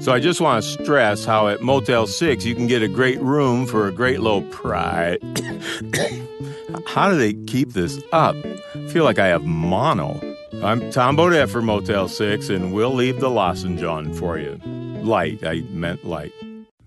So 0.00 0.12
I 0.12 0.20
just 0.20 0.42
want 0.42 0.62
to 0.62 0.70
stress 0.70 1.24
how 1.24 1.48
at 1.48 1.62
Motel 1.62 2.06
6 2.06 2.44
you 2.44 2.54
can 2.54 2.66
get 2.66 2.82
a 2.82 2.88
great 2.88 3.18
room 3.22 3.66
for 3.66 3.88
a 3.88 3.92
great 3.92 4.20
low 4.20 4.42
price. 4.42 5.18
how 6.86 7.10
do 7.10 7.16
they 7.16 7.32
keep 7.32 7.70
this 7.70 8.02
up? 8.12 8.36
I 8.74 8.86
feel 8.88 9.04
like 9.04 9.18
I 9.18 9.28
have 9.28 9.44
mono. 9.44 10.20
I'm 10.62 10.90
Tom 10.90 11.16
Bodett 11.16 11.48
for 11.48 11.62
Motel 11.62 12.06
6, 12.06 12.50
and 12.50 12.74
we'll 12.74 12.92
leave 12.92 13.20
the 13.20 13.30
lozenge 13.30 13.82
on 13.82 14.12
for 14.12 14.38
you. 14.38 14.60
Light, 15.02 15.42
I 15.42 15.62
meant 15.70 16.04
light. 16.04 16.34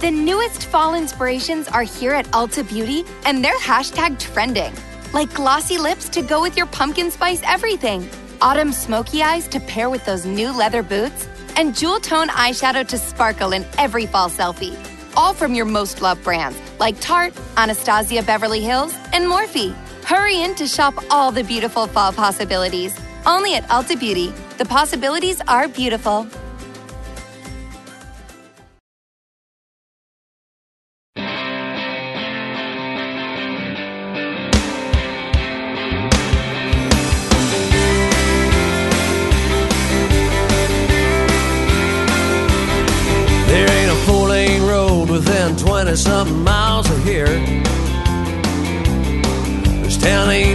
The 0.00 0.10
newest 0.10 0.64
fall 0.64 0.94
inspirations 0.94 1.68
are 1.68 1.82
here 1.82 2.14
at 2.14 2.24
Ulta 2.28 2.66
Beauty, 2.66 3.04
and 3.26 3.44
they're 3.44 3.58
hashtag 3.58 4.18
trending. 4.18 4.72
Like 5.12 5.34
glossy 5.34 5.76
lips 5.76 6.08
to 6.08 6.22
go 6.22 6.40
with 6.40 6.56
your 6.56 6.64
pumpkin 6.64 7.10
spice 7.10 7.42
everything, 7.44 8.08
autumn 8.40 8.72
smoky 8.72 9.22
eyes 9.22 9.46
to 9.48 9.60
pair 9.60 9.90
with 9.90 10.02
those 10.06 10.24
new 10.24 10.56
leather 10.56 10.82
boots, 10.82 11.28
and 11.54 11.76
jewel 11.76 12.00
tone 12.00 12.28
eyeshadow 12.28 12.88
to 12.88 12.96
sparkle 12.96 13.52
in 13.52 13.66
every 13.76 14.06
fall 14.06 14.30
selfie. 14.30 14.74
All 15.18 15.34
from 15.34 15.52
your 15.52 15.66
most 15.66 16.00
loved 16.00 16.24
brands 16.24 16.58
like 16.78 16.96
Tarte, 16.96 17.36
Anastasia 17.58 18.22
Beverly 18.22 18.62
Hills, 18.62 18.94
and 19.12 19.26
Morphe. 19.26 19.74
Hurry 20.04 20.40
in 20.40 20.54
to 20.54 20.66
shop 20.66 20.94
all 21.10 21.30
the 21.30 21.44
beautiful 21.44 21.86
fall 21.86 22.10
possibilities. 22.10 22.98
Only 23.26 23.54
at 23.54 23.64
Ulta 23.64 24.00
Beauty. 24.00 24.32
The 24.56 24.64
possibilities 24.64 25.42
are 25.46 25.68
beautiful. 25.68 26.26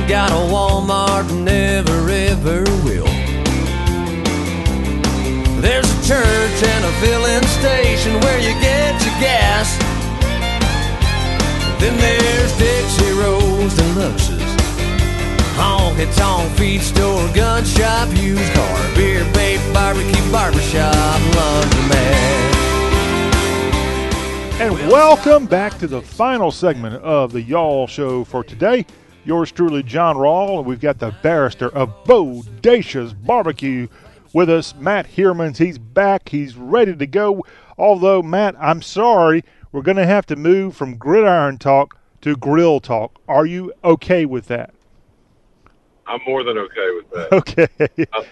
Got 0.07 0.29
a 0.29 0.53
Walmart, 0.53 1.25
never 1.43 2.09
ever 2.09 2.63
will. 2.85 3.09
There's 5.61 5.89
a 5.89 6.07
church 6.07 6.63
and 6.63 6.85
a 6.85 6.91
filling 7.01 7.47
station 7.47 8.19
where 8.21 8.37
you 8.37 8.53
get 8.61 9.01
your 9.01 9.15
gas. 9.19 9.75
Then 11.79 11.97
there's 11.97 12.55
Dixie 12.57 13.13
Rose 13.13 13.73
Deluxes. 13.73 14.45
Honky 15.55 16.15
tonk 16.15 16.51
feed 16.57 16.81
store, 16.81 17.27
gun 17.33 17.63
shop, 17.63 18.07
used 18.15 18.53
car, 18.53 18.95
beer, 18.95 19.23
babe, 19.33 19.59
barbecue, 19.73 20.31
barbershop, 20.31 21.21
laundromat. 21.33 22.45
And 24.59 24.73
welcome 24.87 25.47
back 25.47 25.79
to 25.79 25.87
the 25.87 26.01
final 26.01 26.51
segment 26.51 26.95
of 27.01 27.31
the 27.31 27.41
Y'all 27.41 27.87
Show 27.87 28.23
for 28.23 28.43
today. 28.43 28.85
Yours 29.25 29.51
truly, 29.51 29.81
John 29.81 30.17
Rawl, 30.17 30.59
and 30.59 30.67
we've 30.67 30.79
got 30.79 30.99
the 30.99 31.09
barrister 31.23 31.67
of 31.69 32.03
Bodacious 32.03 33.15
Barbecue 33.25 33.87
with 34.33 34.49
us, 34.51 34.75
Matt 34.75 35.07
Heermans. 35.07 35.57
He's 35.57 35.79
back. 35.79 36.29
He's 36.29 36.55
ready 36.55 36.95
to 36.95 37.07
go. 37.07 37.43
Although, 37.77 38.21
Matt, 38.21 38.55
I'm 38.59 38.83
sorry, 38.83 39.43
we're 39.71 39.81
going 39.81 39.97
to 39.97 40.05
have 40.05 40.27
to 40.27 40.35
move 40.35 40.75
from 40.77 40.95
gridiron 40.97 41.57
talk 41.57 41.97
to 42.21 42.35
grill 42.35 42.79
talk. 42.79 43.19
Are 43.27 43.47
you 43.47 43.73
okay 43.83 44.25
with 44.25 44.47
that? 44.47 44.73
I'm 46.05 46.19
more 46.27 46.43
than 46.43 46.57
okay 46.57 46.91
with 46.95 47.09
that. 47.11 47.31
Okay. 47.31 47.67
I'm, 48.13 48.23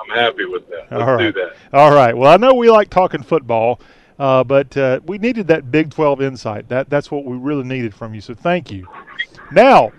I'm 0.00 0.16
happy 0.16 0.46
with 0.46 0.66
that. 0.70 0.90
Let's 0.90 1.02
All 1.02 1.14
right. 1.16 1.34
do 1.34 1.40
that. 1.40 1.56
All 1.74 1.92
right. 1.92 2.16
Well, 2.16 2.32
I 2.32 2.38
know 2.38 2.54
we 2.54 2.70
like 2.70 2.88
talking 2.88 3.22
football, 3.22 3.80
uh, 4.18 4.44
but 4.44 4.74
uh, 4.78 5.00
we 5.04 5.18
needed 5.18 5.46
that 5.48 5.70
Big 5.70 5.90
12 5.90 6.22
insight. 6.22 6.68
That 6.68 6.88
that's 6.88 7.10
what 7.10 7.24
we 7.26 7.36
really 7.36 7.64
needed 7.64 7.94
from 7.94 8.14
you. 8.14 8.22
So 8.22 8.32
thank 8.32 8.70
you. 8.70 8.88
Now, 9.52 9.92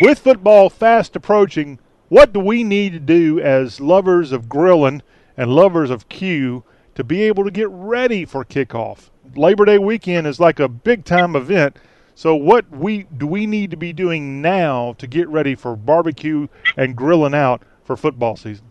with 0.00 0.18
football 0.18 0.70
fast 0.70 1.16
approaching, 1.16 1.78
what 2.08 2.32
do 2.32 2.40
we 2.40 2.64
need 2.64 2.92
to 2.92 3.00
do 3.00 3.40
as 3.40 3.80
lovers 3.80 4.32
of 4.32 4.48
grilling 4.48 5.02
and 5.36 5.50
lovers 5.50 5.90
of 5.90 6.08
Q 6.08 6.64
to 6.94 7.04
be 7.04 7.22
able 7.22 7.44
to 7.44 7.50
get 7.50 7.68
ready 7.70 8.24
for 8.24 8.44
kickoff? 8.44 9.10
Labor 9.34 9.64
Day 9.64 9.78
weekend 9.78 10.26
is 10.26 10.38
like 10.38 10.60
a 10.60 10.68
big 10.68 11.04
time 11.04 11.34
event. 11.34 11.76
So 12.14 12.34
what 12.36 12.70
we 12.70 13.04
do 13.16 13.26
we 13.26 13.46
need 13.46 13.70
to 13.72 13.76
be 13.76 13.92
doing 13.92 14.40
now 14.40 14.94
to 14.98 15.06
get 15.06 15.28
ready 15.28 15.54
for 15.54 15.74
barbecue 15.74 16.46
and 16.76 16.94
grilling 16.94 17.34
out 17.34 17.62
for 17.82 17.96
football 17.96 18.36
season? 18.36 18.66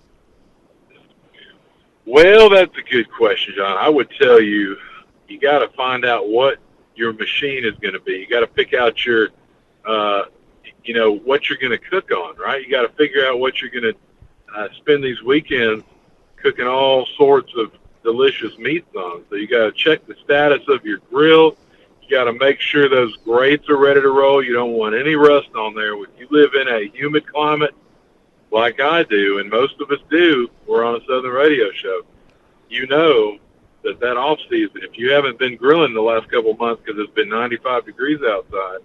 Well, 2.05 2.49
that's 2.49 2.75
a 2.77 2.81
good 2.81 3.09
question, 3.11 3.53
John. 3.57 3.77
I 3.77 3.89
would 3.89 4.09
tell 4.19 4.41
you, 4.41 4.77
you 5.27 5.39
got 5.39 5.59
to 5.59 5.69
find 5.69 6.05
out 6.05 6.27
what 6.27 6.57
your 6.95 7.13
machine 7.13 7.65
is 7.65 7.73
going 7.81 7.93
to 7.93 7.99
be. 7.99 8.13
You 8.13 8.27
got 8.27 8.41
to 8.41 8.47
pick 8.47 8.73
out 8.73 9.05
your, 9.05 9.29
uh, 9.85 10.23
you 10.83 10.93
know, 10.93 11.11
what 11.11 11.49
you're 11.49 11.57
going 11.57 11.71
to 11.71 11.77
cook 11.77 12.11
on, 12.11 12.35
right? 12.37 12.63
You 12.63 12.69
got 12.69 12.83
to 12.83 12.89
figure 12.89 13.25
out 13.25 13.39
what 13.39 13.61
you're 13.61 13.69
going 13.69 13.93
to 13.93 13.95
uh, 14.55 14.67
spend 14.77 15.03
these 15.03 15.21
weekends 15.23 15.83
cooking 16.35 16.67
all 16.67 17.07
sorts 17.17 17.51
of 17.57 17.71
delicious 18.03 18.57
meats 18.57 18.93
on. 18.95 19.23
So 19.29 19.35
you 19.35 19.47
got 19.47 19.65
to 19.65 19.71
check 19.71 20.05
the 20.05 20.15
status 20.23 20.61
of 20.67 20.85
your 20.85 20.99
grill. 21.09 21.57
You 22.01 22.09
got 22.09 22.25
to 22.25 22.33
make 22.33 22.59
sure 22.59 22.89
those 22.89 23.15
grates 23.17 23.69
are 23.69 23.77
ready 23.77 24.01
to 24.01 24.09
roll. 24.09 24.43
You 24.43 24.53
don't 24.53 24.73
want 24.73 24.93
any 24.93 25.15
rust 25.15 25.49
on 25.55 25.73
there. 25.73 25.93
If 26.03 26.09
you 26.17 26.27
live 26.29 26.53
in 26.53 26.67
a 26.67 26.89
humid 26.89 27.25
climate 27.25 27.73
like 28.51 28.79
I 28.79 29.03
do, 29.03 29.39
and 29.39 29.49
most 29.49 29.79
of 29.81 29.89
us 29.89 29.99
do, 30.11 30.49
we're 30.67 30.83
on 30.83 30.95
a 30.95 31.05
Southern 31.07 31.31
radio 31.31 31.71
show. 31.71 32.01
You 32.69 32.87
know 32.87 33.37
that 33.83 33.99
that 33.99 34.17
off 34.17 34.39
season, 34.49 34.81
if 34.83 34.97
you 34.97 35.11
haven't 35.11 35.39
been 35.39 35.55
grilling 35.55 35.93
the 35.93 36.01
last 36.01 36.29
couple 36.29 36.53
months 36.55 36.81
because 36.85 36.99
it's 37.01 37.13
been 37.13 37.29
95 37.29 37.85
degrees 37.85 38.19
outside, 38.21 38.79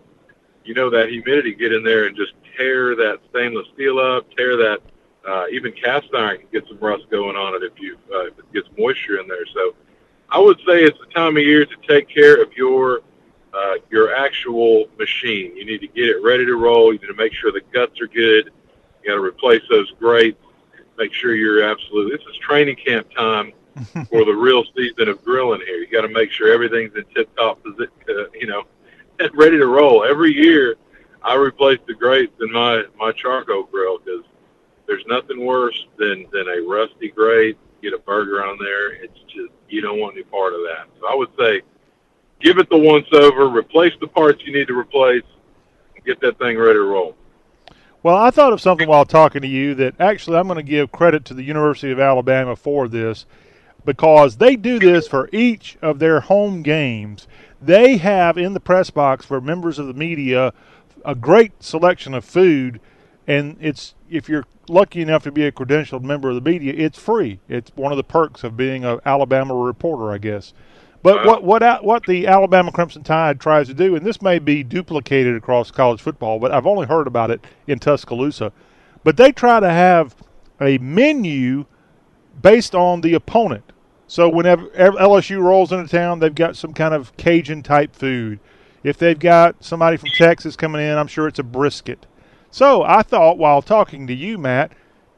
you 0.68 0.74
know 0.74 0.90
that 0.90 1.08
humidity 1.08 1.54
get 1.54 1.72
in 1.72 1.82
there 1.82 2.04
and 2.04 2.14
just 2.14 2.34
tear 2.54 2.94
that 2.94 3.20
stainless 3.30 3.66
steel 3.72 3.98
up, 3.98 4.26
tear 4.36 4.54
that 4.58 4.80
uh, 5.26 5.46
even 5.50 5.72
cast 5.72 6.08
iron 6.14 6.40
can 6.40 6.48
get 6.52 6.68
some 6.68 6.78
rust 6.78 7.04
going 7.10 7.36
on 7.36 7.54
it 7.54 7.62
if 7.62 7.72
you 7.80 7.96
uh, 8.12 8.26
if 8.26 8.38
it 8.38 8.52
gets 8.52 8.68
moisture 8.78 9.18
in 9.18 9.26
there. 9.26 9.46
So 9.46 9.74
I 10.28 10.38
would 10.38 10.58
say 10.58 10.84
it's 10.84 10.98
the 10.98 11.10
time 11.14 11.38
of 11.38 11.42
year 11.42 11.64
to 11.64 11.76
take 11.88 12.06
care 12.06 12.42
of 12.42 12.52
your 12.52 13.00
uh, 13.54 13.76
your 13.90 14.14
actual 14.14 14.88
machine. 14.98 15.56
You 15.56 15.64
need 15.64 15.80
to 15.80 15.88
get 15.88 16.04
it 16.04 16.22
ready 16.22 16.44
to 16.44 16.54
roll. 16.56 16.92
You 16.92 16.98
need 16.98 17.06
to 17.06 17.14
make 17.14 17.32
sure 17.32 17.50
the 17.50 17.62
guts 17.72 17.98
are 18.02 18.06
good. 18.06 18.50
You 19.02 19.08
got 19.08 19.14
to 19.14 19.22
replace 19.22 19.62
those 19.70 19.90
grates. 19.98 20.44
Make 20.98 21.14
sure 21.14 21.34
you're 21.34 21.62
absolutely. 21.62 22.14
This 22.14 22.26
is 22.28 22.36
training 22.42 22.76
camp 22.76 23.06
time 23.16 23.54
for 24.10 24.26
the 24.26 24.34
real 24.34 24.64
season 24.76 25.08
of 25.08 25.24
grilling 25.24 25.62
here. 25.64 25.76
You 25.76 25.86
got 25.86 26.02
to 26.02 26.12
make 26.12 26.30
sure 26.30 26.52
everything's 26.52 26.94
in 26.94 27.04
tip 27.14 27.34
top 27.36 27.62
position. 27.62 27.90
Uh, 28.06 28.24
you 28.34 28.46
know, 28.46 28.64
ready 29.34 29.58
to 29.58 29.66
roll. 29.66 30.04
Every 30.04 30.32
year, 30.34 30.76
I 31.22 31.34
replace 31.34 31.78
the 31.86 31.94
grates 31.94 32.34
in 32.40 32.52
my 32.52 32.84
my 32.98 33.12
charcoal 33.12 33.64
grill 33.64 33.98
because 33.98 34.24
there's 34.86 35.04
nothing 35.06 35.44
worse 35.44 35.86
than 35.98 36.26
than 36.32 36.48
a 36.48 36.60
rusty 36.66 37.10
grate. 37.10 37.58
Get 37.82 37.94
a 37.94 37.98
burger 37.98 38.44
on 38.44 38.58
there. 38.58 38.92
It's 38.92 39.18
just 39.28 39.52
you 39.68 39.80
don't 39.80 40.00
want 40.00 40.16
any 40.16 40.24
part 40.24 40.54
of 40.54 40.60
that. 40.60 40.86
So 41.00 41.06
I 41.08 41.14
would 41.14 41.30
say, 41.38 41.62
give 42.40 42.58
it 42.58 42.68
the 42.70 42.78
once 42.78 43.06
over. 43.12 43.48
Replace 43.48 43.92
the 44.00 44.08
parts 44.08 44.42
you 44.44 44.52
need 44.52 44.68
to 44.68 44.78
replace. 44.78 45.22
Get 46.04 46.20
that 46.20 46.38
thing 46.38 46.58
ready 46.58 46.78
to 46.78 46.84
roll. 46.84 47.16
Well, 48.02 48.16
I 48.16 48.30
thought 48.30 48.52
of 48.52 48.60
something 48.60 48.88
while 48.88 49.04
talking 49.04 49.42
to 49.42 49.48
you 49.48 49.74
that 49.74 50.00
actually 50.00 50.38
I'm 50.38 50.46
going 50.46 50.56
to 50.56 50.62
give 50.62 50.92
credit 50.92 51.24
to 51.26 51.34
the 51.34 51.42
University 51.42 51.90
of 51.90 51.98
Alabama 51.98 52.54
for 52.54 52.88
this 52.88 53.26
because 53.84 54.36
they 54.36 54.54
do 54.54 54.78
this 54.78 55.08
for 55.08 55.28
each 55.32 55.76
of 55.82 55.98
their 55.98 56.20
home 56.20 56.62
games. 56.62 57.26
They 57.60 57.96
have 57.96 58.38
in 58.38 58.54
the 58.54 58.60
press 58.60 58.90
box 58.90 59.24
for 59.26 59.40
members 59.40 59.78
of 59.78 59.86
the 59.86 59.94
media 59.94 60.52
a 61.04 61.14
great 61.14 61.62
selection 61.62 62.14
of 62.14 62.24
food, 62.24 62.80
and 63.26 63.56
it's 63.60 63.94
if 64.10 64.28
you're 64.28 64.44
lucky 64.68 65.00
enough 65.00 65.22
to 65.24 65.32
be 65.32 65.44
a 65.44 65.52
credentialed 65.52 66.02
member 66.02 66.28
of 66.28 66.34
the 66.34 66.40
media, 66.40 66.72
it's 66.76 66.98
free. 66.98 67.40
It's 67.48 67.70
one 67.74 67.92
of 67.92 67.96
the 67.96 68.04
perks 68.04 68.44
of 68.44 68.56
being 68.56 68.84
an 68.84 69.00
Alabama 69.04 69.54
reporter, 69.54 70.12
I 70.12 70.18
guess. 70.18 70.52
But 71.02 71.18
uh-huh. 71.18 71.26
what 71.26 71.44
what 71.44 71.84
what 71.84 72.06
the 72.06 72.26
Alabama 72.26 72.72
Crimson 72.72 73.02
Tide 73.02 73.40
tries 73.40 73.68
to 73.68 73.74
do, 73.74 73.94
and 73.94 74.04
this 74.04 74.20
may 74.20 74.38
be 74.38 74.62
duplicated 74.62 75.36
across 75.36 75.70
college 75.70 76.00
football, 76.00 76.38
but 76.38 76.52
I've 76.52 76.66
only 76.66 76.86
heard 76.86 77.06
about 77.06 77.30
it 77.30 77.44
in 77.66 77.78
Tuscaloosa. 77.78 78.52
But 79.04 79.16
they 79.16 79.32
try 79.32 79.60
to 79.60 79.70
have 79.70 80.16
a 80.60 80.78
menu 80.78 81.66
based 82.40 82.74
on 82.74 83.00
the 83.00 83.14
opponent. 83.14 83.72
So 84.08 84.28
whenever 84.28 84.66
LSU 84.68 85.40
rolls 85.40 85.70
into 85.70 85.86
town, 85.86 86.18
they've 86.18 86.34
got 86.34 86.56
some 86.56 86.72
kind 86.72 86.94
of 86.94 87.14
Cajun 87.18 87.62
type 87.62 87.94
food. 87.94 88.40
If 88.82 88.96
they've 88.96 89.18
got 89.18 89.62
somebody 89.62 89.98
from 89.98 90.08
Texas 90.10 90.56
coming 90.56 90.80
in, 90.80 90.96
I'm 90.96 91.06
sure 91.06 91.28
it's 91.28 91.38
a 91.38 91.42
brisket. 91.44 92.06
So 92.50 92.82
I 92.82 93.02
thought 93.02 93.36
while 93.36 93.60
talking 93.60 94.06
to 94.06 94.14
you, 94.14 94.38
Matt, 94.38 94.72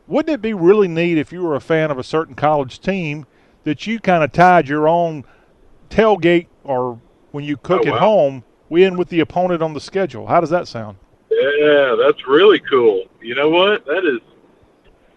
wouldn't 0.09 0.35
it 0.35 0.43
be 0.43 0.53
really 0.55 0.89
neat 0.89 1.19
if 1.19 1.33
you 1.33 1.43
were 1.43 1.55
a 1.55 1.61
fan 1.61 1.93
of 1.93 1.99
a 1.99 2.03
certain 2.03 2.35
college 2.35 2.81
team 2.81 3.27
that 3.63 3.87
you 3.87 4.01
kind 4.01 4.25
of 4.25 4.33
tied 4.33 4.69
your 4.69 4.89
own 4.89 5.25
tailgate 5.89 6.49
or 6.65 7.01
when 7.31 7.45
you 7.45 7.57
cook 7.57 7.83
Oh, 7.85 7.89
at 7.89 7.93
wow. 7.95 7.99
home 8.01 8.45
in 8.71 8.97
with 8.97 9.09
the 9.09 9.21
opponent 9.21 9.63
on 9.63 9.73
the 9.73 9.81
schedule? 9.81 10.27
How 10.27 10.41
does 10.41 10.51
that 10.51 10.67
sound? 10.67 10.97
Yeah, 11.31 11.95
that's 11.97 12.27
really 12.27 12.59
cool. 12.59 13.05
You 13.21 13.37
know 13.37 13.51
what? 13.51 13.85
That 13.87 14.05
is 14.05 14.21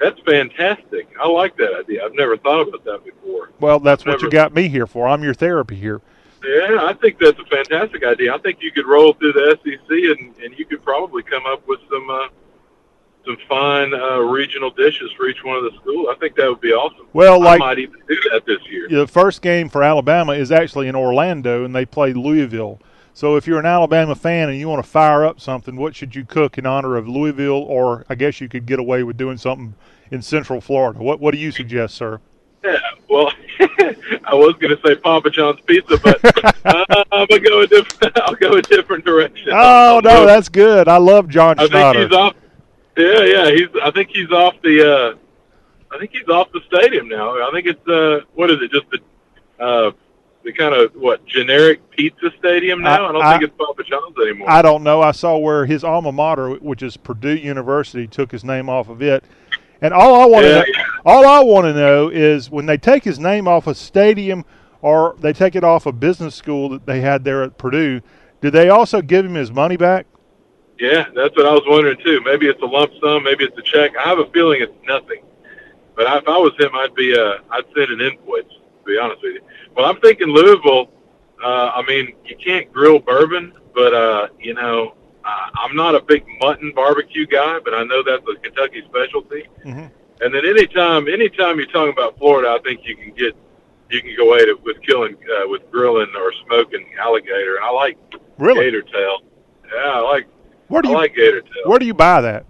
that's 0.04 0.20
fantastic. 0.22 1.08
I 1.20 1.28
like 1.28 1.56
that 1.58 1.74
idea. 1.80 2.06
I've 2.06 2.14
never 2.14 2.38
thought 2.38 2.68
about 2.68 2.84
that 2.84 3.04
before. 3.06 3.52
Well, 3.60 3.80
that's 3.80 4.06
what 4.06 4.22
you 4.22 4.30
got 4.30 4.54
me 4.54 4.68
here 4.68 4.88
for. 4.88 5.08
I'm 5.08 5.24
your 5.24 5.34
therapy 5.34 5.76
here. 5.76 6.02
Yeah, 6.44 6.80
I 6.82 6.94
think 6.94 7.20
that's 7.20 7.40
a 7.40 7.46
fantastic 7.46 8.04
idea. 8.04 8.36
I 8.36 8.38
think 8.38 8.60
you 8.62 8.72
could 8.72 8.86
roll 8.86 9.14
through 9.14 9.32
the 9.34 9.58
SEC 9.64 9.90
and, 9.90 10.36
and 10.44 10.58
you 10.60 10.66
could 10.66 10.84
probably 10.84 11.24
come 11.24 11.46
up 11.46 11.66
with 11.68 11.80
some 11.90 12.10
uh, 12.10 12.28
some 13.26 13.38
fine 13.48 13.94
uh, 13.94 14.18
regional 14.20 14.70
dishes 14.70 15.10
for 15.16 15.28
each 15.30 15.42
one 15.44 15.56
of 15.56 15.64
the 15.64 15.72
schools. 15.80 16.08
I 16.12 16.16
think 16.20 16.36
that 16.36 16.50
would 16.50 16.60
be 16.60 16.74
awesome. 16.74 17.08
Well, 17.14 17.40
like- 17.40 17.62
I 17.62 17.66
might 17.66 17.80
even 17.80 18.02
do 18.08 18.18
that 18.32 18.46
this 18.46 18.60
year. 18.70 18.90
The 18.90 19.08
first 19.08 19.42
game 19.42 19.70
for 19.70 19.82
Alabama 19.82 20.34
is 20.34 20.52
actually 20.52 20.90
in 20.90 20.96
Orlando, 20.96 21.64
and 21.64 21.74
they 21.74 21.86
play 21.86 22.12
Louisville. 22.12 22.82
So 23.14 23.36
if 23.36 23.46
you're 23.46 23.60
an 23.60 23.66
Alabama 23.66 24.16
fan 24.16 24.50
and 24.50 24.58
you 24.58 24.68
want 24.68 24.84
to 24.84 24.90
fire 24.90 25.24
up 25.24 25.40
something, 25.40 25.76
what 25.76 25.96
should 25.96 26.16
you 26.16 26.26
cook 26.26 26.58
in 26.58 26.66
honor 26.66 26.98
of 26.98 27.08
Louisville? 27.08 27.62
Or 27.62 28.06
I 28.10 28.16
guess 28.16 28.42
you 28.42 28.50
could 28.50 28.66
get 28.66 28.80
away 28.80 29.04
with 29.04 29.18
doing 29.18 29.38
something 29.38 29.76
in 30.12 30.22
Central 30.22 30.62
Florida. 30.62 31.00
What 31.02 31.20
What 31.20 31.34
do 31.34 31.40
you 31.40 31.52
suggest, 31.52 31.96
sir? 31.96 32.20
Yeah, 32.64 32.78
well, 33.10 33.32
I 33.60 34.34
was 34.34 34.56
going 34.60 34.76
to 34.76 34.80
say 34.86 34.96
Papa 34.96 35.30
John's 35.30 35.60
pizza, 35.62 35.98
but 35.98 36.18
uh, 36.66 37.04
I'm 37.12 37.28
gonna 37.28 37.42
go 37.42 37.62
a 37.62 37.68
different. 37.68 38.18
I'll 38.24 38.36
go 38.36 38.54
a 38.54 38.62
different 38.62 39.04
direction. 39.06 39.50
Oh 39.52 40.00
no, 40.04 40.26
that's 40.26 40.48
good. 40.50 40.88
I 40.88 40.98
love 40.98 41.28
John 41.28 41.60
I 41.60 41.64
think 41.64 41.74
Schnatter. 41.74 42.04
he's 42.04 42.16
off. 42.18 42.36
Yeah, 42.96 43.24
yeah. 43.24 43.52
He's. 43.52 43.68
I 43.84 43.92
think 43.92 44.10
he's 44.12 44.32
off 44.32 44.56
the. 44.64 44.90
uh 45.14 45.16
I 45.94 46.00
think 46.00 46.12
he's 46.12 46.28
off 46.30 46.52
the 46.54 46.62
stadium 46.68 47.08
now. 47.10 47.32
I 47.48 47.52
think 47.52 47.68
it's. 47.68 47.88
uh 47.88 48.22
What 48.34 48.50
is 48.50 48.58
it? 48.62 48.72
Just 48.72 48.86
the. 48.92 49.64
uh 49.64 49.92
the 50.44 50.52
kind 50.52 50.74
of 50.76 50.94
what 50.96 51.26
generic 51.26 51.90
pizza 51.92 52.30
stadium 52.38 52.82
now. 52.82 53.08
I, 53.08 53.12
don't 53.14 53.22
I- 53.22 53.32
think 53.40 53.44
it's 53.50 53.58
Papa 53.58 53.82
John's 53.84 54.18
anymore. 54.22 54.50
I 54.50 54.62
don't 54.62 54.84
know. 54.84 55.02
I 55.02 55.12
saw 55.12 55.38
where 55.38 55.66
his 55.66 55.84
alma 55.86 56.12
mater, 56.12 56.56
which 56.56 56.84
is 56.84 56.98
Purdue 56.98 57.36
University, 57.38 58.08
took 58.08 58.30
his 58.32 58.44
name 58.44 58.68
off 58.70 58.90
of 58.90 59.02
it. 59.02 59.24
And 59.84 59.94
all 59.94 60.16
I 60.22 60.26
want 60.26 60.46
to 60.46 60.50
Yeah, 60.50 60.60
know, 60.60 60.84
all 61.06 61.28
I 61.28 61.42
want 61.42 61.66
to 61.66 61.74
know 61.74 62.08
is 62.08 62.50
when 62.50 62.66
they 62.66 62.78
take 62.78 63.04
his 63.04 63.20
name 63.20 63.50
off 63.50 63.68
a 63.68 63.76
stadium 63.76 64.46
or 64.82 65.16
they 65.20 65.34
take 65.34 65.56
it 65.56 65.64
off 65.64 65.86
a 65.86 65.92
business 65.92 66.36
school 66.36 66.70
that 66.70 66.86
they 66.86 67.02
had 67.02 67.26
there 67.26 67.44
at 67.44 67.58
Purdue, 67.58 68.00
do 68.42 68.50
they 68.50 68.70
also 68.70 69.02
give 69.02 69.26
him 69.26 69.36
his 69.36 69.52
money 69.52 69.76
back? 69.76 70.08
Yeah, 70.80 71.06
that's 71.14 71.36
what 71.36 71.46
I 71.46 71.52
was 71.52 71.64
wondering 71.68 71.98
too. 72.04 72.22
Maybe 72.22 72.48
it's 72.48 72.62
a 72.62 72.66
lump 72.66 72.94
sum, 73.02 73.24
maybe 73.24 73.44
it's 73.44 73.58
a 73.58 73.62
check. 73.62 73.92
I 73.98 74.08
have 74.08 74.20
a 74.20 74.26
feeling 74.32 74.62
it's 74.62 74.74
nothing. 74.88 75.22
But 75.96 76.06
if 76.18 76.28
I 76.28 76.38
was 76.38 76.54
him, 76.58 76.74
I'd 76.74 76.96
be 76.96 77.16
uh, 77.16 77.40
I'd 77.52 77.66
send 77.76 77.92
an 77.92 78.02
invoice. 78.02 78.46
To 78.46 78.86
be 78.86 78.98
honest 78.98 79.22
with 79.22 79.36
you. 79.36 79.42
Well, 79.76 79.86
I'm 79.86 80.00
thinking 80.00 80.28
Louisville. 80.28 80.92
Uh, 81.44 81.72
I 81.76 81.84
mean, 81.88 82.16
you 82.26 82.36
can't 82.38 82.72
grill 82.72 83.00
bourbon, 83.00 83.54
but 83.76 83.94
uh, 83.94 84.28
you 84.40 84.54
know, 84.54 84.96
uh, 85.26 85.50
I'm 85.56 85.76
not 85.76 85.96
a 85.96 86.02
big 86.02 86.24
mutton 86.42 86.72
barbecue 86.76 87.26
guy, 87.28 87.60
but 87.64 87.74
I 87.74 87.84
know 87.84 88.04
that's 88.04 88.24
a 88.28 88.36
Kentucky 88.40 88.84
specialty. 88.90 89.44
Mhm. 89.66 89.92
And 90.22 90.34
then 90.34 90.46
anytime, 90.46 91.08
anytime 91.08 91.58
you're 91.58 91.68
talking 91.68 91.92
about 91.94 92.18
Florida, 92.18 92.50
I 92.50 92.60
think 92.64 92.82
you 92.86 92.96
can 92.96 93.12
get 93.14 93.36
you 93.90 94.02
can 94.02 94.16
go 94.18 94.34
at 94.34 94.42
it 94.48 94.60
with 94.64 94.82
killing, 94.82 95.16
uh, 95.36 95.48
with 95.48 95.70
grilling 95.70 96.08
or 96.18 96.32
smoking 96.48 96.84
alligator. 97.00 97.58
And 97.58 97.66
I 97.66 97.70
like 97.70 97.98
Really? 98.40 98.64
gator 98.66 98.82
tail. 98.82 99.20
Yeah, 99.72 99.92
I 99.92 100.00
like 100.00 100.28
Where 100.68 100.82
do 100.82 100.88
I 100.90 100.92
you 100.92 100.98
like 100.98 101.16
gator 101.16 101.42
tail. 101.42 101.64
Where 101.66 101.78
do 101.78 101.86
you 101.86 101.94
buy 101.94 102.22
that? 102.22 102.46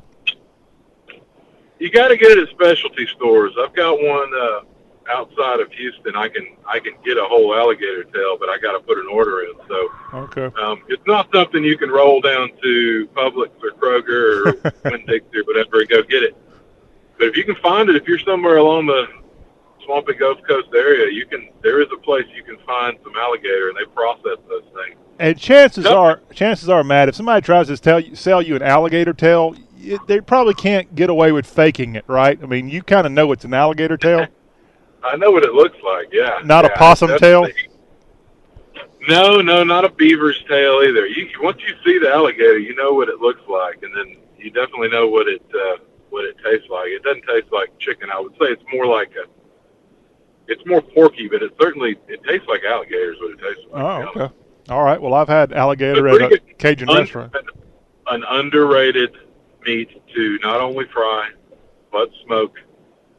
You 1.80 1.90
got 1.90 2.10
to 2.10 2.18
get 2.18 2.32
it 2.32 2.38
at 2.38 2.50
specialty 2.50 3.06
stores. 3.08 3.54
I've 3.60 3.74
got 3.74 4.02
one 4.02 4.32
uh, 4.34 4.62
outside 5.10 5.60
of 5.60 5.72
Houston. 5.72 6.16
I 6.16 6.30
can 6.30 6.46
I 6.68 6.80
can 6.80 6.94
get 7.06 7.18
a 7.18 7.24
whole 7.26 7.56
alligator 7.56 8.04
tail, 8.06 8.38
but 8.40 8.50
I 8.50 8.58
got 8.60 8.74
to 8.74 8.80
put 8.80 8.98
an 8.98 9.08
order 9.12 9.42
in. 9.42 9.54
So 9.68 9.90
Okay. 10.14 10.50
um, 10.62 10.84
it's 10.88 11.06
not 11.08 11.28
something 11.34 11.64
you 11.64 11.78
can 11.78 11.90
roll 11.90 12.22
down 12.22 12.50
to 12.62 13.08
Publix 13.16 13.50
or 13.62 13.72
Kroger 13.72 14.64
or 14.66 14.72
Winn-Dixie 14.90 15.38
or 15.40 15.44
whatever 15.44 15.80
and 15.82 15.90
go 15.90 16.04
get 16.04 16.24
it. 16.24 16.36
But 17.18 17.28
if 17.28 17.38
you 17.38 17.44
can 17.44 17.56
find 17.56 17.90
it, 17.90 17.96
if 17.96 18.08
you're 18.08 18.20
somewhere 18.20 18.58
along 18.58 18.88
the 18.88 19.06
swampy 19.86 20.14
Gulf 20.14 20.40
Coast 20.48 20.70
area, 20.76 21.12
you 21.12 21.26
can. 21.26 21.50
There 21.62 21.82
is 21.82 21.88
a 21.94 21.98
place 21.98 22.26
you 22.36 22.44
can 22.44 22.58
find 22.66 22.98
some 23.04 23.14
alligator, 23.16 23.70
and 23.70 23.78
they 23.78 23.86
process 23.94 24.38
those 24.50 24.64
things. 24.74 24.98
And 25.20 25.38
chances 25.38 25.86
are, 25.86 26.22
chances 26.34 26.70
are, 26.70 26.84
Matt, 26.84 27.08
if 27.10 27.16
somebody 27.16 27.42
tries 27.42 27.68
to 27.68 27.78
tell 27.78 28.00
you, 28.00 28.16
sell 28.16 28.42
you 28.42 28.56
an 28.56 28.64
alligator 28.64 29.14
tail, 29.14 29.56
it, 29.80 30.02
they 30.08 30.20
probably 30.22 30.56
can't 30.56 30.96
get 30.96 31.10
away 31.10 31.32
with 31.32 31.46
faking 31.46 31.96
it, 31.96 32.04
right? 32.08 32.40
I 32.42 32.46
mean, 32.48 32.68
you 32.68 32.82
kind 32.82 33.06
of 33.06 33.12
know 33.12 33.32
it's 33.32 33.46
an 33.46 33.54
alligator 33.54 33.96
tail, 33.96 34.26
I 35.04 35.16
know 35.18 35.32
what 35.32 35.44
it 35.44 35.54
looks 35.54 35.78
like. 35.84 36.08
Yeah. 36.12 36.40
not 36.44 36.66
a 36.66 36.70
possum 36.70 37.18
tail. 37.18 37.48
No, 39.08 39.42
no, 39.42 39.64
not 39.64 39.84
a 39.84 39.90
beaver's 39.90 40.42
tail 40.48 40.82
either. 40.82 41.06
You 41.06 41.28
once 41.42 41.62
you 41.62 41.76
see 41.86 42.00
the 42.00 42.10
alligator, 42.10 42.58
you 42.58 42.74
know 42.76 42.94
what 42.94 43.10
it 43.10 43.20
looks 43.20 43.42
like, 43.50 43.84
and 43.84 43.96
then 43.96 44.18
you 44.38 44.50
definitely 44.50 44.90
know 44.90 45.08
what 45.08 45.28
it 45.28 45.44
uh, 45.54 45.84
what 46.10 46.24
it 46.24 46.38
tastes 46.44 46.70
like. 46.70 46.88
It 46.88 47.04
doesn't 47.04 47.24
taste 47.24 47.52
like 47.52 47.78
chicken. 47.80 48.10
I 48.10 48.20
would 48.20 48.32
say 48.34 48.46
it's 48.46 48.64
more 48.72 48.86
like 48.86 49.12
a. 49.12 49.28
It's 50.48 50.66
more 50.66 50.82
porky, 50.82 51.28
but 51.28 51.42
it 51.42 51.54
certainly 51.60 51.98
it 52.08 52.24
tastes 52.24 52.48
like 52.48 52.64
alligator 52.64 53.14
is 53.14 53.20
what 53.20 53.32
it 53.32 53.40
tastes 53.42 53.70
like. 53.72 53.84
Oh, 53.84 54.22
okay. 54.22 54.34
All 54.70 54.84
right. 54.84 55.02
Well, 55.02 55.14
I've 55.14 55.30
had 55.30 55.52
alligator 55.52 56.08
at 56.08 56.22
a 56.22 56.28
good. 56.30 56.58
Cajun 56.58 56.90
Un- 56.90 56.98
restaurant. 56.98 57.36
An 58.08 58.24
underrated 58.30 59.18
meat 59.66 59.90
to 60.14 60.38
not 60.40 60.62
only 60.62 60.86
fry 60.86 61.30
but 61.92 62.10
smoke 62.26 62.58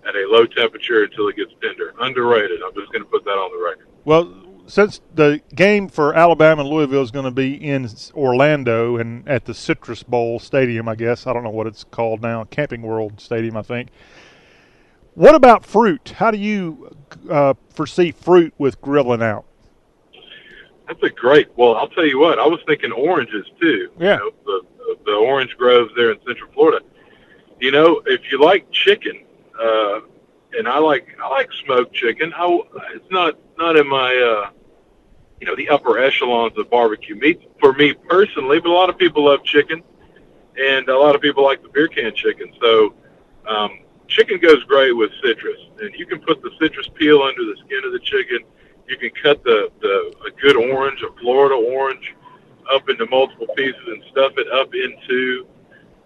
at 0.07 0.15
a 0.15 0.27
low 0.29 0.47
temperature 0.47 1.05
until 1.05 1.29
it 1.29 1.37
gets 1.37 1.53
tender. 1.63 1.95
Underrated. 2.01 2.61
I'm 2.63 2.75
just 2.75 2.93
going 2.93 3.05
to 3.05 3.11
put 3.11 3.25
that 3.25 3.31
on 3.31 3.57
the 3.57 3.65
record. 3.65 3.87
Well, 4.05 4.33
since 4.67 5.01
the 5.15 5.41
game 5.55 5.89
for 5.89 6.15
Alabama 6.15 6.63
and 6.63 6.71
Louisville 6.71 7.03
is 7.03 7.11
going 7.11 7.27
to 7.27 7.31
be 7.31 7.55
in 7.55 7.89
Orlando 8.15 8.97
and 8.97 9.29
at 9.29 9.45
the 9.45 9.55
Citrus 9.55 10.03
Bowl 10.03 10.39
Stadium, 10.39 10.89
I 10.89 10.95
guess 10.95 11.27
I 11.27 11.33
don't 11.33 11.45
know 11.45 11.51
what 11.51 11.67
it's 11.67 11.85
called 11.85 12.23
now, 12.23 12.45
Camping 12.45 12.83
World 12.83 13.21
Stadium, 13.21 13.57
I 13.57 13.63
think. 13.63 13.91
What 15.15 15.35
about 15.35 15.65
fruit? 15.65 16.15
How 16.17 16.31
do 16.31 16.39
you 16.39 16.97
uh, 17.31 17.55
foresee 17.71 18.11
fruit 18.11 18.53
with 18.59 18.81
grilling 18.81 19.23
out? 19.23 19.45
That's 20.89 21.03
a 21.03 21.11
great. 21.11 21.49
Well, 21.57 21.77
I'll 21.77 21.89
tell 21.89 22.07
you 22.07 22.19
what. 22.19 22.39
I 22.39 22.47
was 22.47 22.61
thinking 22.67 22.93
oranges 22.93 23.47
too. 23.61 23.91
Yeah. 23.99 24.19
You 24.19 24.19
know, 24.19 24.31
the 24.45 24.63
the 25.07 25.13
orange 25.13 25.57
groves 25.57 25.93
there 25.97 26.11
in 26.11 26.19
Central 26.27 26.51
Florida. 26.53 26.85
You 27.61 27.71
know, 27.71 28.03
if 28.07 28.21
you 28.31 28.43
like 28.43 28.71
chicken, 28.73 29.25
uh, 29.61 30.01
and 30.57 30.69
I 30.69 30.79
like 30.79 31.09
I 31.23 31.29
like 31.29 31.51
smoked 31.65 31.95
chicken. 31.95 32.33
I, 32.37 32.61
it's 32.95 33.11
not 33.11 33.39
not 33.59 33.77
in 33.77 33.89
my 33.89 34.15
uh, 34.15 34.51
you 35.41 35.47
know 35.47 35.57
the 35.57 35.69
upper 35.69 35.99
echelons 35.99 36.57
of 36.59 36.71
barbecue 36.71 37.17
meat 37.17 37.43
for 37.61 37.73
me 37.73 37.95
personally, 38.09 38.61
but 38.61 38.71
a 38.71 38.73
lot 38.73 38.89
of 38.91 38.99
people 38.99 39.25
love 39.25 39.45
chicken, 39.45 39.83
and 40.59 40.89
a 40.89 40.99
lot 40.99 41.15
of 41.15 41.21
people 41.21 41.45
like 41.45 41.63
the 41.63 41.69
beer 41.69 41.89
can 41.89 42.15
chicken. 42.15 42.53
So 42.61 42.95
um, 43.47 43.81
chicken 44.09 44.39
goes 44.39 44.63
great 44.65 44.93
with 44.93 45.11
citrus, 45.23 45.59
and 45.81 45.95
you 45.95 46.07
can 46.07 46.21
put 46.21 46.43
the 46.43 46.51
citrus 46.61 46.89
peel 46.95 47.23
under 47.23 47.45
the 47.45 47.57
skin 47.65 47.81
of 47.85 47.93
the 47.93 48.01
chicken. 48.01 48.41
You 48.89 48.99
can 48.99 49.11
cut 49.23 49.43
the, 49.45 49.71
the 49.81 50.15
a 50.27 50.31
good 50.41 50.57
orange, 50.57 51.03
a 51.03 51.13
Florida 51.21 51.55
orange, 51.55 52.15
up 52.73 52.89
into 52.89 53.07
multiple 53.07 53.47
pieces 53.57 53.83
and 53.87 54.03
stuff 54.11 54.33
it 54.37 54.47
up 54.53 54.75
into 54.75 55.47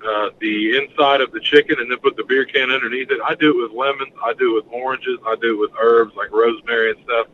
uh, 0.06 0.30
the 0.40 0.76
inside 0.76 1.20
of 1.20 1.32
the 1.32 1.40
chicken, 1.40 1.76
and 1.80 1.90
then 1.90 1.98
put 1.98 2.16
the 2.16 2.24
beer 2.24 2.44
can 2.44 2.70
underneath 2.70 3.10
it. 3.10 3.20
I 3.24 3.34
do 3.34 3.50
it 3.50 3.62
with 3.62 3.72
lemons. 3.72 4.12
I 4.22 4.32
do 4.34 4.56
it 4.56 4.64
with 4.64 4.72
oranges. 4.72 5.18
I 5.26 5.36
do 5.36 5.54
it 5.54 5.60
with 5.60 5.70
herbs 5.80 6.14
like 6.16 6.30
rosemary 6.30 6.92
and 6.92 7.00
stuff. 7.04 7.26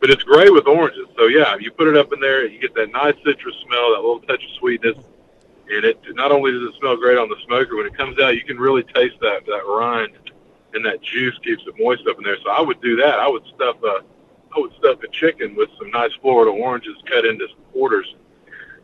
But 0.00 0.10
it's 0.10 0.22
great 0.22 0.52
with 0.52 0.66
oranges. 0.66 1.06
So 1.16 1.26
yeah, 1.26 1.56
you 1.56 1.70
put 1.70 1.88
it 1.88 1.96
up 1.96 2.12
in 2.12 2.20
there, 2.20 2.46
you 2.46 2.60
get 2.60 2.74
that 2.74 2.92
nice 2.92 3.14
citrus 3.24 3.56
smell, 3.66 3.94
that 3.94 4.00
little 4.00 4.20
touch 4.20 4.44
of 4.44 4.50
sweetness, 4.58 4.98
and 5.70 5.84
it 5.84 5.98
not 6.14 6.32
only 6.32 6.52
does 6.52 6.62
it 6.62 6.74
smell 6.78 6.96
great 6.96 7.18
on 7.18 7.28
the 7.28 7.36
smoker, 7.46 7.76
when 7.76 7.86
it 7.86 7.96
comes 7.96 8.18
out, 8.20 8.34
you 8.34 8.44
can 8.44 8.58
really 8.58 8.82
taste 8.82 9.16
that 9.20 9.46
that 9.46 9.62
rind 9.66 10.12
and 10.74 10.84
that 10.84 11.02
juice 11.02 11.36
keeps 11.42 11.62
it 11.66 11.74
moist 11.78 12.06
up 12.08 12.18
in 12.18 12.24
there. 12.24 12.36
So 12.44 12.50
I 12.50 12.60
would 12.60 12.80
do 12.80 12.96
that. 12.96 13.18
I 13.18 13.28
would 13.28 13.44
stuff 13.54 13.76
a 13.82 14.04
I 14.54 14.60
would 14.60 14.72
stuff 14.78 15.02
a 15.02 15.08
chicken 15.08 15.56
with 15.56 15.68
some 15.78 15.90
nice 15.90 16.12
Florida 16.20 16.50
oranges 16.50 16.96
cut 17.06 17.24
into 17.24 17.48
quarters 17.72 18.14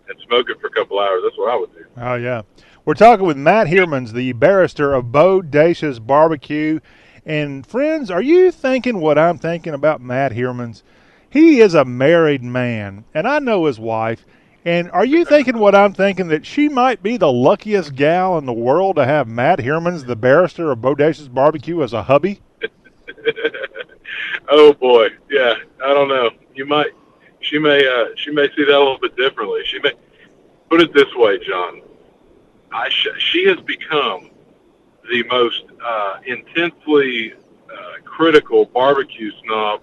and 0.09 0.21
smoke 0.27 0.51
it 0.51 0.61
for 0.61 0.67
a 0.67 0.71
couple 0.71 0.99
hours. 0.99 1.21
That's 1.23 1.39
what 1.39 1.51
I 1.51 1.57
would 1.57 1.73
do. 1.73 1.85
Oh 1.99 2.15
yeah, 2.15 2.43
we're 2.85 2.95
talking 2.95 3.27
with 3.27 3.37
Matt 3.37 3.69
Heermans, 3.69 4.13
the 4.13 4.33
barrister 4.33 4.93
of 4.93 5.07
Bodacious 5.07 6.05
Barbecue. 6.05 6.81
And 7.25 7.65
friends, 7.65 8.11
are 8.11 8.23
you 8.23 8.51
thinking 8.51 9.01
what 9.01 9.19
I'm 9.19 9.39
thinking 9.39 9.73
about 9.73 10.01
Matt 10.01 10.33
Heermans? 10.33 10.83
He 11.31 11.61
is 11.61 11.75
a 11.75 11.85
married 11.85 12.43
man, 12.43 13.05
and 13.15 13.27
I 13.29 13.39
know 13.39 13.67
his 13.67 13.79
wife. 13.79 14.27
And 14.65 14.91
are 14.91 15.05
you 15.05 15.25
thinking 15.25 15.59
what 15.59 15.75
I'm 15.75 15.93
thinking 15.93 16.29
that 16.29 16.45
she 16.45 16.69
might 16.69 17.03
be 17.03 17.17
the 17.17 17.33
luckiest 17.33 17.95
gal 17.95 18.37
in 18.37 18.47
the 18.47 18.53
world 18.53 18.97
to 18.97 19.05
have 19.05 19.29
Matt 19.29 19.61
Heermans, 19.61 20.07
the 20.07 20.17
barrister 20.17 20.71
of 20.71 20.79
Bodacious 20.81 21.33
Barbecue, 21.33 21.83
as 21.83 21.93
a 21.93 22.03
hubby? 22.03 22.41
oh 24.51 24.73
boy, 24.73 25.09
yeah. 25.31 25.55
I 25.85 25.95
don't 25.95 26.09
know. 26.09 26.31
You 26.55 26.67
might. 26.67 26.91
She 27.41 27.59
may. 27.59 27.87
Uh, 27.87 28.15
she 28.17 28.31
may 28.33 28.49
see 28.55 28.65
that 28.65 28.77
a 28.77 28.79
little 28.79 28.99
bit 28.99 29.17
differently. 29.17 29.61
She 29.67 29.79
may 29.81 29.93
put 30.69 30.81
it 30.81 30.93
this 30.93 31.13
way, 31.15 31.39
John. 31.45 31.83
I 32.73 32.89
sh- 32.89 33.19
she 33.19 33.47
has 33.47 33.59
become 33.61 34.31
the 35.11 35.23
most 35.25 35.65
uh, 35.85 36.19
intensely 36.27 37.35
uh, 37.35 38.03
critical 38.05 38.67
barbecue 38.67 39.31
snob 39.43 39.81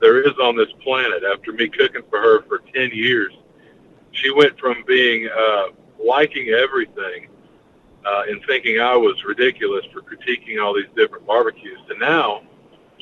there 0.00 0.20
is 0.20 0.32
on 0.42 0.56
this 0.56 0.72
planet. 0.82 1.22
After 1.24 1.52
me 1.52 1.68
cooking 1.68 2.02
for 2.10 2.20
her 2.20 2.42
for 2.42 2.58
ten 2.74 2.90
years, 2.92 3.32
she 4.10 4.32
went 4.32 4.58
from 4.58 4.82
being 4.86 5.28
uh, 5.28 5.66
liking 6.04 6.48
everything 6.48 7.28
uh, 8.04 8.22
and 8.28 8.42
thinking 8.46 8.80
I 8.80 8.96
was 8.96 9.22
ridiculous 9.24 9.84
for 9.92 10.00
critiquing 10.00 10.62
all 10.62 10.74
these 10.74 10.90
different 10.96 11.26
barbecues 11.26 11.78
to 11.88 11.98
now 11.98 12.42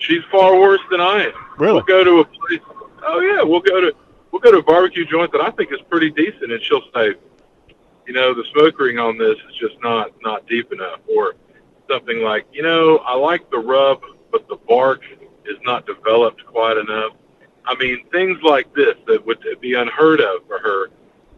she's 0.00 0.22
far 0.30 0.58
worse 0.58 0.80
than 0.90 1.00
I 1.00 1.26
am. 1.26 1.32
Really? 1.58 1.74
We'll 1.74 1.82
go 1.82 2.04
to 2.04 2.18
a 2.20 2.24
place. 2.24 2.60
Oh 3.02 3.20
yeah, 3.20 3.42
we'll 3.42 3.60
go 3.60 3.80
to 3.80 3.94
we'll 4.32 4.40
go 4.40 4.50
to 4.50 4.58
a 4.58 4.62
barbecue 4.62 5.04
joint 5.04 5.32
that 5.32 5.40
I 5.40 5.50
think 5.50 5.72
is 5.72 5.80
pretty 5.88 6.10
decent, 6.10 6.52
and 6.52 6.62
she'll 6.62 6.82
say, 6.94 7.14
you 8.06 8.12
know, 8.14 8.34
the 8.34 8.44
smoke 8.52 8.78
ring 8.78 8.98
on 8.98 9.18
this 9.18 9.36
is 9.48 9.56
just 9.58 9.76
not 9.82 10.12
not 10.22 10.46
deep 10.46 10.72
enough, 10.72 11.00
or 11.08 11.34
something 11.88 12.20
like, 12.22 12.46
you 12.52 12.62
know, 12.62 12.98
I 12.98 13.14
like 13.14 13.50
the 13.50 13.58
rub, 13.58 14.00
but 14.30 14.48
the 14.48 14.56
bark 14.68 15.02
is 15.44 15.56
not 15.64 15.86
developed 15.86 16.44
quite 16.46 16.76
enough. 16.76 17.12
I 17.66 17.74
mean, 17.76 18.06
things 18.10 18.38
like 18.42 18.72
this 18.74 18.94
that 19.06 19.24
would 19.26 19.44
be 19.60 19.74
unheard 19.74 20.20
of 20.20 20.46
for 20.46 20.58
her, 20.60 20.88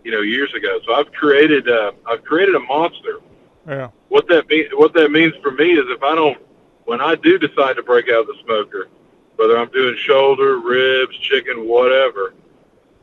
you 0.04 0.12
know, 0.12 0.20
years 0.20 0.52
ago. 0.54 0.78
So 0.86 0.94
I've 0.94 1.10
created 1.12 1.68
uh, 1.68 1.92
I've 2.06 2.24
created 2.24 2.54
a 2.54 2.60
monster 2.60 3.20
Yeah. 3.68 3.88
what 4.08 4.26
that 4.28 4.48
mean, 4.48 4.66
what 4.74 4.92
that 4.94 5.10
means 5.10 5.34
for 5.42 5.50
me 5.52 5.72
is 5.72 5.84
if 5.88 6.02
I 6.02 6.14
don't, 6.14 6.38
when 6.84 7.00
I 7.00 7.14
do 7.14 7.38
decide 7.38 7.76
to 7.76 7.82
break 7.82 8.08
out 8.08 8.26
the 8.26 8.34
smoker, 8.44 8.88
whether 9.36 9.56
I'm 9.56 9.70
doing 9.70 9.96
shoulder, 9.96 10.58
ribs, 10.58 11.16
chicken, 11.18 11.66
whatever, 11.68 12.34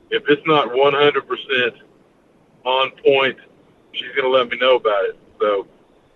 if 0.10 0.23
it's 0.27 0.45
not 0.45 0.68
100% 0.69 1.72
on 2.65 2.91
point, 3.06 3.38
she's 3.94 4.10
going 4.16 4.24
to 4.24 4.30
let 4.30 4.49
me 4.49 4.57
know 4.57 4.76
about 4.76 5.06
it. 5.06 5.18
So, 5.40 5.68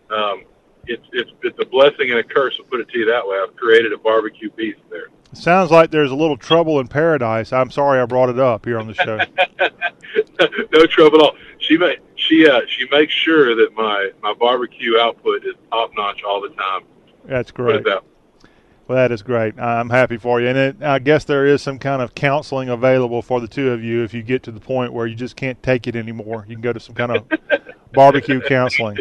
um, 0.09 0.43
it's 0.85 1.05
it's 1.13 1.31
it's 1.43 1.57
a 1.59 1.65
blessing 1.65 2.09
and 2.09 2.19
a 2.19 2.23
curse. 2.23 2.57
I'll 2.59 2.65
put 2.65 2.81
it 2.81 2.89
to 2.89 2.99
you 2.99 3.05
that 3.05 3.25
way. 3.25 3.37
I've 3.37 3.55
created 3.55 3.93
a 3.93 3.97
barbecue 3.97 4.49
beast 4.51 4.79
there. 4.89 5.07
Sounds 5.33 5.71
like 5.71 5.89
there's 5.91 6.11
a 6.11 6.15
little 6.15 6.37
trouble 6.37 6.79
in 6.79 6.87
paradise. 6.87 7.53
I'm 7.53 7.71
sorry 7.71 7.99
I 7.99 8.05
brought 8.05 8.29
it 8.29 8.39
up 8.39 8.65
here 8.65 8.77
on 8.77 8.87
the 8.87 8.93
show. 8.93 9.17
no 10.71 10.85
trouble 10.85 11.19
at 11.19 11.23
all. 11.23 11.35
She 11.59 11.77
may 11.77 11.97
she 12.15 12.47
uh 12.47 12.61
she 12.67 12.87
makes 12.91 13.13
sure 13.13 13.55
that 13.55 13.73
my 13.75 14.11
my 14.21 14.33
barbecue 14.33 14.99
output 14.99 15.45
is 15.45 15.55
top 15.71 15.91
notch 15.95 16.23
all 16.23 16.41
the 16.41 16.49
time. 16.49 16.83
That's 17.25 17.51
Put 17.51 17.63
great. 17.63 17.75
it 17.77 17.85
that 17.85 18.03
Well, 18.87 18.97
that 18.97 19.11
is 19.11 19.21
great. 19.21 19.57
I'm 19.57 19.89
happy 19.89 20.17
for 20.17 20.41
you. 20.41 20.47
And 20.49 20.57
it, 20.57 20.83
I 20.83 20.99
guess 20.99 21.23
there 21.23 21.45
is 21.45 21.61
some 21.61 21.79
kind 21.79 22.01
of 22.01 22.15
counseling 22.15 22.69
available 22.69 23.21
for 23.21 23.39
the 23.39 23.47
two 23.47 23.71
of 23.71 23.83
you 23.83 24.03
if 24.03 24.13
you 24.13 24.21
get 24.21 24.43
to 24.43 24.51
the 24.51 24.59
point 24.59 24.91
where 24.91 25.07
you 25.07 25.15
just 25.15 25.35
can't 25.35 25.61
take 25.63 25.87
it 25.87 25.95
anymore. 25.95 26.45
You 26.47 26.55
can 26.55 26.61
go 26.61 26.73
to 26.73 26.79
some 26.79 26.95
kind 26.95 27.15
of 27.15 27.25
barbecue 27.93 28.41
counseling. 28.41 28.97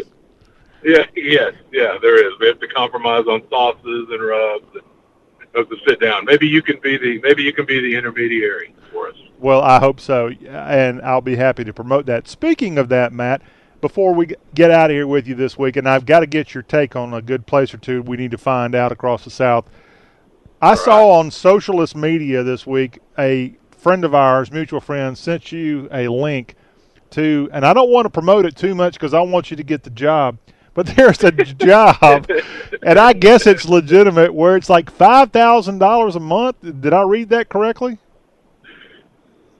Yeah, 0.83 1.05
yes, 1.15 1.53
yeah, 1.71 1.97
there 2.01 2.25
is. 2.25 2.33
We 2.39 2.47
have 2.47 2.59
to 2.59 2.67
compromise 2.67 3.25
on 3.27 3.41
sauces 3.49 4.07
and 4.09 4.21
rubs. 4.21 4.67
And 4.73 4.83
have 5.55 5.69
to 5.69 5.77
sit 5.87 5.99
down. 5.99 6.25
Maybe 6.25 6.47
you 6.47 6.61
can 6.61 6.79
be 6.81 6.97
the 6.97 7.19
maybe 7.21 7.43
you 7.43 7.53
can 7.53 7.65
be 7.65 7.79
the 7.79 7.95
intermediary 7.95 8.73
for 8.91 9.09
us. 9.09 9.15
Well, 9.39 9.61
I 9.61 9.79
hope 9.79 9.99
so, 9.99 10.29
and 10.47 11.01
I'll 11.01 11.21
be 11.21 11.35
happy 11.35 11.63
to 11.63 11.73
promote 11.73 12.05
that. 12.07 12.27
Speaking 12.27 12.77
of 12.77 12.89
that, 12.89 13.11
Matt, 13.11 13.41
before 13.83 14.13
we 14.13 14.27
get 14.55 14.71
out 14.71 14.89
of 14.89 14.95
here 14.95 15.05
with 15.05 15.27
you 15.27 15.35
this 15.35 15.57
week, 15.57 15.75
and 15.75 15.89
I've 15.89 16.05
got 16.05 16.21
to 16.21 16.25
get 16.25 16.53
your 16.53 16.63
take 16.63 16.95
on 16.95 17.13
a 17.13 17.21
good 17.21 17.45
place 17.45 17.73
or 17.73 17.77
two 17.77 18.01
we 18.01 18.15
need 18.15 18.31
to 18.31 18.37
find 18.37 18.73
out 18.73 18.93
across 18.93 19.25
the 19.25 19.29
South. 19.29 19.69
I 20.61 20.75
saw 20.75 21.19
on 21.19 21.29
socialist 21.29 21.93
media 21.93 22.43
this 22.43 22.65
week 22.65 22.99
a 23.19 23.57
friend 23.71 24.05
of 24.05 24.15
ours, 24.15 24.49
mutual 24.53 24.79
friend, 24.79 25.17
sent 25.17 25.51
you 25.51 25.89
a 25.91 26.07
link 26.07 26.55
to, 27.09 27.49
and 27.51 27.65
I 27.65 27.73
don't 27.73 27.89
want 27.89 28.05
to 28.05 28.09
promote 28.09 28.45
it 28.45 28.55
too 28.55 28.73
much 28.73 28.93
because 28.93 29.13
I 29.13 29.19
want 29.19 29.51
you 29.51 29.57
to 29.57 29.63
get 29.63 29.83
the 29.83 29.89
job. 29.89 30.37
But 30.73 30.85
there's 30.95 31.21
a 31.25 31.33
job, 31.33 32.31
and 32.83 32.97
I 32.97 33.11
guess 33.11 33.45
it's 33.45 33.65
legitimate, 33.65 34.33
where 34.33 34.55
it's 34.55 34.69
like 34.69 34.89
five 34.89 35.33
thousand 35.33 35.79
dollars 35.79 36.15
a 36.15 36.21
month. 36.21 36.55
Did 36.61 36.93
I 36.93 37.01
read 37.01 37.27
that 37.29 37.49
correctly? 37.49 37.97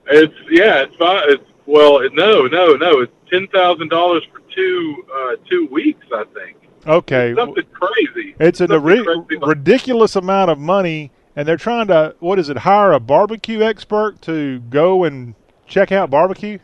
It's 0.06 0.34
yeah, 0.50 0.84
it's 0.84 0.96
fine. 0.96 1.24
It's 1.26 1.44
well, 1.66 2.00
no, 2.12 2.46
no, 2.46 2.74
no. 2.76 3.00
It's 3.00 3.12
ten 3.34 3.48
thousand 3.48 3.88
dollars 3.88 4.22
for 4.32 4.40
two 4.54 5.04
uh, 5.14 5.36
two 5.48 5.68
weeks, 5.70 6.06
I 6.12 6.24
think. 6.34 6.56
Okay, 6.86 7.34
Something 7.34 7.64
crazy. 7.72 8.34
It's 8.38 8.60
a 8.60 8.66
ri- 8.78 9.02
crazy 9.02 9.36
like- 9.40 9.48
ridiculous 9.48 10.16
amount 10.16 10.50
of 10.50 10.58
money, 10.58 11.10
and 11.34 11.48
they're 11.48 11.56
trying 11.56 11.86
to 11.88 12.14
what 12.20 12.38
is 12.38 12.48
it? 12.48 12.58
Hire 12.58 12.92
a 12.92 13.00
barbecue 13.00 13.62
expert 13.62 14.20
to 14.22 14.60
go 14.60 15.04
and 15.04 15.34
check 15.66 15.92
out 15.92 16.10
barbecue? 16.10 16.58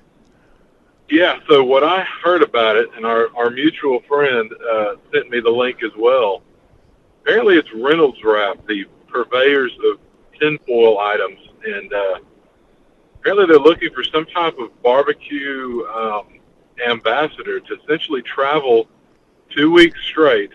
Yeah, 1.09 1.41
so 1.49 1.65
what 1.65 1.83
I 1.83 2.07
heard 2.23 2.43
about 2.43 2.77
it, 2.77 2.89
and 2.95 3.05
our, 3.05 3.35
our 3.37 3.51
mutual 3.51 4.01
friend 4.07 4.49
uh, 4.73 4.95
sent 5.13 5.29
me 5.29 5.41
the 5.41 5.51
link 5.51 5.83
as 5.83 5.91
well. 5.99 6.43
Apparently, 7.23 7.57
it's 7.57 7.69
Reynolds 7.75 8.19
Wrap, 8.23 8.65
the 8.69 8.85
purveyors 9.09 9.73
of 9.91 9.99
tinfoil 10.39 11.01
items, 11.01 11.41
and 11.65 11.93
uh, 11.93 12.19
apparently 13.17 13.47
they're 13.47 13.59
looking 13.59 13.93
for 13.93 14.05
some 14.05 14.25
type 14.27 14.57
of 14.59 14.71
barbecue 14.85 15.85
um, 15.89 16.27
ambassador 16.89 17.61
to 17.61 17.77
essentially 17.83 18.23
travel 18.23 18.89
two 19.51 19.71
weeks 19.71 19.99
straight. 20.05 20.51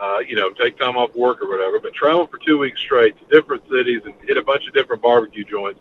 Uh, 0.00 0.18
you 0.18 0.36
know, 0.36 0.50
take 0.50 0.78
time 0.78 0.96
off 0.96 1.14
work 1.14 1.40
or 1.40 1.48
whatever, 1.48 1.80
but 1.80 1.94
travel 1.94 2.26
for 2.26 2.36
two 2.38 2.58
weeks 2.58 2.78
straight 2.80 3.14
to 3.18 3.24
different 3.34 3.62
cities 3.70 4.02
and 4.04 4.12
hit 4.24 4.36
a 4.36 4.42
bunch 4.42 4.66
of 4.68 4.74
different 4.74 5.00
barbecue 5.00 5.42
joints. 5.44 5.80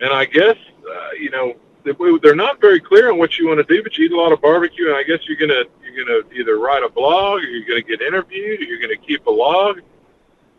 And 0.00 0.10
I 0.12 0.26
guess, 0.26 0.56
uh, 0.88 1.08
you 1.18 1.30
know, 1.30 1.54
they- 1.84 2.18
they're 2.22 2.34
not 2.36 2.60
very 2.60 2.80
clear 2.80 3.10
on 3.10 3.16
what 3.18 3.38
you 3.38 3.48
want 3.48 3.66
to 3.66 3.74
do, 3.74 3.82
but 3.82 3.96
you 3.96 4.04
eat 4.06 4.12
a 4.12 4.16
lot 4.16 4.32
of 4.32 4.40
barbecue, 4.42 4.88
and 4.88 4.96
I 4.96 5.02
guess 5.04 5.20
you're 5.26 5.38
gonna 5.38 5.64
you're 5.82 6.04
gonna 6.04 6.20
either 6.34 6.58
write 6.58 6.82
a 6.82 6.88
blog, 6.90 7.40
or 7.42 7.46
you're 7.46 7.66
gonna 7.66 7.80
get 7.80 8.02
interviewed, 8.02 8.60
or 8.60 8.64
you're 8.64 8.78
gonna 8.80 8.96
keep 8.96 9.26
a 9.26 9.30
log 9.30 9.80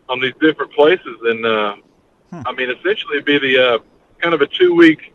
on 0.08 0.20
these 0.20 0.34
different 0.40 0.72
places. 0.72 1.16
And 1.22 1.46
uh, 1.46 1.76
I 2.46 2.52
mean, 2.52 2.68
essentially, 2.70 3.14
it'd 3.18 3.24
be 3.24 3.38
the 3.38 3.58
uh, 3.74 3.78
kind 4.18 4.34
of 4.34 4.40
a 4.40 4.46
two 4.48 4.74
week, 4.74 5.12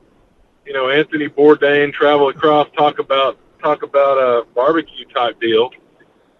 you 0.65 0.73
know, 0.73 0.89
Anthony 0.89 1.27
Bourdain 1.29 1.93
travel 1.93 2.29
across, 2.29 2.67
talk 2.77 2.99
about 2.99 3.37
talk 3.61 3.83
about 3.83 4.17
a 4.17 4.45
barbecue 4.53 5.05
type 5.05 5.39
deal. 5.39 5.71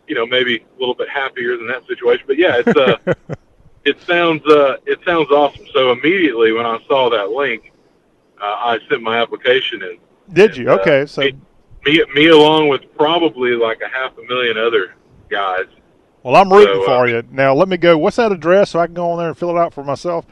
You 0.08 0.16
know, 0.16 0.26
maybe 0.26 0.58
a 0.58 0.80
little 0.80 0.94
bit 0.96 1.10
happier 1.10 1.58
than 1.58 1.68
that 1.68 1.86
situation, 1.88 2.26
but 2.28 2.38
yeah, 2.38 2.62
it's 2.66 2.78
uh, 2.78 3.14
it 3.86 4.00
sounds 4.02 4.46
uh, 4.48 4.78
it 4.86 5.00
sounds 5.06 5.30
awesome. 5.32 5.66
So 5.74 5.92
immediately 5.92 6.52
when 6.52 6.66
I 6.66 6.80
saw 6.88 7.10
that 7.10 7.30
link, 7.32 7.72
uh, 8.42 8.46
I 8.46 8.80
sent 8.90 9.02
my 9.02 9.18
application 9.20 9.82
in. 9.82 9.98
Did 10.34 10.58
you? 10.58 10.70
Okay, 10.70 11.06
so 11.06 11.22
Me, 11.86 12.04
me 12.16 12.28
along 12.28 12.68
with 12.70 12.82
probably 12.98 13.52
like 13.52 13.80
a 13.82 13.88
half 13.90 14.18
a 14.18 14.24
million 14.28 14.58
other 14.58 14.96
guys. 15.30 15.66
well, 16.24 16.36
I'm 16.36 16.52
rooting 16.52 16.84
So, 16.86 16.92
uh, 16.92 16.98
for 17.00 17.08
you. 17.08 17.24
Now, 17.32 17.54
let 17.54 17.68
me 17.68 17.78
go. 17.78 17.96
What's 17.98 18.18
that 18.18 18.32
address 18.32 18.72
so 18.72 18.80
I 18.80 18.88
can 18.88 18.96
go 18.96 19.12
on 19.12 19.18
there 19.20 19.28
and 19.28 19.38
fill 19.38 19.52
it 19.52 19.58
out 19.60 19.72
for 19.74 19.84
myself? 19.84 20.26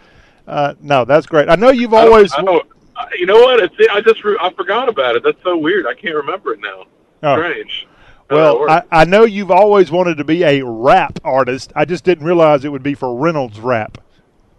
Uh, 0.48 0.74
no, 0.82 1.06
that's 1.06 1.26
great. 1.28 1.49
I 1.49 1.56
know 1.56 1.70
you've 1.70 1.94
I 1.94 2.02
don't- 2.06 2.14
always. 2.14 2.34
I 2.34 2.41
don't- 2.41 2.61
uh, 2.61 2.73
you 3.18 3.26
know 3.26 3.41
what? 3.41 3.60
It's 3.60 3.76
I 3.91 4.02
just 4.02 4.19
I 4.41 4.52
forgot 4.53 4.90
about 4.90 5.15
it. 5.15 5.23
That's 5.23 5.41
so 5.44 5.57
weird. 5.57 5.85
I 5.88 5.94
can't 5.94 6.15
remember 6.15 6.53
it 6.53 6.60
now. 6.60 6.85
Oh. 7.23 7.35
Strange. 7.38 7.88
Well. 8.30 8.69
I, 8.69 8.84
I 8.91 9.06
know 9.06 9.26
you've 9.26 9.52
always 9.52 9.91
wanted 9.91 10.18
to 10.18 10.23
be 10.23 10.44
a 10.44 10.64
rap 10.65 11.19
artist. 11.23 11.72
I 11.76 11.85
just 11.85 12.03
didn't 12.03 12.26
realize 12.26 12.65
it 12.65 12.69
would 12.72 12.81
be 12.84 12.95
for 12.95 13.15
Reynolds 13.15 13.60
Wrap. 13.60 13.98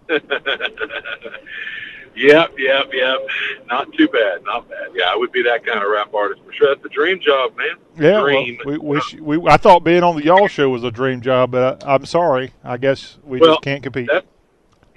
Yep, 2.16 2.55
yep, 2.59 2.90
yep. 2.93 3.18
Not 3.66 3.93
too 3.94 4.06
bad, 4.09 4.44
not 4.44 4.68
bad. 4.68 4.89
Yeah, 4.94 5.06
I 5.10 5.16
would 5.16 5.32
be 5.32 5.43
that 5.43 5.66
kind 5.66 5.82
of 5.85 5.90
rap 5.90 6.14
artist 6.14 6.43
for 6.44 6.52
sure. 6.52 6.68
That's 6.68 6.82
the 6.82 6.89
dream 6.89 7.18
job, 7.20 7.56
man. 7.56 7.76
Yeah, 7.98 8.22
well, 8.22 8.22
dream. 8.44 8.59
we, 8.64 8.78
we, 8.78 9.01
sh- 9.01 9.14
we, 9.14 9.48
I 9.48 9.56
thought 9.56 9.82
being 9.82 10.05
on 10.05 10.16
the 10.16 10.24
Y'all 10.24 10.47
Show 10.47 10.68
was 10.70 10.85
a 10.85 10.93
dream 10.93 11.20
job, 11.20 11.51
but 11.51 11.82
I, 11.85 11.94
I'm 11.94 12.06
sorry. 12.06 12.52
I 12.62 12.76
guess 12.76 13.18
we 13.24 13.40
Well, 13.40 13.55
just 13.55 13.62
can't 13.62 13.82
compete. 13.82 14.06
that- 14.12 14.26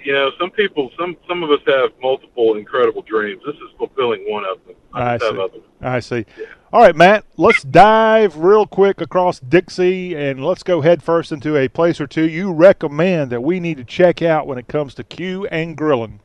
you 0.00 0.12
know, 0.12 0.30
some 0.38 0.50
people, 0.50 0.90
some 0.98 1.16
some 1.26 1.42
of 1.42 1.50
us 1.50 1.60
have 1.66 1.90
multiple 2.00 2.54
incredible 2.54 3.02
dreams. 3.02 3.42
This 3.44 3.56
is 3.56 3.70
fulfilling 3.76 4.24
one 4.30 4.44
of 4.44 4.64
them. 4.66 4.76
I 4.94 5.14
I 5.14 5.18
see. 5.18 5.62
I 5.80 6.00
see. 6.00 6.26
All 6.72 6.82
right, 6.82 6.94
Matt, 6.94 7.24
let's 7.36 7.62
dive 7.62 8.36
real 8.36 8.66
quick 8.66 9.00
across 9.00 9.40
Dixie 9.40 10.14
and 10.14 10.44
let's 10.44 10.62
go 10.62 10.82
head 10.82 11.02
first 11.02 11.32
into 11.32 11.56
a 11.56 11.68
place 11.68 12.00
or 12.00 12.06
two 12.06 12.28
you 12.28 12.52
recommend 12.52 13.30
that 13.32 13.42
we 13.42 13.58
need 13.58 13.78
to 13.78 13.84
check 13.84 14.20
out 14.22 14.46
when 14.46 14.58
it 14.58 14.68
comes 14.68 14.94
to 14.94 15.04
Q 15.04 15.46
and 15.46 15.76
grilling. 15.76 16.20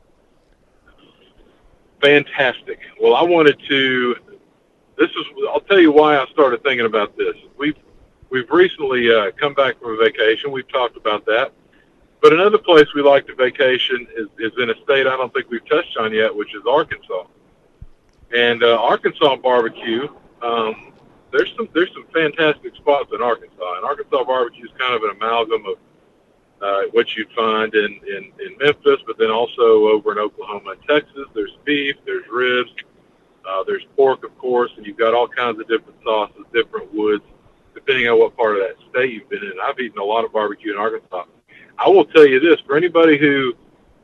Fantastic. 2.02 2.78
Well, 3.00 3.14
I 3.14 3.22
wanted 3.22 3.58
to. 3.68 4.16
This 4.98 5.10
is. 5.10 5.24
I'll 5.50 5.60
tell 5.60 5.80
you 5.80 5.90
why 5.90 6.16
I 6.16 6.26
started 6.32 6.62
thinking 6.62 6.86
about 6.86 7.16
this. 7.16 7.34
We've 7.56 7.76
we've 8.30 8.50
recently 8.50 9.12
uh, 9.12 9.30
come 9.40 9.54
back 9.54 9.80
from 9.80 9.94
a 9.94 9.96
vacation. 9.96 10.52
We've 10.52 10.68
talked 10.68 10.96
about 10.96 11.24
that. 11.26 11.52
But 12.24 12.32
another 12.32 12.56
place 12.56 12.86
we 12.94 13.02
like 13.02 13.26
to 13.26 13.34
vacation 13.34 14.06
is, 14.16 14.28
is 14.38 14.52
in 14.56 14.70
a 14.70 14.74
state 14.82 15.06
I 15.06 15.14
don't 15.14 15.30
think 15.34 15.50
we've 15.50 15.68
touched 15.68 15.98
on 15.98 16.10
yet, 16.10 16.34
which 16.34 16.54
is 16.54 16.62
Arkansas. 16.66 17.24
And 18.34 18.62
uh, 18.62 18.80
Arkansas 18.80 19.36
barbecue, 19.36 20.08
um, 20.40 20.94
there's 21.32 21.52
some 21.54 21.68
there's 21.74 21.92
some 21.92 22.06
fantastic 22.14 22.74
spots 22.76 23.10
in 23.12 23.20
Arkansas. 23.20 23.76
And 23.76 23.84
Arkansas 23.84 24.24
barbecue 24.24 24.64
is 24.64 24.70
kind 24.78 24.94
of 24.94 25.02
an 25.02 25.10
amalgam 25.10 25.66
of 25.66 25.76
uh, 26.62 26.88
what 26.92 27.14
you'd 27.14 27.30
find 27.32 27.74
in, 27.74 28.00
in, 28.08 28.32
in 28.40 28.56
Memphis, 28.58 29.00
but 29.06 29.18
then 29.18 29.30
also 29.30 29.88
over 29.88 30.12
in 30.12 30.18
Oklahoma 30.18 30.70
and 30.70 30.80
Texas. 30.88 31.26
There's 31.34 31.58
beef, 31.66 31.96
there's 32.06 32.24
ribs, 32.32 32.70
uh, 33.46 33.64
there's 33.64 33.84
pork, 33.96 34.24
of 34.24 34.34
course, 34.38 34.70
and 34.78 34.86
you've 34.86 34.96
got 34.96 35.12
all 35.12 35.28
kinds 35.28 35.60
of 35.60 35.68
different 35.68 35.98
sauces, 36.02 36.46
different 36.54 36.90
woods, 36.94 37.24
depending 37.74 38.08
on 38.08 38.18
what 38.18 38.34
part 38.34 38.56
of 38.56 38.62
that 38.62 38.76
state 38.88 39.12
you've 39.12 39.28
been 39.28 39.44
in. 39.44 39.52
I've 39.62 39.78
eaten 39.78 39.98
a 39.98 40.04
lot 40.04 40.24
of 40.24 40.32
barbecue 40.32 40.72
in 40.72 40.78
Arkansas. 40.78 41.24
I 41.78 41.88
will 41.88 42.04
tell 42.04 42.26
you 42.26 42.40
this: 42.40 42.60
for 42.66 42.76
anybody 42.76 43.18
who 43.18 43.54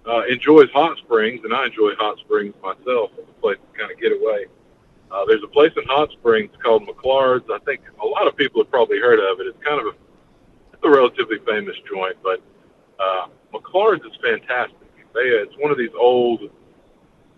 uh, 0.06 0.24
enjoys 0.26 0.70
hot 0.72 0.98
springs, 0.98 1.40
and 1.44 1.54
I 1.54 1.66
enjoy 1.66 1.94
hot 1.96 2.18
springs 2.18 2.54
myself, 2.62 3.10
it's 3.18 3.28
a 3.28 3.40
place 3.40 3.58
to 3.58 3.78
kind 3.78 3.92
of 3.92 4.00
get 4.00 4.12
away. 4.12 4.46
Uh, 5.10 5.24
there's 5.26 5.42
a 5.42 5.48
place 5.48 5.72
in 5.76 5.82
Hot 5.86 6.10
Springs 6.12 6.52
called 6.62 6.86
McClard's. 6.86 7.48
I 7.52 7.58
think 7.64 7.80
a 8.00 8.06
lot 8.06 8.28
of 8.28 8.36
people 8.36 8.62
have 8.62 8.70
probably 8.70 9.00
heard 9.00 9.18
of 9.18 9.40
it. 9.40 9.46
It's 9.46 9.64
kind 9.64 9.80
of 9.80 9.86
a, 9.86 9.96
it's 10.72 10.84
a 10.84 10.88
relatively 10.88 11.38
famous 11.44 11.74
joint, 11.90 12.16
but 12.22 12.40
uh, 13.00 13.26
McClard's 13.52 14.04
is 14.04 14.16
fantastic. 14.22 14.76
They, 15.12 15.34
uh, 15.34 15.42
it's 15.42 15.56
one 15.58 15.72
of 15.72 15.78
these 15.78 15.90
old. 15.98 16.42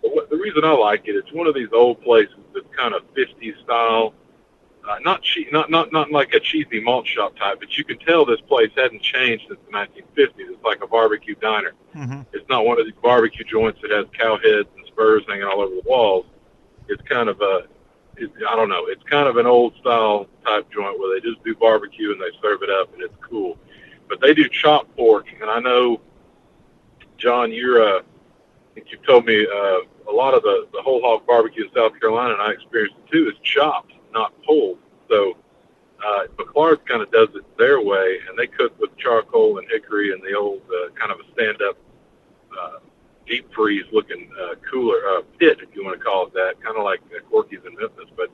The 0.03 0.37
reason 0.37 0.65
I 0.65 0.73
like 0.73 1.07
it, 1.07 1.15
it's 1.15 1.33
one 1.33 1.47
of 1.47 1.55
these 1.55 1.73
old 1.73 2.03
places 2.03 2.35
that's 2.53 2.67
kind 2.77 2.93
of 2.93 3.03
50s 3.15 3.63
style. 3.63 4.13
Uh, 4.89 4.99
not 5.05 5.23
che- 5.23 5.49
not 5.53 5.71
not 5.71 5.93
not 5.93 6.11
like 6.11 6.35
a 6.35 6.41
cheesy 6.41 6.81
malt 6.81 7.07
shop 7.07 7.37
type, 7.37 7.61
but 7.61 7.79
you 7.79 7.85
can 7.85 7.99
tell 7.99 8.25
this 8.25 8.41
place 8.41 8.71
hasn't 8.77 9.01
changed 9.01 9.45
since 9.49 9.61
the 9.67 9.73
1950s. 9.73 10.33
It's 10.39 10.65
like 10.65 10.83
a 10.83 10.89
barbecue 10.89 11.37
diner. 11.37 11.73
Mm-hmm. 11.95 12.23
It's 12.33 12.49
not 12.49 12.65
one 12.65 12.81
of 12.81 12.87
these 12.87 12.95
barbecue 13.01 13.45
joints 13.45 13.81
that 13.83 13.93
has 13.93 14.07
cow 14.19 14.39
heads 14.39 14.69
and 14.77 14.85
spurs 14.89 15.23
hanging 15.29 15.45
all 15.45 15.61
over 15.61 15.75
the 15.75 15.83
walls. 15.85 16.27
It's 16.89 17.03
kind 17.03 17.29
of 17.29 17.41
a, 17.41 17.67
it, 18.17 18.33
I 18.49 18.57
don't 18.57 18.69
know, 18.69 18.87
it's 18.87 19.03
kind 19.05 19.29
of 19.29 19.37
an 19.37 19.47
old 19.47 19.77
style 19.77 20.27
type 20.45 20.69
joint 20.73 20.99
where 20.99 21.15
they 21.15 21.27
just 21.27 21.43
do 21.45 21.55
barbecue 21.55 22.11
and 22.11 22.21
they 22.21 22.31
serve 22.43 22.63
it 22.63 22.71
up 22.71 22.93
and 22.93 23.03
it's 23.03 23.15
cool. 23.21 23.59
But 24.09 24.21
they 24.21 24.35
do 24.35 24.49
chopped 24.49 24.95
pork, 24.97 25.27
and 25.41 25.49
I 25.49 25.61
know, 25.61 26.01
John, 27.19 27.53
you're, 27.53 27.83
uh, 27.83 28.01
I 28.01 28.75
think 28.75 28.89
you've 28.91 29.07
told 29.07 29.27
me 29.27 29.47
uh, 29.47 30.11
a 30.11 30.13
lot 30.13 30.35
of 30.35 30.43
the, 30.43 30.67
the 30.73 30.83
whole 30.83 31.01
hog 31.01 31.27
barbecue 31.27 31.65
in 31.65 31.71
South 31.73 31.99
Carolina, 32.01 32.35
and 32.35 32.43
I 32.43 32.51
experienced 32.51 32.97
it 32.99 33.13
too, 33.13 33.29
is 33.29 33.39
chopped, 33.43 33.93
not 34.13 34.33
pulled. 34.45 34.79
So 35.09 35.37
uh, 36.05 36.27
McClard's 36.37 36.81
kind 36.89 37.03
of 37.03 37.11
does 37.11 37.29
it 37.35 37.45
their 37.59 37.81
way, 37.81 38.19
and 38.29 38.39
they 38.39 38.47
cook 38.47 38.79
with 38.81 38.97
charcoal 38.97 39.59
and 39.59 39.69
hickory 39.71 40.13
and 40.13 40.23
the 40.23 40.35
old 40.35 40.63
uh, 40.69 40.91
kind 40.99 41.13
of 41.13 41.21
a 41.21 41.33
stand-up 41.35 41.77
uh, 42.59 42.79
deep 43.27 43.53
freeze 43.55 43.85
looking 43.93 44.31
uh, 44.41 44.55
cooler 44.71 44.99
uh, 45.11 45.23
pit, 45.39 45.59
if 45.63 45.75
you 45.75 45.85
want 45.85 45.99
to 45.99 46.05
call 46.05 46.27
it 46.27 46.33
that, 46.35 46.61
kind 46.63 46.77
of 46.77 46.85
like 46.85 47.01
uh, 47.15 47.21
Corky's 47.31 47.61
in 47.67 47.75
Memphis. 47.77 48.11
But 48.17 48.31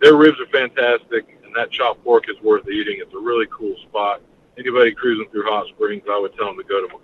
their 0.00 0.16
ribs 0.16 0.38
are 0.40 0.46
fantastic, 0.46 1.38
and 1.44 1.54
that 1.56 1.70
chopped 1.70 2.04
pork 2.04 2.28
is 2.28 2.40
worth 2.42 2.68
eating. 2.68 2.98
It's 3.00 3.14
a 3.14 3.18
really 3.18 3.46
cool 3.50 3.76
spot. 3.88 4.20
Anybody 4.58 4.92
cruising 4.92 5.28
through 5.30 5.44
Hot 5.44 5.68
Springs, 5.68 6.04
I 6.10 6.18
would 6.18 6.34
tell 6.36 6.46
them 6.46 6.56
to 6.56 6.64
go 6.64 6.86
to 6.86 6.94
a, 6.94 7.00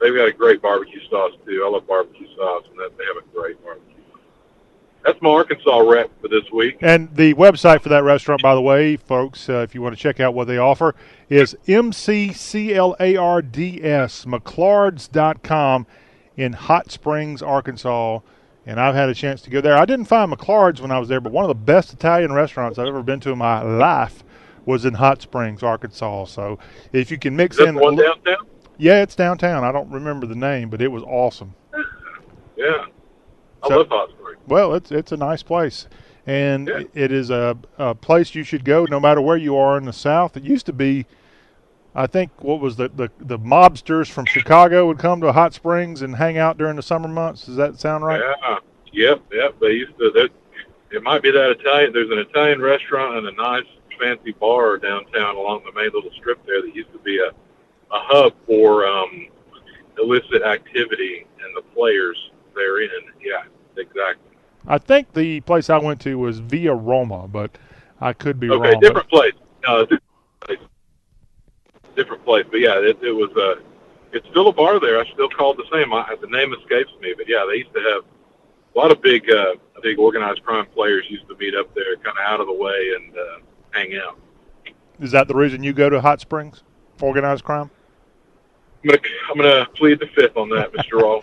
they've 0.00 0.14
got 0.14 0.28
a 0.28 0.32
great 0.32 0.62
barbecue 0.62 1.00
sauce 1.08 1.32
too. 1.44 1.64
I 1.64 1.68
love 1.68 1.86
barbecue 1.86 2.28
sauce, 2.36 2.64
and 2.70 2.78
that, 2.78 2.96
they 2.98 3.04
have 3.04 3.16
a 3.16 3.26
great 3.34 3.62
barbecue. 3.64 3.89
That's 5.04 5.20
my 5.22 5.30
Arkansas 5.30 5.78
rep 5.78 6.10
for 6.20 6.28
this 6.28 6.44
week. 6.52 6.76
And 6.82 7.14
the 7.16 7.32
website 7.34 7.80
for 7.80 7.88
that 7.88 8.04
restaurant, 8.04 8.42
by 8.42 8.54
the 8.54 8.60
way, 8.60 8.96
folks, 8.96 9.48
uh, 9.48 9.54
if 9.60 9.74
you 9.74 9.80
want 9.80 9.96
to 9.96 10.00
check 10.00 10.20
out 10.20 10.34
what 10.34 10.46
they 10.46 10.58
offer, 10.58 10.94
is 11.30 11.56
M-C-C-L-A-R-D-S, 13.00 14.24
McClards.com 14.26 15.86
in 16.36 16.52
Hot 16.52 16.90
Springs, 16.90 17.42
Arkansas. 17.42 18.20
And 18.66 18.78
I've 18.78 18.94
had 18.94 19.08
a 19.08 19.14
chance 19.14 19.40
to 19.42 19.50
go 19.50 19.60
there. 19.62 19.76
I 19.76 19.84
didn't 19.86 20.04
find 20.04 20.30
McClards 20.30 20.80
when 20.80 20.90
I 20.90 20.98
was 20.98 21.08
there, 21.08 21.20
but 21.20 21.32
one 21.32 21.44
of 21.44 21.48
the 21.48 21.54
best 21.54 21.92
Italian 21.94 22.32
restaurants 22.32 22.78
I've 22.78 22.86
ever 22.86 23.02
been 23.02 23.20
to 23.20 23.30
in 23.30 23.38
my 23.38 23.62
life 23.62 24.22
was 24.66 24.84
in 24.84 24.92
Hot 24.94 25.22
Springs, 25.22 25.62
Arkansas. 25.62 26.26
So 26.26 26.58
if 26.92 27.10
you 27.10 27.18
can 27.18 27.34
mix 27.34 27.58
in. 27.58 27.74
one 27.76 27.94
a 27.94 27.96
li- 27.96 28.02
downtown? 28.04 28.46
Yeah, 28.76 29.02
it's 29.02 29.16
downtown. 29.16 29.64
I 29.64 29.72
don't 29.72 29.90
remember 29.90 30.26
the 30.26 30.34
name, 30.34 30.68
but 30.68 30.82
it 30.82 30.88
was 30.88 31.02
awesome. 31.04 31.54
Yeah. 32.56 32.84
I 33.62 33.68
So- 33.68 33.78
love 33.78 33.88
Hot 33.88 34.08
Springs. 34.10 34.19
Well, 34.50 34.74
it's 34.74 34.90
it's 34.90 35.12
a 35.12 35.16
nice 35.16 35.42
place, 35.42 35.86
and 36.26 36.68
it 36.68 37.12
is 37.12 37.30
a, 37.30 37.56
a 37.78 37.94
place 37.94 38.34
you 38.34 38.42
should 38.42 38.64
go 38.64 38.84
no 38.84 38.98
matter 38.98 39.20
where 39.20 39.36
you 39.36 39.56
are 39.56 39.78
in 39.78 39.84
the 39.84 39.92
South. 39.92 40.36
It 40.36 40.42
used 40.42 40.66
to 40.66 40.72
be, 40.72 41.06
I 41.94 42.06
think, 42.08 42.30
what 42.42 42.60
was 42.60 42.76
the, 42.76 42.88
the 42.88 43.10
the 43.20 43.38
mobsters 43.38 44.10
from 44.10 44.26
Chicago 44.26 44.86
would 44.88 44.98
come 44.98 45.20
to 45.20 45.32
Hot 45.32 45.54
Springs 45.54 46.02
and 46.02 46.16
hang 46.16 46.36
out 46.36 46.58
during 46.58 46.76
the 46.76 46.82
summer 46.82 47.08
months. 47.08 47.46
Does 47.46 47.56
that 47.56 47.78
sound 47.78 48.04
right? 48.04 48.20
Yeah. 48.20 48.58
Yep. 48.92 49.22
Yep. 49.32 49.60
They 49.60 49.72
used 49.72 49.96
to. 49.98 50.28
It 50.90 51.02
might 51.04 51.22
be 51.22 51.30
that 51.30 51.50
Italian. 51.50 51.92
There's 51.92 52.10
an 52.10 52.18
Italian 52.18 52.60
restaurant 52.60 53.18
and 53.18 53.28
a 53.28 53.32
nice 53.32 53.66
fancy 54.00 54.32
bar 54.32 54.78
downtown 54.78 55.36
along 55.36 55.62
the 55.64 55.72
main 55.80 55.92
little 55.92 56.10
strip 56.18 56.44
there 56.44 56.60
that 56.60 56.74
used 56.74 56.92
to 56.92 56.98
be 56.98 57.18
a 57.18 57.30
a 57.92 57.98
hub 57.98 58.32
for 58.46 58.86
um, 58.86 59.28
illicit 59.98 60.42
activity 60.42 61.26
and 61.44 61.56
the 61.56 61.62
players 61.74 62.16
therein. 62.54 62.88
Yeah. 63.20 63.44
exactly. 63.76 64.29
I 64.66 64.78
think 64.78 65.12
the 65.12 65.40
place 65.40 65.70
I 65.70 65.78
went 65.78 66.00
to 66.02 66.18
was 66.18 66.38
Via 66.38 66.74
Roma, 66.74 67.26
but 67.28 67.56
I 68.00 68.12
could 68.12 68.38
be 68.38 68.50
okay, 68.50 68.56
wrong. 68.56 68.76
Okay, 68.76 68.80
different 68.80 69.08
place. 69.08 69.32
No, 69.66 69.86
different 71.96 72.24
place. 72.24 72.46
But 72.50 72.60
yeah, 72.60 72.78
it, 72.78 72.98
it 73.02 73.12
was. 73.12 73.30
Uh, 73.36 73.62
it's 74.12 74.26
still 74.28 74.48
a 74.48 74.52
bar 74.52 74.80
there. 74.80 75.00
I 75.00 75.04
still 75.12 75.28
call 75.28 75.52
it 75.52 75.58
the 75.58 75.68
same. 75.72 75.92
I, 75.92 76.16
the 76.20 76.26
name 76.26 76.52
escapes 76.52 76.90
me, 77.00 77.14
but 77.16 77.28
yeah, 77.28 77.46
they 77.48 77.58
used 77.58 77.72
to 77.74 77.80
have 77.80 78.02
a 78.74 78.78
lot 78.78 78.90
of 78.90 79.00
big, 79.00 79.30
uh, 79.30 79.54
big 79.82 79.98
organized 79.98 80.42
crime 80.42 80.66
players 80.74 81.04
used 81.08 81.28
to 81.28 81.36
meet 81.36 81.54
up 81.54 81.72
there, 81.74 81.94
kind 81.96 82.16
of 82.18 82.24
out 82.26 82.40
of 82.40 82.46
the 82.46 82.52
way, 82.52 82.92
and 82.96 83.16
uh, 83.16 83.38
hang 83.70 83.96
out. 83.96 84.18
Is 85.00 85.12
that 85.12 85.28
the 85.28 85.34
reason 85.34 85.62
you 85.62 85.72
go 85.72 85.88
to 85.88 86.00
Hot 86.00 86.20
Springs? 86.20 86.62
Organized 87.00 87.44
crime? 87.44 87.70
I'm 88.82 88.90
gonna, 88.90 89.00
I'm 89.30 89.36
gonna 89.36 89.66
plead 89.74 90.00
the 90.00 90.08
fifth 90.08 90.36
on 90.36 90.48
that, 90.50 90.72
Mr. 90.72 90.92
Raw. 91.02 91.20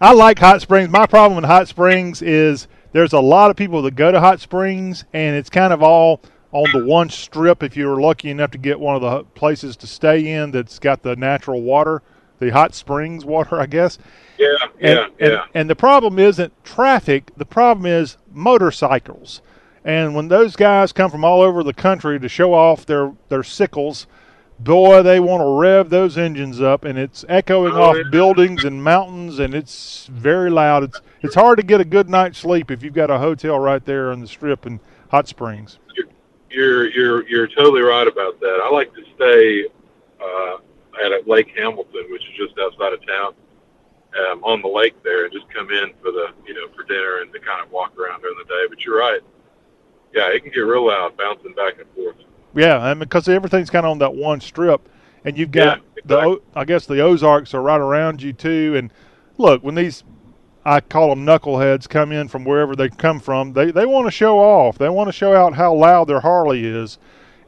I 0.00 0.12
like 0.12 0.38
Hot 0.38 0.62
Springs. 0.62 0.88
My 0.88 1.06
problem 1.06 1.36
with 1.36 1.44
Hot 1.44 1.68
Springs 1.68 2.22
is 2.22 2.68
there's 2.92 3.12
a 3.12 3.20
lot 3.20 3.50
of 3.50 3.56
people 3.56 3.82
that 3.82 3.94
go 3.94 4.10
to 4.12 4.20
Hot 4.20 4.40
Springs, 4.40 5.04
and 5.12 5.36
it's 5.36 5.50
kind 5.50 5.72
of 5.72 5.82
all 5.82 6.20
on 6.52 6.66
the 6.72 6.84
one 6.84 7.08
strip. 7.10 7.62
If 7.62 7.76
you're 7.76 8.00
lucky 8.00 8.30
enough 8.30 8.50
to 8.52 8.58
get 8.58 8.80
one 8.80 8.96
of 8.96 9.02
the 9.02 9.24
places 9.34 9.76
to 9.78 9.86
stay 9.86 10.32
in 10.32 10.50
that's 10.50 10.78
got 10.78 11.02
the 11.02 11.14
natural 11.16 11.62
water, 11.62 12.02
the 12.40 12.50
hot 12.50 12.74
springs 12.74 13.24
water, 13.24 13.60
I 13.60 13.66
guess. 13.66 13.98
Yeah, 14.38 14.48
And, 14.80 14.98
yeah, 14.98 15.04
and, 15.20 15.32
yeah. 15.32 15.44
and 15.54 15.68
the 15.70 15.76
problem 15.76 16.18
isn't 16.18 16.52
traffic. 16.64 17.30
The 17.36 17.44
problem 17.44 17.84
is 17.86 18.16
motorcycles. 18.32 19.42
And 19.84 20.14
when 20.14 20.28
those 20.28 20.56
guys 20.56 20.92
come 20.92 21.10
from 21.10 21.24
all 21.24 21.40
over 21.42 21.62
the 21.62 21.72
country 21.74 22.18
to 22.18 22.28
show 22.28 22.52
off 22.54 22.84
their, 22.86 23.12
their 23.28 23.42
sickles, 23.42 24.06
boy, 24.58 25.02
they 25.02 25.20
want 25.20 25.40
to 25.42 25.58
rev 25.60 25.88
those 25.90 26.18
engines 26.18 26.60
up, 26.60 26.84
and 26.84 26.98
it's 26.98 27.24
echoing 27.28 27.72
Oh, 27.74 27.82
off 27.82 27.96
yeah. 27.96 28.02
buildings 28.10 28.64
and 28.64 28.82
mountains, 28.82 29.38
and 29.38 29.54
it's 29.54 30.06
very 30.10 30.50
loud. 30.50 30.84
It's 30.84 31.00
it's 31.22 31.34
hard 31.34 31.58
to 31.58 31.62
get 31.62 31.80
a 31.80 31.84
good 31.84 32.08
night's 32.08 32.38
sleep 32.38 32.70
if 32.70 32.82
you've 32.82 32.94
got 32.94 33.10
a 33.10 33.18
hotel 33.18 33.58
right 33.58 33.84
there 33.84 34.10
on 34.10 34.20
the 34.20 34.26
strip 34.26 34.66
in 34.66 34.80
Hot 35.10 35.28
Springs. 35.28 35.78
You're 36.50 36.88
you're 36.88 37.28
you're 37.28 37.46
totally 37.46 37.82
right 37.82 38.06
about 38.06 38.40
that. 38.40 38.60
I 38.64 38.70
like 38.70 38.92
to 38.94 39.04
stay 39.14 39.66
uh, 40.20 40.56
at 41.04 41.28
Lake 41.28 41.52
Hamilton, 41.56 42.06
which 42.10 42.22
is 42.22 42.36
just 42.36 42.58
outside 42.58 42.92
of 42.92 43.06
town, 43.06 43.34
um, 44.18 44.42
on 44.42 44.60
the 44.60 44.68
lake 44.68 45.00
there, 45.02 45.24
and 45.24 45.32
just 45.32 45.48
come 45.54 45.70
in 45.70 45.92
for 46.02 46.10
the 46.10 46.28
you 46.46 46.54
know 46.54 46.66
for 46.74 46.82
dinner 46.84 47.20
and 47.22 47.32
to 47.32 47.38
kind 47.38 47.64
of 47.64 47.70
walk 47.70 47.96
around 47.98 48.22
during 48.22 48.36
the 48.38 48.44
day. 48.44 48.66
But 48.68 48.84
you're 48.84 48.98
right. 48.98 49.20
Yeah, 50.12 50.28
it 50.30 50.42
can 50.42 50.50
get 50.50 50.60
real 50.60 50.88
loud, 50.88 51.16
bouncing 51.16 51.54
back 51.54 51.78
and 51.78 51.88
forth. 51.94 52.16
Yeah, 52.54 52.90
and 52.90 52.98
because 52.98 53.28
everything's 53.28 53.70
kind 53.70 53.86
of 53.86 53.92
on 53.92 53.98
that 53.98 54.14
one 54.14 54.40
strip, 54.40 54.88
and 55.24 55.38
you've 55.38 55.52
got 55.52 55.82
the 56.04 56.18
O 56.18 56.42
I 56.54 56.64
guess 56.64 56.86
the 56.86 57.00
Ozarks 57.00 57.54
are 57.54 57.62
right 57.62 57.80
around 57.80 58.22
you 58.22 58.32
too. 58.32 58.74
And 58.76 58.92
look, 59.38 59.62
when 59.62 59.76
these 59.76 60.02
I 60.64 60.80
call 60.80 61.08
them 61.10 61.24
knuckleheads 61.24 61.88
come 61.88 62.12
in 62.12 62.28
from 62.28 62.44
wherever 62.44 62.76
they 62.76 62.88
come 62.90 63.18
from, 63.20 63.54
they 63.54 63.70
they 63.70 63.86
want 63.86 64.06
to 64.06 64.10
show 64.10 64.38
off. 64.38 64.76
They 64.78 64.88
want 64.88 65.08
to 65.08 65.12
show 65.12 65.34
out 65.34 65.54
how 65.54 65.74
loud 65.74 66.08
their 66.08 66.20
Harley 66.20 66.64
is, 66.66 66.98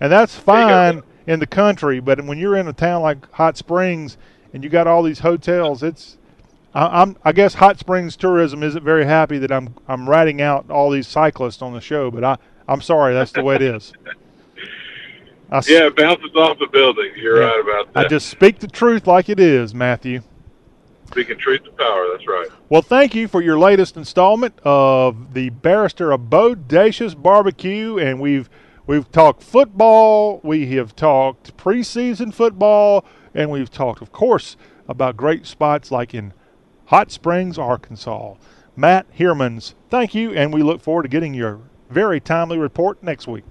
and 0.00 0.10
that's 0.10 0.36
fine 0.36 1.02
in 1.26 1.38
the 1.40 1.46
country. 1.46 2.00
But 2.00 2.24
when 2.24 2.38
you're 2.38 2.56
in 2.56 2.68
a 2.68 2.72
town 2.72 3.02
like 3.02 3.30
Hot 3.32 3.56
Springs 3.56 4.16
and 4.52 4.64
you 4.64 4.70
got 4.70 4.86
all 4.86 5.02
these 5.02 5.18
hotels, 5.18 5.82
it's 5.82 6.16
I, 6.74 7.02
I'm 7.02 7.16
I 7.24 7.32
guess 7.32 7.54
Hot 7.54 7.78
Springs 7.78 8.16
tourism 8.16 8.62
isn't 8.62 8.82
very 8.82 9.04
happy 9.04 9.38
that 9.38 9.52
I'm 9.52 9.74
I'm 9.86 10.08
ratting 10.08 10.40
out 10.40 10.70
all 10.70 10.90
these 10.90 11.06
cyclists 11.06 11.60
on 11.60 11.74
the 11.74 11.80
show, 11.82 12.10
but 12.10 12.24
I 12.24 12.38
I'm 12.66 12.80
sorry, 12.80 13.12
that's 13.12 13.32
the 13.32 13.42
way 13.42 13.56
it 13.56 13.62
is. 13.62 13.92
I 15.50 15.60
Yeah, 15.66 15.86
it 15.88 15.96
bounces 15.96 16.34
off 16.34 16.58
the 16.58 16.66
building. 16.72 17.10
You're 17.16 17.42
Yeah. 17.42 17.48
right 17.50 17.60
about 17.60 17.92
that. 17.92 18.06
I 18.06 18.08
just 18.08 18.30
speak 18.30 18.58
the 18.60 18.68
truth 18.68 19.06
like 19.06 19.28
it 19.28 19.38
is, 19.38 19.74
Matthew. 19.74 20.22
Speaking 21.12 21.36
truth 21.36 21.64
to 21.64 21.70
power. 21.72 22.06
That's 22.10 22.26
right. 22.26 22.48
Well, 22.70 22.80
thank 22.80 23.14
you 23.14 23.28
for 23.28 23.42
your 23.42 23.58
latest 23.58 23.98
installment 23.98 24.58
of 24.64 25.34
the 25.34 25.50
Barrister 25.50 26.10
of 26.10 26.22
Bodacious 26.22 27.20
Barbecue, 27.20 27.98
and 27.98 28.18
we've 28.18 28.48
we've 28.86 29.12
talked 29.12 29.42
football, 29.42 30.40
we 30.42 30.74
have 30.76 30.96
talked 30.96 31.54
preseason 31.58 32.32
football, 32.32 33.04
and 33.34 33.50
we've 33.50 33.70
talked, 33.70 34.00
of 34.00 34.10
course, 34.10 34.56
about 34.88 35.18
great 35.18 35.44
spots 35.44 35.90
like 35.90 36.14
in 36.14 36.32
Hot 36.86 37.10
Springs, 37.10 37.58
Arkansas. 37.58 38.36
Matt 38.74 39.06
Hermans, 39.18 39.74
thank 39.90 40.14
you, 40.14 40.32
and 40.32 40.50
we 40.50 40.62
look 40.62 40.80
forward 40.80 41.02
to 41.02 41.08
getting 41.10 41.34
your 41.34 41.60
very 41.90 42.20
timely 42.20 42.56
report 42.56 43.02
next 43.02 43.28
week. 43.28 43.44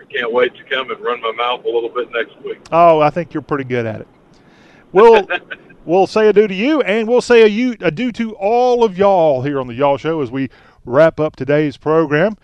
I 0.00 0.04
can't 0.04 0.32
wait 0.32 0.54
to 0.54 0.64
come 0.64 0.90
and 0.90 0.98
run 1.00 1.20
my 1.20 1.32
mouth 1.32 1.62
a 1.66 1.68
little 1.68 1.90
bit 1.90 2.10
next 2.10 2.42
week. 2.42 2.58
Oh, 2.72 3.00
I 3.00 3.10
think 3.10 3.34
you're 3.34 3.42
pretty 3.42 3.64
good 3.64 3.84
at 3.84 4.00
it. 4.00 4.08
We'll 4.92 5.28
we'll 5.84 6.06
say 6.06 6.28
adieu 6.28 6.48
to 6.48 6.54
you, 6.54 6.80
and 6.82 7.08
we'll 7.08 7.20
say 7.20 7.42
adieu, 7.42 7.76
adieu 7.80 8.12
to 8.12 8.34
all 8.36 8.84
of 8.84 8.96
y'all 8.96 9.42
here 9.42 9.60
on 9.60 9.66
the 9.66 9.74
Y'all 9.74 9.96
Show 9.96 10.20
as 10.20 10.30
we 10.30 10.50
wrap 10.84 11.20
up 11.20 11.36
today's 11.36 11.76
program. 11.76 12.36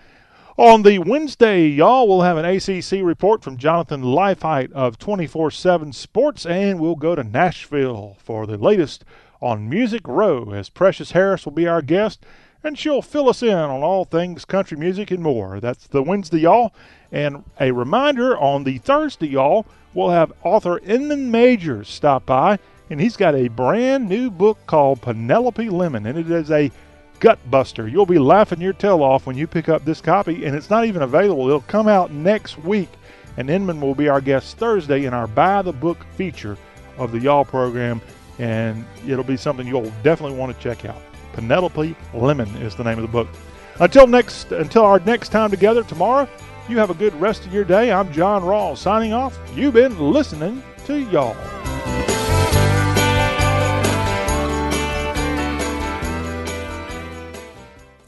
On 0.56 0.82
the 0.82 0.98
Wednesday, 0.98 1.66
y'all, 1.66 2.06
we'll 2.06 2.20
have 2.20 2.36
an 2.36 2.44
ACC 2.44 3.02
report 3.02 3.42
from 3.42 3.56
Jonathan 3.56 4.02
Lifeheight 4.02 4.72
of 4.72 4.98
24 4.98 5.50
7 5.50 5.92
Sports, 5.92 6.44
and 6.44 6.78
we'll 6.78 6.96
go 6.96 7.14
to 7.14 7.24
Nashville 7.24 8.16
for 8.22 8.46
the 8.46 8.58
latest 8.58 9.04
on 9.40 9.70
Music 9.70 10.06
Row 10.06 10.52
as 10.52 10.68
Precious 10.68 11.12
Harris 11.12 11.46
will 11.46 11.52
be 11.52 11.66
our 11.66 11.80
guest, 11.80 12.24
and 12.62 12.78
she'll 12.78 13.00
fill 13.00 13.30
us 13.30 13.42
in 13.42 13.54
on 13.54 13.82
all 13.82 14.04
things 14.04 14.44
country 14.44 14.76
music 14.76 15.10
and 15.10 15.22
more. 15.22 15.60
That's 15.60 15.86
the 15.86 16.02
Wednesday, 16.02 16.40
y'all. 16.40 16.74
And 17.10 17.44
a 17.58 17.72
reminder 17.72 18.38
on 18.38 18.64
the 18.64 18.78
Thursday, 18.78 19.28
y'all, 19.28 19.64
we'll 19.94 20.10
have 20.10 20.32
author 20.42 20.78
Inman 20.80 21.30
Majors 21.30 21.88
stop 21.88 22.26
by, 22.26 22.58
and 22.90 23.00
he's 23.00 23.16
got 23.16 23.34
a 23.34 23.48
brand 23.48 24.08
new 24.08 24.30
book 24.30 24.58
called 24.66 25.00
Penelope 25.00 25.70
Lemon, 25.70 26.06
and 26.06 26.18
it 26.18 26.30
is 26.30 26.50
a 26.50 26.70
gut 27.20 27.38
buster. 27.50 27.86
You'll 27.86 28.06
be 28.06 28.18
laughing 28.18 28.60
your 28.60 28.72
tail 28.72 29.02
off 29.02 29.26
when 29.26 29.36
you 29.36 29.46
pick 29.46 29.68
up 29.68 29.84
this 29.84 30.00
copy, 30.00 30.44
and 30.44 30.56
it's 30.56 30.70
not 30.70 30.84
even 30.84 31.02
available. 31.02 31.46
It'll 31.46 31.60
come 31.62 31.86
out 31.86 32.10
next 32.10 32.58
week, 32.58 32.88
and 33.36 33.48
Inman 33.48 33.80
will 33.80 33.94
be 33.94 34.08
our 34.08 34.20
guest 34.20 34.58
Thursday 34.58 35.04
in 35.04 35.14
our 35.14 35.28
Buy 35.28 35.62
the 35.62 35.72
Book 35.72 36.04
feature 36.16 36.58
of 36.98 37.12
the 37.12 37.20
Y'all 37.20 37.44
program, 37.44 38.00
and 38.38 38.84
it'll 39.06 39.24
be 39.24 39.36
something 39.36 39.66
you'll 39.66 39.92
definitely 40.02 40.36
want 40.36 40.54
to 40.54 40.62
check 40.62 40.84
out. 40.84 41.00
Penelope 41.32 41.94
Lemon 42.12 42.48
is 42.56 42.74
the 42.74 42.82
name 42.82 42.98
of 42.98 43.02
the 43.02 43.08
book. 43.08 43.28
Until 43.78 44.06
next, 44.06 44.50
until 44.52 44.84
our 44.84 44.98
next 45.00 45.28
time 45.28 45.50
together 45.50 45.84
tomorrow, 45.84 46.28
you 46.68 46.78
have 46.78 46.90
a 46.90 46.94
good 46.94 47.14
rest 47.20 47.46
of 47.46 47.54
your 47.54 47.64
day. 47.64 47.92
I'm 47.92 48.12
John 48.12 48.42
Rawls 48.42 48.78
signing 48.78 49.12
off. 49.12 49.38
You've 49.54 49.74
been 49.74 49.98
listening 49.98 50.62
to 50.86 50.98
Y'all. 51.10 51.36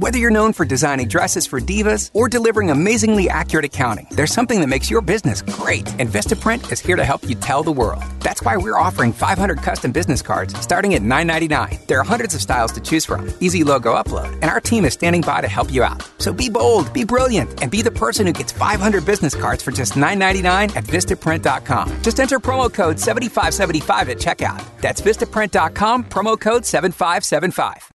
Whether 0.00 0.16
you're 0.16 0.30
known 0.30 0.54
for 0.54 0.64
designing 0.64 1.08
dresses 1.08 1.46
for 1.46 1.60
divas 1.60 2.10
or 2.14 2.26
delivering 2.26 2.70
amazingly 2.70 3.28
accurate 3.28 3.66
accounting, 3.66 4.06
there's 4.10 4.32
something 4.32 4.58
that 4.60 4.66
makes 4.66 4.90
your 4.90 5.02
business 5.02 5.42
great, 5.42 5.86
and 6.00 6.08
Vistaprint 6.08 6.72
is 6.72 6.80
here 6.80 6.96
to 6.96 7.04
help 7.04 7.22
you 7.28 7.34
tell 7.34 7.62
the 7.62 7.70
world. 7.70 8.02
That's 8.20 8.42
why 8.42 8.56
we're 8.56 8.78
offering 8.78 9.12
500 9.12 9.58
custom 9.58 9.92
business 9.92 10.22
cards 10.22 10.58
starting 10.58 10.94
at 10.94 11.02
$9.99. 11.02 11.86
There 11.86 12.00
are 12.00 12.02
hundreds 12.02 12.34
of 12.34 12.40
styles 12.40 12.72
to 12.72 12.80
choose 12.80 13.04
from, 13.04 13.30
easy 13.40 13.62
logo 13.62 13.94
upload, 13.94 14.32
and 14.40 14.44
our 14.44 14.58
team 14.58 14.86
is 14.86 14.94
standing 14.94 15.20
by 15.20 15.42
to 15.42 15.48
help 15.48 15.70
you 15.70 15.82
out. 15.82 16.02
So 16.16 16.32
be 16.32 16.48
bold, 16.48 16.90
be 16.94 17.04
brilliant, 17.04 17.60
and 17.60 17.70
be 17.70 17.82
the 17.82 17.90
person 17.90 18.26
who 18.26 18.32
gets 18.32 18.52
500 18.52 19.04
business 19.04 19.34
cards 19.34 19.62
for 19.62 19.70
just 19.70 19.96
$9.99 19.96 20.76
at 20.76 20.84
Vistaprint.com. 20.84 22.00
Just 22.00 22.20
enter 22.20 22.40
promo 22.40 22.72
code 22.72 22.98
7575 22.98 24.08
at 24.08 24.16
checkout. 24.16 24.64
That's 24.80 25.02
Vistaprint.com, 25.02 26.04
promo 26.04 26.40
code 26.40 26.64
7575. 26.64 27.90